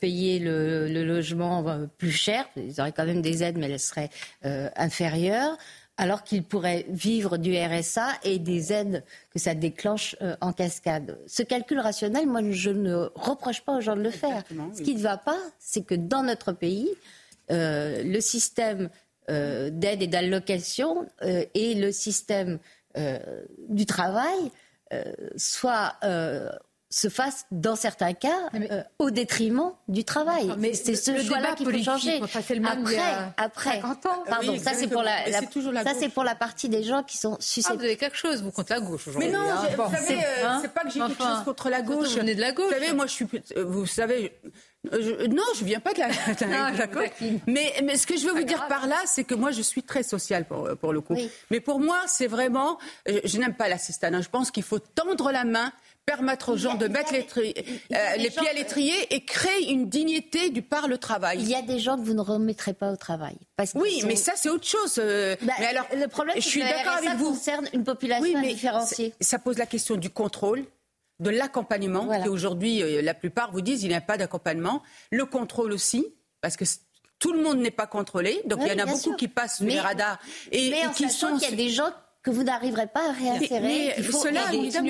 payer 0.00 0.38
le, 0.38 0.88
logement 1.04 1.86
plus 1.98 2.10
cher. 2.10 2.48
Ils 2.56 2.80
auraient 2.80 2.92
quand 2.92 3.06
même 3.06 3.22
des 3.22 3.42
aides, 3.42 3.58
mais 3.58 3.70
elles 3.70 3.78
seraient 3.78 4.10
inférieures. 4.42 5.56
alors 5.96 6.24
qu'ils 6.24 6.42
pourraient 6.42 6.84
vivre 6.88 7.38
du 7.38 7.56
RSA 7.56 8.08
et 8.22 8.38
des 8.38 8.72
aides 8.72 9.02
que 9.32 9.38
ça 9.38 9.54
déclenche 9.54 10.16
euh, 10.20 10.36
en 10.40 10.52
cascade. 10.52 11.18
Ce 11.26 11.42
calcul 11.42 11.80
rationnel, 11.80 12.26
moi, 12.26 12.40
je 12.50 12.70
ne 12.70 13.08
reproche 13.14 13.62
pas 13.62 13.76
aux 13.76 13.80
gens 13.80 13.96
de 13.96 14.02
le 14.02 14.10
faire. 14.10 14.42
Ce 14.74 14.82
qui 14.82 14.94
ne 14.94 15.00
va 15.00 15.16
pas, 15.16 15.38
c'est 15.58 15.86
que 15.86 15.94
dans 15.94 16.22
notre 16.22 16.52
pays, 16.52 16.90
euh, 17.50 18.02
le 18.02 18.20
système 18.20 18.90
euh, 19.30 19.70
d'aide 19.70 20.02
et 20.02 20.06
d'allocation 20.06 21.06
et 21.22 21.74
le 21.74 21.92
système 21.92 22.58
du 23.68 23.84
travail 23.84 24.50
soient 25.36 25.98
se 26.88 27.08
fasse 27.08 27.44
dans 27.50 27.76
certains 27.76 28.14
cas 28.14 28.48
euh, 28.54 28.82
au 28.98 29.10
détriment 29.10 29.72
du 29.88 30.04
travail. 30.04 30.50
Mais 30.58 30.72
c'est 30.72 30.94
ce 30.94 31.20
choix-là 31.22 31.54
qu'il 31.54 31.70
faut 31.70 31.82
changer. 31.82 32.20
après, 32.64 32.98
après, 33.36 33.80
pardon, 33.80 34.58
ça 34.58 34.72
c'est 34.74 34.86
pour 34.86 35.02
la, 35.02 35.30
ça 35.30 35.92
c'est 35.98 36.08
pour 36.08 36.24
la 36.24 36.34
partie 36.34 36.68
des 36.68 36.84
gens 36.84 37.02
qui 37.02 37.18
sont 37.18 37.36
susceptibles. 37.40 37.74
Ah, 37.74 37.78
vous 37.78 37.84
avez 37.84 37.96
quelque 37.96 38.16
chose, 38.16 38.42
vous 38.42 38.52
contre 38.52 38.72
la 38.72 38.80
gauche 38.80 39.08
aujourd'hui. 39.08 39.30
Mais 39.30 39.36
non, 39.36 39.44
hein. 39.44 39.66
vous 39.76 39.94
savez, 39.94 40.14
euh, 40.14 40.46
hein 40.46 40.58
c'est 40.62 40.72
pas 40.72 40.82
que 40.82 40.90
j'ai 40.90 41.00
quelque 41.00 41.22
chose 41.22 41.44
contre 41.44 41.68
la 41.70 41.82
gauche. 41.82 42.08
Vous 42.08 42.16
venez 42.16 42.34
de 42.34 42.40
la 42.40 42.52
gauche. 42.52 42.66
Vous 42.66 42.72
savez, 42.72 42.92
moi 42.92 43.06
je 43.06 43.12
suis, 43.12 43.26
euh, 43.56 43.64
vous 43.64 43.86
savez. 43.86 44.32
Non, 44.92 45.42
je 45.58 45.64
viens 45.64 45.80
pas 45.80 45.92
de 45.92 46.00
la, 46.00 46.86
gauche. 46.86 47.10
mais, 47.46 47.72
mais 47.84 47.96
ce 47.96 48.06
que 48.06 48.16
je 48.16 48.26
veux 48.26 48.34
vous 48.34 48.44
dire 48.44 48.66
par 48.68 48.86
là, 48.86 48.96
c'est 49.06 49.24
que 49.24 49.34
moi, 49.34 49.50
je 49.50 49.62
suis 49.62 49.82
très 49.82 50.02
sociale 50.02 50.44
pour, 50.44 50.68
pour 50.78 50.92
le 50.92 51.00
coup. 51.00 51.16
Mais 51.50 51.60
pour 51.60 51.80
moi, 51.80 52.00
c'est 52.06 52.26
vraiment, 52.26 52.78
je, 53.06 53.38
n'aime 53.38 53.54
pas 53.54 53.68
l'assistanat. 53.68 54.20
Je 54.20 54.28
pense 54.28 54.50
qu'il 54.50 54.62
faut 54.62 54.78
tendre 54.78 55.30
la 55.30 55.44
main 55.44 55.72
permettre 56.06 56.52
aux 56.52 56.56
gens 56.56 56.74
de 56.74 56.86
mettre 56.86 57.12
les, 57.12 57.26
euh, 57.92 58.16
les 58.16 58.30
pieds 58.30 58.48
à 58.48 58.52
l'étrier 58.52 58.94
et 59.14 59.24
créer 59.24 59.70
une 59.70 59.88
dignité 59.88 60.50
du 60.50 60.62
par 60.62 60.86
le 60.86 60.98
travail. 60.98 61.38
Il 61.40 61.48
y 61.48 61.54
a 61.54 61.62
des 61.62 61.80
gens 61.80 61.96
que 61.96 62.02
vous 62.02 62.14
ne 62.14 62.20
remettrez 62.20 62.74
pas 62.74 62.92
au 62.92 62.96
travail. 62.96 63.36
oui, 63.74 64.02
mais 64.06 64.14
ça 64.14 64.32
c'est 64.36 64.48
autre 64.48 64.66
chose. 64.66 64.94
Euh, 64.98 65.34
bah, 65.42 65.52
mais 65.58 65.66
alors, 65.66 65.86
le 65.94 66.06
problème, 66.06 66.36
je 66.36 66.46
suis 66.46 66.60
d'accord 66.60 66.98
avec 66.98 67.16
vous. 67.16 67.30
concerne 67.30 67.68
une 67.72 67.82
population 67.82 68.38
oui, 68.40 68.54
différenciée. 68.54 69.12
Ça 69.20 69.40
pose 69.40 69.58
la 69.58 69.66
question 69.66 69.96
du 69.96 70.08
contrôle 70.08 70.64
de 71.20 71.30
l'accompagnement, 71.30 72.08
qui 72.22 72.28
aujourd'hui, 72.28 72.82
euh, 72.82 73.02
la 73.02 73.14
plupart 73.14 73.52
vous 73.52 73.60
disent 73.60 73.82
il 73.82 73.88
n'y 73.88 73.94
a 73.94 74.00
pas 74.00 74.16
d'accompagnement. 74.16 74.82
Le 75.10 75.24
contrôle 75.24 75.72
aussi, 75.72 76.06
parce 76.40 76.56
que 76.56 76.64
tout 77.18 77.32
le 77.32 77.42
monde 77.42 77.58
n'est 77.58 77.70
pas 77.70 77.86
contrôlé, 77.86 78.42
donc 78.44 78.60
il 78.62 78.68
y 78.68 78.80
en 78.80 78.84
a 78.84 78.86
beaucoup 78.86 79.16
qui 79.16 79.28
passent 79.28 79.56
sur 79.56 79.66
les 79.66 79.80
radars 79.80 80.18
et, 80.52 80.70
mais 80.70 80.82
qui 80.94 81.08
sont. 81.08 81.38
qu'il 81.38 81.50
y 81.50 81.52
a 81.52 81.56
des 81.56 81.70
gens 81.70 81.90
que 82.22 82.32
vous 82.32 82.42
n'arriverez 82.42 82.88
pas 82.88 83.10
à 83.10 83.12
réinsérer. 83.12 83.94
il 83.96 84.02
faut 84.02 84.18
cela, 84.18 84.46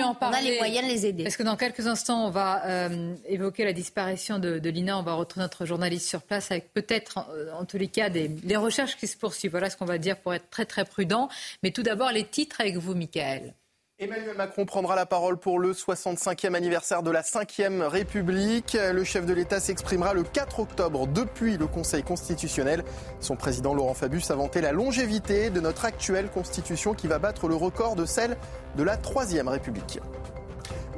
en 0.07 0.15
parler. 0.15 0.37
On 0.37 0.41
a 0.41 0.51
les 0.51 0.57
moyens 0.57 0.87
de 0.87 0.91
les 0.91 1.07
aider. 1.07 1.23
Parce 1.23 1.37
que 1.37 1.43
dans 1.43 1.57
quelques 1.57 1.87
instants, 1.87 2.27
on 2.27 2.31
va 2.31 2.65
euh, 2.65 3.15
évoquer 3.27 3.65
la 3.65 3.75
disparition 3.75 4.39
de, 4.39 4.59
Lina. 4.71 4.99
On 4.99 5.03
va 5.03 5.13
retrouver 5.13 5.43
notre 5.43 5.67
journaliste 5.67 6.09
sur 6.09 6.23
place 6.23 6.51
avec 6.51 6.73
peut-être, 6.73 7.27
en, 7.55 7.67
tous 7.67 7.77
les 7.77 7.89
cas, 7.89 8.09
des, 8.09 8.57
recherches 8.57 8.97
qui 8.97 9.07
se 9.07 9.19
poursuivent. 9.19 9.51
Voilà 9.51 9.69
ce 9.69 9.77
qu'on 9.77 9.85
va 9.85 9.99
dire 9.99 10.17
pour 10.17 10.33
être 10.33 10.49
très 10.49 10.65
très 10.65 10.87
prudent. 10.87 11.29
Mais 11.63 11.73
tout 11.73 11.83
d'abord, 11.83 12.11
les 12.11 12.25
titres 12.25 12.63
avec 12.63 12.79
vous, 12.79 12.95
Michael. 12.95 13.53
Emmanuel 13.99 14.37
Macron 14.37 14.67
prendra 14.67 14.95
la 14.95 15.07
parole 15.07 15.39
pour 15.39 15.59
le 15.59 15.73
65e 15.73 16.53
anniversaire 16.53 17.03
de 17.03 17.11
la 17.11 17.23
5e 17.23 17.81
République. 17.81 18.77
Le 18.93 19.05
chef 19.05 19.25
de 19.25 19.33
l'État 19.33 19.59
s'exprimera 19.59 20.13
le 20.13 20.23
4 20.23 20.61
octobre 20.61 21.07
depuis 21.07 21.57
le 21.57 21.67
Conseil 21.67 22.03
constitutionnel. 22.03 22.85
Son 23.21 23.37
président 23.37 23.73
Laurent 23.73 23.95
Fabius 23.95 24.31
a 24.31 24.35
vanté 24.35 24.61
la 24.61 24.73
longévité 24.73 25.49
de 25.49 25.61
notre 25.61 25.87
actuelle 25.87 26.29
constitution 26.29 26.93
qui 26.93 27.07
va 27.07 27.19
battre 27.19 27.49
le 27.49 27.55
record 27.55 27.97
de 27.97 28.05
celle 28.05 28.37
de 28.77 28.83
la 28.83 28.99
3e 28.99 29.49
République. 29.49 29.99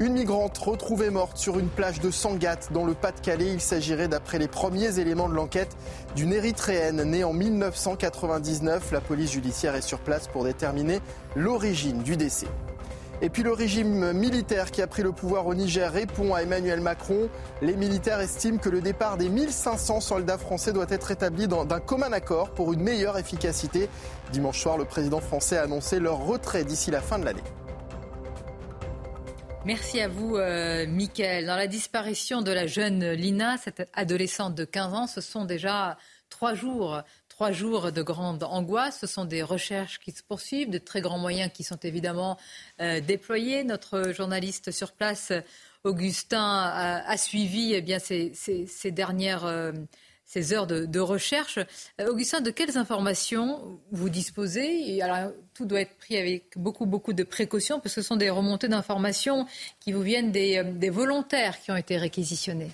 Une 0.01 0.14
migrante 0.14 0.59
retrouvée 0.59 1.11
morte 1.11 1.36
sur 1.36 1.61
une 1.61 1.68
plage 1.68 2.01
de 2.01 2.11
Sangatte 2.11 2.72
dans 2.72 2.84
le 2.84 2.94
Pas-de-Calais. 2.94 3.53
Il 3.53 3.61
s'agirait, 3.61 4.09
d'après 4.09 4.40
les 4.40 4.49
premiers 4.49 4.99
éléments 4.99 5.28
de 5.28 5.34
l'enquête, 5.34 5.76
d'une 6.16 6.32
Érythréenne 6.32 7.05
née 7.05 7.22
en 7.22 7.32
1999. 7.32 8.90
La 8.90 9.01
police 9.01 9.30
judiciaire 9.30 9.76
est 9.76 9.82
sur 9.82 10.01
place 10.01 10.26
pour 10.26 10.42
déterminer 10.42 10.99
l'origine 11.36 12.03
du 12.03 12.16
décès. 12.16 12.49
Et 13.21 13.31
puis 13.31 13.43
le 13.43 13.53
régime 13.53 14.12
militaire 14.12 14.71
qui 14.71 14.81
a 14.81 14.87
pris 14.87 15.03
le 15.03 15.11
pouvoir 15.11 15.47
au 15.49 15.55
Niger 15.55 15.93
répond 15.93 16.35
à 16.35 16.43
Emmanuel 16.43 16.81
Macron. 16.81 17.29
Les 17.62 17.75
militaires 17.75 18.21
estiment 18.21 18.59
que 18.59 18.69
le 18.69 18.81
départ 18.81 19.16
des 19.16 19.29
1500 19.29 20.01
soldats 20.01 20.39
français 20.39 20.73
doit 20.73 20.87
être 20.89 21.11
établi 21.11 21.49
d'un 21.49 21.81
commun 21.81 22.12
accord 22.12 22.51
pour 22.51 22.73
une 22.73 22.81
meilleure 22.81 23.19
efficacité. 23.19 23.89
Dimanche 24.31 24.61
soir, 24.61 24.79
le 24.79 24.85
président 24.85 25.21
français 25.21 25.59
a 25.59 25.62
annoncé 25.62 25.99
leur 25.99 26.19
retrait 26.19 26.64
d'ici 26.64 26.93
la 26.93 27.01
fin 27.01 27.19
de 27.19 27.25
l'année. 27.25 27.43
Merci 29.64 30.01
à 30.01 30.07
vous, 30.07 30.37
euh, 30.37 30.87
Mickaël. 30.87 31.45
Dans 31.45 31.57
la 31.57 31.66
disparition 31.66 32.41
de 32.41 32.53
la 32.53 32.69
jeune 32.69 33.11
Lina, 33.11 33.57
cette 33.59 33.89
adolescente 33.95 34.55
de 34.55 34.64
15 34.64 34.95
ans, 34.95 35.07
ce 35.09 35.21
sont 35.21 35.45
déjà 35.45 35.99
trois 36.31 36.55
jours 36.55 37.03
trois 37.39 37.53
jours 37.53 37.93
de 37.93 38.03
grande 38.03 38.43
angoisse. 38.43 38.99
Ce 38.99 39.07
sont 39.07 39.24
des 39.24 39.45
recherches 39.45 40.01
qui 40.01 40.11
se 40.11 40.24
poursuivent, 40.24 40.70
de 40.70 40.78
très 40.78 41.01
grands 41.01 41.20
moyens 41.20 41.53
qui 41.55 41.62
sont 41.62 41.78
évidemment 41.84 42.36
euh, 42.80 42.99
déployés. 43.01 43.62
Notre 43.62 44.11
journaliste 44.11 44.72
sur 44.72 44.91
place, 44.91 45.32
Augustin, 45.84 46.43
a, 46.43 47.16
suivi 47.16 47.74
eh 47.74 47.99
ces, 48.01 48.91
dernières 48.91 49.47
euh, 49.47 49.70
ces 50.24 50.53
heures 50.53 50.66
de, 50.66 50.99
recherche. 50.99 51.61
Euh, 52.01 52.09
Augustin, 52.09 52.41
de 52.41 52.51
quelles 52.51 52.76
informations 52.76 53.78
vous 53.93 54.09
disposez? 54.09 55.01
Alors, 55.01 55.30
Tout 55.55 55.64
doit 55.64 55.82
être 55.82 55.97
pris 55.97 56.16
avec 56.16 56.59
beaucoup, 56.59 56.86
beaucoup 56.86 57.12
de 57.12 57.22
précautions, 57.22 57.78
parce 57.78 57.95
que 57.95 58.03
ce 58.03 58.09
sont 58.09 58.16
des 58.16 58.30
remontées 58.30 58.66
d'informations 58.66 59.47
qui 59.78 59.93
vous 59.93 60.03
viennent 60.03 60.32
des 60.32 60.91
volontaires 60.91 61.61
qui 61.61 61.70
ont 61.70 61.76
été 61.76 61.99
réquisitionnés. 61.99 62.72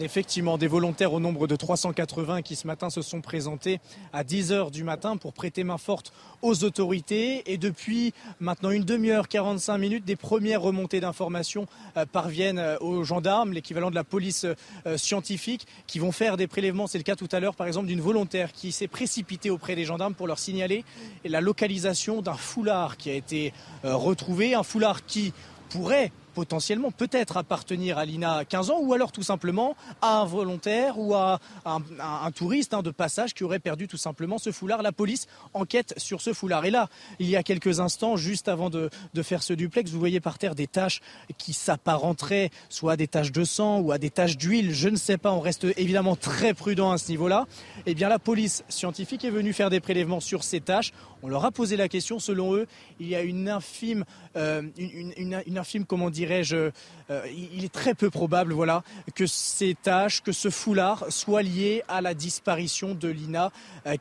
Effectivement, 0.00 0.58
des 0.58 0.66
volontaires 0.66 1.12
au 1.12 1.20
nombre 1.20 1.46
de 1.46 1.54
380 1.54 2.42
qui 2.42 2.56
ce 2.56 2.66
matin 2.66 2.90
se 2.90 3.00
sont 3.00 3.20
présentés 3.20 3.78
à 4.12 4.24
10 4.24 4.50
h 4.50 4.70
du 4.72 4.82
matin 4.82 5.16
pour 5.16 5.32
prêter 5.32 5.62
main 5.62 5.78
forte 5.78 6.12
aux 6.42 6.64
autorités. 6.64 7.52
Et 7.52 7.58
depuis 7.58 8.12
maintenant 8.40 8.70
une 8.70 8.82
demi-heure, 8.82 9.28
45 9.28 9.78
minutes, 9.78 10.04
des 10.04 10.16
premières 10.16 10.62
remontées 10.62 10.98
d'informations 10.98 11.66
euh, 11.96 12.06
parviennent 12.06 12.58
euh, 12.58 12.76
aux 12.80 13.04
gendarmes, 13.04 13.52
l'équivalent 13.52 13.88
de 13.88 13.94
la 13.94 14.02
police 14.02 14.46
euh, 14.86 14.96
scientifique, 14.96 15.68
qui 15.86 16.00
vont 16.00 16.10
faire 16.10 16.36
des 16.36 16.48
prélèvements. 16.48 16.88
C'est 16.88 16.98
le 16.98 17.04
cas 17.04 17.14
tout 17.14 17.28
à 17.30 17.38
l'heure, 17.38 17.54
par 17.54 17.68
exemple, 17.68 17.86
d'une 17.86 18.00
volontaire 18.00 18.50
qui 18.50 18.72
s'est 18.72 18.88
précipitée 18.88 19.50
auprès 19.50 19.76
des 19.76 19.84
gendarmes 19.84 20.14
pour 20.14 20.26
leur 20.26 20.40
signaler 20.40 20.84
la 21.24 21.40
localisation 21.40 22.20
d'un 22.20 22.34
foulard 22.34 22.96
qui 22.96 23.10
a 23.10 23.14
été 23.14 23.52
retrouvé. 23.84 24.54
Un 24.54 24.64
foulard 24.64 25.06
qui 25.06 25.32
pourrait 25.70 26.10
potentiellement 26.34 26.90
peut-être 26.90 27.36
appartenir 27.36 27.98
à 27.98 28.04
l'INA 28.04 28.34
à 28.34 28.44
15 28.44 28.70
ans 28.70 28.78
ou 28.80 28.92
alors 28.92 29.12
tout 29.12 29.22
simplement 29.22 29.76
à 30.02 30.18
un 30.18 30.24
volontaire 30.24 30.98
ou 30.98 31.14
à 31.14 31.40
un, 31.64 32.30
touriste 32.32 32.74
hein, 32.74 32.82
de 32.82 32.90
passage 32.90 33.32
qui 33.34 33.44
aurait 33.44 33.58
perdu 33.58 33.88
tout 33.88 33.96
simplement 33.96 34.38
ce 34.38 34.52
foulard. 34.52 34.82
La 34.82 34.92
police 34.92 35.26
enquête 35.54 35.94
sur 35.96 36.20
ce 36.20 36.32
foulard. 36.32 36.64
Et 36.64 36.70
là, 36.70 36.88
il 37.18 37.28
y 37.28 37.36
a 37.36 37.42
quelques 37.42 37.80
instants, 37.80 38.16
juste 38.16 38.48
avant 38.48 38.70
de, 38.70 38.90
faire 39.22 39.42
ce 39.42 39.54
duplex, 39.54 39.90
vous 39.90 39.98
voyez 39.98 40.20
par 40.20 40.38
terre 40.38 40.54
des 40.54 40.66
taches 40.66 41.00
qui 41.38 41.52
s'apparenteraient 41.52 42.50
soit 42.68 42.92
à 42.92 42.96
des 42.96 43.08
taches 43.08 43.32
de 43.32 43.44
sang 43.44 43.80
ou 43.80 43.92
à 43.92 43.98
des 43.98 44.10
taches 44.10 44.36
d'huile. 44.36 44.74
Je 44.74 44.88
ne 44.88 44.96
sais 44.96 45.16
pas, 45.16 45.32
on 45.32 45.40
reste 45.40 45.66
évidemment 45.76 46.16
très 46.16 46.52
prudent 46.52 46.90
à 46.90 46.98
ce 46.98 47.08
niveau-là. 47.10 47.46
Eh 47.86 47.94
bien, 47.94 48.08
la 48.08 48.18
police 48.18 48.64
scientifique 48.68 49.24
est 49.24 49.30
venue 49.30 49.52
faire 49.52 49.70
des 49.70 49.80
prélèvements 49.80 50.20
sur 50.20 50.44
ces 50.44 50.60
taches. 50.60 50.92
On 51.24 51.28
leur 51.28 51.46
a 51.46 51.50
posé 51.50 51.78
la 51.78 51.88
question. 51.88 52.18
Selon 52.18 52.54
eux, 52.54 52.66
il 53.00 53.08
y 53.08 53.14
a 53.14 53.22
une 53.22 53.48
infime, 53.48 54.04
euh, 54.36 54.60
une, 54.76 55.56
infime, 55.56 55.86
comment 55.86 56.10
dirais-je, 56.10 56.70
euh, 57.08 57.22
il 57.34 57.64
est 57.64 57.72
très 57.72 57.94
peu 57.94 58.10
probable, 58.10 58.52
voilà, 58.52 58.82
que 59.14 59.24
ces 59.26 59.74
tâches, 59.74 60.22
que 60.22 60.32
ce 60.32 60.50
foulard 60.50 61.06
soit 61.08 61.40
lié 61.40 61.82
à 61.88 62.02
la 62.02 62.12
disparition 62.12 62.94
de 62.94 63.08
Lina, 63.08 63.52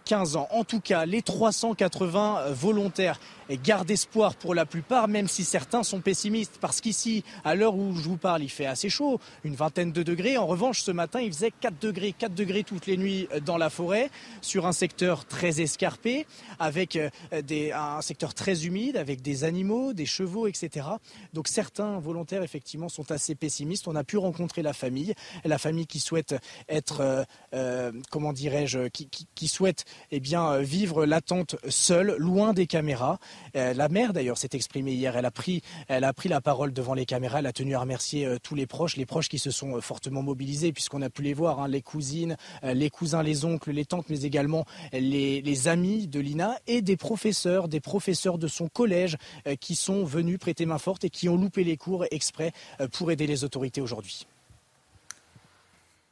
15 0.04 0.36
euh, 0.36 0.40
ans. 0.40 0.50
En 0.52 0.66
tout 0.66 0.82
cas, 0.82 1.06
les 1.06 1.22
380 1.22 2.52
volontaires 2.52 3.22
gardent 3.64 3.92
espoir 3.92 4.36
pour 4.36 4.54
la 4.54 4.66
plupart, 4.66 5.08
même 5.08 5.30
si 5.30 5.46
certains 5.46 5.84
sont 5.84 6.02
pessimistes. 6.02 6.58
Parce 6.60 6.82
qu'ici, 6.82 7.24
à 7.46 7.56
l'heure 7.56 7.76
où 7.76 7.96
je 7.96 8.04
vous 8.04 8.18
parle, 8.18 8.44
il 8.44 8.50
fait 8.50 8.66
assez 8.66 8.90
chaud, 8.90 9.22
une 9.46 9.56
vingtaine 9.56 9.94
de 9.94 10.04
degrés. 10.04 10.38
En 10.38 10.46
revanche, 10.46 10.82
ce 10.82 10.92
matin, 10.92 11.22
il 11.22 11.32
faisait 11.32 11.52
4 11.52 11.80
degrés, 11.80 12.14
4 12.18 12.34
degrés 12.34 12.64
toutes 12.64 12.86
les 12.86 12.98
nuits 12.98 13.30
dans 13.46 13.58
la 13.58 13.70
forêt, 13.70 14.10
sur 14.42 14.66
un 14.66 14.74
secteur 14.74 15.24
très 15.24 15.62
escarpé, 15.62 16.26
avec 16.60 16.98
des, 17.44 17.72
un 17.72 18.02
secteur 18.02 18.34
très 18.34 18.66
humide, 18.66 18.98
avec 18.98 19.22
des 19.22 19.44
animaux, 19.44 19.94
des 19.94 20.06
chevaux, 20.06 20.48
etc. 20.48 20.88
Donc 21.34 21.48
certains 21.48 22.00
volontaires, 22.00 22.44
effectivement, 22.44 22.90
sont 22.90 23.12
assez 23.12 23.36
pessimistes. 23.36 23.88
On 23.88 23.96
a 23.96 24.04
pu 24.04 24.18
rencontrer 24.18 24.62
la 24.62 24.74
famille, 24.74 25.14
la 25.44 25.58
famille 25.58 25.88
qui 25.88 26.00
souhaite 26.00 26.36
être, 26.70 27.02
euh, 27.02 27.24
euh, 27.54 27.92
comment 28.10 28.34
dirais-je, 28.34 28.88
qui, 28.88 29.48
souhaite 29.48 29.86
eh 30.12 30.20
bien, 30.20 30.60
vivre 30.60 31.06
l'attente 31.06 31.56
seule, 31.68 32.16
loin 32.18 32.54
des 32.54 32.68
caméras. 32.68 33.20
Euh, 33.56 33.74
la 33.74 33.90
mère, 33.90 34.14
d'ailleurs, 34.14 34.38
s'est 34.38 34.50
exprimée 34.54 34.94
hier. 34.94 35.16
Elle 35.16 35.26
a, 35.26 35.32
pris, 35.32 35.62
elle 35.88 36.04
a 36.04 36.14
pris 36.14 36.30
la 36.30 36.42
parole 36.42 36.74
devant 36.74 36.94
les 36.94 37.06
caméras. 37.06 37.40
Elle 37.40 37.46
a 37.46 37.54
tenu 37.54 37.76
à 37.76 37.80
remercier 37.80 38.38
tous 38.42 38.56
les 38.56 38.66
proches, 38.66 38.96
les 38.96 39.06
proches 39.06 39.30
qui 39.30 39.40
se 39.40 39.52
sont 39.52 39.80
fortement 39.82 40.22
mobilisés, 40.22 40.72
puisqu'on 40.72 41.02
a 41.02 41.10
pu 41.10 41.22
les 41.22 41.34
voir, 41.34 41.60
hein, 41.60 41.68
les 41.68 41.82
cousines, 41.82 42.38
les 42.64 42.90
cousins, 42.90 43.22
les 43.22 43.46
oncles, 43.46 43.72
les 43.72 43.86
tantes, 43.86 44.06
mais 44.10 44.22
également 44.22 44.66
les, 44.94 45.42
les 45.42 45.68
amis 45.68 46.08
de 46.08 46.20
Lina 46.20 46.58
et 46.68 46.82
des 46.82 46.98
professeurs, 47.04 47.68
des 47.68 47.82
professeurs 47.82 48.38
de 48.38 48.48
son 48.48 48.70
collège 48.70 49.18
qui 49.60 49.76
sont 49.76 50.06
venus 50.06 50.40
prêter 50.40 50.66
main 50.66 50.78
forte 50.78 51.04
et 51.04 51.10
qui 51.10 51.28
ont 51.28 51.36
loupé 51.36 51.66
les 51.66 51.76
cours 51.76 52.06
exprès 52.12 52.54
euh, 52.80 52.88
pour 52.88 53.12
aider 53.12 53.28
les 53.28 53.44
autorités 53.44 53.82
aujourd'hui. 53.82 54.26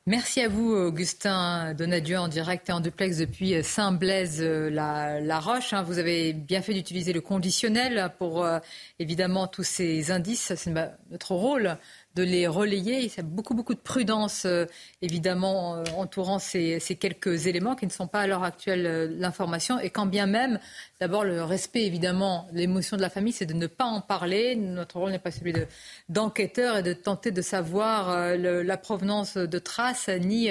Merci 0.07 0.41
à 0.41 0.49
vous, 0.49 0.71
Augustin 0.71 1.75
Donadieu, 1.75 2.17
en 2.17 2.27
direct 2.27 2.69
et 2.69 2.73
en 2.73 2.79
duplex 2.79 3.17
depuis 3.17 3.63
Saint-Blaise-la-Roche. 3.63 5.73
Hein. 5.73 5.83
Vous 5.83 5.99
avez 5.99 6.33
bien 6.33 6.63
fait 6.63 6.73
d'utiliser 6.73 7.13
le 7.13 7.21
conditionnel 7.21 8.11
pour, 8.17 8.43
évidemment, 8.97 9.45
tous 9.45 9.63
ces 9.63 10.09
indices. 10.09 10.53
C'est 10.55 10.73
notre 11.11 11.35
rôle 11.35 11.77
de 12.15 12.23
les 12.23 12.47
relayer. 12.47 12.99
Il 12.99 13.07
y 13.07 13.19
a 13.19 13.23
beaucoup, 13.23 13.53
beaucoup 13.53 13.73
de 13.73 13.79
prudence, 13.79 14.43
euh, 14.45 14.65
évidemment, 15.01 15.75
euh, 15.75 15.83
entourant 15.95 16.39
ces, 16.39 16.79
quelques 16.99 17.47
éléments 17.47 17.75
qui 17.75 17.85
ne 17.85 17.91
sont 17.91 18.07
pas 18.07 18.21
à 18.21 18.27
l'heure 18.27 18.43
actuelle 18.43 18.85
euh, 18.85 19.07
l'information. 19.09 19.79
Et 19.79 19.89
quand 19.89 20.05
bien 20.05 20.27
même, 20.27 20.59
d'abord, 20.99 21.23
le 21.23 21.43
respect, 21.43 21.85
évidemment, 21.85 22.47
l'émotion 22.51 22.97
de 22.97 23.01
la 23.01 23.09
famille, 23.09 23.31
c'est 23.31 23.45
de 23.45 23.53
ne 23.53 23.67
pas 23.67 23.85
en 23.85 24.01
parler. 24.01 24.55
Notre 24.55 24.97
rôle 24.97 25.11
n'est 25.11 25.19
pas 25.19 25.31
celui 25.31 25.53
d'enquêteur 26.09 26.77
et 26.77 26.83
de 26.83 26.93
tenter 26.93 27.31
de 27.31 27.41
savoir 27.41 28.35
la 28.37 28.77
provenance 28.77 29.37
de 29.37 29.59
traces, 29.59 30.09
ni 30.09 30.49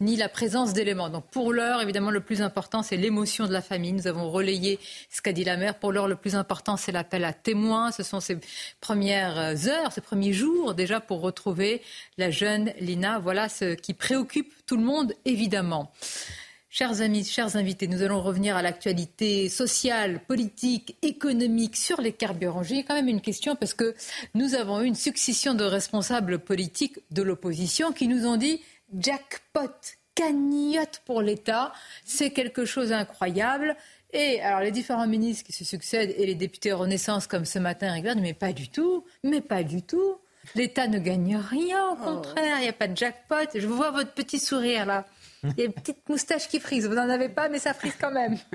ni 0.00 0.16
la 0.16 0.28
présence 0.28 0.72
d'éléments. 0.72 1.08
Donc 1.08 1.26
pour 1.30 1.52
l'heure, 1.52 1.80
évidemment, 1.80 2.10
le 2.10 2.20
plus 2.20 2.42
important, 2.42 2.82
c'est 2.82 2.96
l'émotion 2.96 3.46
de 3.46 3.52
la 3.52 3.62
famille. 3.62 3.92
Nous 3.92 4.06
avons 4.06 4.30
relayé 4.30 4.78
ce 5.10 5.22
qu'a 5.22 5.32
dit 5.32 5.44
la 5.44 5.56
mère. 5.56 5.78
Pour 5.78 5.92
l'heure, 5.92 6.08
le 6.08 6.16
plus 6.16 6.34
important, 6.34 6.76
c'est 6.76 6.92
l'appel 6.92 7.24
à 7.24 7.32
témoins. 7.32 7.92
Ce 7.92 8.02
sont 8.02 8.20
ces 8.20 8.38
premières 8.80 9.38
heures, 9.68 9.92
ces 9.92 10.00
premiers 10.00 10.32
jours 10.32 10.74
déjà 10.74 11.00
pour 11.00 11.20
retrouver 11.20 11.82
la 12.18 12.30
jeune 12.30 12.72
Lina. 12.80 13.18
Voilà 13.18 13.48
ce 13.48 13.74
qui 13.74 13.94
préoccupe 13.94 14.52
tout 14.66 14.76
le 14.76 14.84
monde, 14.84 15.14
évidemment. 15.24 15.92
Chers 16.78 17.00
amis, 17.00 17.24
chers 17.24 17.56
invités, 17.56 17.86
nous 17.86 18.02
allons 18.02 18.20
revenir 18.20 18.54
à 18.54 18.60
l'actualité 18.60 19.48
sociale, 19.48 20.20
politique, 20.28 20.94
économique 21.00 21.74
sur 21.74 22.02
les 22.02 22.12
carburants. 22.12 22.62
J'ai 22.62 22.84
quand 22.84 22.94
même 22.94 23.08
une 23.08 23.22
question 23.22 23.56
parce 23.56 23.72
que 23.72 23.94
nous 24.34 24.54
avons 24.54 24.82
eu 24.82 24.84
une 24.84 24.94
succession 24.94 25.54
de 25.54 25.64
responsables 25.64 26.38
politiques 26.38 26.98
de 27.12 27.22
l'opposition 27.22 27.92
qui 27.92 28.08
nous 28.08 28.26
ont 28.26 28.36
dit 28.36 28.60
jackpot, 28.98 29.70
cagnotte 30.14 31.02
pour 31.04 31.22
l'État. 31.22 31.72
C'est 32.04 32.30
quelque 32.30 32.64
chose 32.64 32.90
d'incroyable. 32.90 33.76
Et 34.12 34.40
alors 34.40 34.60
les 34.60 34.70
différents 34.70 35.06
ministres 35.06 35.44
qui 35.44 35.52
se 35.52 35.64
succèdent 35.64 36.14
et 36.16 36.26
les 36.26 36.34
députés 36.34 36.72
Renaissance 36.72 37.26
comme 37.26 37.44
ce 37.44 37.58
matin 37.58 37.94
regardent, 37.94 38.20
mais 38.20 38.34
pas 38.34 38.52
du 38.52 38.68
tout, 38.68 39.04
mais 39.24 39.40
pas 39.40 39.62
du 39.62 39.82
tout. 39.82 40.18
L'État 40.54 40.86
ne 40.86 40.98
gagne 40.98 41.36
rien, 41.36 41.90
au 41.90 41.96
contraire, 41.96 42.58
il 42.58 42.62
n'y 42.62 42.68
a 42.68 42.72
pas 42.72 42.86
de 42.86 42.96
jackpot. 42.96 43.48
Je 43.54 43.66
vois 43.66 43.90
votre 43.90 44.12
petit 44.12 44.38
sourire 44.38 44.86
là. 44.86 45.04
Il 45.42 45.58
y 45.58 45.62
a 45.62 45.64
une 45.66 45.72
petite 45.72 46.08
moustache 46.08 46.48
qui 46.48 46.60
frise. 46.60 46.86
Vous 46.86 46.94
n'en 46.94 47.08
avez 47.08 47.28
pas, 47.28 47.48
mais 47.48 47.58
ça 47.58 47.74
frise 47.74 47.96
quand 48.00 48.12
même. 48.12 48.36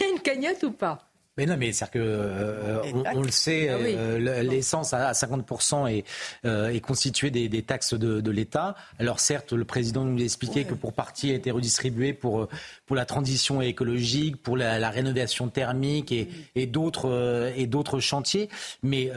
Il 0.00 0.06
y 0.06 0.08
a 0.08 0.12
une 0.12 0.20
cagnotte 0.20 0.62
ou 0.62 0.72
pas? 0.72 1.09
Mais 1.40 1.46
non, 1.46 1.56
mais 1.56 1.72
c'est-à-dire 1.72 1.92
que 1.92 1.98
euh, 2.02 3.02
on, 3.14 3.22
le 3.22 3.30
sait, 3.30 3.70
ah 3.70 3.76
euh, 3.76 4.42
l'essence 4.42 4.92
à 4.92 5.12
50% 5.12 5.90
est, 5.90 6.04
euh, 6.44 6.68
est 6.68 6.80
constituée 6.80 7.30
des, 7.30 7.48
des 7.48 7.62
taxes 7.62 7.94
de, 7.94 8.20
de 8.20 8.30
l'État. 8.30 8.74
Alors 8.98 9.20
certes, 9.20 9.54
le 9.54 9.64
président 9.64 10.04
nous 10.04 10.20
a 10.20 10.22
expliqué 10.22 10.64
que 10.64 10.74
pour 10.74 10.92
partie 10.92 11.30
a 11.30 11.34
été 11.34 11.50
redistribué 11.50 12.12
pour 12.12 12.46
pour 12.90 12.96
la 12.96 13.06
transition 13.06 13.62
écologique, 13.62 14.42
pour 14.42 14.56
la, 14.56 14.90
rénovation 14.90 15.46
thermique 15.46 16.10
et, 16.10 16.28
et 16.56 16.66
d'autres 16.66 17.52
d'autres 17.66 18.00
chantiers. 18.00 18.48
Mais 18.82 19.12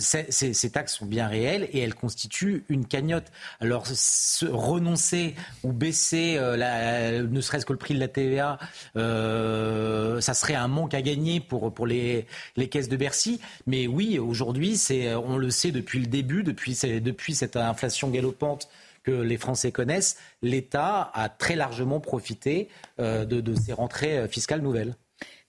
ces, 0.00 0.32
ces, 0.32 0.70
taxes 0.70 0.96
sont 0.96 1.06
bien 1.06 1.28
réelles 1.28 1.68
et 1.72 1.78
elles 1.78 1.94
constituent 1.94 2.64
une 2.68 2.84
cagnotte. 2.84 3.26
Alors 3.60 3.84
renoncer 4.42 5.36
ou 5.62 5.72
baisser, 5.72 6.34
la, 6.34 7.22
ne 7.22 7.40
serait-ce 7.40 7.64
que 7.64 7.72
le 7.72 7.78
prix 7.78 7.94
de 7.94 8.00
la 8.00 8.08
TVA, 8.08 8.58
ça 8.96 10.34
serait 10.34 10.56
un 10.56 10.66
manque 10.66 10.94
à 10.94 11.00
gagner 11.00 11.38
pour, 11.38 11.72
pour 11.72 11.86
les, 11.86 12.26
les 12.56 12.68
caisses 12.68 12.88
de 12.88 12.96
Bercy. 12.96 13.40
Mais 13.68 13.86
oui, 13.86 14.18
aujourd'hui, 14.18 14.82
on 15.24 15.36
le 15.36 15.50
sait 15.50 15.70
depuis 15.70 16.00
le 16.00 16.06
début, 16.06 16.42
depuis, 16.42 16.76
depuis 17.00 17.36
cette 17.36 17.54
inflation 17.54 18.10
galopante 18.10 18.68
que 19.06 19.12
les 19.12 19.38
Français 19.38 19.72
connaissent, 19.72 20.16
l'État 20.42 21.10
a 21.14 21.28
très 21.28 21.56
largement 21.56 22.00
profité 22.00 22.68
euh, 22.98 23.24
de, 23.24 23.40
de 23.40 23.54
ces 23.54 23.72
rentrées 23.72 24.26
fiscales 24.28 24.60
nouvelles. 24.60 24.96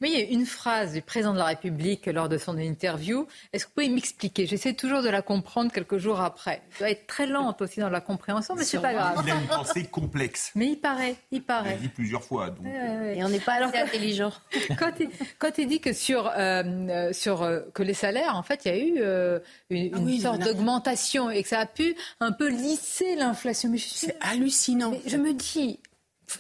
Mais 0.02 0.12
il 0.12 0.20
y 0.20 0.22
a 0.22 0.26
une 0.26 0.46
phrase 0.46 0.94
du 0.94 1.02
président 1.02 1.34
de 1.34 1.40
la 1.40 1.46
République 1.46 2.06
lors 2.06 2.30
de 2.30 2.38
son 2.38 2.58
interview. 2.58 3.28
Est-ce 3.52 3.66
que 3.66 3.70
vous 3.70 3.76
pouvez 3.76 3.90
m'expliquer? 3.90 4.46
J'essaie 4.46 4.74
toujours 4.74 5.02
de 5.02 5.10
la 5.10 5.22
comprendre 5.22 5.72
quelques 5.72 5.98
jours 5.98 6.22
après. 6.22 6.62
Elle 6.74 6.78
doit 6.80 6.90
être 6.92 7.08
très 7.08 7.26
lente 7.26 7.62
aussi 7.62 7.80
dans 7.80 7.90
la 7.90 8.02
compréhension, 8.02 8.56
mais 8.56 8.64
c'est 8.64 8.80
pas 8.80 8.94
grave. 8.94 9.22
Il 9.26 9.32
a 9.32 9.36
une 9.36 9.48
pensée 9.48 9.86
complexe. 9.86 10.52
Mais 10.56 10.68
il 10.68 10.78
paraît, 10.78 11.16
il 11.32 11.42
paraît. 11.42 11.72
Il 11.72 11.78
a 11.78 11.88
dit 11.88 11.90
plusieurs 11.90 12.24
fois. 12.24 12.52
Donc... 12.52 12.66
Et 12.66 13.24
on 13.24 13.30
n'est 13.30 13.40
pas 13.40 13.56
assez 13.56 13.78
intelligent. 13.78 14.32
Quand 14.78 14.92
il, 15.00 15.10
quand 15.40 15.58
il, 15.58 15.68
dit 15.68 15.80
que 15.80 15.94
sur, 15.94 16.28
euh, 16.28 16.64
euh, 16.64 17.14
sur 17.14 17.42
euh, 17.42 17.62
que 17.74 17.84
les 17.84 17.94
salaires, 17.94 18.36
en 18.36 18.44
fait, 18.44 18.66
il 18.66 18.68
y 18.68 18.72
a 18.72 18.78
eu 18.78 19.42
une, 19.70 20.20
ah 20.20 20.22
sorte 20.22 20.42
d'augmentation 20.42 21.30
et 21.30 21.42
que 21.42 21.50
ça 21.50 21.60
a 21.60 21.66
pu 21.66 21.96
un 22.20 22.32
peu 22.32 22.50
lisser 22.50 23.16
l'inflation. 23.16 23.74
C'est 23.78 24.16
hallucinant. 24.22 24.92
Mais 24.92 25.02
je 25.08 25.18
me 25.18 25.34
dis, 25.34 25.80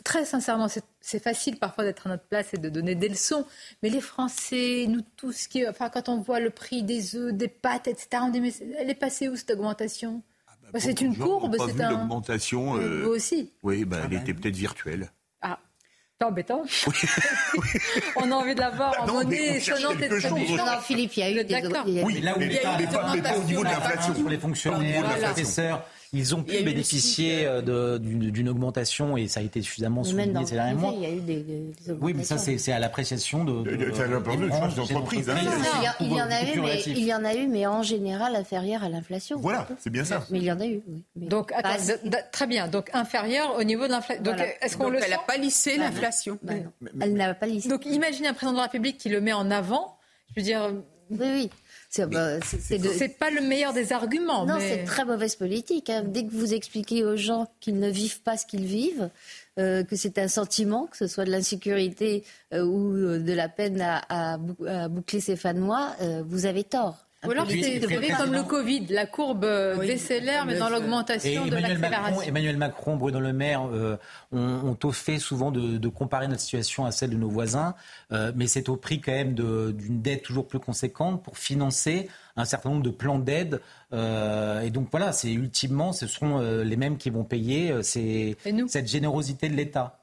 très 0.03 0.25
sincèrement, 0.25 0.67
c'est 1.01 1.23
facile 1.23 1.57
parfois 1.57 1.83
d'être 1.83 2.07
à 2.07 2.09
notre 2.09 2.25
place 2.25 2.53
et 2.53 2.57
de 2.57 2.69
donner 2.69 2.95
des 2.95 3.09
leçons. 3.09 3.45
Mais 3.81 3.89
les 3.89 4.01
Français, 4.01 4.85
nous 4.87 5.01
tous, 5.15 5.47
qui, 5.47 5.67
enfin, 5.67 5.89
quand 5.89 6.09
on 6.09 6.19
voit 6.19 6.39
le 6.39 6.49
prix 6.49 6.83
des 6.83 7.15
œufs, 7.15 7.33
des 7.33 7.47
pâtes, 7.47 7.87
etc., 7.87 8.07
on 8.23 8.29
dit 8.29 8.41
mais 8.41 8.53
elle 8.77 8.89
est 8.89 8.95
passée 8.95 9.29
où 9.29 9.35
cette 9.35 9.51
augmentation? 9.51 10.21
Ah 10.47 10.51
bah, 10.61 10.69
bah, 10.73 10.79
C'est 10.81 11.01
une 11.01 11.17
courbe, 11.17 11.55
c'est 11.57 11.81
un. 11.81 11.91
L'augmentation. 11.91 12.77
Euh... 12.77 13.03
Vous 13.03 13.11
aussi. 13.11 13.51
Oui, 13.63 13.85
bah, 13.85 13.97
elle 14.05 14.17
ah 14.17 14.21
était 14.21 14.33
peut-être 14.33 14.55
virtuelle. 14.55 15.11
Ah. 15.41 15.59
C'est 16.19 16.27
embêtant. 16.27 16.63
on 18.17 18.31
a 18.31 18.35
envie 18.35 18.55
de 18.55 18.59
la 18.59 18.71
voir 18.71 18.93
en 19.03 19.07
monnaie 19.07 19.59
sonnante 19.61 20.01
et 20.01 20.09
Non, 20.09 20.81
Philippe, 20.83 21.15
il 21.15 21.19
y 21.19 21.23
a 21.23 21.31
eu 21.31 21.45
des. 21.45 22.03
Oui, 22.03 22.21
là 22.21 22.37
où 22.37 22.41
il 22.41 22.51
y 22.51 22.57
a 22.57 22.81
eu 23.15 23.21
pas 23.21 23.37
au 23.37 23.43
niveau 23.43 23.63
de 23.63 23.69
l'inflation. 23.69 24.13
Pour 24.13 24.29
les 24.29 24.39
fonctionnaires, 24.39 25.15
les 25.15 25.21
professeurs 25.21 25.85
ils 26.13 26.35
ont 26.35 26.43
pu 26.43 26.63
bénéficier 26.63 27.45
euh, 27.45 27.97
d'une 27.99 28.49
augmentation 28.49 29.17
et 29.17 29.27
ça 29.27 29.39
a 29.39 29.43
été 29.43 29.61
suffisamment 29.61 30.03
souligné 30.03 30.45
ces 30.45 30.55
derniers 30.55 30.75
mois. 30.75 30.93
Il 30.95 31.01
y 31.01 31.05
a 31.05 31.11
eu 31.11 31.19
des, 31.19 31.45
Oui, 32.01 32.13
mais 32.15 32.23
ça, 32.23 32.37
c'est 32.37 32.71
à 32.71 32.79
l'appréciation 32.79 33.43
de. 33.43 33.51
en 36.21 36.31
a 36.31 36.43
eu, 36.43 36.61
mais 36.61 36.81
il 36.85 37.03
y 37.03 37.13
en 37.13 37.25
a 37.25 37.35
eu, 37.35 37.47
mais 37.47 37.67
en 37.67 37.83
général 37.83 38.35
inférieur 38.35 38.83
à 38.83 38.89
l'inflation. 38.89 39.39
Voilà, 39.39 39.67
c'est 39.79 39.89
bien 39.89 40.03
ça. 40.03 40.25
Mais 40.29 40.39
il 40.39 40.45
y 40.45 40.51
en 40.51 40.59
a 40.59 40.65
eu. 40.65 40.81
Oui. 40.87 41.03
Donc, 41.15 41.53
très 42.31 42.47
bien. 42.47 42.67
Donc 42.67 42.89
inférieur 42.93 43.55
au 43.57 43.63
niveau 43.63 43.87
de 43.87 43.91
l'inflation. 43.91 44.23
Donc, 44.23 44.35
est-ce 44.61 44.77
qu'on 44.77 44.89
le 44.89 45.03
Elle 45.03 45.11
n'a 45.11 45.17
pas 45.19 45.37
lissé 45.37 45.77
l'inflation. 45.77 46.39
Elle 47.01 47.13
n'a 47.13 47.33
pas 47.33 47.45
lissé. 47.45 47.69
Donc, 47.69 47.85
imaginez 47.85 48.27
un 48.27 48.33
président 48.33 48.53
de 48.53 48.57
la 48.57 48.63
République 48.63 48.97
qui 48.97 49.09
le 49.09 49.21
met 49.21 49.33
en 49.33 49.51
avant. 49.51 49.97
Je 50.35 50.41
veux 50.41 50.45
dire. 50.45 50.71
Oui, 51.09 51.17
oui. 51.21 51.49
Bah, 51.97 52.39
c'est 52.41 53.17
pas 53.17 53.31
le 53.31 53.41
meilleur 53.41 53.73
des 53.73 53.93
arguments. 53.93 54.45
Non, 54.45 54.57
c'est 54.59 54.83
très 54.83 55.05
mauvaise 55.05 55.35
politique. 55.35 55.89
Hein. 55.89 56.03
Dès 56.05 56.25
que 56.25 56.31
vous 56.31 56.53
expliquez 56.53 57.03
aux 57.03 57.15
gens 57.15 57.47
qu'ils 57.59 57.79
ne 57.79 57.89
vivent 57.89 58.21
pas 58.21 58.37
ce 58.37 58.45
qu'ils 58.45 58.65
vivent, 58.65 59.09
euh, 59.57 59.83
que 59.83 59.95
c'est 59.95 60.19
un 60.19 60.27
sentiment, 60.27 60.85
que 60.85 60.97
ce 60.97 61.07
soit 61.07 61.25
de 61.25 61.31
l'insécurité 61.31 62.23
euh, 62.53 62.63
ou 62.63 62.93
euh, 62.95 63.19
de 63.19 63.33
la 63.33 63.49
peine 63.49 63.81
à, 63.81 64.37
boucler 64.37 65.19
ses 65.19 65.35
fins 65.35 65.53
de 65.53 65.59
mois, 65.59 65.95
vous 66.25 66.45
avez 66.45 66.63
tort. 66.63 67.06
Ou 67.25 67.31
alors 67.31 67.47
c'est 67.49 67.79
comme 68.15 68.33
le 68.33 68.43
Covid, 68.43 68.85
la 68.89 69.07
courbe 69.07 69.47
oui. 69.79 69.87
décélère, 69.87 70.45
mais 70.45 70.59
dans 70.59 70.69
l'augmentation 70.69 71.47
de 71.47 71.55
l'accélération. 71.55 72.21
Emmanuel 72.21 72.57
Macron, 72.57 72.95
Bruno 72.95 73.19
Le 73.19 73.33
Maire 73.33 73.67
euh, 73.73 73.97
ont, 74.31 74.77
au 74.83 74.91
fait 74.91 75.17
souvent 75.17 75.49
de, 75.51 75.87
comparer 75.87 76.27
notre 76.27 76.41
situation 76.41 76.85
à 76.85 76.91
celle 76.91 77.09
de 77.09 77.17
nos 77.17 77.29
voisins, 77.29 77.73
euh, 78.11 78.31
mais 78.35 78.45
c'est 78.45 78.69
au 78.69 78.75
prix 78.75 79.01
quand 79.01 79.13
même 79.13 79.33
d'une 79.33 80.01
dette 80.01 80.21
toujours 80.21 80.47
plus 80.47 80.59
conséquente 80.59 81.23
pour 81.23 81.39
financer 81.39 82.07
un 82.35 82.45
certain 82.45 82.69
nombre 82.69 82.83
de 82.83 82.91
plans 82.91 83.17
d'aide. 83.17 83.61
Euh, 83.93 84.61
et 84.61 84.69
donc 84.69 84.89
voilà, 84.91 85.11
c'est 85.11 85.31
ultimement, 85.31 85.93
ce 85.93 86.05
seront 86.05 86.39
les 86.39 86.77
mêmes 86.77 86.97
qui 86.97 87.09
vont 87.09 87.23
payer 87.23 87.73
cette 87.81 88.87
générosité 88.87 89.49
de 89.49 89.55
l'État 89.55 89.97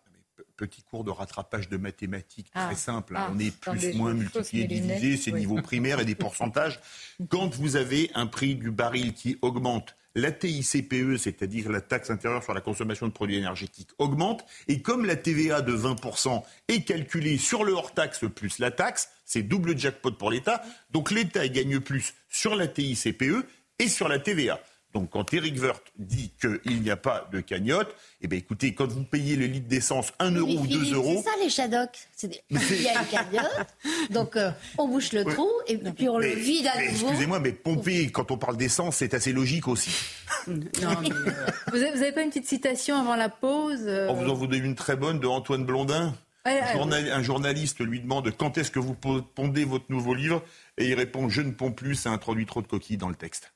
petit 0.57 0.83
cours 0.83 1.05
de 1.05 1.11
rattrapage 1.11 1.69
de 1.69 1.77
mathématiques 1.77 2.51
très 2.51 2.63
ah. 2.63 2.75
simple. 2.75 3.17
Hein. 3.17 3.27
Ah. 3.29 3.33
on 3.35 3.39
est 3.39 3.55
plus, 3.57 3.95
moins 3.95 4.15
multiplié, 4.15 4.67
divisé, 4.67 5.17
c'est 5.17 5.33
niveau 5.33 5.61
primaire 5.63 6.01
et 6.01 6.05
des 6.05 6.15
pourcentages. 6.15 6.81
Quand 7.29 7.55
vous 7.55 7.77
avez 7.77 8.11
un 8.15 8.27
prix 8.27 8.55
du 8.55 8.71
baril 8.71 9.15
qui 9.15 9.39
augmente, 9.43 9.97
la 10.15 10.31
TICPE, 10.31 11.17
c'est-à-dire 11.19 11.71
la 11.71 11.81
taxe 11.81 12.11
intérieure 12.11 12.43
sur 12.43 12.55
la 12.55 12.61
consommation 12.61 13.09
de 13.09 13.13
produits 13.13 13.37
énergétiques, 13.37 13.91
augmente. 13.99 14.45
Et 14.69 14.81
comme 14.81 15.05
la 15.05 15.17
TVA 15.17 15.61
de 15.61 15.77
20% 15.77 16.43
est 16.69 16.83
calculée 16.83 17.37
sur 17.37 17.65
le 17.65 17.73
hors-taxe 17.73 18.25
plus 18.35 18.59
la 18.59 18.71
taxe, 18.71 19.09
c'est 19.25 19.43
double 19.43 19.77
jackpot 19.77 20.13
pour 20.13 20.31
l'État. 20.31 20.63
Donc 20.93 21.11
l'État 21.11 21.47
gagne 21.49 21.81
plus 21.81 22.15
sur 22.29 22.55
la 22.55 22.69
TICPE 22.69 23.45
et 23.81 23.89
sur 23.89 24.09
la 24.09 24.19
TVA. 24.19 24.61
Donc 24.95 25.11
quand 25.11 25.35
Eric 25.35 25.61
Woerth 25.61 25.93
dit 25.99 26.33
qu'il 26.41 26.81
n'y 26.81 26.91
a 26.91 26.97
pas 26.97 27.29
de 27.33 27.41
cagnotte, 27.41 27.95
eh 28.21 28.29
bien 28.29 28.39
écoutez, 28.39 28.75
quand 28.75 28.87
vous 28.87 29.03
payez 29.03 29.35
le 29.35 29.47
litre 29.47 29.67
d'essence 29.67 30.13
1 30.21 30.31
euro 30.37 30.53
ou 30.53 30.67
2 30.69 30.95
euros... 30.95 31.17
C'est 31.17 31.31
ça 31.31 31.37
les 31.43 31.51
Shadocks. 31.51 31.99
Il 32.23 32.83
y 32.83 32.89
a 32.89 33.01
une 33.01 33.07
cagnotte, 33.09 33.67
donc 34.11 34.37
euh, 34.37 34.53
on 34.79 34.87
bouche 34.87 35.13
le 35.13 35.25
trou 35.25 35.51
et 35.67 35.79
puis 35.79 36.09
on 36.09 36.19
le 36.19 36.29
vide 36.29 36.69
à 36.73 36.81
nouveau. 36.81 37.09
Excusez-moi, 37.09 37.41
mais 37.41 37.51
pomper, 37.51 38.09
quand 38.13 38.31
on 38.31 38.39
parle 38.39 38.57
d'essence, 38.57 38.97
c'est 38.97 39.15
assez 39.15 39.33
logique 39.33 39.67
aussi. 39.67 39.91
non, 40.47 40.55
mais, 41.03 41.11
euh, 41.11 41.33
vous 41.73 41.79
n'avez 41.79 42.13
pas 42.13 42.23
une 42.23 42.29
petite 42.29 42.47
citation 42.47 42.97
avant 42.97 43.17
la 43.17 43.29
pause 43.29 43.83
euh 43.87 44.07
On 44.11 44.15
vous 44.15 44.31
en 44.31 44.35
vous 44.35 44.47
donne 44.47 44.65
une 44.65 44.77
très 44.77 44.95
bonne 44.95 45.19
de 45.19 45.27
Antoine 45.27 45.65
Blondin. 45.65 46.15
un 46.45 47.23
journaliste 47.23 47.81
lui 47.81 47.99
demande 47.99 48.31
quand 48.37 48.59
est-ce 48.59 48.71
que 48.71 48.79
vous 48.79 48.95
pondez 48.95 49.65
votre 49.65 49.87
nouveau 49.89 50.15
livre? 50.15 50.41
Et 50.79 50.87
il 50.87 50.95
répond 50.95 51.29
je 51.29 51.41
ne 51.41 51.51
ponds 51.51 51.73
plus, 51.73 51.97
ça 51.97 52.11
introduit 52.11 52.47
trop 52.47 52.63
de 52.63 52.69
coquilles 52.69 52.97
dans 52.97 53.09
le 53.09 53.17
texte. 53.17 53.54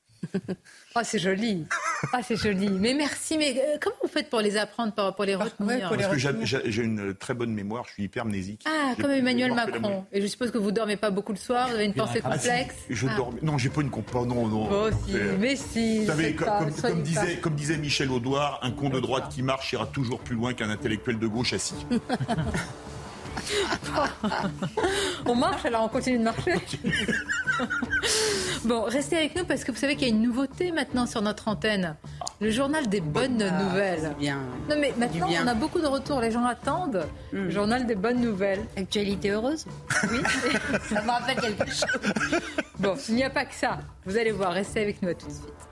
Ah, 0.95 1.03
c'est 1.03 1.19
joli. 1.19 1.65
Ah, 2.13 2.19
c'est 2.23 2.35
joli. 2.35 2.69
Mais 2.69 2.93
merci. 2.93 3.37
Mais 3.37 3.55
euh, 3.57 3.77
comment 3.81 3.95
vous 4.01 4.07
faites 4.09 4.29
pour 4.29 4.41
les 4.41 4.57
apprendre, 4.57 4.93
pour, 4.93 5.15
pour 5.15 5.25
les 5.25 5.33
Ah, 5.33 5.43
retenir 5.45 5.89
Parce 5.89 6.07
que 6.07 6.17
j'ai- 6.45 6.81
une 6.83 7.13
très 7.15 7.33
bonne 7.33 7.53
mémoire, 7.53 7.83
je 7.87 7.93
suis 7.93 8.03
hypermnésique. 8.03 8.63
Ah, 8.67 8.93
comme 8.99 9.11
Emmanuel 9.11 9.53
Macron. 9.53 10.05
Et 10.11 10.21
je 10.21 10.27
suppose 10.27 10.51
que 10.51 10.57
vous 10.57 10.71
dormez 10.71 10.97
pas 10.97 11.09
beaucoup 11.11 11.31
le 11.33 11.37
soir, 11.37 11.67
vous 11.69 11.75
avez 11.75 11.85
une 11.85 11.93
pensée 11.93 12.21
Ah, 12.23 12.37
si, 12.37 12.47
complexe. 12.47 12.75
je 12.89 13.07
Ah. 13.07 13.15
dors. 13.17 13.33
Non, 13.41 13.57
j'ai 13.57 13.69
pas 13.69 13.81
une 13.81 13.89
compa. 13.89 14.19
Non, 14.19 14.47
non. 14.47 14.69
Oh, 14.71 14.89
si, 15.05 15.13
mais 15.39 15.55
si. 15.55 15.99
Vous 16.01 16.07
savez, 16.07 16.33
comme, 16.35 16.47
pas- 16.47 16.59
comme- 16.59 16.71
soyez 16.71 16.95
comme 16.95 17.03
pas- 17.03 17.09
disait, 17.09 17.37
comme 17.37 17.55
disait 17.55 17.77
Michel 17.77 18.11
Audouard, 18.11 18.59
un 18.61 18.71
con 18.71 18.89
de 18.89 18.99
droite 18.99 19.29
qui 19.29 19.41
marche 19.43 19.71
ira 19.73 19.85
toujours 19.87 20.19
plus 20.19 20.35
loin 20.35 20.53
qu'un 20.53 20.69
intellectuel 20.69 21.19
de 21.19 21.27
gauche 21.27 21.53
assis. 21.53 21.75
on 25.25 25.35
marche, 25.35 25.65
alors 25.65 25.83
on 25.83 25.89
continue 25.89 26.19
de 26.19 26.23
marcher. 26.23 26.53
bon, 28.65 28.83
restez 28.83 29.17
avec 29.17 29.35
nous 29.35 29.45
parce 29.45 29.63
que 29.63 29.71
vous 29.71 29.77
savez 29.77 29.95
qu'il 29.95 30.07
y 30.07 30.11
a 30.11 30.13
une 30.13 30.21
nouveauté 30.21 30.71
maintenant 30.71 31.05
sur 31.05 31.21
notre 31.21 31.47
antenne. 31.47 31.95
Le 32.41 32.51
journal 32.51 32.87
des 32.87 33.01
bonnes 33.01 33.37
nouvelles. 33.37 34.15
Bien. 34.17 34.39
Non 34.69 34.75
mais 34.79 34.93
maintenant 34.97 35.27
bien. 35.27 35.43
on 35.43 35.47
a 35.47 35.53
beaucoup 35.53 35.79
de 35.79 35.87
retours, 35.87 36.21
les 36.21 36.31
gens 36.31 36.45
attendent. 36.45 37.05
Le 37.31 37.49
journal 37.49 37.85
des 37.85 37.95
bonnes 37.95 38.21
nouvelles. 38.21 38.61
Actualité 38.77 39.31
heureuse? 39.31 39.65
Oui. 40.09 40.19
Ça 40.89 41.01
me 41.01 41.09
rappelle 41.09 41.37
quelque 41.37 41.69
chose. 41.69 42.13
Bon, 42.79 42.95
il 43.09 43.15
n'y 43.15 43.23
a 43.23 43.29
pas 43.29 43.45
que 43.45 43.53
ça. 43.53 43.79
Vous 44.05 44.17
allez 44.17 44.31
voir, 44.31 44.53
restez 44.53 44.81
avec 44.81 45.01
nous 45.01 45.09
à 45.09 45.13
tout 45.13 45.27
de 45.27 45.33
suite. 45.33 45.68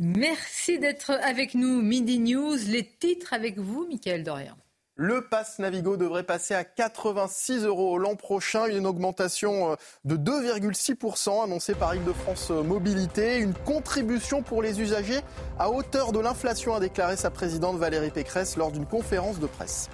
Merci 0.00 0.80
d'être 0.80 1.12
avec 1.12 1.54
nous, 1.54 1.80
Midi 1.80 2.18
News. 2.18 2.56
Les 2.66 2.84
titres 2.84 3.32
avec 3.32 3.58
vous, 3.58 3.86
Michael 3.86 4.24
Dorian. 4.24 4.56
Le 4.96 5.22
pass 5.22 5.58
Navigo 5.58 5.96
devrait 5.96 6.22
passer 6.22 6.54
à 6.54 6.64
86 6.64 7.64
euros 7.64 7.98
l'an 7.98 8.14
prochain, 8.14 8.66
une 8.66 8.86
augmentation 8.86 9.72
euh, 9.72 9.76
de 10.04 10.16
2,6% 10.16 11.44
annoncée 11.44 11.74
par 11.74 11.96
Île-de-France 11.96 12.50
Mobilité, 12.50 13.38
une 13.38 13.54
contribution 13.54 14.42
pour 14.42 14.62
les 14.62 14.80
usagers 14.80 15.20
à 15.58 15.70
hauteur 15.70 16.12
de 16.12 16.20
l'inflation, 16.20 16.74
a 16.74 16.80
déclaré 16.80 17.16
sa 17.16 17.30
présidente 17.30 17.76
Valérie 17.76 18.10
Pécresse 18.10 18.56
lors 18.56 18.70
d'une 18.70 18.86
conférence 18.86 19.40
de 19.40 19.46
presse. 19.46 19.90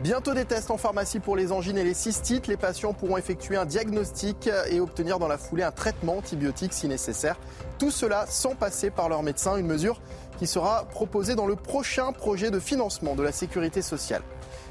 Bientôt 0.00 0.34
des 0.34 0.44
tests 0.44 0.72
en 0.72 0.76
pharmacie 0.76 1.20
pour 1.20 1.36
les 1.36 1.52
angines 1.52 1.78
et 1.78 1.84
les 1.84 1.94
cystites. 1.94 2.48
Les 2.48 2.56
patients 2.56 2.92
pourront 2.92 3.16
effectuer 3.16 3.56
un 3.56 3.64
diagnostic 3.64 4.50
et 4.68 4.80
obtenir 4.80 5.20
dans 5.20 5.28
la 5.28 5.38
foulée 5.38 5.62
un 5.62 5.70
traitement 5.70 6.18
antibiotique 6.18 6.72
si 6.72 6.88
nécessaire. 6.88 7.36
Tout 7.78 7.92
cela 7.92 8.26
sans 8.28 8.56
passer 8.56 8.90
par 8.90 9.08
leur 9.08 9.22
médecin, 9.22 9.56
une 9.56 9.66
mesure 9.66 10.00
qui 10.36 10.48
sera 10.48 10.84
proposée 10.86 11.36
dans 11.36 11.46
le 11.46 11.54
prochain 11.54 12.10
projet 12.12 12.50
de 12.50 12.58
financement 12.58 13.14
de 13.14 13.22
la 13.22 13.30
sécurité 13.30 13.82
sociale. 13.82 14.22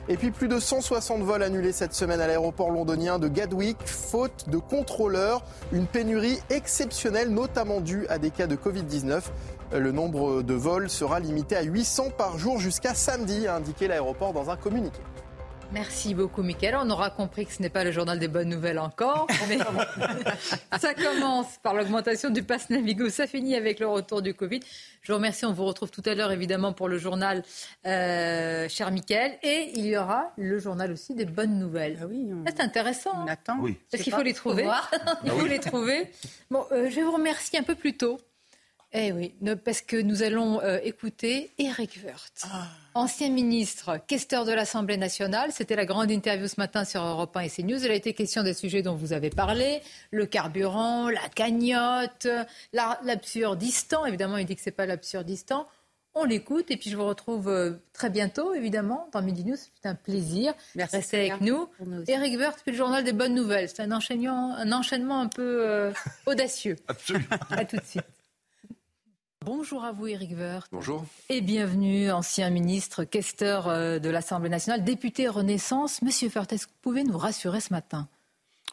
Et 0.10 0.18
puis 0.18 0.32
plus 0.32 0.50
de 0.50 0.60
160 0.60 1.22
vols 1.22 1.44
annulés 1.44 1.72
cette 1.72 1.94
semaine 1.94 2.20
à 2.20 2.28
l'aéroport 2.28 2.70
londonien 2.70 3.18
de 3.18 3.30
Gatwick, 3.30 3.78
faute 3.86 4.50
de 4.50 4.58
contrôleurs, 4.58 5.46
une 5.72 5.88
pénurie 5.88 6.40
exceptionnelle 6.50 7.30
notamment 7.30 7.80
due 7.80 8.06
à 8.08 8.18
des 8.18 8.30
cas 8.30 8.48
de 8.48 8.58
Covid-19. 8.58 9.22
Le 9.72 9.92
nombre 9.94 10.42
de 10.42 10.54
vols 10.54 10.90
sera 10.90 11.22
limité 11.22 11.56
à 11.56 11.62
800 11.62 12.10
par 12.18 12.38
jour 12.38 12.60
jusqu'à 12.60 12.94
samedi, 12.94 13.48
a 13.48 13.56
indiqué 13.56 13.88
l'aéroport 13.88 14.34
dans 14.34 14.50
un 14.50 14.58
communiqué. 14.58 15.00
Merci 15.74 16.14
beaucoup, 16.14 16.44
Michael. 16.44 16.76
On 16.80 16.90
aura 16.92 17.10
compris 17.10 17.48
que 17.48 17.52
ce 17.52 17.60
n'est 17.62 17.70
pas 17.70 17.84
le 17.84 17.92
journal 17.92 18.20
des 18.20 18.28
bonnes 18.28 18.50
nouvelles 18.50 18.78
encore, 18.78 19.26
mais 19.50 19.58
ça 20.80 20.94
commence 20.94 21.58
par 21.64 21.74
l'augmentation 21.74 22.30
du 22.30 22.44
pass 22.44 22.70
Navigo. 22.70 23.10
Ça 23.10 23.26
finit 23.26 23.56
avec 23.56 23.80
le 23.80 23.88
retour 23.88 24.22
du 24.22 24.36
Covid. 24.36 24.60
Je 25.02 25.12
vous 25.12 25.18
remercie. 25.18 25.46
On 25.46 25.52
vous 25.54 25.66
retrouve 25.66 25.90
tout 25.90 26.04
à 26.06 26.14
l'heure, 26.14 26.32
évidemment, 26.32 26.74
pour 26.74 26.88
le 26.90 27.00
journal, 27.00 27.44
euh, 27.88 28.70
cher 28.70 28.92
Michael. 28.92 29.34
Et 29.42 29.72
il 29.76 29.86
y 29.88 29.98
aura 29.98 30.32
le 30.38 30.60
journal 30.60 30.92
aussi 30.92 31.16
des 31.16 31.26
bonnes 31.26 31.58
nouvelles. 31.58 31.98
Ah 32.02 32.06
oui, 32.08 32.28
Ah, 32.46 32.52
C'est 32.56 32.62
intéressant. 32.62 33.24
on 33.26 33.28
attend. 33.28 33.58
Oui. 33.60 33.78
Parce 33.92 34.04
qu'il 34.04 34.12
pas, 34.12 34.18
faut 34.20 34.24
les 34.24 34.34
trouver. 34.34 34.64
voir. 34.64 34.92
Il 35.24 35.32
Ah 35.32 35.34
faut 35.34 35.42
oui. 35.44 35.50
les 35.50 35.60
trouver. 35.60 36.12
Bon, 36.52 36.64
euh, 36.72 36.88
je 36.90 36.96
vais 36.98 37.04
vous 37.04 37.14
remercier 37.14 37.58
un 37.58 37.64
peu 37.64 37.76
plus 37.76 37.98
tôt. 37.98 38.20
Eh 38.96 39.12
oui, 39.12 39.34
parce 39.66 39.82
que 39.82 39.96
nous 40.00 40.22
allons 40.22 40.62
euh, 40.62 40.78
écouter 40.84 41.50
Eric 41.58 42.00
Woerth, 42.06 42.44
Ah. 42.52 42.68
ancien 42.94 43.30
ministre, 43.30 43.98
questeur 44.06 44.46
de 44.46 44.52
l'Assemblée 44.52 44.98
nationale. 44.98 45.52
C'était 45.52 45.76
la 45.76 45.86
grande 45.86 46.12
interview 46.12 46.48
ce 46.48 46.60
matin 46.60 46.86
sur 46.86 47.02
Europe 47.04 47.36
1 47.36 47.40
et 47.42 47.50
CNews. 47.50 47.84
Il 47.84 47.90
a 47.90 47.96
été 47.96 48.14
question 48.14 48.44
des 48.44 48.54
sujets 48.54 48.84
dont 48.84 48.94
vous 48.94 49.12
avez 49.12 49.32
parlé, 49.32 49.82
le 50.12 50.28
carburant, 50.28 51.10
la 51.10 51.28
cagnotte, 51.34 52.28
la- 52.72 53.00
l'absurdistan. 53.04 54.06
Évidemment, 54.06 54.38
il 54.38 54.46
dit 54.46 54.56
que 54.56 54.62
c'est 54.62 54.70
pas 54.70 54.86
l'absurdistan. 54.86 55.68
On 56.14 56.26
l'écoute 56.26 56.70
et 56.70 56.78
puis 56.78 56.92
je 56.92 56.96
vous 56.96 57.08
retrouve 57.08 57.50
euh, 57.50 57.72
très 57.94 58.12
bientôt, 58.12 58.54
évidemment, 58.54 59.10
dans 59.12 59.24
Midi 59.24 59.44
News. 59.44 59.58
C'est 59.82 59.90
un 59.90 59.96
plaisir. 59.96 60.54
Merci, 60.76 60.98
Restez 60.98 61.32
avec 61.32 61.42
nous. 61.42 61.66
Pour 61.78 61.88
nous 61.88 62.04
aussi. 62.04 62.12
Eric 62.12 62.38
Woerth, 62.38 62.60
puis 62.62 62.72
le 62.74 62.78
journal 62.78 63.04
des 63.04 63.14
bonnes 63.14 63.34
nouvelles. 63.34 63.70
C'est 63.70 63.82
un 63.82 63.92
enchaînement, 63.92 64.54
un 64.56 64.72
enchaînement 64.72 65.20
un 65.22 65.28
peu 65.30 65.68
euh, 65.68 65.92
audacieux. 66.28 66.76
Absolument. 66.88 67.26
À 67.50 67.66
tout 67.66 67.78
de 67.78 67.84
suite. 67.84 68.04
Bonjour 69.46 69.84
à 69.84 69.92
vous, 69.92 70.08
Eric 70.08 70.32
Woerth. 70.38 70.68
Bonjour. 70.72 71.06
Et 71.28 71.42
bienvenue, 71.42 72.10
ancien 72.12 72.50
ministre, 72.50 73.04
questeur 73.04 73.68
euh, 73.68 74.00
de 74.00 74.10
l'Assemblée 74.10 74.48
nationale, 74.50 74.86
député 74.86 75.28
Renaissance. 75.28 76.02
Monsieur 76.02 76.30
Woerth, 76.34 76.54
est-ce 76.54 76.66
que 76.66 76.72
vous 76.72 76.80
pouvez 76.82 77.04
nous 77.04 77.18
rassurer 77.18 77.60
ce 77.60 77.74
matin? 77.74 78.08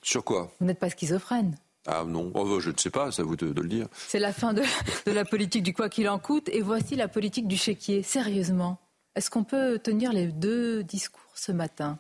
Sur 0.03 0.23
quoi? 0.23 0.53
Vous 0.61 0.67
n'êtes 0.67 0.79
pas 0.79 0.89
schizophrène. 0.89 1.57
Ah 1.87 2.05
non, 2.07 2.31
Oh, 2.35 2.45
bah, 2.45 2.57
je 2.61 2.71
ne 2.71 2.77
sais 2.77 2.91
pas, 2.91 3.11
c'est 3.11 3.23
à 3.23 3.25
vous 3.25 3.35
de, 3.35 3.53
de 3.53 3.61
le 3.61 3.69
dire. 3.69 3.89
C'est 4.07 4.21
la 4.21 4.33
fin 4.33 4.53
de, 4.53 4.63
de 5.07 5.11
la 5.11 5.25
politique 5.25 5.65
du 5.65 5.73
quoi 5.75 5.89
qu'il 5.89 6.09
en 6.09 6.21
coûte. 6.21 6.49
Et 6.53 6.61
voici 6.61 6.95
la 6.95 7.09
politique 7.09 7.49
du 7.49 7.57
chéquier. 7.57 8.05
Sérieusement, 8.05 8.79
est-ce 9.17 9.29
qu'on 9.29 9.45
peut 9.45 9.81
tenir 9.83 10.13
les 10.13 10.27
deux 10.27 10.85
discours 10.85 11.33
ce 11.35 11.51
matin? 11.51 11.99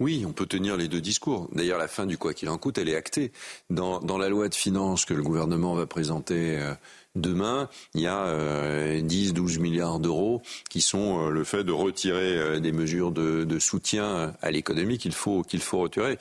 Oui, 0.00 0.24
on 0.26 0.32
peut 0.32 0.46
tenir 0.46 0.76
les 0.76 0.88
deux 0.88 1.00
discours. 1.00 1.48
D'ailleurs, 1.52 1.78
la 1.78 1.86
fin 1.86 2.06
du 2.06 2.16
quoi 2.18 2.32
qu'il 2.34 2.48
en 2.48 2.58
coûte, 2.58 2.78
elle 2.78 2.88
est 2.88 2.96
actée. 2.96 3.32
Dans, 3.70 4.00
dans 4.00 4.18
la 4.18 4.28
loi 4.28 4.48
de 4.48 4.54
finances 4.54 5.04
que 5.04 5.14
le 5.14 5.22
gouvernement 5.22 5.74
va 5.74 5.86
présenter 5.86 6.58
euh, 6.58 6.74
demain, 7.14 7.68
il 7.94 8.02
y 8.02 8.06
a 8.06 8.26
euh, 8.26 9.00
10-12 9.00 9.58
milliards 9.58 9.98
d'euros 9.98 10.42
qui 10.70 10.80
sont 10.80 11.26
euh, 11.26 11.30
le 11.30 11.44
fait 11.44 11.64
de 11.64 11.72
retirer 11.72 12.36
euh, 12.36 12.60
des 12.60 12.72
mesures 12.72 13.10
de, 13.10 13.44
de 13.44 13.58
soutien 13.58 14.34
à 14.40 14.50
l'économie 14.50 14.98
qu'il 14.98 15.12
faut, 15.12 15.42
qu'il 15.42 15.60
faut 15.60 15.78
retirer. 15.78 16.18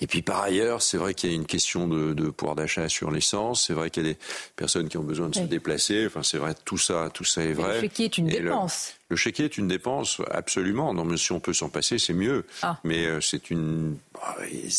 Et 0.00 0.06
puis 0.06 0.22
par 0.22 0.42
ailleurs, 0.42 0.82
c'est 0.82 0.98
vrai 0.98 1.14
qu'il 1.14 1.30
y 1.30 1.32
a 1.32 1.36
une 1.36 1.46
question 1.46 1.88
de, 1.88 2.12
de 2.12 2.28
pouvoir 2.28 2.56
d'achat 2.56 2.88
sur 2.88 3.10
l'essence. 3.10 3.66
C'est 3.66 3.72
vrai 3.72 3.90
qu'il 3.90 4.06
y 4.06 4.10
a 4.10 4.12
des 4.12 4.18
personnes 4.56 4.88
qui 4.88 4.98
ont 4.98 5.02
besoin 5.04 5.28
de 5.28 5.34
se 5.34 5.40
déplacer. 5.40 6.06
Enfin, 6.06 6.22
c'est 6.22 6.38
vrai, 6.38 6.54
tout 6.64 6.78
ça, 6.78 7.08
tout 7.12 7.24
ça 7.24 7.42
est 7.42 7.52
vrai. 7.52 7.80
chéquier 7.80 8.06
est 8.06 8.18
une 8.18 8.28
Et 8.28 8.40
dépense. 8.40 8.94
Le 9.05 9.05
chéquier 9.14 9.44
est 9.44 9.56
une 9.56 9.68
dépense, 9.68 10.20
absolument. 10.32 10.92
Non, 10.92 11.04
mais 11.04 11.16
si 11.16 11.30
on 11.30 11.38
peut 11.38 11.52
s'en 11.52 11.68
passer, 11.68 11.98
c'est 11.98 12.12
mieux. 12.12 12.44
Ah. 12.62 12.78
Mais 12.82 13.06
euh, 13.06 13.20
c'est 13.20 13.50
une. 13.50 13.98
ah, 14.20 14.34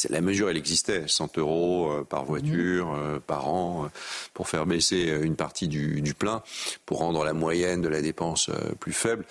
La 0.09 0.19
mesure, 0.19 0.49
elle 0.49 0.57
existait. 0.57 1.05
100 1.07 1.37
euros 1.37 1.91
euh, 1.91 2.03
par 2.03 2.25
voiture, 2.25 2.93
euh, 2.93 3.19
par 3.25 3.47
an, 3.47 3.89
pour 4.33 4.49
faire 4.49 4.65
baisser 4.65 5.17
une 5.21 5.37
partie 5.37 5.69
du, 5.69 6.01
du 6.01 6.13
plein, 6.13 6.43
pour 6.85 6.97
rendre 6.99 7.23
la 7.23 7.33
moyenne 7.33 7.81
de 7.81 7.87
la 7.87 8.01
dépense 8.01 8.49
plus 8.81 8.93
faible 8.93 9.23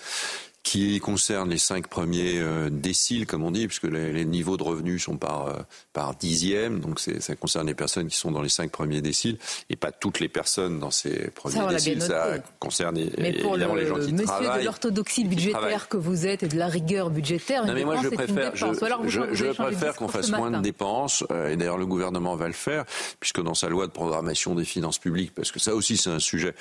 qui 0.69 0.99
concerne 0.99 1.49
les 1.49 1.57
cinq 1.57 1.87
premiers 1.87 2.39
euh, 2.39 2.69
déciles, 2.69 3.25
comme 3.25 3.43
on 3.43 3.51
dit, 3.51 3.67
puisque 3.67 3.85
les, 3.85 4.11
les 4.11 4.25
niveaux 4.25 4.57
de 4.57 4.63
revenus 4.63 5.01
sont 5.01 5.15
par, 5.15 5.47
euh, 5.47 5.53
par 5.93 6.13
dixième, 6.15 6.81
donc 6.81 6.99
ça 6.99 7.35
concerne 7.37 7.67
les 7.67 7.73
personnes 7.73 8.07
qui 8.07 8.17
sont 8.17 8.31
dans 8.31 8.41
les 8.41 8.49
cinq 8.49 8.69
premiers 8.71 9.01
déciles, 9.01 9.37
et 9.69 9.77
pas 9.77 9.93
toutes 9.93 10.19
les 10.19 10.27
personnes 10.27 10.77
dans 10.79 10.91
ces 10.91 11.31
premiers 11.31 11.55
Ça, 11.55 11.67
déciles. 11.67 12.01
Ça 12.01 12.33
concerne 12.59 12.95
Mais 13.17 13.31
pour 13.33 13.55
le 13.55 13.61
évidemment 13.61 13.75
les 13.75 13.85
gens 13.87 13.95
qui 13.95 14.11
monsieur 14.11 14.25
travaillent. 14.25 14.59
de 14.59 14.65
l'orthodoxie 14.65 15.23
budgétaire 15.23 15.87
que 15.87 15.95
vous 15.95 16.27
êtes 16.27 16.43
et 16.43 16.47
de 16.49 16.57
la 16.57 16.67
rigueur 16.67 17.11
budgétaire, 17.11 17.65
Non 17.65 17.73
mais 17.73 17.85
moi 17.85 17.95
je 18.03 18.09
préfère, 18.09 18.53
je, 18.53 18.65
je- 19.07 19.33
je 19.33 19.45
préfère 19.53 19.95
qu'on 19.95 20.09
fasse 20.09 20.31
moins 20.31 20.51
de 20.51 20.59
dépenses 20.61 21.23
euh, 21.31 21.49
et 21.51 21.55
d'ailleurs 21.55 21.77
le 21.77 21.85
gouvernement 21.85 22.35
va 22.35 22.47
le 22.47 22.53
faire 22.53 22.83
puisque 23.21 23.41
dans 23.41 23.53
sa 23.53 23.69
loi 23.69 23.87
de 23.87 23.93
programmation 23.93 24.53
des 24.53 24.65
finances 24.65 24.97
publiques, 24.99 25.33
parce 25.33 25.51
que 25.53 25.59
ça 25.59 25.73
aussi 25.73 25.95
c'est 25.95 26.09
un 26.09 26.19
sujet 26.19 26.53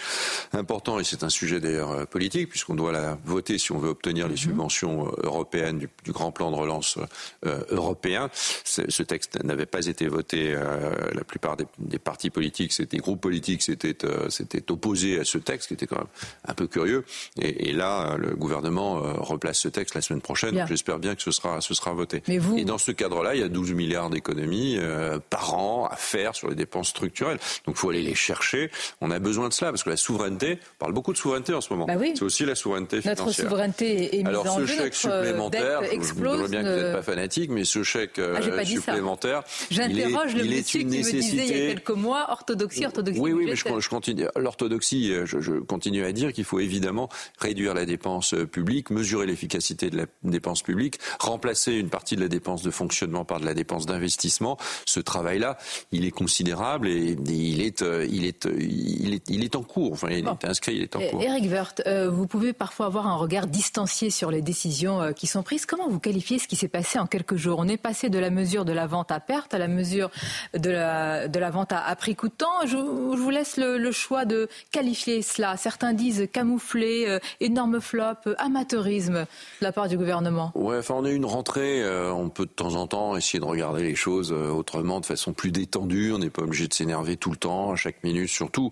important 0.52 1.00
et 1.00 1.04
c'est 1.04 1.24
un 1.24 1.28
sujet 1.28 1.58
d'ailleurs 1.58 1.90
euh, 1.90 2.04
politique 2.04 2.50
puisqu'on 2.50 2.74
doit 2.76 2.92
la 2.92 3.18
voter 3.24 3.58
si 3.58 3.72
on 3.72 3.78
veut 3.78 3.95
obtenir 3.96 4.26
les 4.28 4.32
Mhm. 4.34 4.38
subventions 4.48 5.06
euh, 5.08 5.10
européennes 5.24 5.78
du, 5.78 5.88
du 6.04 6.12
grand 6.12 6.30
plan 6.32 6.50
de 6.50 6.56
relance 6.56 6.98
euh, 7.46 7.60
européen. 7.70 8.30
Ce 8.64 9.02
texte 9.02 9.42
n'avait 9.42 9.66
pas 9.66 9.86
été 9.86 10.06
voté. 10.08 10.52
euh, 10.54 10.94
la 11.14 11.24
plupart 11.24 11.56
des, 11.56 11.64
des 11.78 11.98
partis 11.98 12.30
politiques, 12.30 12.72
des 12.90 12.98
groupes 12.98 13.20
politiques, 13.20 13.62
s'étaient 13.62 14.04
euh, 14.04 14.28
opposés 14.70 15.18
à 15.20 15.24
ce 15.24 15.38
texte 15.38 15.68
qui 15.68 15.74
était 15.74 15.86
quand 15.86 15.96
même 15.98 16.06
un 16.46 16.54
peu 16.54 16.66
curieux. 16.66 17.04
Et, 17.40 17.68
et 17.70 17.72
là, 17.72 18.12
euh, 18.12 18.16
le 18.18 18.36
gouvernement 18.36 18.98
euh, 18.98 19.12
replace 19.14 19.58
ce 19.60 19.68
texte 19.68 19.94
la 19.94 20.02
semaine 20.02 20.20
prochaine. 20.20 20.64
J'espère 20.68 20.98
bien 20.98 21.14
que 21.14 21.22
ce 21.22 21.30
sera, 21.30 21.60
ce 21.60 21.74
sera 21.74 21.92
voté. 21.92 22.22
Mais 22.28 22.38
vous- 22.38 22.56
Et 22.58 22.64
dans 22.64 22.78
ce 22.78 22.90
cadre-là, 22.92 23.34
il 23.34 23.40
y 23.40 23.44
a 23.44 23.48
12 23.48 23.72
milliards 23.72 24.10
d'économies 24.10 24.76
euh, 24.78 25.18
par 25.30 25.54
an 25.54 25.86
à 25.90 25.96
faire 25.96 26.34
sur 26.34 26.48
les 26.48 26.54
dépenses 26.54 26.88
structurelles. 26.88 27.38
Donc 27.66 27.76
il 27.76 27.78
faut 27.78 27.90
aller 27.90 28.02
les 28.02 28.14
chercher. 28.14 28.70
On 29.00 29.10
a 29.10 29.18
besoin 29.18 29.48
de 29.48 29.54
cela 29.54 29.70
parce 29.70 29.82
que 29.84 29.90
la 29.90 29.96
souveraineté, 29.96 30.58
on 30.74 30.78
parle 30.78 30.92
beaucoup 30.92 31.12
de 31.12 31.18
souveraineté 31.18 31.54
en 31.54 31.60
ce 31.60 31.72
moment. 31.72 31.86
Bah 31.86 31.94
oui. 31.98 32.12
C'est 32.14 32.24
aussi 32.24 32.44
la 32.44 32.54
souveraineté 32.54 32.96
Notre 32.96 33.22
financière. 33.22 33.46
souveraineté 33.48 33.85
est, 33.86 34.14
est 34.14 34.18
mise 34.18 34.26
Alors 34.26 34.46
en 34.46 34.56
ce 34.56 34.66
jeu. 34.66 34.74
chèque 34.76 34.78
Notre 34.84 34.94
supplémentaire, 34.96 35.80
je, 35.84 35.88
je 36.00 36.48
bien 36.50 36.62
que 36.62 36.68
vous 36.68 36.82
n'êtes 36.82 36.92
pas 36.92 37.02
fanatique, 37.02 37.50
mais 37.50 37.64
ce 37.64 37.82
chèque 37.82 38.18
euh, 38.18 38.34
Ah, 38.38 38.42
ça. 38.42 38.64
supplémentaire, 38.64 39.42
J'interroge 39.70 40.34
le 40.34 40.44
il 40.44 40.52
est 40.52 40.74
une 40.74 40.80
qui 40.80 40.84
me 40.86 40.90
disait 40.90 41.10
il 41.10 41.16
y 41.16 41.20
a 41.20 41.22
nécessité. 41.44 41.66
quelques 41.68 41.90
mois 41.90 42.26
orthodoxie, 42.30 42.84
orthodoxie. 42.84 43.20
Oui, 43.20 43.32
oui, 43.32 43.44
mais 43.46 43.56
je, 43.56 43.64
je 43.80 43.88
continue. 43.88 44.26
L'orthodoxie, 44.36 45.12
euh, 45.12 45.26
je, 45.26 45.40
je 45.40 45.52
continue 45.54 46.04
à 46.04 46.12
dire 46.12 46.32
qu'il 46.32 46.44
faut 46.44 46.60
évidemment 46.60 47.08
réduire 47.38 47.74
la 47.74 47.84
dépense 47.84 48.34
euh, 48.34 48.46
publique, 48.46 48.90
mesurer 48.90 49.26
l'efficacité 49.26 49.90
de 49.90 49.96
la 49.96 50.06
dépense 50.22 50.62
publique, 50.62 50.98
remplacer 51.20 51.72
une 51.72 51.88
partie 51.88 52.16
de 52.16 52.20
la 52.20 52.28
dépense 52.28 52.62
de 52.62 52.70
fonctionnement 52.70 53.24
par 53.24 53.40
de 53.40 53.46
la 53.46 53.54
dépense 53.54 53.86
d'investissement. 53.86 54.56
Ce 54.86 55.00
travail-là, 55.00 55.58
il 55.92 56.04
est 56.04 56.10
considérable 56.10 56.88
et, 56.88 57.12
et 57.12 57.16
il 57.32 57.60
est, 57.62 57.82
euh, 57.82 58.06
il 58.10 58.24
est, 58.24 58.46
euh, 58.46 58.56
il 58.58 59.14
est, 59.14 59.28
il 59.28 59.44
est 59.44 59.56
en 59.56 59.62
cours. 59.62 59.92
Enfin, 59.92 60.08
il 60.10 60.24
Bon. 60.24 60.36
est 60.42 60.46
inscrit, 60.46 60.76
il 60.76 60.82
est 60.82 60.96
en 60.96 61.00
cours. 61.00 61.22
Eric 61.22 61.44
Woerth, 61.50 61.82
euh, 61.86 62.08
vous 62.10 62.26
pouvez 62.26 62.52
parfois 62.52 62.86
avoir 62.86 63.06
un 63.06 63.16
regard 63.16 63.46
sur 63.84 64.30
les 64.30 64.40
décisions 64.40 65.02
euh, 65.02 65.12
qui 65.12 65.26
sont 65.26 65.42
prises. 65.42 65.66
Comment 65.66 65.88
vous 65.88 66.00
qualifiez 66.00 66.38
ce 66.38 66.48
qui 66.48 66.56
s'est 66.56 66.66
passé 66.68 66.98
en 66.98 67.06
quelques 67.06 67.36
jours? 67.36 67.58
On 67.58 67.68
est 67.68 67.76
passé 67.76 68.08
de 68.08 68.18
la 68.18 68.30
mesure 68.30 68.64
de 68.64 68.72
la 68.72 68.86
vente 68.86 69.12
à 69.12 69.20
perte 69.20 69.52
à 69.52 69.58
la 69.58 69.68
mesure 69.68 70.10
de 70.54 70.70
la, 70.70 71.28
de 71.28 71.38
la 71.38 71.50
vente 71.50 71.72
à, 71.72 71.80
à 71.86 71.94
prix 71.94 72.16
coûtant. 72.16 72.62
Je, 72.64 72.70
je 72.70 73.20
vous 73.20 73.30
laisse 73.30 73.58
le, 73.58 73.76
le 73.76 73.92
choix 73.92 74.24
de 74.24 74.48
qualifier 74.70 75.20
cela. 75.20 75.58
Certains 75.58 75.92
disent 75.92 76.26
camouflé, 76.32 77.04
euh, 77.06 77.18
énorme 77.40 77.80
flop, 77.82 78.14
euh, 78.26 78.34
amateurisme 78.38 79.26
de 79.26 79.26
la 79.60 79.72
part 79.72 79.88
du 79.88 79.98
gouvernement. 79.98 80.52
Ouais, 80.54 80.78
enfin, 80.78 80.94
on 80.94 81.04
a 81.04 81.10
eu 81.10 81.14
une 81.16 81.26
rentrée. 81.26 81.82
euh, 81.82 82.10
on 82.12 82.30
peut 82.30 82.46
de 82.46 82.50
temps 82.50 82.76
en 82.76 82.86
temps 82.86 83.14
essayer 83.16 83.40
de 83.40 83.44
regarder 83.44 83.82
les 83.82 83.94
choses 83.94 84.32
autrement, 84.32 85.00
de 85.00 85.06
façon 85.06 85.34
plus 85.34 85.50
détendue. 85.50 86.12
On 86.14 86.18
n'est 86.18 86.30
pas 86.30 86.42
obligé 86.42 86.66
de 86.66 86.72
s'énerver 86.72 87.18
tout 87.18 87.30
le 87.30 87.36
temps, 87.36 87.72
à 87.72 87.76
chaque 87.76 88.02
minute, 88.04 88.30
surtout. 88.30 88.70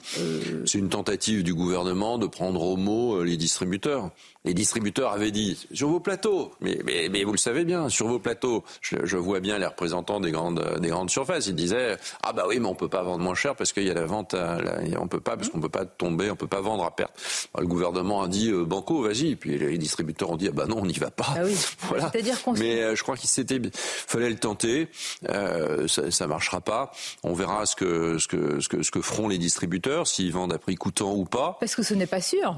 C'est 0.64 0.78
une 0.78 0.88
tentative 0.88 1.42
du 1.42 1.52
gouvernement 1.52 2.16
de 2.16 2.26
prendre 2.26 2.62
au 2.62 2.76
mot 2.76 3.22
les 3.22 3.36
distributeurs. 3.36 4.10
Les 4.46 4.52
distributeurs 4.52 5.10
avaient 5.12 5.30
dit 5.30 5.66
sur 5.72 5.88
vos 5.88 6.00
plateaux, 6.00 6.52
mais, 6.60 6.78
mais, 6.84 7.08
mais 7.10 7.24
vous 7.24 7.32
le 7.32 7.38
savez 7.38 7.64
bien, 7.64 7.88
sur 7.88 8.08
vos 8.08 8.18
plateaux, 8.18 8.62
je, 8.82 8.96
je 9.04 9.16
vois 9.16 9.40
bien 9.40 9.58
les 9.58 9.64
représentants 9.64 10.20
des 10.20 10.32
grandes, 10.32 10.62
des 10.80 10.88
grandes 10.88 11.08
surfaces. 11.08 11.46
Ils 11.46 11.54
disaient 11.54 11.96
ah 12.22 12.34
bah 12.34 12.44
oui, 12.46 12.60
mais 12.60 12.66
on 12.68 12.74
peut 12.74 12.88
pas 12.90 13.02
vendre 13.02 13.24
moins 13.24 13.34
cher 13.34 13.56
parce 13.56 13.72
qu'il 13.72 13.84
y 13.84 13.90
a 13.90 13.94
la 13.94 14.04
vente, 14.04 14.34
à, 14.34 14.60
la- 14.60 14.80
on 15.00 15.08
peut 15.08 15.20
pas 15.20 15.36
parce 15.38 15.48
qu'on 15.48 15.60
peut 15.60 15.70
pas 15.70 15.86
tomber, 15.86 16.30
on 16.30 16.36
peut 16.36 16.46
pas 16.46 16.60
vendre 16.60 16.84
à 16.84 16.94
perte. 16.94 17.14
Alors, 17.54 17.62
le 17.62 17.68
gouvernement 17.68 18.22
a 18.22 18.28
dit 18.28 18.50
euh, 18.50 18.64
banco, 18.66 19.00
vas-y. 19.02 19.34
Puis 19.36 19.56
les 19.56 19.78
distributeurs 19.78 20.30
ont 20.30 20.36
dit 20.36 20.48
ah 20.48 20.52
bah 20.52 20.66
non, 20.68 20.80
on 20.82 20.86
n'y 20.86 20.92
va 20.98 21.10
pas. 21.10 21.26
Ah 21.36 21.40
oui. 21.44 21.56
Voilà. 21.88 22.10
C'est-à-dire 22.12 22.42
qu'on 22.42 22.52
Mais 22.52 22.82
euh, 22.82 22.94
je 22.96 23.02
crois 23.02 23.16
qu'il 23.16 23.30
s'était, 23.30 23.60
fallait 23.72 24.28
le 24.28 24.36
tenter. 24.36 24.88
Euh, 25.30 25.88
ça, 25.88 26.10
ça 26.10 26.26
marchera 26.26 26.60
pas. 26.60 26.90
On 27.22 27.32
verra 27.32 27.64
ce 27.64 27.76
que 27.76 28.18
ce 28.18 28.28
que 28.28 28.60
ce 28.60 28.68
que 28.68 28.82
ce 28.82 28.90
que 28.90 29.00
feront 29.00 29.28
les 29.28 29.38
distributeurs, 29.38 30.06
s'ils 30.06 30.32
vendent 30.32 30.52
à 30.52 30.58
prix 30.58 30.74
coûtant 30.74 31.14
ou 31.14 31.24
pas. 31.24 31.56
Parce 31.60 31.74
que 31.74 31.82
ce 31.82 31.94
n'est 31.94 32.06
pas 32.06 32.20
sûr. 32.20 32.56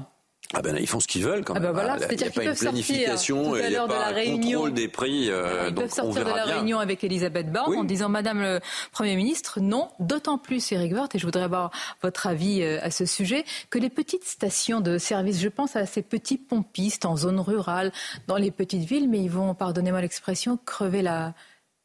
Ah 0.53 0.61
ben 0.61 0.73
là, 0.73 0.79
ils 0.79 0.87
font 0.87 0.99
ce 1.01 1.07
qu'ils 1.07 1.23
veulent 1.25 1.43
quand 1.43 1.53
Ah 1.55 1.59
même. 1.59 1.69
ben 1.69 1.73
voilà, 1.73 1.93
Ah, 1.93 1.97
là, 1.99 2.07
il 2.09 2.15
n'y 2.15 2.17
c'est-à-dire 2.19 2.27
a 2.27 2.29
pas 2.29 2.31
qu'ils 2.31 2.41
une 2.41 2.47
peuvent 2.47 2.57
sortir 2.57 2.71
planification, 2.85 3.49
tout 3.49 3.55
à 3.55 3.59
il 3.61 3.69
n'y 3.69 3.75
a 3.75 3.85
pas 3.87 3.99
la 3.99 4.07
un 4.07 4.11
réunion. 4.11 4.59
contrôle 4.59 4.73
des 4.73 4.87
prix. 4.87 5.29
euh, 5.29 5.65
Ils 5.67 5.73
donc 5.73 5.83
peuvent 5.85 5.93
sortir 5.93 6.21
on 6.25 6.29
de 6.29 6.35
la 6.35 6.45
bien. 6.45 6.55
réunion 6.55 6.79
avec 6.79 7.03
Elisabeth 7.03 7.51
Borne 7.51 7.75
en 7.75 7.83
disant 7.83 8.07
Madame 8.07 8.41
le 8.41 8.59
Premier 8.93 9.15
ministre, 9.17 9.59
non, 9.59 9.89
d'autant 9.99 10.37
plus 10.37 10.71
Eric 10.71 10.93
Woerth, 10.93 11.15
et 11.15 11.19
je 11.19 11.25
voudrais 11.25 11.43
avoir 11.43 11.71
votre 12.01 12.27
avis 12.27 12.61
euh, 12.63 12.79
à 12.81 12.91
ce 12.91 13.05
sujet, 13.05 13.43
que 13.69 13.77
les 13.77 13.89
petites 13.89 14.23
stations 14.23 14.79
de 14.79 14.97
service, 14.97 15.41
je 15.41 15.49
pense 15.49 15.75
à 15.75 15.85
ces 15.85 16.01
petits 16.01 16.37
pompistes 16.37 17.03
en 17.03 17.17
zone 17.17 17.39
rurale, 17.41 17.91
dans 18.27 18.37
les 18.37 18.51
petites 18.51 18.83
villes, 18.87 19.09
mais 19.09 19.19
ils 19.19 19.29
vont, 19.31 19.53
pardonnez-moi 19.53 19.99
l'expression, 20.01 20.57
crever 20.65 21.01
la, 21.01 21.33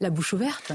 la 0.01 0.11
bouche 0.11 0.33
ouverte. 0.35 0.73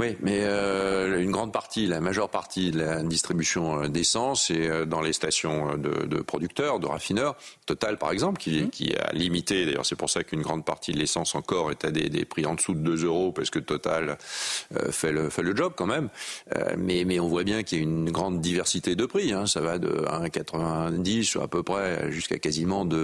Oui, 0.00 0.16
mais 0.20 0.40
euh, 0.42 1.20
une 1.20 1.30
grande 1.30 1.52
partie, 1.52 1.86
la 1.86 2.00
majeure 2.00 2.30
partie 2.30 2.70
de 2.70 2.78
la 2.80 3.02
distribution 3.02 3.82
euh, 3.82 3.88
d'essence 3.88 4.50
est 4.50 4.66
euh, 4.68 4.86
dans 4.86 5.02
les 5.02 5.12
stations 5.12 5.76
de, 5.76 6.06
de 6.06 6.22
producteurs, 6.22 6.80
de 6.80 6.86
raffineurs. 6.86 7.36
Total, 7.66 7.98
par 7.98 8.10
exemple, 8.10 8.40
qui, 8.40 8.62
Mmh. 8.62 8.70
qui 8.70 8.94
a 8.96 9.12
limité. 9.12 9.64
D'ailleurs, 9.66 9.86
c'est 9.86 9.96
pour 9.96 10.10
ça 10.10 10.24
qu'une 10.24 10.42
grande 10.42 10.64
partie 10.64 10.92
de 10.92 10.98
l'essence 10.98 11.34
encore 11.34 11.70
est 11.70 11.84
à 11.84 11.90
des, 11.90 12.08
des 12.08 12.24
prix 12.24 12.46
en 12.46 12.54
dessous 12.54 12.74
de 12.74 12.80
2 12.80 13.04
euros, 13.04 13.30
parce 13.32 13.50
que 13.50 13.58
Total 13.58 14.16
euh, 14.76 14.90
fait, 14.90 15.12
le, 15.12 15.28
fait 15.30 15.42
le 15.42 15.54
job 15.54 15.74
quand 15.76 15.86
même. 15.86 16.08
Euh, 16.56 16.74
mais, 16.78 17.04
mais 17.04 17.20
on 17.20 17.28
voit 17.28 17.44
bien 17.44 17.62
qu'il 17.62 17.78
y 17.78 17.80
a 17.80 17.84
une 17.84 18.10
grande 18.10 18.40
diversité 18.40 18.96
de 18.96 19.04
prix. 19.06 19.32
Hein. 19.32 19.46
Ça 19.46 19.60
va 19.60 19.78
de 19.78 19.88
1,90 19.88 21.40
à 21.42 21.48
peu 21.48 21.62
près 21.62 22.10
jusqu'à 22.10 22.38
quasiment 22.38 22.84
2,20, 22.86 22.96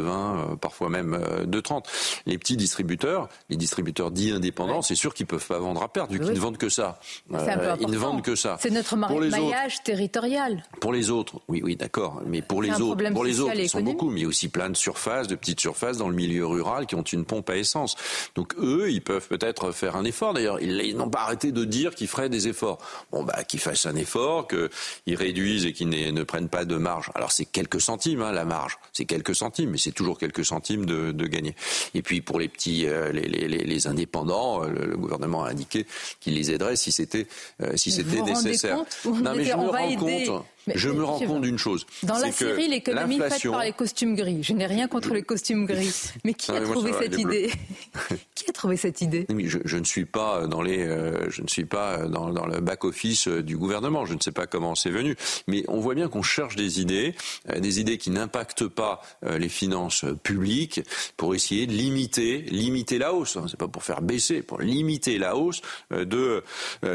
euh, 0.53 0.57
parfois 0.57 0.89
même 0.89 1.15
euh, 1.15 1.45
2,30. 1.45 1.85
Les 2.27 2.39
petits 2.39 2.57
distributeurs, 2.57 3.29
les 3.51 3.57
distributeurs 3.57 4.11
dits 4.11 4.31
indépendants, 4.33 4.83
c'est 4.83 4.95
sûr 4.95 5.13
qu'ils 5.15 5.27
peuvent 5.27 5.47
pas 5.47 5.59
vendre 5.59 5.83
à 5.83 5.89
perte, 5.89 6.11
vu 6.11 6.19
Oui. 6.19 6.25
qu'ils 6.25 6.35
ne 6.35 6.41
vendent 6.41 6.59
que 6.59 6.69
ça. 6.69 6.86
Euh, 7.33 7.77
ils 7.81 7.89
ne 7.89 7.97
vendent 7.97 8.23
que 8.23 8.35
ça. 8.35 8.59
C'est 8.61 8.71
notre 8.71 8.97
ma- 8.97 9.07
Pour 9.09 9.21
les 9.21 9.29
autres, 9.29 9.39
maillage 9.41 9.83
territorial. 9.83 10.65
pour 10.81 10.93
les 10.93 11.11
autres, 11.11 11.41
oui, 11.49 11.61
oui, 11.65 11.77
d'accord. 11.77 12.23
Mais 12.27 12.43
pour 12.43 12.63
les 12.63 12.71
autres, 12.81 13.11
pour 13.13 13.25
les 13.25 13.41
autres, 13.41 13.55
ils 13.57 13.69
sont 13.69 13.81
beaucoup. 13.83 14.11
Mais 14.11 14.21
il 14.21 14.23
y 14.23 14.27
a 14.27 14.29
aussi 14.29 14.49
plein 14.49 14.71
de 14.71 14.77
surfaces, 14.77 15.27
de 15.29 15.35
petites 15.35 15.61
surfaces 15.61 15.97
dans 15.99 16.09
le 16.09 16.15
milieu 16.15 16.47
rural 16.47 16.87
qui 16.87 16.95
ont 16.95 17.03
une 17.03 17.25
pompe 17.25 17.51
à 17.51 17.57
essence. 17.57 17.97
Donc 18.35 18.55
eux, 18.59 18.91
ils 18.91 19.03
peuvent 19.03 19.27
peut-être 19.29 19.73
faire 19.73 19.97
un 19.97 20.05
effort. 20.05 20.35
D'ailleurs, 20.35 20.61
ils, 20.61 20.81
ils 20.83 20.97
n'ont 20.97 21.11
pas 21.11 21.21
arrêté 21.21 21.53
de 21.53 21.65
dire 21.65 21.95
qu'ils 21.95 22.09
feraient 22.09 22.29
des 22.29 22.49
efforts. 22.49 22.79
Bon, 23.13 23.23
bah, 23.25 23.45
qu'ils 23.45 23.61
fassent 23.61 23.87
un 23.87 23.97
effort, 23.97 24.47
qu'ils 24.49 25.15
réduisent 25.17 25.67
et 25.67 25.73
qu'ils 25.73 25.89
ne, 25.89 26.11
ne 26.11 26.23
prennent 26.23 26.49
pas 26.49 26.65
de 26.65 26.77
marge. 26.77 27.11
Alors 27.15 27.33
c'est 27.33 27.45
quelques 27.45 27.81
centimes, 27.81 28.23
hein, 28.23 28.33
la 28.33 28.45
marge. 28.45 28.79
C'est 28.93 29.05
quelques 29.05 29.35
centimes, 29.35 29.71
mais 29.71 29.79
c'est 29.79 29.93
toujours 29.93 30.19
quelques 30.19 30.45
centimes 30.45 30.87
de, 30.87 31.13
de 31.13 31.27
gagner. 31.27 31.55
Et 31.95 32.03
puis 32.03 32.21
pour 32.21 32.39
les 32.39 32.49
petits, 32.49 32.87
euh, 32.87 33.13
les, 33.13 33.23
les, 33.23 33.49
les, 33.49 33.65
les 33.65 33.87
indépendants, 33.87 34.63
euh, 34.63 34.69
le, 34.69 34.87
le 34.87 34.97
gouvernement 34.97 35.45
a 35.45 35.51
indiqué 35.51 35.87
qu'il 36.21 36.35
les 36.35 36.51
aiderait 36.51 36.76
si 36.77 36.93
c'était, 36.93 37.27
euh, 37.63 37.77
si 37.77 37.91
c'était 37.91 38.23
nécessaire. 38.23 38.85
compte? 39.03 39.23
Non, 39.23 39.35
mais 39.35 39.45
je 39.45 39.53
me 39.53 39.69
rends 39.69 39.77
aider. 39.79 40.27
compte. 40.27 40.45
Mais- 40.67 40.75
je 40.77 40.89
mais 40.89 40.97
me 40.97 41.05
rends 41.05 41.19
compte 41.21 41.43
d'une 41.43 41.59
chose. 41.59 41.87
Dans 42.03 42.19
la 42.19 42.33
série, 42.33 42.69
l'économie 42.69 43.19
faite 43.19 43.51
par 43.51 43.63
les 43.63 43.73
costumes 43.73 44.17
gris. 44.17 44.43
Je 44.43 44.53
n'ai 44.53 44.67
rien 44.67 44.89
contre 44.89 45.15
les 45.15 45.23
costumes 45.23 45.65
gris. 45.67 45.95
Mais 46.25 46.35
qui 46.35 46.51
Non, 46.51 46.57
a 46.57 46.61
mais 46.61 46.67
trouvé 46.67 46.93
cette 46.93 47.19
idée 47.19 47.53
Qui 48.35 48.51
a 48.51 48.53
trouvé 48.53 48.77
cette 48.77 49.01
idée 49.01 49.27
Oui, 49.31 49.49
je, 49.49 49.59
je 49.65 49.77
ne 49.77 49.85
suis 49.85 50.05
pas 50.05 50.47
dans 50.47 50.63
les, 50.63 50.85
euh, 50.85 51.31
je 51.31 51.43
ne 51.43 51.49
suis 51.49 51.65
pas 51.65 52.07
dans, 52.09 52.31
dans 52.31 52.47
le 52.47 52.61
back 52.61 52.85
office 52.85 53.29
euh, 53.29 53.43
du 53.43 53.57
gouvernement. 53.57 54.05
Je 54.07 54.15
ne 54.15 54.21
sais 54.21 54.33
pas 54.33 54.47
comment 54.47 54.75
c'est 54.75 54.91
venu, 54.91 55.17
mais 55.47 55.65
on 55.69 55.79
voit 55.81 55.95
bien 55.95 56.09
qu'on 56.09 56.23
cherche 56.23 56.57
des 56.57 56.81
idées, 56.81 57.15
euh, 57.51 57.61
des 57.61 57.81
idées 57.81 57.99
qui 57.99 58.11
n'impactent 58.11 58.67
pas 58.67 59.03
euh, 59.25 59.39
les 59.39 59.49
finances 59.49 60.05
publiques, 60.23 60.81
pour 61.17 61.35
essayer 61.35 61.67
de 61.67 61.73
limiter, 61.73 62.39
limiter 62.43 62.99
la 62.99 63.15
hausse. 63.15 63.37
Hein. 63.37 63.47
C'est 63.49 63.59
pas 63.59 63.69
pour 63.69 63.85
faire 63.85 64.03
baisser, 64.03 64.43
pour 64.43 64.61
limiter 64.61 65.19
la 65.19 65.37
hausse 65.37 65.61
de 65.91 66.43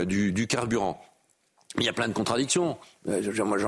du, 0.05 0.31
du 0.31 0.47
carburant. 0.47 1.01
Il 1.77 1.85
y 1.85 1.89
a 1.89 1.93
plein 1.93 2.07
de 2.09 2.13
contradictions. 2.13 2.77
Euh, 3.09 3.19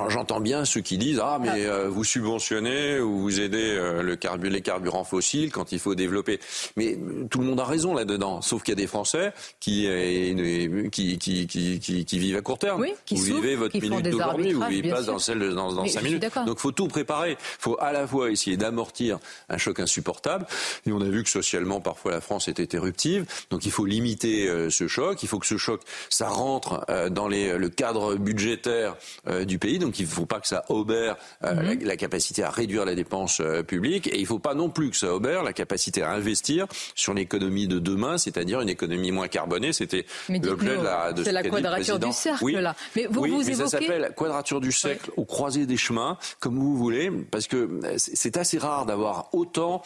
j'entends 0.09 0.39
bien 0.39 0.63
ceux 0.63 0.81
qui 0.81 0.99
disent 0.99 1.19
ah 1.19 1.39
mais 1.41 1.65
euh, 1.65 1.89
vous 1.89 2.03
subventionnez 2.03 2.99
ou 2.99 3.17
vous 3.19 3.39
aidez 3.41 3.71
euh, 3.71 4.03
le 4.03 4.15
carbu- 4.15 4.49
les 4.49 4.61
carburants 4.61 5.03
fossiles 5.03 5.51
quand 5.51 5.71
il 5.71 5.79
faut 5.79 5.95
développer. 5.95 6.39
Mais 6.77 6.99
tout 7.31 7.39
le 7.39 7.45
monde 7.47 7.59
a 7.59 7.65
raison 7.65 7.95
là-dedans. 7.95 8.43
Sauf 8.43 8.61
qu'il 8.61 8.73
y 8.73 8.77
a 8.77 8.81
des 8.81 8.85
Français 8.85 9.33
qui 9.59 9.87
euh, 9.87 10.87
qui, 10.89 11.17
qui, 11.17 11.47
qui, 11.47 11.79
qui, 11.79 12.05
qui 12.05 12.19
vivent 12.19 12.35
à 12.37 12.41
court 12.41 12.59
terme. 12.59 12.81
Oui, 12.81 12.93
qui 13.07 13.15
vous 13.15 13.25
souffrent, 13.25 13.41
vivez 13.41 13.55
votre 13.55 13.75
minute 13.79 14.05
d'aujourd'hui, 14.09 14.53
vous 14.53 14.61
vivez 14.67 14.89
pas 14.91 15.01
sûr. 15.01 15.13
dans 15.13 15.19
celle 15.19 15.39
de 15.39 15.49
dans, 15.49 15.73
dans 15.73 15.87
cinq 15.87 16.03
minutes. 16.03 16.23
Donc 16.45 16.59
faut 16.59 16.71
tout 16.71 16.87
préparer. 16.87 17.31
Il 17.31 17.37
faut 17.59 17.77
à 17.79 17.91
la 17.91 18.05
fois 18.05 18.29
essayer 18.29 18.55
d'amortir 18.55 19.17
un 19.49 19.57
choc 19.57 19.79
insupportable. 19.79 20.45
Et 20.85 20.91
on 20.91 21.01
a 21.01 21.09
vu 21.09 21.23
que 21.23 21.29
socialement 21.29 21.81
parfois 21.81 22.11
la 22.11 22.21
France 22.21 22.49
était 22.49 22.75
éruptive. 22.77 23.25
Donc 23.49 23.65
il 23.65 23.71
faut 23.71 23.85
limiter 23.85 24.47
ce 24.69 24.87
choc. 24.87 25.23
Il 25.23 25.27
faut 25.27 25.39
que 25.39 25.47
ce 25.47 25.57
choc 25.57 25.81
ça 26.11 26.27
rentre 26.29 26.85
dans 27.09 27.27
les, 27.27 27.57
le 27.57 27.69
cadre 27.69 28.13
budgétaire 28.15 28.95
euh, 29.27 29.45
du 29.45 29.59
pays. 29.59 29.79
Donc 29.79 29.99
il 29.99 30.05
ne 30.05 30.11
faut 30.11 30.25
pas 30.25 30.39
que 30.39 30.47
ça 30.47 30.63
obère 30.69 31.15
euh, 31.43 31.53
Mhm. 31.53 31.79
la, 31.81 31.85
la 31.85 31.97
capacité 31.97 32.43
à 32.43 32.49
réduire 32.49 32.85
la 32.85 32.95
dépense 32.95 33.39
euh, 33.39 33.63
publique. 33.63 34.07
Et 34.07 34.17
il 34.17 34.21
ne 34.21 34.27
faut 34.27 34.39
pas 34.39 34.53
non 34.55 34.69
plus 34.69 34.89
que 34.89 34.97
ça 34.97 35.13
obère 35.13 35.43
la 35.43 35.53
capacité 35.53 36.01
à 36.03 36.11
investir 36.11 36.67
sur 36.95 37.13
l'économie 37.13 37.67
de 37.67 37.79
demain, 37.79 38.17
c'est-à-dire 38.17 38.61
une 38.61 38.69
économie 38.69 39.11
moins 39.11 39.27
carbonée. 39.27 39.73
C'était 39.73 40.05
l'objet 40.29 40.39
dites-nous, 40.39 40.77
de 40.79 40.83
la 40.83 41.13
de 41.13 41.23
c'est 41.23 41.29
ce 41.29 41.33
la 41.33 41.41
le 41.41 41.49
quadrature 41.49 41.99
du 41.99 42.11
cercle, 42.11 42.43
Oui. 42.43 42.53
là. 42.53 42.75
Mais 42.95 43.05
vous- 43.09 43.21
oui, 43.21 43.29
vous 43.31 43.37
mais 43.37 43.43
ça 43.43 43.51
évoquez- 43.63 43.69
s'appelle 43.69 44.13
quadrature 44.15 44.61
du 44.61 44.71
cercle 44.71 45.11
au 45.17 45.25
croisé 45.25 45.65
des 45.65 45.77
chemins, 45.77 46.17
comme 46.39 46.57
vous 46.57 46.75
voulez, 46.77 47.11
parce 47.31 47.47
que 47.47 47.79
c'est 47.97 48.37
assez 48.37 48.57
rare 48.57 48.85
d'avoir 48.85 49.29
autant, 49.33 49.81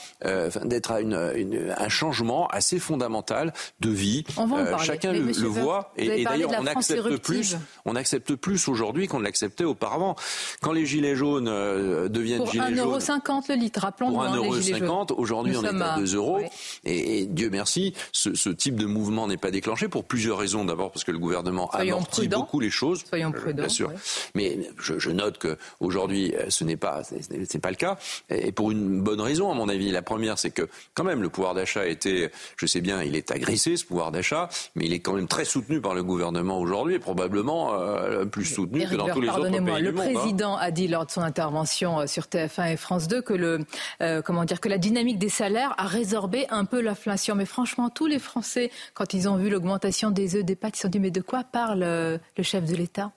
d'être 0.66 0.92
à 0.92 1.02
une, 1.02 1.32
une- 1.36 1.76
un 1.78 1.90
changement 1.90 2.48
assez 2.48 2.80
fondamental 2.80 3.54
de 3.80 3.90
vie. 3.90 4.24
On 4.38 4.46
va 4.46 4.58
en 4.58 4.66
parler. 4.66 4.86
chacun 4.86 5.12
Mais 5.12 5.20
le, 5.20 5.26
le 5.42 5.48
voit, 5.48 5.92
et, 5.98 6.22
et 6.22 6.24
d'ailleurs 6.24 6.52
on 6.60 6.66
accepte 6.68 7.18
plus, 7.18 7.56
on 7.86 7.96
accepte 7.96 8.36
plus 8.36 8.68
aujourd'hui 8.68 9.08
qu'on 9.08 9.20
ne 9.20 9.24
l'acceptait 9.28 9.64
auparavant. 9.64 10.16
Quand 10.62 10.72
les 10.72 10.86
gilets 10.86 11.16
jaunes 11.16 11.48
euh, 11.48 12.08
deviennent 12.10 12.40
Pour 12.40 12.52
gilets 12.52 12.76
jaunes. 12.76 12.98
1,50€ 13.00 13.44
le 13.50 13.56
litre, 13.56 13.80
rappelons-nous. 13.82 14.16
Pour 14.16 14.24
hein, 14.24 14.40
les 14.56 14.62
gilets 14.62 14.80
jaunes. 14.80 14.88
1,50€, 14.88 15.14
aujourd'hui 15.18 15.54
Nous 15.54 15.60
on 15.60 15.64
est 15.64 15.82
à 15.82 15.94
à- 15.94 16.00
2 16.00 16.16
euros. 16.16 16.38
ouais. 16.38 16.50
Et, 16.86 17.20
et 17.22 17.26
Dieu 17.28 17.50
merci, 17.50 17.94
ce, 18.12 18.34
ce 18.36 18.50
type 18.50 18.76
de 18.76 18.86
mouvement 18.86 19.28
n'est 19.28 19.38
pas 19.38 19.52
déclenché 19.52 19.88
pour 19.88 20.04
plusieurs 20.06 20.38
raisons. 20.38 20.66
D'abord 20.66 20.92
parce 20.92 21.04
que 21.04 21.12
le 21.12 21.20
gouvernement 21.20 21.70
Soyons 21.72 21.98
amortit 21.98 22.28
beaucoup 22.28 22.60
les 22.60 22.70
choses. 22.70 23.04
Soyons 23.08 23.30
Euh, 23.36 23.40
prudents, 23.40 23.64
Bien 23.64 23.70
sûr. 23.70 23.90
ouais. 23.90 23.96
Mais 24.36 24.58
je, 24.80 24.98
je 24.98 25.12
note 25.12 25.38
que 25.38 25.58
aujourd'hui 25.80 26.34
euh, 26.36 26.46
ce 26.50 26.64
n'est 26.64 26.78
pas, 26.78 27.02
c'est 27.04 27.60
pas 27.62 27.70
le 27.70 27.76
cas. 27.76 27.98
Et 28.30 28.52
pour 28.52 28.72
une 28.72 29.02
bonne 29.02 29.22
raison, 29.22 29.52
à 29.52 29.54
mon 29.54 29.70
avis. 29.70 29.92
La 29.92 30.02
première, 30.02 30.38
c'est 30.40 30.52
que 30.52 30.68
quand 30.94 31.04
même 31.04 31.22
le 31.22 31.30
pouvoir 31.30 31.54
d'achat 31.54 31.82
a 31.82 31.86
été, 31.86 32.30
je 32.58 32.66
sais 32.66 32.82
bien, 32.82 33.02
il 33.04 33.16
est 33.16 33.32
agressé 33.32 33.78
ce 33.78 33.86
pouvoir 33.86 34.12
d'achat, 34.12 34.50
mais 34.76 34.86
il 34.86 34.94
est 34.94 35.00
quand 35.00 35.14
même 35.14 35.28
très 35.28 35.46
soutenu 35.46 35.82
par 35.82 35.94
le 35.94 36.04
gouvernement 36.04 36.60
aujourd'hui, 36.60 36.96
et 36.96 37.00
probablement 37.00 37.74
euh, 37.74 38.26
plus 38.26 38.46
soutenu 38.46 38.82
Éric 38.82 38.92
que 38.92 38.96
dans 38.98 39.08
Pardonnez-moi. 39.26 39.80
Le 39.80 39.92
monde, 39.92 40.06
hein. 40.06 40.14
président 40.14 40.58
a 40.58 40.72
dit 40.72 40.88
lors 40.88 41.06
de 41.06 41.12
son 41.12 41.22
intervention 41.22 42.02
euh, 42.02 42.08
sur 42.08 42.24
TF1 42.24 42.74
et 42.74 42.78
France 42.78 43.08
2 43.08 43.22
que 43.22 43.34
le 43.34 43.60
euh, 44.02 44.22
comment 44.22 44.46
dire 44.46 44.60
que 44.60 44.70
la 44.70 44.78
dynamique 44.78 45.20
des 45.20 45.30
salaires 45.30 45.74
a 45.78 45.88
résorbé 45.88 46.46
un 46.50 46.66
peu 46.66 46.82
l'inflation. 46.82 47.36
Mais 47.36 47.46
franchement, 47.46 47.90
tous 47.90 48.08
les 48.08 48.20
Français, 48.20 48.72
quand 48.94 49.14
ils 49.14 49.28
ont 49.30 49.36
vu 49.36 49.50
l'augmentation 49.50 50.12
des 50.12 50.36
œufs, 50.36 50.44
des 50.44 50.56
pâtes, 50.56 50.76
ils 50.76 50.78
se 50.78 50.82
sont 50.84 50.90
dit 50.90 51.00
mais 51.00 51.12
de 51.12 51.22
quoi 51.22 51.44
parle 51.44 51.84
euh, 51.84 52.18
le 52.38 52.44
chef 52.44 52.66
de 52.66 52.76
l'État? 52.76 53.12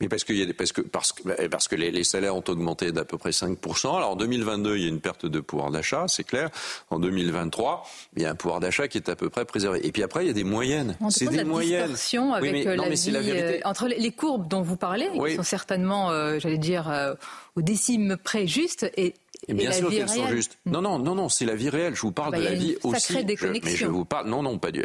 Mais 0.00 0.08
parce, 0.08 0.24
qu'il 0.24 0.36
y 0.36 0.42
a 0.42 0.46
des- 0.46 0.52
parce 0.52 0.72
que, 0.72 0.80
parce 0.80 1.12
que, 1.12 1.22
bah, 1.22 1.34
parce 1.50 1.68
que 1.68 1.76
les, 1.76 1.90
les 1.90 2.04
salaires 2.04 2.34
ont 2.36 2.42
augmenté 2.48 2.90
d'à 2.92 3.04
peu 3.04 3.18
près 3.18 3.30
5%. 3.30 3.96
Alors 3.96 4.10
en 4.10 4.16
2022, 4.16 4.76
il 4.76 4.82
y 4.82 4.86
a 4.86 4.88
une 4.88 5.00
perte 5.00 5.26
de 5.26 5.40
pouvoir 5.40 5.70
d'achat, 5.70 6.06
c'est 6.08 6.24
clair. 6.24 6.50
En 6.90 6.98
2023, 6.98 7.84
il 8.16 8.22
y 8.22 8.26
a 8.26 8.30
un 8.30 8.34
pouvoir 8.34 8.60
d'achat 8.60 8.88
qui 8.88 8.98
est 8.98 9.08
à 9.08 9.16
peu 9.16 9.30
près 9.30 9.44
préservé. 9.44 9.86
Et 9.86 9.92
puis 9.92 10.02
après, 10.02 10.24
il 10.24 10.28
y 10.28 10.30
a 10.30 10.34
des 10.34 10.44
moyennes. 10.44 10.96
C'est 11.10 11.26
des 11.28 11.36
la 11.38 11.44
moyennes. 11.44 11.94
Oui, 11.94 12.18
avec 12.34 12.52
mais- 12.52 12.66
euh, 12.66 12.76
non, 12.76 12.84
la 12.84 13.20
vérité. 13.20 13.58
euh, 13.64 13.68
entre 13.68 13.86
les, 13.88 13.98
les 13.98 14.10
courbes 14.12 14.48
dont 14.48 14.62
vous 14.62 14.76
parlez, 14.76 15.08
Oui. 15.14 15.30
qui 15.30 15.36
sont 15.36 15.42
certainement, 15.42 16.10
euh, 16.10 16.38
j'allais 16.38 16.58
dire, 16.58 16.90
euh, 16.90 17.14
au 17.56 17.62
décime 17.62 18.16
près 18.22 18.46
juste, 18.46 18.90
et, 18.96 19.14
Et 19.48 19.54
bien 19.54 19.70
la 19.70 19.74
sûr 19.76 19.88
vie 19.88 19.96
qu'elles 19.96 20.08
sont 20.08 20.26
justes. 20.28 20.56
Non, 20.66 20.80
non, 20.80 20.98
non, 21.00 21.14
non, 21.16 21.28
c'est 21.28 21.44
la 21.44 21.56
vie 21.56 21.68
réelle. 21.68 21.96
Je 21.96 22.00
vous 22.02 22.12
parle 22.12 22.30
Bah, 22.32 22.38
de 22.38 22.44
la 22.44 22.54
vie 22.54 22.76
une 22.84 22.90
aussi. 22.92 23.12
sacrée 23.12 23.36
Je- 23.36 23.46
mais 23.46 23.60
je 23.76 23.86
vous 23.86 24.04
parle. 24.04 24.28
Non, 24.28 24.40
non, 24.42 24.58
pas 24.58 24.70
du. 24.70 24.82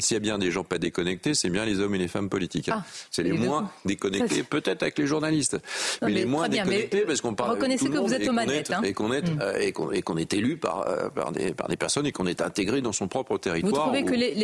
S'il 0.00 0.14
y 0.14 0.16
a 0.16 0.20
bien 0.20 0.38
des 0.38 0.50
gens 0.50 0.64
pas 0.64 0.78
déconnectés, 0.78 1.34
c'est 1.34 1.50
bien 1.50 1.64
les 1.64 1.78
hommes 1.78 1.94
et 1.94 1.98
les 1.98 2.08
femmes 2.08 2.28
politiques. 2.28 2.68
hein. 2.68 2.82
Ah, 2.84 2.90
c'est 3.10 3.22
les 3.22 3.32
moins 3.32 3.70
déconnectés, 3.84 4.42
peut-être 4.50 4.82
avec 4.82 4.98
les 4.98 5.06
journalistes, 5.06 5.58
mais, 6.02 6.08
mais 6.08 6.14
les 6.14 6.24
moins 6.24 6.48
bien, 6.48 6.64
déconnectés 6.64 7.02
parce 7.02 7.20
qu'on 7.20 7.34
parle. 7.34 7.52
reconnaissez 7.52 7.84
tout 7.86 7.92
le 7.92 7.92
que 7.92 7.96
vous 7.98 8.02
monde 8.04 8.12
êtes 8.14 8.22
et 8.22 8.28
aux 8.28 8.32
manettes, 8.32 8.70
hein. 8.72 8.82
Et 8.82 8.92
qu'on 8.92 9.12
est, 9.12 9.20
Mm. 9.30 9.38
euh, 9.40 9.58
et 9.92 10.02
qu'on 10.02 10.16
est 10.16 10.34
élu 10.34 10.56
par 10.56 10.88
euh, 10.88 11.08
par 11.10 11.30
des 11.30 11.52
par 11.54 11.68
des 11.68 11.76
personnes 11.76 12.06
et 12.06 12.12
qu'on 12.12 12.26
est 12.26 12.40
intégré 12.42 12.80
dans 12.80 12.92
son 12.92 13.06
propre 13.06 13.32
Vous 13.32 13.38
territoire. 13.38 13.84
trouvez 13.84 14.04
que 14.04 14.14
les, 14.14 14.34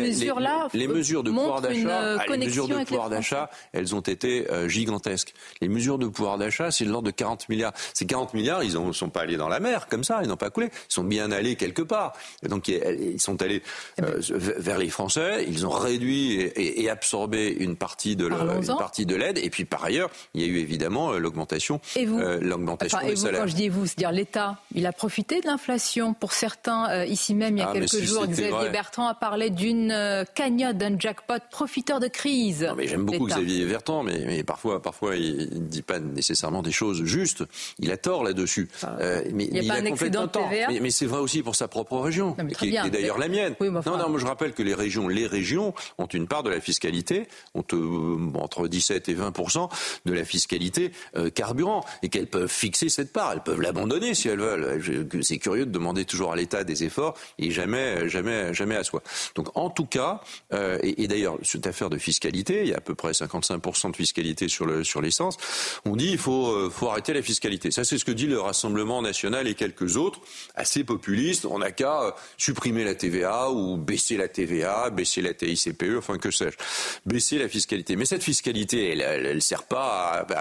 mesures 0.00 0.38
là 0.40 0.68
les, 0.74 0.86
mesures 0.86 1.22
de 1.24 1.30
pouvoir 1.30 1.60
d'achat, 1.60 2.02
euh, 2.02 2.18
les 2.28 2.38
mesures 2.46 2.68
de 2.68 2.84
pouvoir 2.84 3.10
d'achat, 3.10 3.50
elles 3.72 3.94
ont 3.94 4.00
été 4.00 4.48
euh, 4.50 4.68
gigantesques. 4.68 5.34
Les 5.60 5.68
mesures 5.68 5.98
de 5.98 6.06
pouvoir 6.06 6.38
d'achat, 6.38 6.70
c'est 6.70 6.84
de 6.84 6.90
l'ordre 6.90 7.06
de 7.06 7.10
40 7.10 7.48
milliards. 7.48 7.72
Ces 7.94 8.06
40 8.06 8.34
milliards, 8.34 8.59
ils 8.62 8.78
ne 8.78 8.92
sont 8.92 9.08
pas 9.10 9.20
allés 9.22 9.36
dans 9.36 9.48
la 9.48 9.60
mer 9.60 9.86
comme 9.88 10.04
ça, 10.04 10.20
ils 10.22 10.28
n'ont 10.28 10.36
pas 10.36 10.50
coulé. 10.50 10.66
Ils 10.66 10.92
sont 10.94 11.04
bien 11.04 11.30
allés 11.32 11.56
quelque 11.56 11.82
part. 11.82 12.12
Et 12.44 12.48
donc 12.48 12.68
ils 12.68 13.20
sont 13.20 13.40
allés 13.42 13.62
Eh 13.98 14.02
ben. 14.02 14.08
euh, 14.08 14.20
vers 14.58 14.78
les 14.78 14.90
Français. 14.90 15.44
Ils 15.48 15.66
ont 15.66 15.70
réduit 15.70 16.40
et, 16.56 16.88
absorbé 16.90 17.48
une 17.48 17.76
partie 17.76 18.16
de 18.16 18.26
le- 18.26 18.36
Parlons-en. 18.36 18.72
une 18.72 18.78
partie 18.78 19.06
de 19.06 19.14
l'aide. 19.16 19.38
Et 19.38 19.50
puis 19.50 19.64
par 19.64 19.84
ailleurs, 19.84 20.10
il 20.34 20.42
y 20.42 20.44
a 20.44 20.48
eu 20.48 20.58
évidemment 20.58 21.12
euh, 21.12 21.18
l'augmentation, 21.18 21.80
Et 21.96 22.04
vous 22.06 22.18
euh, 22.18 22.38
l'augmentation 22.40 22.98
Enfin, 22.98 23.06
des 23.06 23.12
et 23.12 23.14
vous, 23.14 23.22
salaires. 23.22 23.40
quand 23.42 23.46
je 23.46 23.54
dis 23.56 23.68
vous, 23.68 23.86
c'est-à-dire 23.86 24.12
l'État, 24.12 24.58
il 24.74 24.86
a 24.86 24.92
profité 24.92 25.40
de 25.40 25.46
l'inflation. 25.46 26.14
Pour 26.14 26.32
certains, 26.32 26.90
euh, 26.90 27.06
ici 27.06 27.34
même, 27.34 27.56
il 27.56 27.60
y 27.60 27.62
a 27.62 27.68
Ah, 27.70 27.72
quelques 27.74 27.88
si 27.88 28.04
jours, 28.06 28.26
Xavier 28.26 28.50
vrai. 28.50 28.70
Bertrand 28.70 29.06
a 29.08 29.14
parlé 29.14 29.50
d'une 29.50 29.90
euh, 29.92 30.24
cagnotte, 30.34 30.76
d'un 30.78 30.98
jackpot 30.98 31.34
profiteur 31.50 32.00
de 32.00 32.08
crise. 32.08 32.62
Non, 32.62 32.74
mais 32.74 32.88
j'aime 32.88 33.04
beaucoup. 33.04 33.26
Xavier 33.26 33.64
Vertan, 33.64 34.02
mais, 34.02 34.18
mais 34.26 34.42
parfois, 34.44 34.82
parfois, 34.82 35.16
il 35.16 35.36
ne 35.52 35.66
dit 35.68 35.82
pas 35.82 35.98
nécessairement 36.00 36.62
des 36.62 36.72
choses 36.72 37.04
justes. 37.04 37.44
Il 37.78 37.90
a 37.92 37.96
tort 37.96 38.24
là-dessus. 38.24 38.49
Euh, 38.58 39.22
mais, 39.32 39.44
il 39.50 39.62
y 39.62 39.70
a 39.70 39.74
pas 39.74 39.80
un 39.80 39.84
complètement 39.90 40.22
de. 40.26 40.30
TVA 40.30 40.68
Mais, 40.68 40.80
mais 40.80 40.90
c'est 40.90 41.06
vrai 41.06 41.20
aussi 41.20 41.42
pour 41.42 41.54
sa 41.56 41.68
propre 41.68 41.98
région, 41.98 42.36
Non, 42.38 42.46
qui, 42.48 42.70
bien. 42.70 42.84
est 42.84 42.90
d'ailleurs 42.90 43.18
la 43.18 43.28
mienne. 43.28 43.54
Oui, 43.60 43.68
enfin- 43.74 43.90
Non, 43.90 43.98
non, 43.98 44.08
moi 44.08 44.18
je 44.20 44.26
rappelle 44.26 44.52
que 44.52 44.62
les 44.62 44.74
régions, 44.74 45.08
les 45.08 45.26
régions 45.26 45.74
ont 45.98 46.06
une 46.06 46.26
part 46.26 46.42
de 46.42 46.50
la 46.50 46.60
fiscalité, 46.60 47.26
ont 47.54 47.64
euh, 47.72 48.16
entre 48.34 48.68
17 48.68 49.08
et 49.08 49.14
20% 49.14 49.68
de 50.04 50.12
la 50.12 50.24
fiscalité 50.24 50.92
euh, 51.16 51.30
carburant, 51.30 51.84
et 52.02 52.08
qu'elles 52.08 52.26
peuvent 52.28 52.50
fixer 52.50 52.88
cette 52.88 53.12
part. 53.12 53.32
Elles 53.32 53.42
peuvent 53.42 53.60
l'abandonner 53.60 54.14
si 54.14 54.28
elles 54.28 54.40
veulent. 54.40 54.80
C'est 55.22 55.38
curieux 55.38 55.66
de 55.66 55.70
demander 55.70 56.04
toujours 56.04 56.32
à 56.32 56.36
l'État 56.36 56.64
des 56.64 56.84
efforts 56.84 57.16
et 57.38 57.50
jamais, 57.50 58.08
jamais, 58.08 58.52
jamais 58.54 58.76
à 58.76 58.84
soi. 58.84 59.02
Donc 59.34 59.48
en 59.56 59.70
tout 59.70 59.86
cas, 59.86 60.20
euh, 60.52 60.78
et, 60.82 61.02
et 61.02 61.08
d'ailleurs 61.08 61.36
cette 61.42 61.66
affaire 61.66 61.90
de 61.90 61.98
fiscalité, 61.98 62.62
il 62.62 62.68
y 62.68 62.74
a 62.74 62.78
à 62.78 62.80
peu 62.80 62.94
près 62.94 63.12
55 63.14 63.90
de 63.90 63.96
fiscalité 63.96 64.48
sur 64.48 64.66
le 64.66 64.84
sur 64.84 65.00
l'essence. 65.00 65.36
On 65.84 65.96
dit 65.96 66.10
il 66.10 66.18
faut 66.18 66.48
euh, 66.52 66.70
faut 66.70 66.88
arrêter 66.88 67.12
la 67.12 67.22
fiscalité. 67.22 67.70
Ça 67.70 67.84
c'est 67.84 67.98
ce 67.98 68.04
que 68.04 68.12
dit 68.12 68.26
le 68.26 68.39
Rassemblement 68.40 69.02
national 69.02 69.46
et 69.46 69.54
quelques 69.54 69.96
autres 69.96 70.20
assez 70.54 70.84
populistes. 70.84 71.44
On 71.46 71.58
n'a 71.58 71.70
qu'à 71.70 72.02
euh, 72.02 72.10
supprimer 72.36 72.84
la 72.84 72.94
TVA 72.94 73.50
ou 73.50 73.76
baisser 73.76 74.16
la 74.16 74.28
TVA, 74.28 74.90
baisser 74.90 75.22
la 75.22 75.34
TICPE, 75.34 75.96
enfin 75.98 76.18
que 76.18 76.30
sais-je, 76.30 76.56
baisser 77.06 77.38
la 77.38 77.48
fiscalité. 77.48 77.96
Mais 77.96 78.04
cette 78.04 78.22
fiscalité, 78.22 78.92
elle, 78.92 79.00
elle 79.00 79.42
sert 79.42 79.64
pas 79.64 80.24
à, 80.28 80.32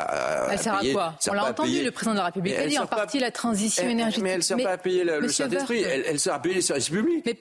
à- 0.48 0.54
Elle 0.54 0.60
sert 0.60 0.74
à 0.76 0.80
payer- 0.80 0.94
quoi 0.94 1.16
sert 1.20 1.34
On 1.34 1.36
l'a 1.36 1.46
entendu, 1.50 1.70
payer- 1.70 1.84
le 1.84 1.92
président 1.92 2.14
de 2.14 2.20
la 2.20 2.26
République 2.26 2.56
a 2.56 2.66
dit 2.68 2.80
en 2.80 2.88
partie 2.88 3.20
la 3.20 3.32
transition 3.32 3.84
elle- 3.84 3.92
énergétique. 3.92 4.24
Mais 4.24 4.30
elle 4.32 4.44
sert 4.44 4.58
pas 4.58 4.72
à 4.72 4.78
payer 4.78 5.04
le, 5.04 5.28
Saint-Esprit. 5.30 5.82
Elle, 5.84 6.04
elle 6.08 6.20
sert 6.20 6.34
à 6.34 6.40
payer 6.42 6.56
les 6.56 6.62
services 6.62 6.90
publics. 6.90 7.24
Mais 7.26 7.38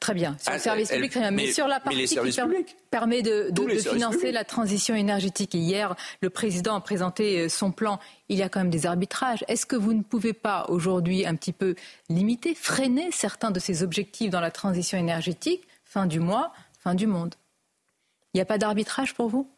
très 0.00 0.14
bien, 0.14 0.36
sur 0.40 0.50
le 0.52 0.56
Ah, 0.56 0.58
service 0.60 0.90
elle- 0.90 0.96
public, 0.96 1.10
très 1.10 1.20
bien. 1.20 1.30
Mais, 1.30 1.46
mais- 1.46 1.52
sur 1.52 1.66
la 1.68 1.80
partie 1.80 2.04
qui 2.06 2.14
permet, 2.14 2.30
publics. 2.30 2.76
permet 2.90 3.22
de, 3.22 3.50
financer 3.80 4.16
publics. 4.18 4.34
la 4.34 4.44
transition 4.44 4.94
énergétique. 4.94 5.54
Et 5.54 5.58
hier, 5.58 5.94
le 6.20 6.30
président 6.30 6.74
a 6.76 6.80
présenté 6.80 7.40
euh, 7.40 7.48
son 7.48 7.70
plan. 7.72 7.98
Il 8.28 8.38
y 8.38 8.42
a 8.42 8.48
quand 8.48 8.60
même 8.60 8.70
des 8.70 8.86
arbitrages. 8.86 9.44
Est-ce 9.48 9.66
que 9.66 9.76
vous 9.76 9.92
ne 9.92 10.02
pouvez 10.02 10.32
pas 10.32 10.66
aujourd'hui 10.68 11.26
un 11.26 11.34
petit 11.34 11.52
peu 11.52 11.74
limiter, 12.08 12.54
freiner 12.54 13.10
certains 13.12 13.50
de 13.50 13.60
ces 13.60 13.82
objectifs 13.82 14.30
dans 14.30 14.40
la 14.40 14.50
transition 14.50 14.96
énergétique? 14.98 15.66
Fin 15.84 16.06
du 16.06 16.20
mois, 16.20 16.52
fin 16.80 16.94
du 16.94 17.06
monde. 17.06 17.34
Il 18.32 18.36
n'y 18.36 18.42
a 18.42 18.46
pas 18.46 18.58
d'arbitrage 18.58 19.14
pour 19.14 19.28
vous? 19.28 19.48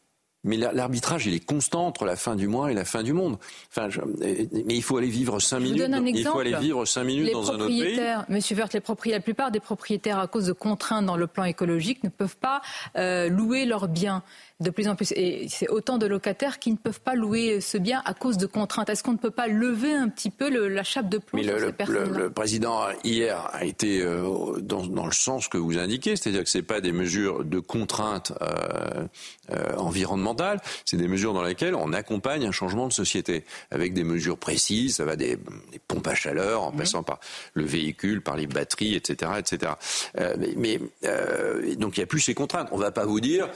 Mais 0.43 0.57
la- 0.57 0.73
l'arbitrage, 0.73 1.27
il 1.27 1.35
est 1.35 1.45
constant 1.45 1.87
entre 1.87 2.07
la 2.07 2.17
fin 2.17 2.35
du 2.35 2.49
mois 2.49 2.71
et 2.73 2.75
la 2.75 2.87
fin 2.87 3.03
du 3.03 3.13
monde. 3.13 3.37
Enfin, 3.71 3.91
je- 3.91 4.01
mais 4.21 4.75
il 4.75 4.83
faut 4.83 4.97
aller 4.97 5.09
vivre 5.09 5.39
cinq 5.39 5.59
Je 5.59 5.65
vous 5.65 5.73
minutes. 5.73 5.83
donne 5.83 5.95
un 5.95 6.07
il 6.07 6.25
faut 6.25 6.39
aller 6.39 6.57
vivre 6.57 6.85
cinq 6.87 7.05
minutes 7.05 7.27
les 7.27 7.33
dans 7.33 7.51
un 7.51 7.57
autre 7.57 7.67
pays. 7.67 8.01
Monsieur 8.31 8.57
Vert, 8.57 8.69
les 8.73 8.81
propriétaires, 8.81 9.19
la 9.21 9.23
plupart 9.23 9.51
des 9.51 9.61
propriétaires, 9.61 10.19
à 10.19 10.27
cause 10.29 10.47
de 10.47 10.53
contraintes 10.53 11.05
dans 11.05 11.17
le 11.17 11.27
plan 11.27 11.45
écologique, 11.45 12.03
ne 12.05 12.09
peuvent 12.09 12.39
pas 12.39 12.63
euh, 12.97 13.29
louer 13.29 13.67
leurs 13.67 13.87
biens. 13.89 14.23
De 14.61 14.69
plus 14.71 14.89
en 14.89 14.95
plus, 14.95 15.13
et 15.17 15.47
c'est 15.49 15.69
autant 15.69 15.97
de 15.97 16.05
locataires 16.07 16.59
qui 16.59 16.71
ne 16.71 16.77
peuvent 16.77 17.01
pas 17.01 17.15
louer 17.15 17.63
ce 17.63 17.79
bien 17.79 18.03
à 18.05 18.13
cause 18.13 18.37
de 18.37 18.45
contraintes. 18.45 18.91
Est-ce 18.91 19.03
qu'on 19.03 19.13
ne 19.13 19.17
peut 19.19 19.31
pas 19.31 19.47
lever 19.47 19.93
un 19.95 20.09
petit 20.09 20.29
peu 20.29 20.51
le- 20.51 20.69
la 20.69 20.83
chape 20.83 21.09
de 21.09 21.17
plomb 21.17 21.39
Mais 21.41 21.45
sur 21.45 21.55
le, 21.59 21.67
ces 21.69 21.73
personnes-là 21.73 22.05
le- 22.19 22.25
le 22.25 22.31
président 22.31 22.81
hier 23.03 23.49
a 23.55 23.65
été 23.65 24.03
euh, 24.03 24.61
dans, 24.61 24.87
dans 24.87 25.07
le 25.07 25.13
sens 25.13 25.49
que 25.49 25.57
vous 25.57 25.79
indiquez, 25.79 26.15
c'est-à-dire 26.17 26.45
que 26.45 26.51
c'est 26.51 26.61
pas 26.63 26.83
des 26.83 26.93
mesures 26.93 27.43
de 27.45 27.59
contrainte 27.59 28.33
euh, 28.43 29.07
euh, 29.51 29.77
environnementales, 29.77 30.61
c'est 30.85 30.99
des 30.99 31.09
mesures 31.09 31.33
dans 31.33 31.43
lesquelles 31.43 31.75
on 31.75 31.95
accompagne 31.95 32.45
un 32.47 32.53
changement 32.53 32.87
de 32.87 32.93
société 32.93 33.45
avec 33.71 33.95
des 33.95 34.05
mesures 34.05 34.37
précises. 34.37 34.97
Ça 34.97 35.07
va 35.07 35.17
des, 35.17 35.37
des 35.73 35.79
pompes 35.89 36.07
à 36.07 36.15
chaleur, 36.15 36.63
en 36.65 36.71
passant 36.73 37.03
par 37.03 37.19
le 37.55 37.65
véhicule, 37.65 38.21
par 38.21 38.37
les 38.37 38.47
batteries, 38.47 38.95
etc., 38.95 39.33
etc. 39.39 39.73
Euh, 40.19 40.37
mais 40.39 40.79
mais, 41.01 41.77
donc 41.77 41.97
il 41.97 42.01
n'y 42.01 42.05
a 42.05 42.07
plus 42.07 42.21
ces 42.21 42.35
contraintes. 42.35 42.69
On 42.73 42.77
va 42.77 42.91
pas 42.91 43.07
vous 43.07 43.21
dire 43.21 43.49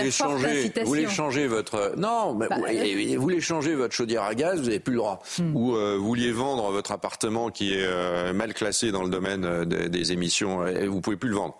euh, 0.00 0.10
vous 0.28 0.36
voulez 0.36 0.38
changer, 0.46 0.60
incitation. 0.60 0.82
vous 0.82 0.88
voulez 0.88 1.08
changer 1.08 1.46
votre 1.46 1.94
non, 1.96 2.34
mais 2.34 2.48
Bah, 2.48 2.56
vous- 2.58 3.14
vous 3.16 3.20
voulez 3.22 3.40
changer 3.40 3.74
votre 3.74 3.94
chaudière 3.94 4.22
à 4.24 4.34
gaz, 4.34 4.58
vous 4.58 4.64
n'avez 4.66 4.80
plus 4.80 4.92
le 4.94 4.98
droit. 4.98 5.20
Hmm. 5.38 5.54
Ou 5.56 5.76
euh, 5.76 5.96
vous 5.98 6.06
vouliez 6.06 6.32
vendre 6.32 6.70
votre 6.70 6.92
appartement 6.92 7.50
qui 7.50 7.74
est 7.74 7.84
euh, 7.86 8.32
mal 8.32 8.54
classé 8.54 8.90
dans 8.92 9.02
le 9.02 9.10
domaine 9.10 9.44
euh, 9.44 9.64
des, 9.64 9.88
des 9.88 10.12
émissions, 10.12 10.66
et 10.66 10.86
vous 10.86 11.00
pouvez 11.00 11.16
plus 11.16 11.28
le 11.30 11.36
vendre. 11.36 11.58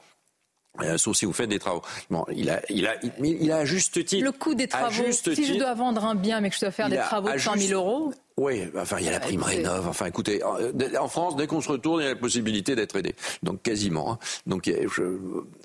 Euh, 0.83 0.97
sauf 0.99 1.17
si 1.17 1.25
vous 1.27 1.33
faites 1.33 1.49
des 1.51 1.59
travaux. 1.59 1.83
Bon, 2.11 2.25
il 2.33 2.49
a, 2.49 2.61
il 2.71 2.87
a, 2.87 2.95
il, 3.03 3.13
il 3.43 3.51
a 3.53 3.59
à 3.59 3.65
juste 3.65 4.05
titre. 4.05 4.25
Le 4.25 4.31
coût 4.33 4.55
des 4.55 4.69
travaux, 4.69 4.91
juste 4.91 5.35
si 5.35 5.45
je 5.45 5.55
dois 5.55 5.75
vendre 5.75 6.05
un 6.05 6.15
bien 6.15 6.41
mais 6.41 6.49
que 6.49 6.55
je 6.55 6.61
dois 6.61 6.71
faire 6.71 6.89
des 6.89 6.97
travaux 6.97 7.29
de 7.29 7.33
à 7.35 7.39
100 7.39 7.51
000 7.55 7.61
juste- 7.61 7.73
euros, 7.73 8.13
Oui, 8.41 8.63
enfin, 8.75 8.97
il 9.01 9.05
y 9.05 9.09
a 9.09 9.13
la 9.13 9.21
prime 9.21 9.41
écoutez. 9.41 9.57
rénov. 9.57 9.87
Enfin, 9.87 10.07
écoutez, 10.07 10.43
en, 10.43 10.57
en 10.99 11.09
France, 11.09 11.37
dès 11.37 11.47
qu'on 11.47 11.61
se 11.61 11.69
retourne, 11.69 12.01
il 12.01 12.05
y 12.05 12.07
a 12.07 12.11
la 12.15 12.17
possibilité 12.17 12.75
d'être 12.75 12.97
aidé. 12.97 13.15
Donc, 13.43 13.61
quasiment. 13.63 14.13
hein. 14.13 14.19
Donc, 14.47 14.65
je- 14.67 15.19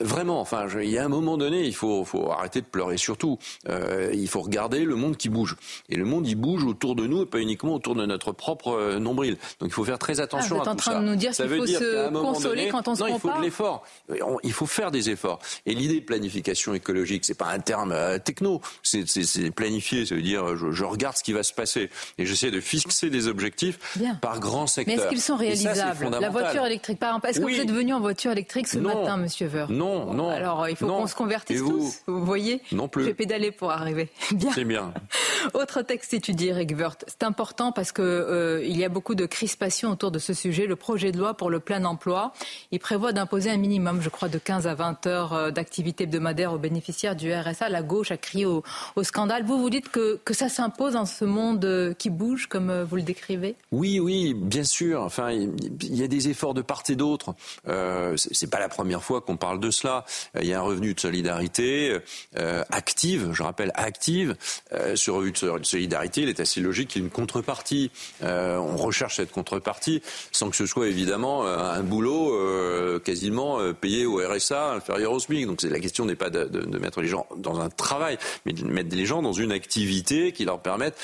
vraiment, 0.04 0.42
enfin, 0.42 0.68
je- 0.68 0.80
il 0.80 0.90
y 0.90 0.98
a 0.98 1.06
un 1.06 1.08
moment 1.08 1.38
donné, 1.38 1.64
il 1.64 1.74
faut, 1.74 2.04
faut 2.04 2.30
arrêter 2.32 2.60
de 2.60 2.66
pleurer. 2.66 2.98
Surtout, 2.98 3.40
euh, 3.70 4.12
il 4.14 4.28
faut 4.28 4.42
regarder 4.42 4.84
le 4.84 4.96
monde 4.96 5.16
qui 5.16 5.30
bouge. 5.30 5.56
Et 5.88 5.96
le 5.96 6.04
monde, 6.04 6.28
il 6.28 6.36
bouge 6.36 6.66
autour 6.66 6.96
de 6.96 7.08
nous 7.08 7.22
et 7.24 7.26
pas 7.26 7.40
uniquement 7.40 7.76
autour 7.76 7.96
de 7.96 8.06
notre 8.06 8.34
propre 8.34 8.74
euh, 8.74 9.00
nombril. 9.00 9.38
Donc, 9.62 9.70
il 9.70 9.74
faut 9.74 9.86
faire 9.86 9.98
très 10.00 10.20
attention 10.20 10.56
Ah, 10.56 10.58
vous 10.58 10.62
êtes 10.64 10.68
à 10.68 10.72
en 10.72 10.76
tout 10.76 10.82
train 10.82 10.92
ça. 10.96 11.00
de 11.00 11.06
nous 11.06 11.16
dire 11.16 11.32
qu'il 11.32 11.48
faut 11.48 11.66
dire 11.66 11.80
se 11.80 12.10
consoler 12.12 12.56
donné- 12.64 12.70
quand 12.72 12.88
on 12.90 12.96
se 12.96 13.02
non, 13.04 13.08
il 13.08 13.14
faut 13.14 13.20
compare 13.20 13.40
de 13.40 13.46
l'effort. 13.46 13.84
Il 14.44 14.52
faut 14.52 14.66
faire 14.66 14.92
des 14.92 15.10
efforts. 15.10 15.40
Et 15.66 15.74
l'idée 15.74 16.02
de 16.02 16.06
planification 16.06 16.74
écologique, 16.74 17.24
c'est 17.24 17.38
pas 17.38 17.48
un 17.48 17.60
terme 17.60 17.94
euh, 17.94 18.18
techno. 18.20 18.60
C'est 18.84 19.06
planifier, 19.56 20.06
ça 20.06 20.16
veut 20.16 20.22
dire 20.22 20.44
euh, 20.44 20.56
je, 20.58 20.72
je 20.72 20.84
regarde 20.84 21.16
ce 21.16 21.24
qui 21.24 21.32
va 21.32 21.44
se 21.44 21.54
passer 21.54 21.90
et 22.18 22.26
j'essaie 22.26 22.52
de 22.52 22.60
fixer 22.66 23.10
des 23.10 23.28
objectifs 23.28 23.80
Bien. 23.96 24.16
par 24.16 24.40
grands 24.40 24.62
mais 24.62 24.68
secteurs. 24.68 24.96
est-ce 25.00 25.08
qu'ils 25.10 25.22
sont 25.22 25.38
ça, 25.38 25.44
réalisables? 25.44 26.10
La 26.20 26.30
voiture 26.30 26.66
électrique, 26.66 27.00
par 27.00 27.10
exemple, 27.10 27.28
est-ce 27.30 27.40
que 27.40 27.46
Oui. 27.46 27.56
vous 27.56 27.62
êtes 27.62 27.72
venu 27.72 27.94
en 27.94 28.00
voiture 28.00 28.32
électrique 28.32 28.68
ce 28.68 28.80
Non. 28.80 29.02
matin, 29.02 29.18
Monsieur 29.18 29.48
Veur? 29.48 29.70
Non, 29.72 30.14
non. 30.14 30.30
Alors, 30.30 30.68
il 30.68 30.76
faut 30.76 30.88
qu'on 30.88 31.08
se 31.08 31.16
convertisse 31.16 31.60
vous 31.62 31.72
tous. 31.78 32.00
Vous 32.08 32.26
voyez? 32.26 32.62
Non 32.72 32.88
plus. 32.88 33.06
J'ai 33.06 33.14
pédalé 33.14 33.52
pour 33.52 33.72
arriver. 33.72 34.10
Bien. 34.32 34.52
C'est 34.54 34.66
bien. 34.66 34.94
Autre 35.54 35.82
texte 35.84 36.14
étudié, 36.14 36.50
Eric 36.50 36.72
Woerth. 36.78 37.06
C'est 37.08 37.24
important 37.24 37.72
parce 37.72 37.92
que 37.92 38.02
euh, 38.02 38.64
il 38.66 38.78
y 38.78 38.84
a 38.84 38.90
beaucoup 38.90 39.16
de 39.16 39.26
crispation 39.26 39.92
autour 39.92 40.12
de 40.12 40.20
ce 40.20 40.34
sujet. 40.34 40.66
Le 40.66 40.76
projet 40.76 41.12
de 41.12 41.20
loi 41.20 41.36
pour 41.36 41.50
le 41.50 41.60
plein 41.60 41.86
emploi, 41.86 42.34
il 42.72 42.80
prévoit 42.80 43.14
d'imposer 43.14 43.52
un 43.52 43.58
minimum, 43.58 44.02
je 44.02 44.10
crois, 44.10 44.28
de 44.30 44.38
15 44.40 44.66
à 44.68 44.74
20 44.74 45.06
heures 45.08 45.34
euh, 45.34 45.52
d'activité 45.52 46.06
hebdomadaire 46.06 46.52
aux 46.54 46.58
bénéficiaires 46.58 47.16
du 47.16 47.32
RSA. 47.34 47.70
La 47.70 47.84
gauche 47.84 48.12
a 48.12 48.18
crié 48.18 48.46
au, 48.46 48.64
au 48.96 49.04
scandale. 49.04 49.44
Vous 49.44 49.60
vous 49.60 49.70
dites 49.70 49.90
que, 49.90 50.20
que 50.26 50.34
ça 50.34 50.50
s'impose 50.50 50.94
dans 50.94 51.06
ce 51.06 51.26
monde 51.26 51.64
euh, 51.66 51.94
qui 51.94 52.10
bouge, 52.10 52.48
comme 52.56 52.70
euh, 52.70 52.86
vous 52.86 52.96
le 52.96 53.02
décrivez 53.02 53.56
Oui, 53.74 54.00
oui, 54.00 54.34
bien 54.34 54.64
sûr. 54.64 55.02
Enfin, 55.02 55.32
il 55.32 55.94
y 55.94 56.04
a 56.04 56.08
des 56.08 56.30
efforts 56.30 56.54
de 56.54 56.62
part 56.62 56.84
et 56.88 56.96
d'autre. 56.96 57.36
Euh, 57.68 58.16
c'est 58.16 58.50
pas 58.50 58.62
la 58.62 58.70
première 58.70 59.04
fois 59.04 59.20
qu'on 59.20 59.36
parle 59.36 59.60
de 59.60 59.70
cela. 59.72 60.06
Il 60.40 60.48
y 60.48 60.54
a 60.54 60.60
un 60.60 60.62
revenu 60.62 60.94
de 60.94 61.00
solidarité 61.02 61.98
euh, 62.38 62.64
active, 62.70 63.32
je 63.34 63.44
rappelle 63.44 63.74
active. 63.76 64.38
Euh, 64.72 64.96
ce 64.96 65.12
revenu 65.12 65.34
de 65.34 65.64
solidarité, 65.66 66.22
il 66.22 66.30
est 66.30 66.40
assez 66.40 66.62
logique 66.62 66.88
qu'il 66.92 67.02
y 67.02 67.04
ait 67.04 67.08
une 67.08 67.12
contrepartie. 67.12 67.92
Euh, 68.24 68.56
on 68.56 68.78
recherche 68.78 69.18
cette 69.18 69.34
contrepartie 69.34 70.02
sans 70.32 70.50
que 70.50 70.56
ce 70.56 70.66
soit 70.66 70.88
évidemment 70.88 71.46
un 71.46 71.84
boulot 71.84 72.32
quasiment 73.04 73.60
payé 73.74 74.06
au 74.06 74.26
RSA 74.26 74.76
inférieur 74.76 75.12
au 75.12 75.20
SMIC. 75.20 75.46
Donc 75.46 75.62
la 75.62 75.80
question 75.82 76.06
n'est 76.06 76.16
pas 76.16 76.30
de 76.30 76.78
mettre 76.78 77.02
les 77.02 77.10
gens 77.10 77.28
dans 77.36 77.60
un 77.60 77.70
travail, 77.70 78.18
mais 78.46 78.54
de 78.54 78.64
mettre 78.64 78.96
les 78.96 79.06
gens 79.06 79.22
dans 79.22 79.34
une 79.34 79.52
activité 79.52 80.32
qui 80.32 80.46
leur 80.46 80.62
permette 80.62 80.96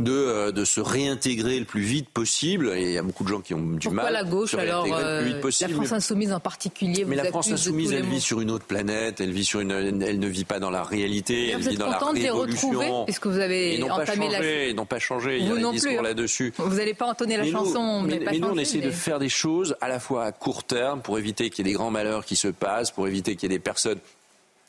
de, 0.00 0.10
euh, 0.12 0.50
de 0.52 0.64
se 0.64 0.80
réintégrer 0.80 1.58
le 1.60 1.64
plus 1.64 1.82
vite 1.82 2.08
possible. 2.08 2.72
Et 2.76 2.82
il 2.82 2.90
y 2.92 2.98
a 2.98 3.02
beaucoup 3.02 3.22
de 3.22 3.28
gens 3.28 3.40
qui 3.40 3.54
ont 3.54 3.60
du 3.62 3.86
Pourquoi 3.88 4.02
mal 4.04 4.12
la 4.12 4.24
gauche, 4.24 4.50
se 4.50 4.56
alors, 4.56 4.82
réintégrer 4.84 5.02
le 5.02 5.18
plus 5.20 5.30
euh, 5.30 5.32
vite 5.34 5.40
possible. 5.40 5.70
la 5.70 5.76
France 5.76 5.92
insoumise 5.92 6.32
en 6.32 6.40
particulier 6.40 7.04
Mais 7.04 7.16
vous 7.16 7.22
la 7.22 7.28
France 7.30 7.52
insoumise, 7.52 7.92
elle 7.92 8.04
vit 8.06 8.20
sur 8.20 8.40
une 8.40 8.50
autre 8.50 8.64
planète, 8.64 9.20
elle 9.20 9.30
vit 9.30 9.44
sur 9.44 9.60
une, 9.60 9.70
elle 9.70 10.18
ne 10.18 10.26
vit 10.26 10.44
pas 10.44 10.58
dans 10.58 10.70
la 10.70 10.82
réalité, 10.82 11.50
elle 11.50 11.58
Vous 11.58 11.68
vit 11.68 11.74
êtes 11.74 11.78
dans 11.78 11.90
la 11.90 11.98
de 12.12 12.18
les 12.18 12.30
retrouver 12.30 12.90
puisque 13.04 13.26
vous 13.26 13.38
avez 13.38 13.76
Ils 13.76 13.84
entamé 13.84 14.28
la- 14.28 14.38
changé, 14.38 14.70
ils 14.70 14.76
n'ont 14.76 14.86
pas 14.86 14.98
changé. 14.98 15.38
Il 15.38 15.44
y 15.44 15.48
a 15.48 15.52
Vous 15.54 15.60
non 15.60 15.72
plus, 15.72 15.96
hein. 15.98 16.02
là-dessus. 16.02 16.52
Vous 16.58 16.74
n'allez 16.76 16.94
pas 16.94 17.06
entonner 17.06 17.36
la 17.36 17.44
Mais 17.44 17.50
chanson, 17.52 18.00
vous 18.02 18.08
mais, 18.08 18.18
pas 18.18 18.32
mais 18.32 18.38
nous, 18.38 18.48
on 18.48 18.58
essaie 18.58 18.78
de 18.80 18.86
mais- 18.86 18.92
faire 18.92 19.18
des 19.20 19.28
choses 19.28 19.76
à 19.80 19.88
la 19.88 20.00
fois 20.00 20.24
à 20.24 20.32
court 20.32 20.64
terme 20.64 21.02
pour 21.02 21.18
éviter 21.18 21.50
qu'il 21.50 21.64
y 21.66 21.68
ait 21.68 21.72
des 21.72 21.76
grands 21.78 21.90
malheurs 21.92 22.24
qui 22.24 22.34
se 22.36 22.48
passent, 22.48 22.90
pour 22.90 23.06
éviter 23.06 23.36
qu'il 23.36 23.50
y 23.50 23.54
ait 23.54 23.58
des 23.58 23.62
personnes 23.62 23.98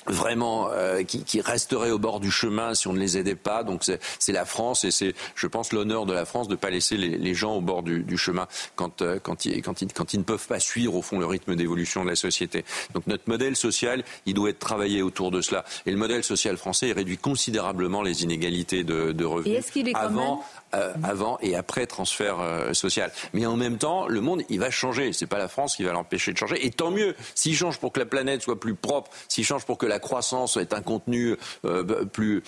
vraiment 0.08 0.70
euh, 0.72 1.04
qui, 1.04 1.24
qui 1.24 1.42
resteraient 1.42 1.92
au 1.92 2.00
bord 2.00 2.20
du 2.20 2.32
chemin 2.32 2.74
si 2.76 2.88
on 2.88 2.94
ne 2.94 3.00
les 3.00 3.18
aidait 3.18 3.36
pas. 3.36 3.64
Donc 3.64 3.84
c'est 4.20 4.32
la 4.32 4.46
France 4.46 4.84
et 4.84 4.92
c'est, 4.92 5.14
je 5.36 5.48
pense, 5.48 5.74
l'honneur 5.74 6.06
de 6.06 6.14
la 6.14 6.26
France 6.26 6.48
de 6.48 6.54
ne 6.54 6.58
pas 6.58 6.70
laisser 6.70 6.98
les, 6.98 7.18
les 7.18 7.34
gens 7.34 7.56
au 7.56 7.62
bord 7.62 7.84
du, 7.84 8.04
du 8.04 8.18
chemin 8.18 8.48
quand, 8.76 9.02
euh, 9.02 9.20
quand, 9.22 9.46
ils, 9.46 9.62
quand, 9.62 9.82
ils, 9.82 9.92
quand 9.92 10.14
ils 10.14 10.20
ne 10.20 10.24
peuvent 10.24 10.48
pas 10.48 10.60
suivre 10.60 10.96
au 10.96 11.02
fond 11.02 11.20
le 11.20 11.26
rythme 11.26 11.56
d'évolution 11.56 12.04
de 12.04 12.10
la 12.10 12.16
société. 12.16 12.66
Donc 12.94 13.08
notre 13.08 13.28
modèle 13.28 13.56
social, 13.56 14.04
il 14.26 14.34
doit 14.34 14.50
être 14.50 14.60
travaillé 14.60 15.02
autour 15.02 15.32
de 15.32 15.42
cela. 15.42 15.66
Et 15.86 15.92
le 15.92 15.98
modèle 15.98 16.24
social 16.24 16.58
français 16.58 16.88
il 16.90 16.94
réduit 16.94 17.18
considérablement 17.18 18.02
les 18.02 18.24
inégalités 18.24 18.84
de, 18.84 19.12
de 19.12 19.26
revenus 19.26 19.54
Et 19.56 19.58
est-ce 19.60 19.72
qu'il 19.72 19.88
est 19.88 19.94
quand 19.94 20.00
avant, 20.00 20.36
même- 20.36 20.46
euh, 20.76 20.94
avant 21.04 21.38
et 21.42 21.56
après 21.56 21.86
transfert 21.86 22.40
euh, 22.40 22.74
social. 22.74 23.12
Mais 23.34 23.46
en 23.46 23.56
même 23.56 23.78
temps, 23.78 24.08
le 24.08 24.22
monde, 24.22 24.42
il 24.50 24.60
va 24.60 24.72
changer. 24.72 25.14
C'est 25.14 25.26
pas 25.26 25.38
la 25.38 25.48
France 25.48 25.76
qui 25.76 25.84
va 25.84 25.92
l'empêcher 25.92 26.34
de 26.34 26.38
changer. 26.38 26.66
Et 26.66 26.72
tant 26.72 26.92
mieux. 26.92 27.16
S'il 27.34 27.56
change 27.56 27.80
pour 27.80 27.92
que 27.92 28.00
la 28.00 28.06
planète 28.06 28.42
soit 28.42 28.60
plus 28.60 28.76
propre, 28.76 29.12
s'il 29.28 29.46
change 29.46 29.66
pour 29.66 29.78
que 29.78 29.86
la 29.86 30.00
croissance 30.00 30.58
ait 30.58 30.74
un 30.74 30.82
contenu 30.82 31.36
euh, 31.66 32.06
plus, 32.06 32.44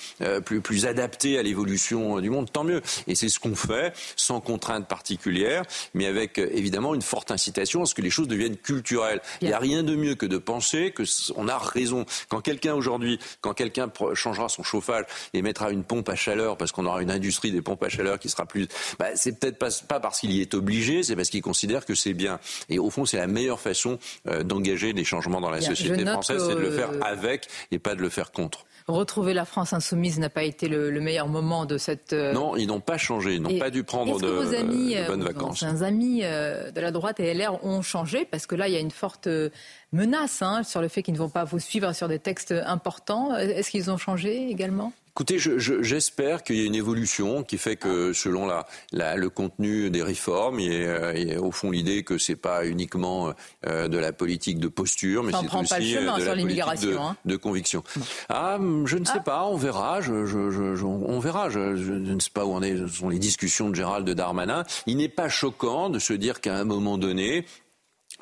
plus, 0.45 0.61
plus 0.61 0.85
adapté 0.85 1.37
à 1.37 1.43
l'évolution 1.43 2.19
du 2.19 2.29
monde, 2.29 2.51
tant 2.51 2.63
mieux. 2.63 2.81
Et 3.07 3.15
c'est 3.15 3.29
ce 3.29 3.39
qu'on 3.39 3.55
fait, 3.55 3.93
sans 4.15 4.41
contrainte 4.41 4.87
particulière, 4.87 5.63
mais 5.93 6.05
avec 6.05 6.37
évidemment 6.37 6.95
une 6.95 7.01
forte 7.01 7.31
incitation 7.31 7.83
à 7.83 7.85
ce 7.85 7.95
que 7.95 8.01
les 8.01 8.09
choses 8.09 8.27
deviennent 8.27 8.57
culturelles. 8.57 9.21
Il 9.41 9.47
n'y 9.47 9.53
a 9.53 9.59
rien 9.59 9.83
de 9.83 9.95
mieux 9.95 10.15
que 10.15 10.25
de 10.25 10.37
penser 10.37 10.91
que 10.91 11.03
on 11.35 11.47
a 11.47 11.57
raison. 11.57 12.05
Quand 12.29 12.41
quelqu'un 12.41 12.73
aujourd'hui, 12.73 13.19
quand 13.41 13.53
quelqu'un 13.53 13.91
changera 14.13 14.49
son 14.49 14.63
chauffage 14.63 15.05
et 15.33 15.41
mettra 15.41 15.71
une 15.71 15.83
pompe 15.83 16.09
à 16.09 16.15
chaleur, 16.15 16.57
parce 16.57 16.71
qu'on 16.71 16.85
aura 16.85 17.01
une 17.01 17.11
industrie 17.11 17.51
des 17.51 17.61
pompes 17.61 17.83
à 17.83 17.89
chaleur 17.89 18.16
qui 18.17 18.29
sera 18.29 18.45
plus, 18.45 18.67
bah, 18.99 19.07
c'est 19.15 19.39
peut-être 19.39 19.57
pas, 19.57 19.69
pas 19.87 19.99
parce 19.99 20.19
qu'il 20.19 20.31
y 20.31 20.41
est 20.41 20.53
obligé, 20.53 21.03
c'est 21.03 21.15
parce 21.15 21.29
qu'il 21.29 21.41
considère 21.41 21.85
que 21.85 21.95
c'est 21.95 22.13
bien. 22.13 22.39
Et 22.69 22.79
au 22.79 22.89
fond, 22.89 23.05
c'est 23.05 23.17
la 23.17 23.27
meilleure 23.27 23.59
façon 23.59 23.99
euh, 24.27 24.43
d'engager 24.43 24.93
des 24.93 25.03
changements 25.03 25.41
dans 25.41 25.49
la 25.49 25.59
Bien, 25.59 25.69
société 25.69 26.05
française, 26.05 26.43
c'est 26.47 26.55
de 26.55 26.59
le 26.59 26.71
faire 26.71 26.89
avec 27.01 27.47
et 27.71 27.79
pas 27.79 27.95
de 27.95 28.01
le 28.01 28.09
faire 28.09 28.31
contre. 28.31 28.65
Retrouver 28.87 29.33
la 29.33 29.43
France 29.43 29.73
insoumise 29.73 30.17
n'a 30.17 30.29
pas 30.29 30.43
été 30.43 30.69
le, 30.69 30.89
le 30.91 31.01
meilleur 31.01 31.27
moment 31.27 31.65
de 31.65 31.77
cette. 31.77 32.13
euh, 32.13 32.31
Non, 32.31 32.55
ils 32.55 32.67
n'ont 32.67 32.79
pas 32.79 32.97
changé, 32.97 33.33
ils 33.35 33.41
n'ont 33.41 33.59
pas 33.59 33.69
dû 33.69 33.83
prendre 33.83 34.17
de, 34.21 34.27
vos 34.27 34.53
amis, 34.55 34.93
de 34.95 34.99
euh, 34.99 35.07
bonnes 35.07 35.19
vos 35.21 35.27
vacances. 35.27 35.61
anciens 35.63 35.81
amis 35.81 36.21
de 36.21 36.79
la 36.79 36.91
droite 36.91 37.19
et 37.19 37.33
LR 37.33 37.63
ont 37.65 37.81
changé? 37.81 38.25
Parce 38.29 38.45
que 38.45 38.55
là, 38.55 38.69
il 38.69 38.73
y 38.73 38.77
a 38.77 38.79
une 38.79 38.91
forte 38.91 39.27
menace 39.91 40.41
hein, 40.41 40.63
sur 40.63 40.81
le 40.81 40.87
fait 40.87 41.03
qu'ils 41.03 41.13
ne 41.15 41.19
vont 41.19 41.29
pas 41.29 41.43
vous 41.43 41.59
suivre 41.59 41.91
sur 41.93 42.07
des 42.07 42.19
textes 42.19 42.53
importants. 42.65 43.35
Est-ce 43.35 43.69
qu'ils 43.71 43.91
ont 43.91 43.97
changé 43.97 44.49
également? 44.49 44.93
Écoutez, 45.17 45.39
je- 45.39 45.57
je- 45.57 45.81
j'espère 45.81 46.43
qu'il 46.43 46.57
y 46.57 46.61
a 46.61 46.65
une 46.65 46.75
évolution 46.75 47.41
qui 47.41 47.57
fait 47.57 47.75
que, 47.75 48.13
selon 48.13 48.45
la, 48.45 48.67
la- 48.91 49.15
le 49.15 49.31
contenu 49.31 49.89
des 49.89 50.03
réformes, 50.03 50.59
il 50.59 50.71
y 50.71 50.85
a, 50.85 51.17
il 51.17 51.29
y 51.29 51.33
a 51.33 51.41
au 51.41 51.51
fond 51.51 51.71
l'idée 51.71 52.03
que 52.03 52.19
c'est 52.19 52.35
pas 52.35 52.67
uniquement 52.67 53.33
euh, 53.65 53.87
de 53.87 53.97
la 53.97 54.13
politique 54.13 54.59
de 54.59 54.67
posture, 54.67 55.23
mais 55.23 55.31
c'est 55.41 55.47
aussi 55.79 55.95
euh, 55.97 56.01
de 56.19 56.23
la 56.23 56.31
politique 56.43 56.59
de, 56.91 56.97
hein. 56.97 57.15
de 57.25 57.35
conviction. 57.35 57.83
Ah, 58.29 58.59
je 58.85 58.97
ne 58.97 59.05
sais 59.05 59.21
pas, 59.25 59.43
on 59.45 59.55
verra. 59.57 60.01
Je, 60.01 60.27
je- 60.27 60.51
je- 60.51 60.75
je- 60.75 60.85
on 60.85 61.19
verra. 61.19 61.49
Je, 61.49 61.75
je 61.75 61.93
ne 61.93 62.19
sais 62.19 62.29
pas 62.31 62.45
où 62.45 62.53
en 62.53 62.61
est, 62.61 62.87
sont 62.87 63.09
les 63.09 63.17
discussions 63.17 63.69
de 63.71 63.73
Gérald 63.75 64.07
Darmanin. 64.07 64.65
Il 64.85 64.97
n'est 64.97 65.09
pas 65.09 65.29
choquant 65.29 65.89
de 65.89 65.97
se 65.97 66.13
dire 66.13 66.41
qu'à 66.41 66.55
un 66.57 66.63
moment 66.63 66.99
donné, 66.99 67.43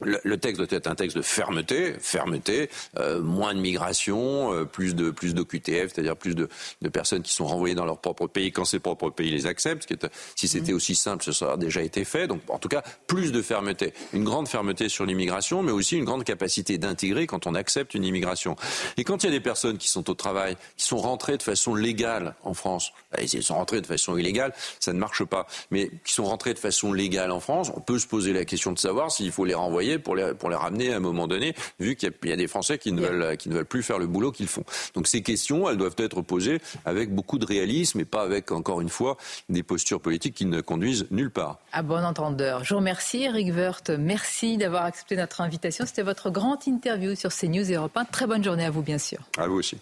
le, 0.01 0.37
texte 0.37 0.57
doit 0.57 0.77
être 0.77 0.87
un 0.87 0.95
texte 0.95 1.15
de 1.15 1.21
fermeté, 1.21 1.93
fermeté, 1.99 2.69
euh, 2.97 3.21
moins 3.21 3.53
de 3.53 3.59
migration, 3.59 4.53
euh, 4.53 4.65
plus 4.65 4.93
de 4.93 5.09
plus 5.09 5.33
d'OQTF, 5.33 5.93
c'est-à-dire 5.93 6.17
plus 6.17 6.35
de, 6.35 6.49
de 6.81 6.89
personnes 6.89 7.21
qui 7.21 7.33
sont 7.33 7.45
renvoyées 7.45 7.75
dans 7.75 7.85
leur 7.85 7.99
propre 7.99 8.27
pays 8.27 8.51
quand 8.51 8.65
ces 8.65 8.79
propres 8.79 9.09
pays 9.09 9.31
les 9.31 9.45
acceptent. 9.45 9.83
Ce 9.83 9.87
qui 9.87 9.93
est, 9.93 10.07
si 10.35 10.47
c'était 10.47 10.73
aussi 10.73 10.95
simple, 10.95 11.23
ce 11.23 11.31
serait 11.31 11.57
déjà 11.57 11.81
été 11.81 12.03
fait. 12.03 12.27
Donc, 12.27 12.41
en 12.49 12.59
tout 12.59 12.67
cas, 12.67 12.83
plus 13.07 13.31
de 13.31 13.41
fermeté, 13.41 13.93
une 14.11 14.25
grande 14.25 14.49
fermeté 14.49 14.89
sur 14.89 15.05
l'immigration, 15.05 15.63
mais 15.63 15.71
aussi 15.71 15.95
une 15.97 16.05
grande 16.05 16.25
capacité 16.25 16.77
d'intégrer 16.77 17.25
quand 17.25 17.47
on 17.47 17.55
accepte 17.55 17.93
une 17.93 18.03
immigration. 18.03 18.57
Et 18.97 19.05
quand 19.05 19.23
il 19.23 19.27
y 19.27 19.29
a 19.29 19.31
des 19.31 19.39
personnes 19.39 19.77
qui 19.77 19.87
sont 19.87 20.09
au 20.09 20.13
travail, 20.13 20.57
qui 20.75 20.87
sont 20.87 20.97
rentrées 20.97 21.37
de 21.37 21.43
façon 21.43 21.73
légale 21.73 22.35
en 22.43 22.53
France, 22.53 22.91
et 23.17 23.27
s'ils 23.27 23.43
sont 23.43 23.55
rentrées 23.55 23.79
de 23.79 23.87
façon 23.87 24.17
illégale, 24.17 24.53
ça 24.79 24.91
ne 24.91 24.99
marche 24.99 25.23
pas. 25.23 25.47
Mais 25.71 25.89
qui 26.03 26.13
sont 26.13 26.25
rentrées 26.25 26.53
de 26.53 26.59
façon 26.59 26.91
légale 26.91 27.31
en 27.31 27.39
France, 27.39 27.71
on 27.75 27.79
peut 27.79 27.99
se 27.99 28.07
poser 28.07 28.33
la 28.33 28.43
question 28.43 28.73
de 28.73 28.79
savoir 28.79 29.11
s'il 29.11 29.31
faut 29.31 29.45
les 29.45 29.53
renvoyer 29.53 29.84
pour 29.99 30.15
les, 30.15 30.33
pour 30.33 30.49
les 30.49 30.55
ramener 30.55 30.93
à 30.93 30.97
un 30.97 30.99
moment 30.99 31.27
donné, 31.27 31.53
vu 31.79 31.95
qu'il 31.95 32.09
y 32.09 32.11
a- 32.11 32.15
il 32.23 32.29
y, 32.29 32.33
a 32.33 32.35
des 32.35 32.47
Français 32.47 32.77
qui 32.77 32.91
ne, 32.91 33.01
veulent, 33.01 33.37
qui 33.37 33.49
ne 33.49 33.55
veulent 33.55 33.65
plus 33.65 33.83
faire 33.83 33.99
le 33.99 34.07
boulot 34.07 34.31
qu'ils 34.31 34.47
font. 34.47 34.63
Donc 34.93 35.07
ces 35.07 35.21
questions, 35.21 35.69
elles 35.69 35.77
doivent 35.77 35.95
être 35.97 36.21
posées 36.21 36.59
avec 36.85 37.13
beaucoup 37.13 37.37
de 37.37 37.45
réalisme 37.45 37.99
et 37.99 38.05
pas 38.05 38.21
avec, 38.23 38.51
encore 38.51 38.81
une 38.81 38.89
fois, 38.89 39.17
des 39.49 39.63
postures 39.63 40.01
politiques 40.01 40.35
qui 40.35 40.45
ne 40.45 40.61
conduisent 40.61 41.07
nulle 41.11 41.31
part. 41.31 41.59
À 41.71 41.81
bon 41.81 42.03
entendeur. 42.03 42.63
Je 42.63 42.73
vous 42.73 42.79
remercie, 42.79 43.23
Eric 43.23 43.53
Woerth. 43.55 43.89
Merci 43.91 44.57
d'avoir 44.57 44.85
accepté 44.85 45.15
notre 45.15 45.41
invitation. 45.41 45.85
C'était 45.85 46.01
votre 46.03 46.29
grande 46.29 46.65
interview 46.67 47.15
sur 47.15 47.29
CNews 47.33 47.71
Europe 47.71 47.95
1. 47.95 48.05
Très 48.05 48.27
bonne 48.27 48.43
journée 48.43 48.65
à 48.65 48.71
vous, 48.71 48.81
bien 48.81 48.97
sûr. 48.97 49.19
À 49.37 49.47
vous 49.47 49.55
aussi. 49.55 49.77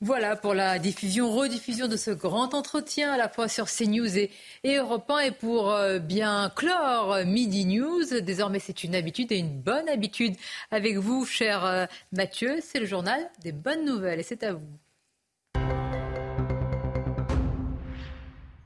Voilà 0.00 0.36
pour 0.36 0.54
la 0.54 0.78
diffusion, 0.78 1.28
rediffusion 1.28 1.88
de 1.88 1.96
ce 1.96 2.12
grand 2.12 2.54
entretien 2.54 3.10
à 3.12 3.16
la 3.16 3.28
fois 3.28 3.48
sur 3.48 3.66
CNews 3.66 4.16
et, 4.16 4.30
et 4.62 4.76
Europe 4.76 5.10
1 5.10 5.18
et 5.18 5.30
pour 5.32 5.72
euh, 5.72 5.98
bien 5.98 6.52
clore 6.54 7.14
euh, 7.14 7.24
Midi 7.24 7.66
News. 7.66 8.04
Désormais, 8.22 8.60
c'est 8.60 8.84
une 8.84 8.94
habitude 8.94 9.32
et 9.32 9.38
une 9.38 9.60
bonne 9.60 9.88
habitude 9.88 10.36
avec 10.70 10.98
vous, 10.98 11.24
cher 11.24 11.64
euh, 11.64 11.86
Mathieu. 12.12 12.58
C'est 12.62 12.78
le 12.78 12.86
journal 12.86 13.28
des 13.42 13.50
bonnes 13.50 13.84
nouvelles 13.84 14.20
et 14.20 14.22
c'est 14.22 14.44
à 14.44 14.52
vous. 14.52 14.68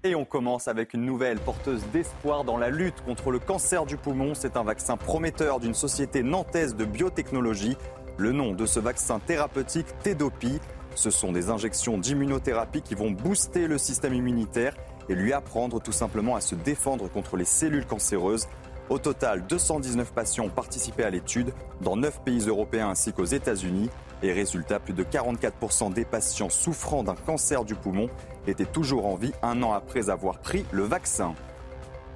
Et 0.05 0.15
on 0.15 0.27
commence 0.27 0.69
avec 0.69 0.93
une 0.93 1.07
nouvelle 1.07 1.39
porteuse 1.39 1.83
d'espoir 1.95 2.45
dans 2.45 2.59
la 2.59 2.69
lutte 2.69 3.01
contre 3.07 3.31
le 3.31 3.39
cancer 3.39 3.87
du 3.87 3.97
poumon. 3.97 4.35
C'est 4.35 4.59
un 4.59 4.65
vaccin 4.65 4.99
prometteur 4.99 5.61
d'une 5.61 5.73
société 5.73 6.23
nantaise 6.23 6.77
de 6.77 6.85
biotechnologie. 6.85 7.79
Le 8.19 8.33
nom 8.33 8.53
de 8.53 8.67
ce 8.67 8.81
vaccin 8.81 9.19
thérapeutique, 9.19 9.87
Tedopi, 10.03 10.61
ce 10.95 11.11
sont 11.11 11.33
des 11.33 11.51
injections 11.51 11.99
d'immunothérapie 11.99 12.83
qui 12.83 12.95
vont 12.95 13.11
booster 13.11 13.67
le 13.67 13.79
système 13.79 14.15
immunitaire 14.15 14.75
et 15.09 15.15
lui 15.15 15.33
apprendre 15.33 15.81
tout 15.81 15.93
simplement 15.93 16.37
à 16.37 16.41
se 16.41 16.55
défendre 16.55 17.09
contre 17.11 17.37
les 17.37 17.45
cellules 17.45 17.87
cancéreuses. 17.87 18.49
Au 18.89 18.99
total, 18.99 19.47
219 19.47 20.13
patients 20.13 20.45
ont 20.45 20.51
participé 20.51 21.05
à 21.05 21.11
l'étude 21.11 21.53
dans 21.81 21.97
9 21.97 22.21
pays 22.23 22.47
européens 22.47 22.91
ainsi 22.91 23.13
qu'aux 23.13 23.25
États-Unis. 23.25 23.91
Et 24.23 24.33
résultat, 24.33 24.79
plus 24.79 24.93
de 24.93 25.03
44% 25.03 25.93
des 25.93 26.05
patients 26.05 26.49
souffrant 26.49 27.03
d'un 27.03 27.15
cancer 27.15 27.65
du 27.65 27.75
poumon 27.75 28.09
étaient 28.47 28.65
toujours 28.65 29.07
en 29.07 29.17
vie 29.17 29.33
un 29.43 29.63
an 29.63 29.73
après 29.73 30.11
avoir 30.11 30.39
pris 30.39 30.65
le 30.71 30.85
vaccin. 30.85 31.35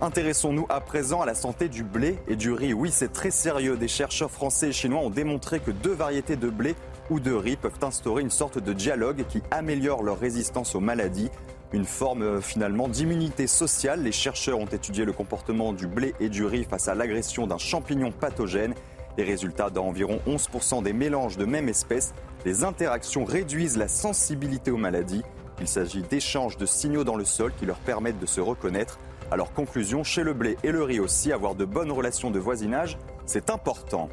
Intéressons-nous 0.01 0.66
à 0.69 0.81
présent 0.81 1.23
à 1.23 1.27
la 1.27 1.35
santé 1.35 1.69
du 1.69 1.82
blé 1.82 2.19
et 2.28 2.36
du 2.36 2.53
riz. 2.53 2.74
Oui, 2.74 2.90
c'est 2.93 3.12
très 3.12 3.31
sérieux. 3.31 3.78
Des 3.78 3.89
chercheurs 3.89 4.31
français 4.31 4.69
et 4.69 4.73
chinois 4.73 5.01
ont 5.01 5.11
démontré 5.11 5.59
que 5.59 5.70
deux 5.70 5.94
variétés 5.94 6.36
de 6.36 6.51
blé 6.51 6.77
ou 7.10 7.20
de 7.20 7.32
riz 7.32 7.56
peuvent 7.56 7.78
instaurer 7.82 8.22
une 8.22 8.30
sorte 8.30 8.58
de 8.58 8.72
dialogue 8.72 9.24
qui 9.28 9.42
améliore 9.50 10.02
leur 10.02 10.18
résistance 10.18 10.74
aux 10.74 10.80
maladies. 10.80 11.30
Une 11.72 11.84
forme 11.84 12.22
euh, 12.22 12.40
finalement 12.40 12.88
d'immunité 12.88 13.46
sociale. 13.46 14.02
Les 14.02 14.12
chercheurs 14.12 14.58
ont 14.58 14.66
étudié 14.66 15.04
le 15.04 15.12
comportement 15.12 15.72
du 15.72 15.86
blé 15.86 16.14
et 16.20 16.28
du 16.28 16.44
riz 16.44 16.64
face 16.64 16.88
à 16.88 16.94
l'agression 16.94 17.46
d'un 17.46 17.58
champignon 17.58 18.12
pathogène. 18.12 18.74
Les 19.18 19.24
résultats, 19.24 19.70
dans 19.70 19.86
environ 19.86 20.20
11% 20.26 20.82
des 20.82 20.92
mélanges 20.92 21.36
de 21.36 21.44
même 21.44 21.68
espèce, 21.68 22.12
les 22.44 22.64
interactions 22.64 23.24
réduisent 23.24 23.76
la 23.76 23.88
sensibilité 23.88 24.70
aux 24.70 24.76
maladies. 24.76 25.22
Il 25.60 25.68
s'agit 25.68 26.02
d'échanges 26.02 26.56
de 26.56 26.66
signaux 26.66 27.04
dans 27.04 27.16
le 27.16 27.24
sol 27.24 27.52
qui 27.58 27.66
leur 27.66 27.78
permettent 27.78 28.20
de 28.20 28.26
se 28.26 28.40
reconnaître. 28.40 28.98
Alors 29.30 29.52
conclusion, 29.52 30.04
chez 30.04 30.22
le 30.22 30.34
blé 30.34 30.56
et 30.62 30.70
le 30.70 30.82
riz 30.82 31.00
aussi, 31.00 31.32
avoir 31.32 31.54
de 31.54 31.64
bonnes 31.64 31.90
relations 31.90 32.30
de 32.30 32.38
voisinage, 32.38 32.98
c'est 33.24 33.50
important. 33.50 34.08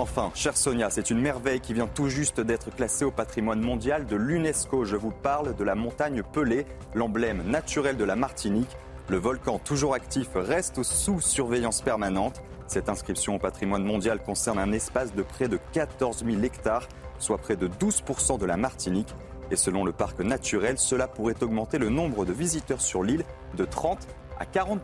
Enfin, 0.00 0.30
chère 0.32 0.56
Sonia, 0.56 0.90
c'est 0.90 1.10
une 1.10 1.20
merveille 1.20 1.58
qui 1.58 1.74
vient 1.74 1.88
tout 1.88 2.08
juste 2.08 2.40
d'être 2.40 2.70
classée 2.70 3.04
au 3.04 3.10
patrimoine 3.10 3.60
mondial 3.60 4.06
de 4.06 4.14
l'UNESCO. 4.14 4.84
Je 4.84 4.94
vous 4.94 5.10
parle 5.10 5.56
de 5.56 5.64
la 5.64 5.74
montagne 5.74 6.22
Pelée, 6.22 6.66
l'emblème 6.94 7.42
naturel 7.42 7.96
de 7.96 8.04
la 8.04 8.14
Martinique. 8.14 8.76
Le 9.08 9.16
volcan, 9.16 9.58
toujours 9.58 9.94
actif, 9.94 10.28
reste 10.36 10.84
sous 10.84 11.20
surveillance 11.20 11.82
permanente. 11.82 12.40
Cette 12.68 12.88
inscription 12.88 13.34
au 13.34 13.38
patrimoine 13.40 13.82
mondial 13.82 14.22
concerne 14.22 14.60
un 14.60 14.70
espace 14.70 15.12
de 15.16 15.22
près 15.24 15.48
de 15.48 15.58
14 15.72 16.24
000 16.24 16.44
hectares, 16.44 16.86
soit 17.18 17.38
près 17.38 17.56
de 17.56 17.66
12% 17.66 18.38
de 18.38 18.46
la 18.46 18.56
Martinique. 18.56 19.12
Et 19.50 19.56
selon 19.56 19.84
le 19.84 19.90
parc 19.90 20.20
naturel, 20.20 20.78
cela 20.78 21.08
pourrait 21.08 21.42
augmenter 21.42 21.78
le 21.78 21.88
nombre 21.88 22.24
de 22.24 22.32
visiteurs 22.32 22.82
sur 22.82 23.02
l'île 23.02 23.24
de 23.56 23.64
30 23.64 24.06
à 24.38 24.46
40 24.46 24.80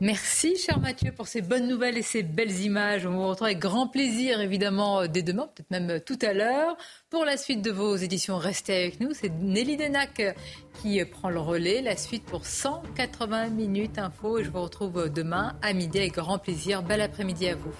Merci, 0.00 0.56
cher 0.56 0.80
Mathieu, 0.80 1.12
pour 1.12 1.28
ces 1.28 1.40
bonnes 1.40 1.68
nouvelles 1.68 1.96
et 1.96 2.02
ces 2.02 2.24
belles 2.24 2.60
images. 2.62 3.06
On 3.06 3.12
vous 3.12 3.28
retrouve 3.28 3.46
avec 3.46 3.60
grand 3.60 3.86
plaisir, 3.86 4.40
évidemment, 4.40 5.02
euh, 5.02 5.06
dès 5.06 5.22
demain, 5.22 5.46
peut-être 5.46 5.70
même 5.70 5.88
euh, 5.88 5.98
tout 6.00 6.18
à 6.20 6.32
l'heure. 6.32 6.76
Pour 7.10 7.24
la 7.24 7.36
suite 7.36 7.62
de 7.62 7.70
vos 7.70 7.94
éditions, 7.94 8.36
restez 8.36 8.74
avec 8.74 8.98
nous. 8.98 9.14
C'est 9.14 9.30
Nelly 9.30 9.76
Denac 9.76 10.18
euh, 10.18 10.32
qui 10.82 11.02
prend 11.04 11.30
le 11.30 11.38
relais. 11.38 11.80
La 11.80 11.96
suite 11.96 12.24
pour 12.24 12.44
180 12.44 13.50
minutes 13.50 13.98
info. 13.98 14.38
Et 14.38 14.44
je 14.44 14.50
vous 14.50 14.62
retrouve 14.62 15.08
demain 15.08 15.56
à 15.62 15.72
midi 15.72 15.98
avec 15.98 16.14
grand 16.14 16.38
plaisir. 16.38 16.82
Bel 16.82 17.00
après-midi 17.00 17.48
à 17.48 17.54
vous. 17.54 17.74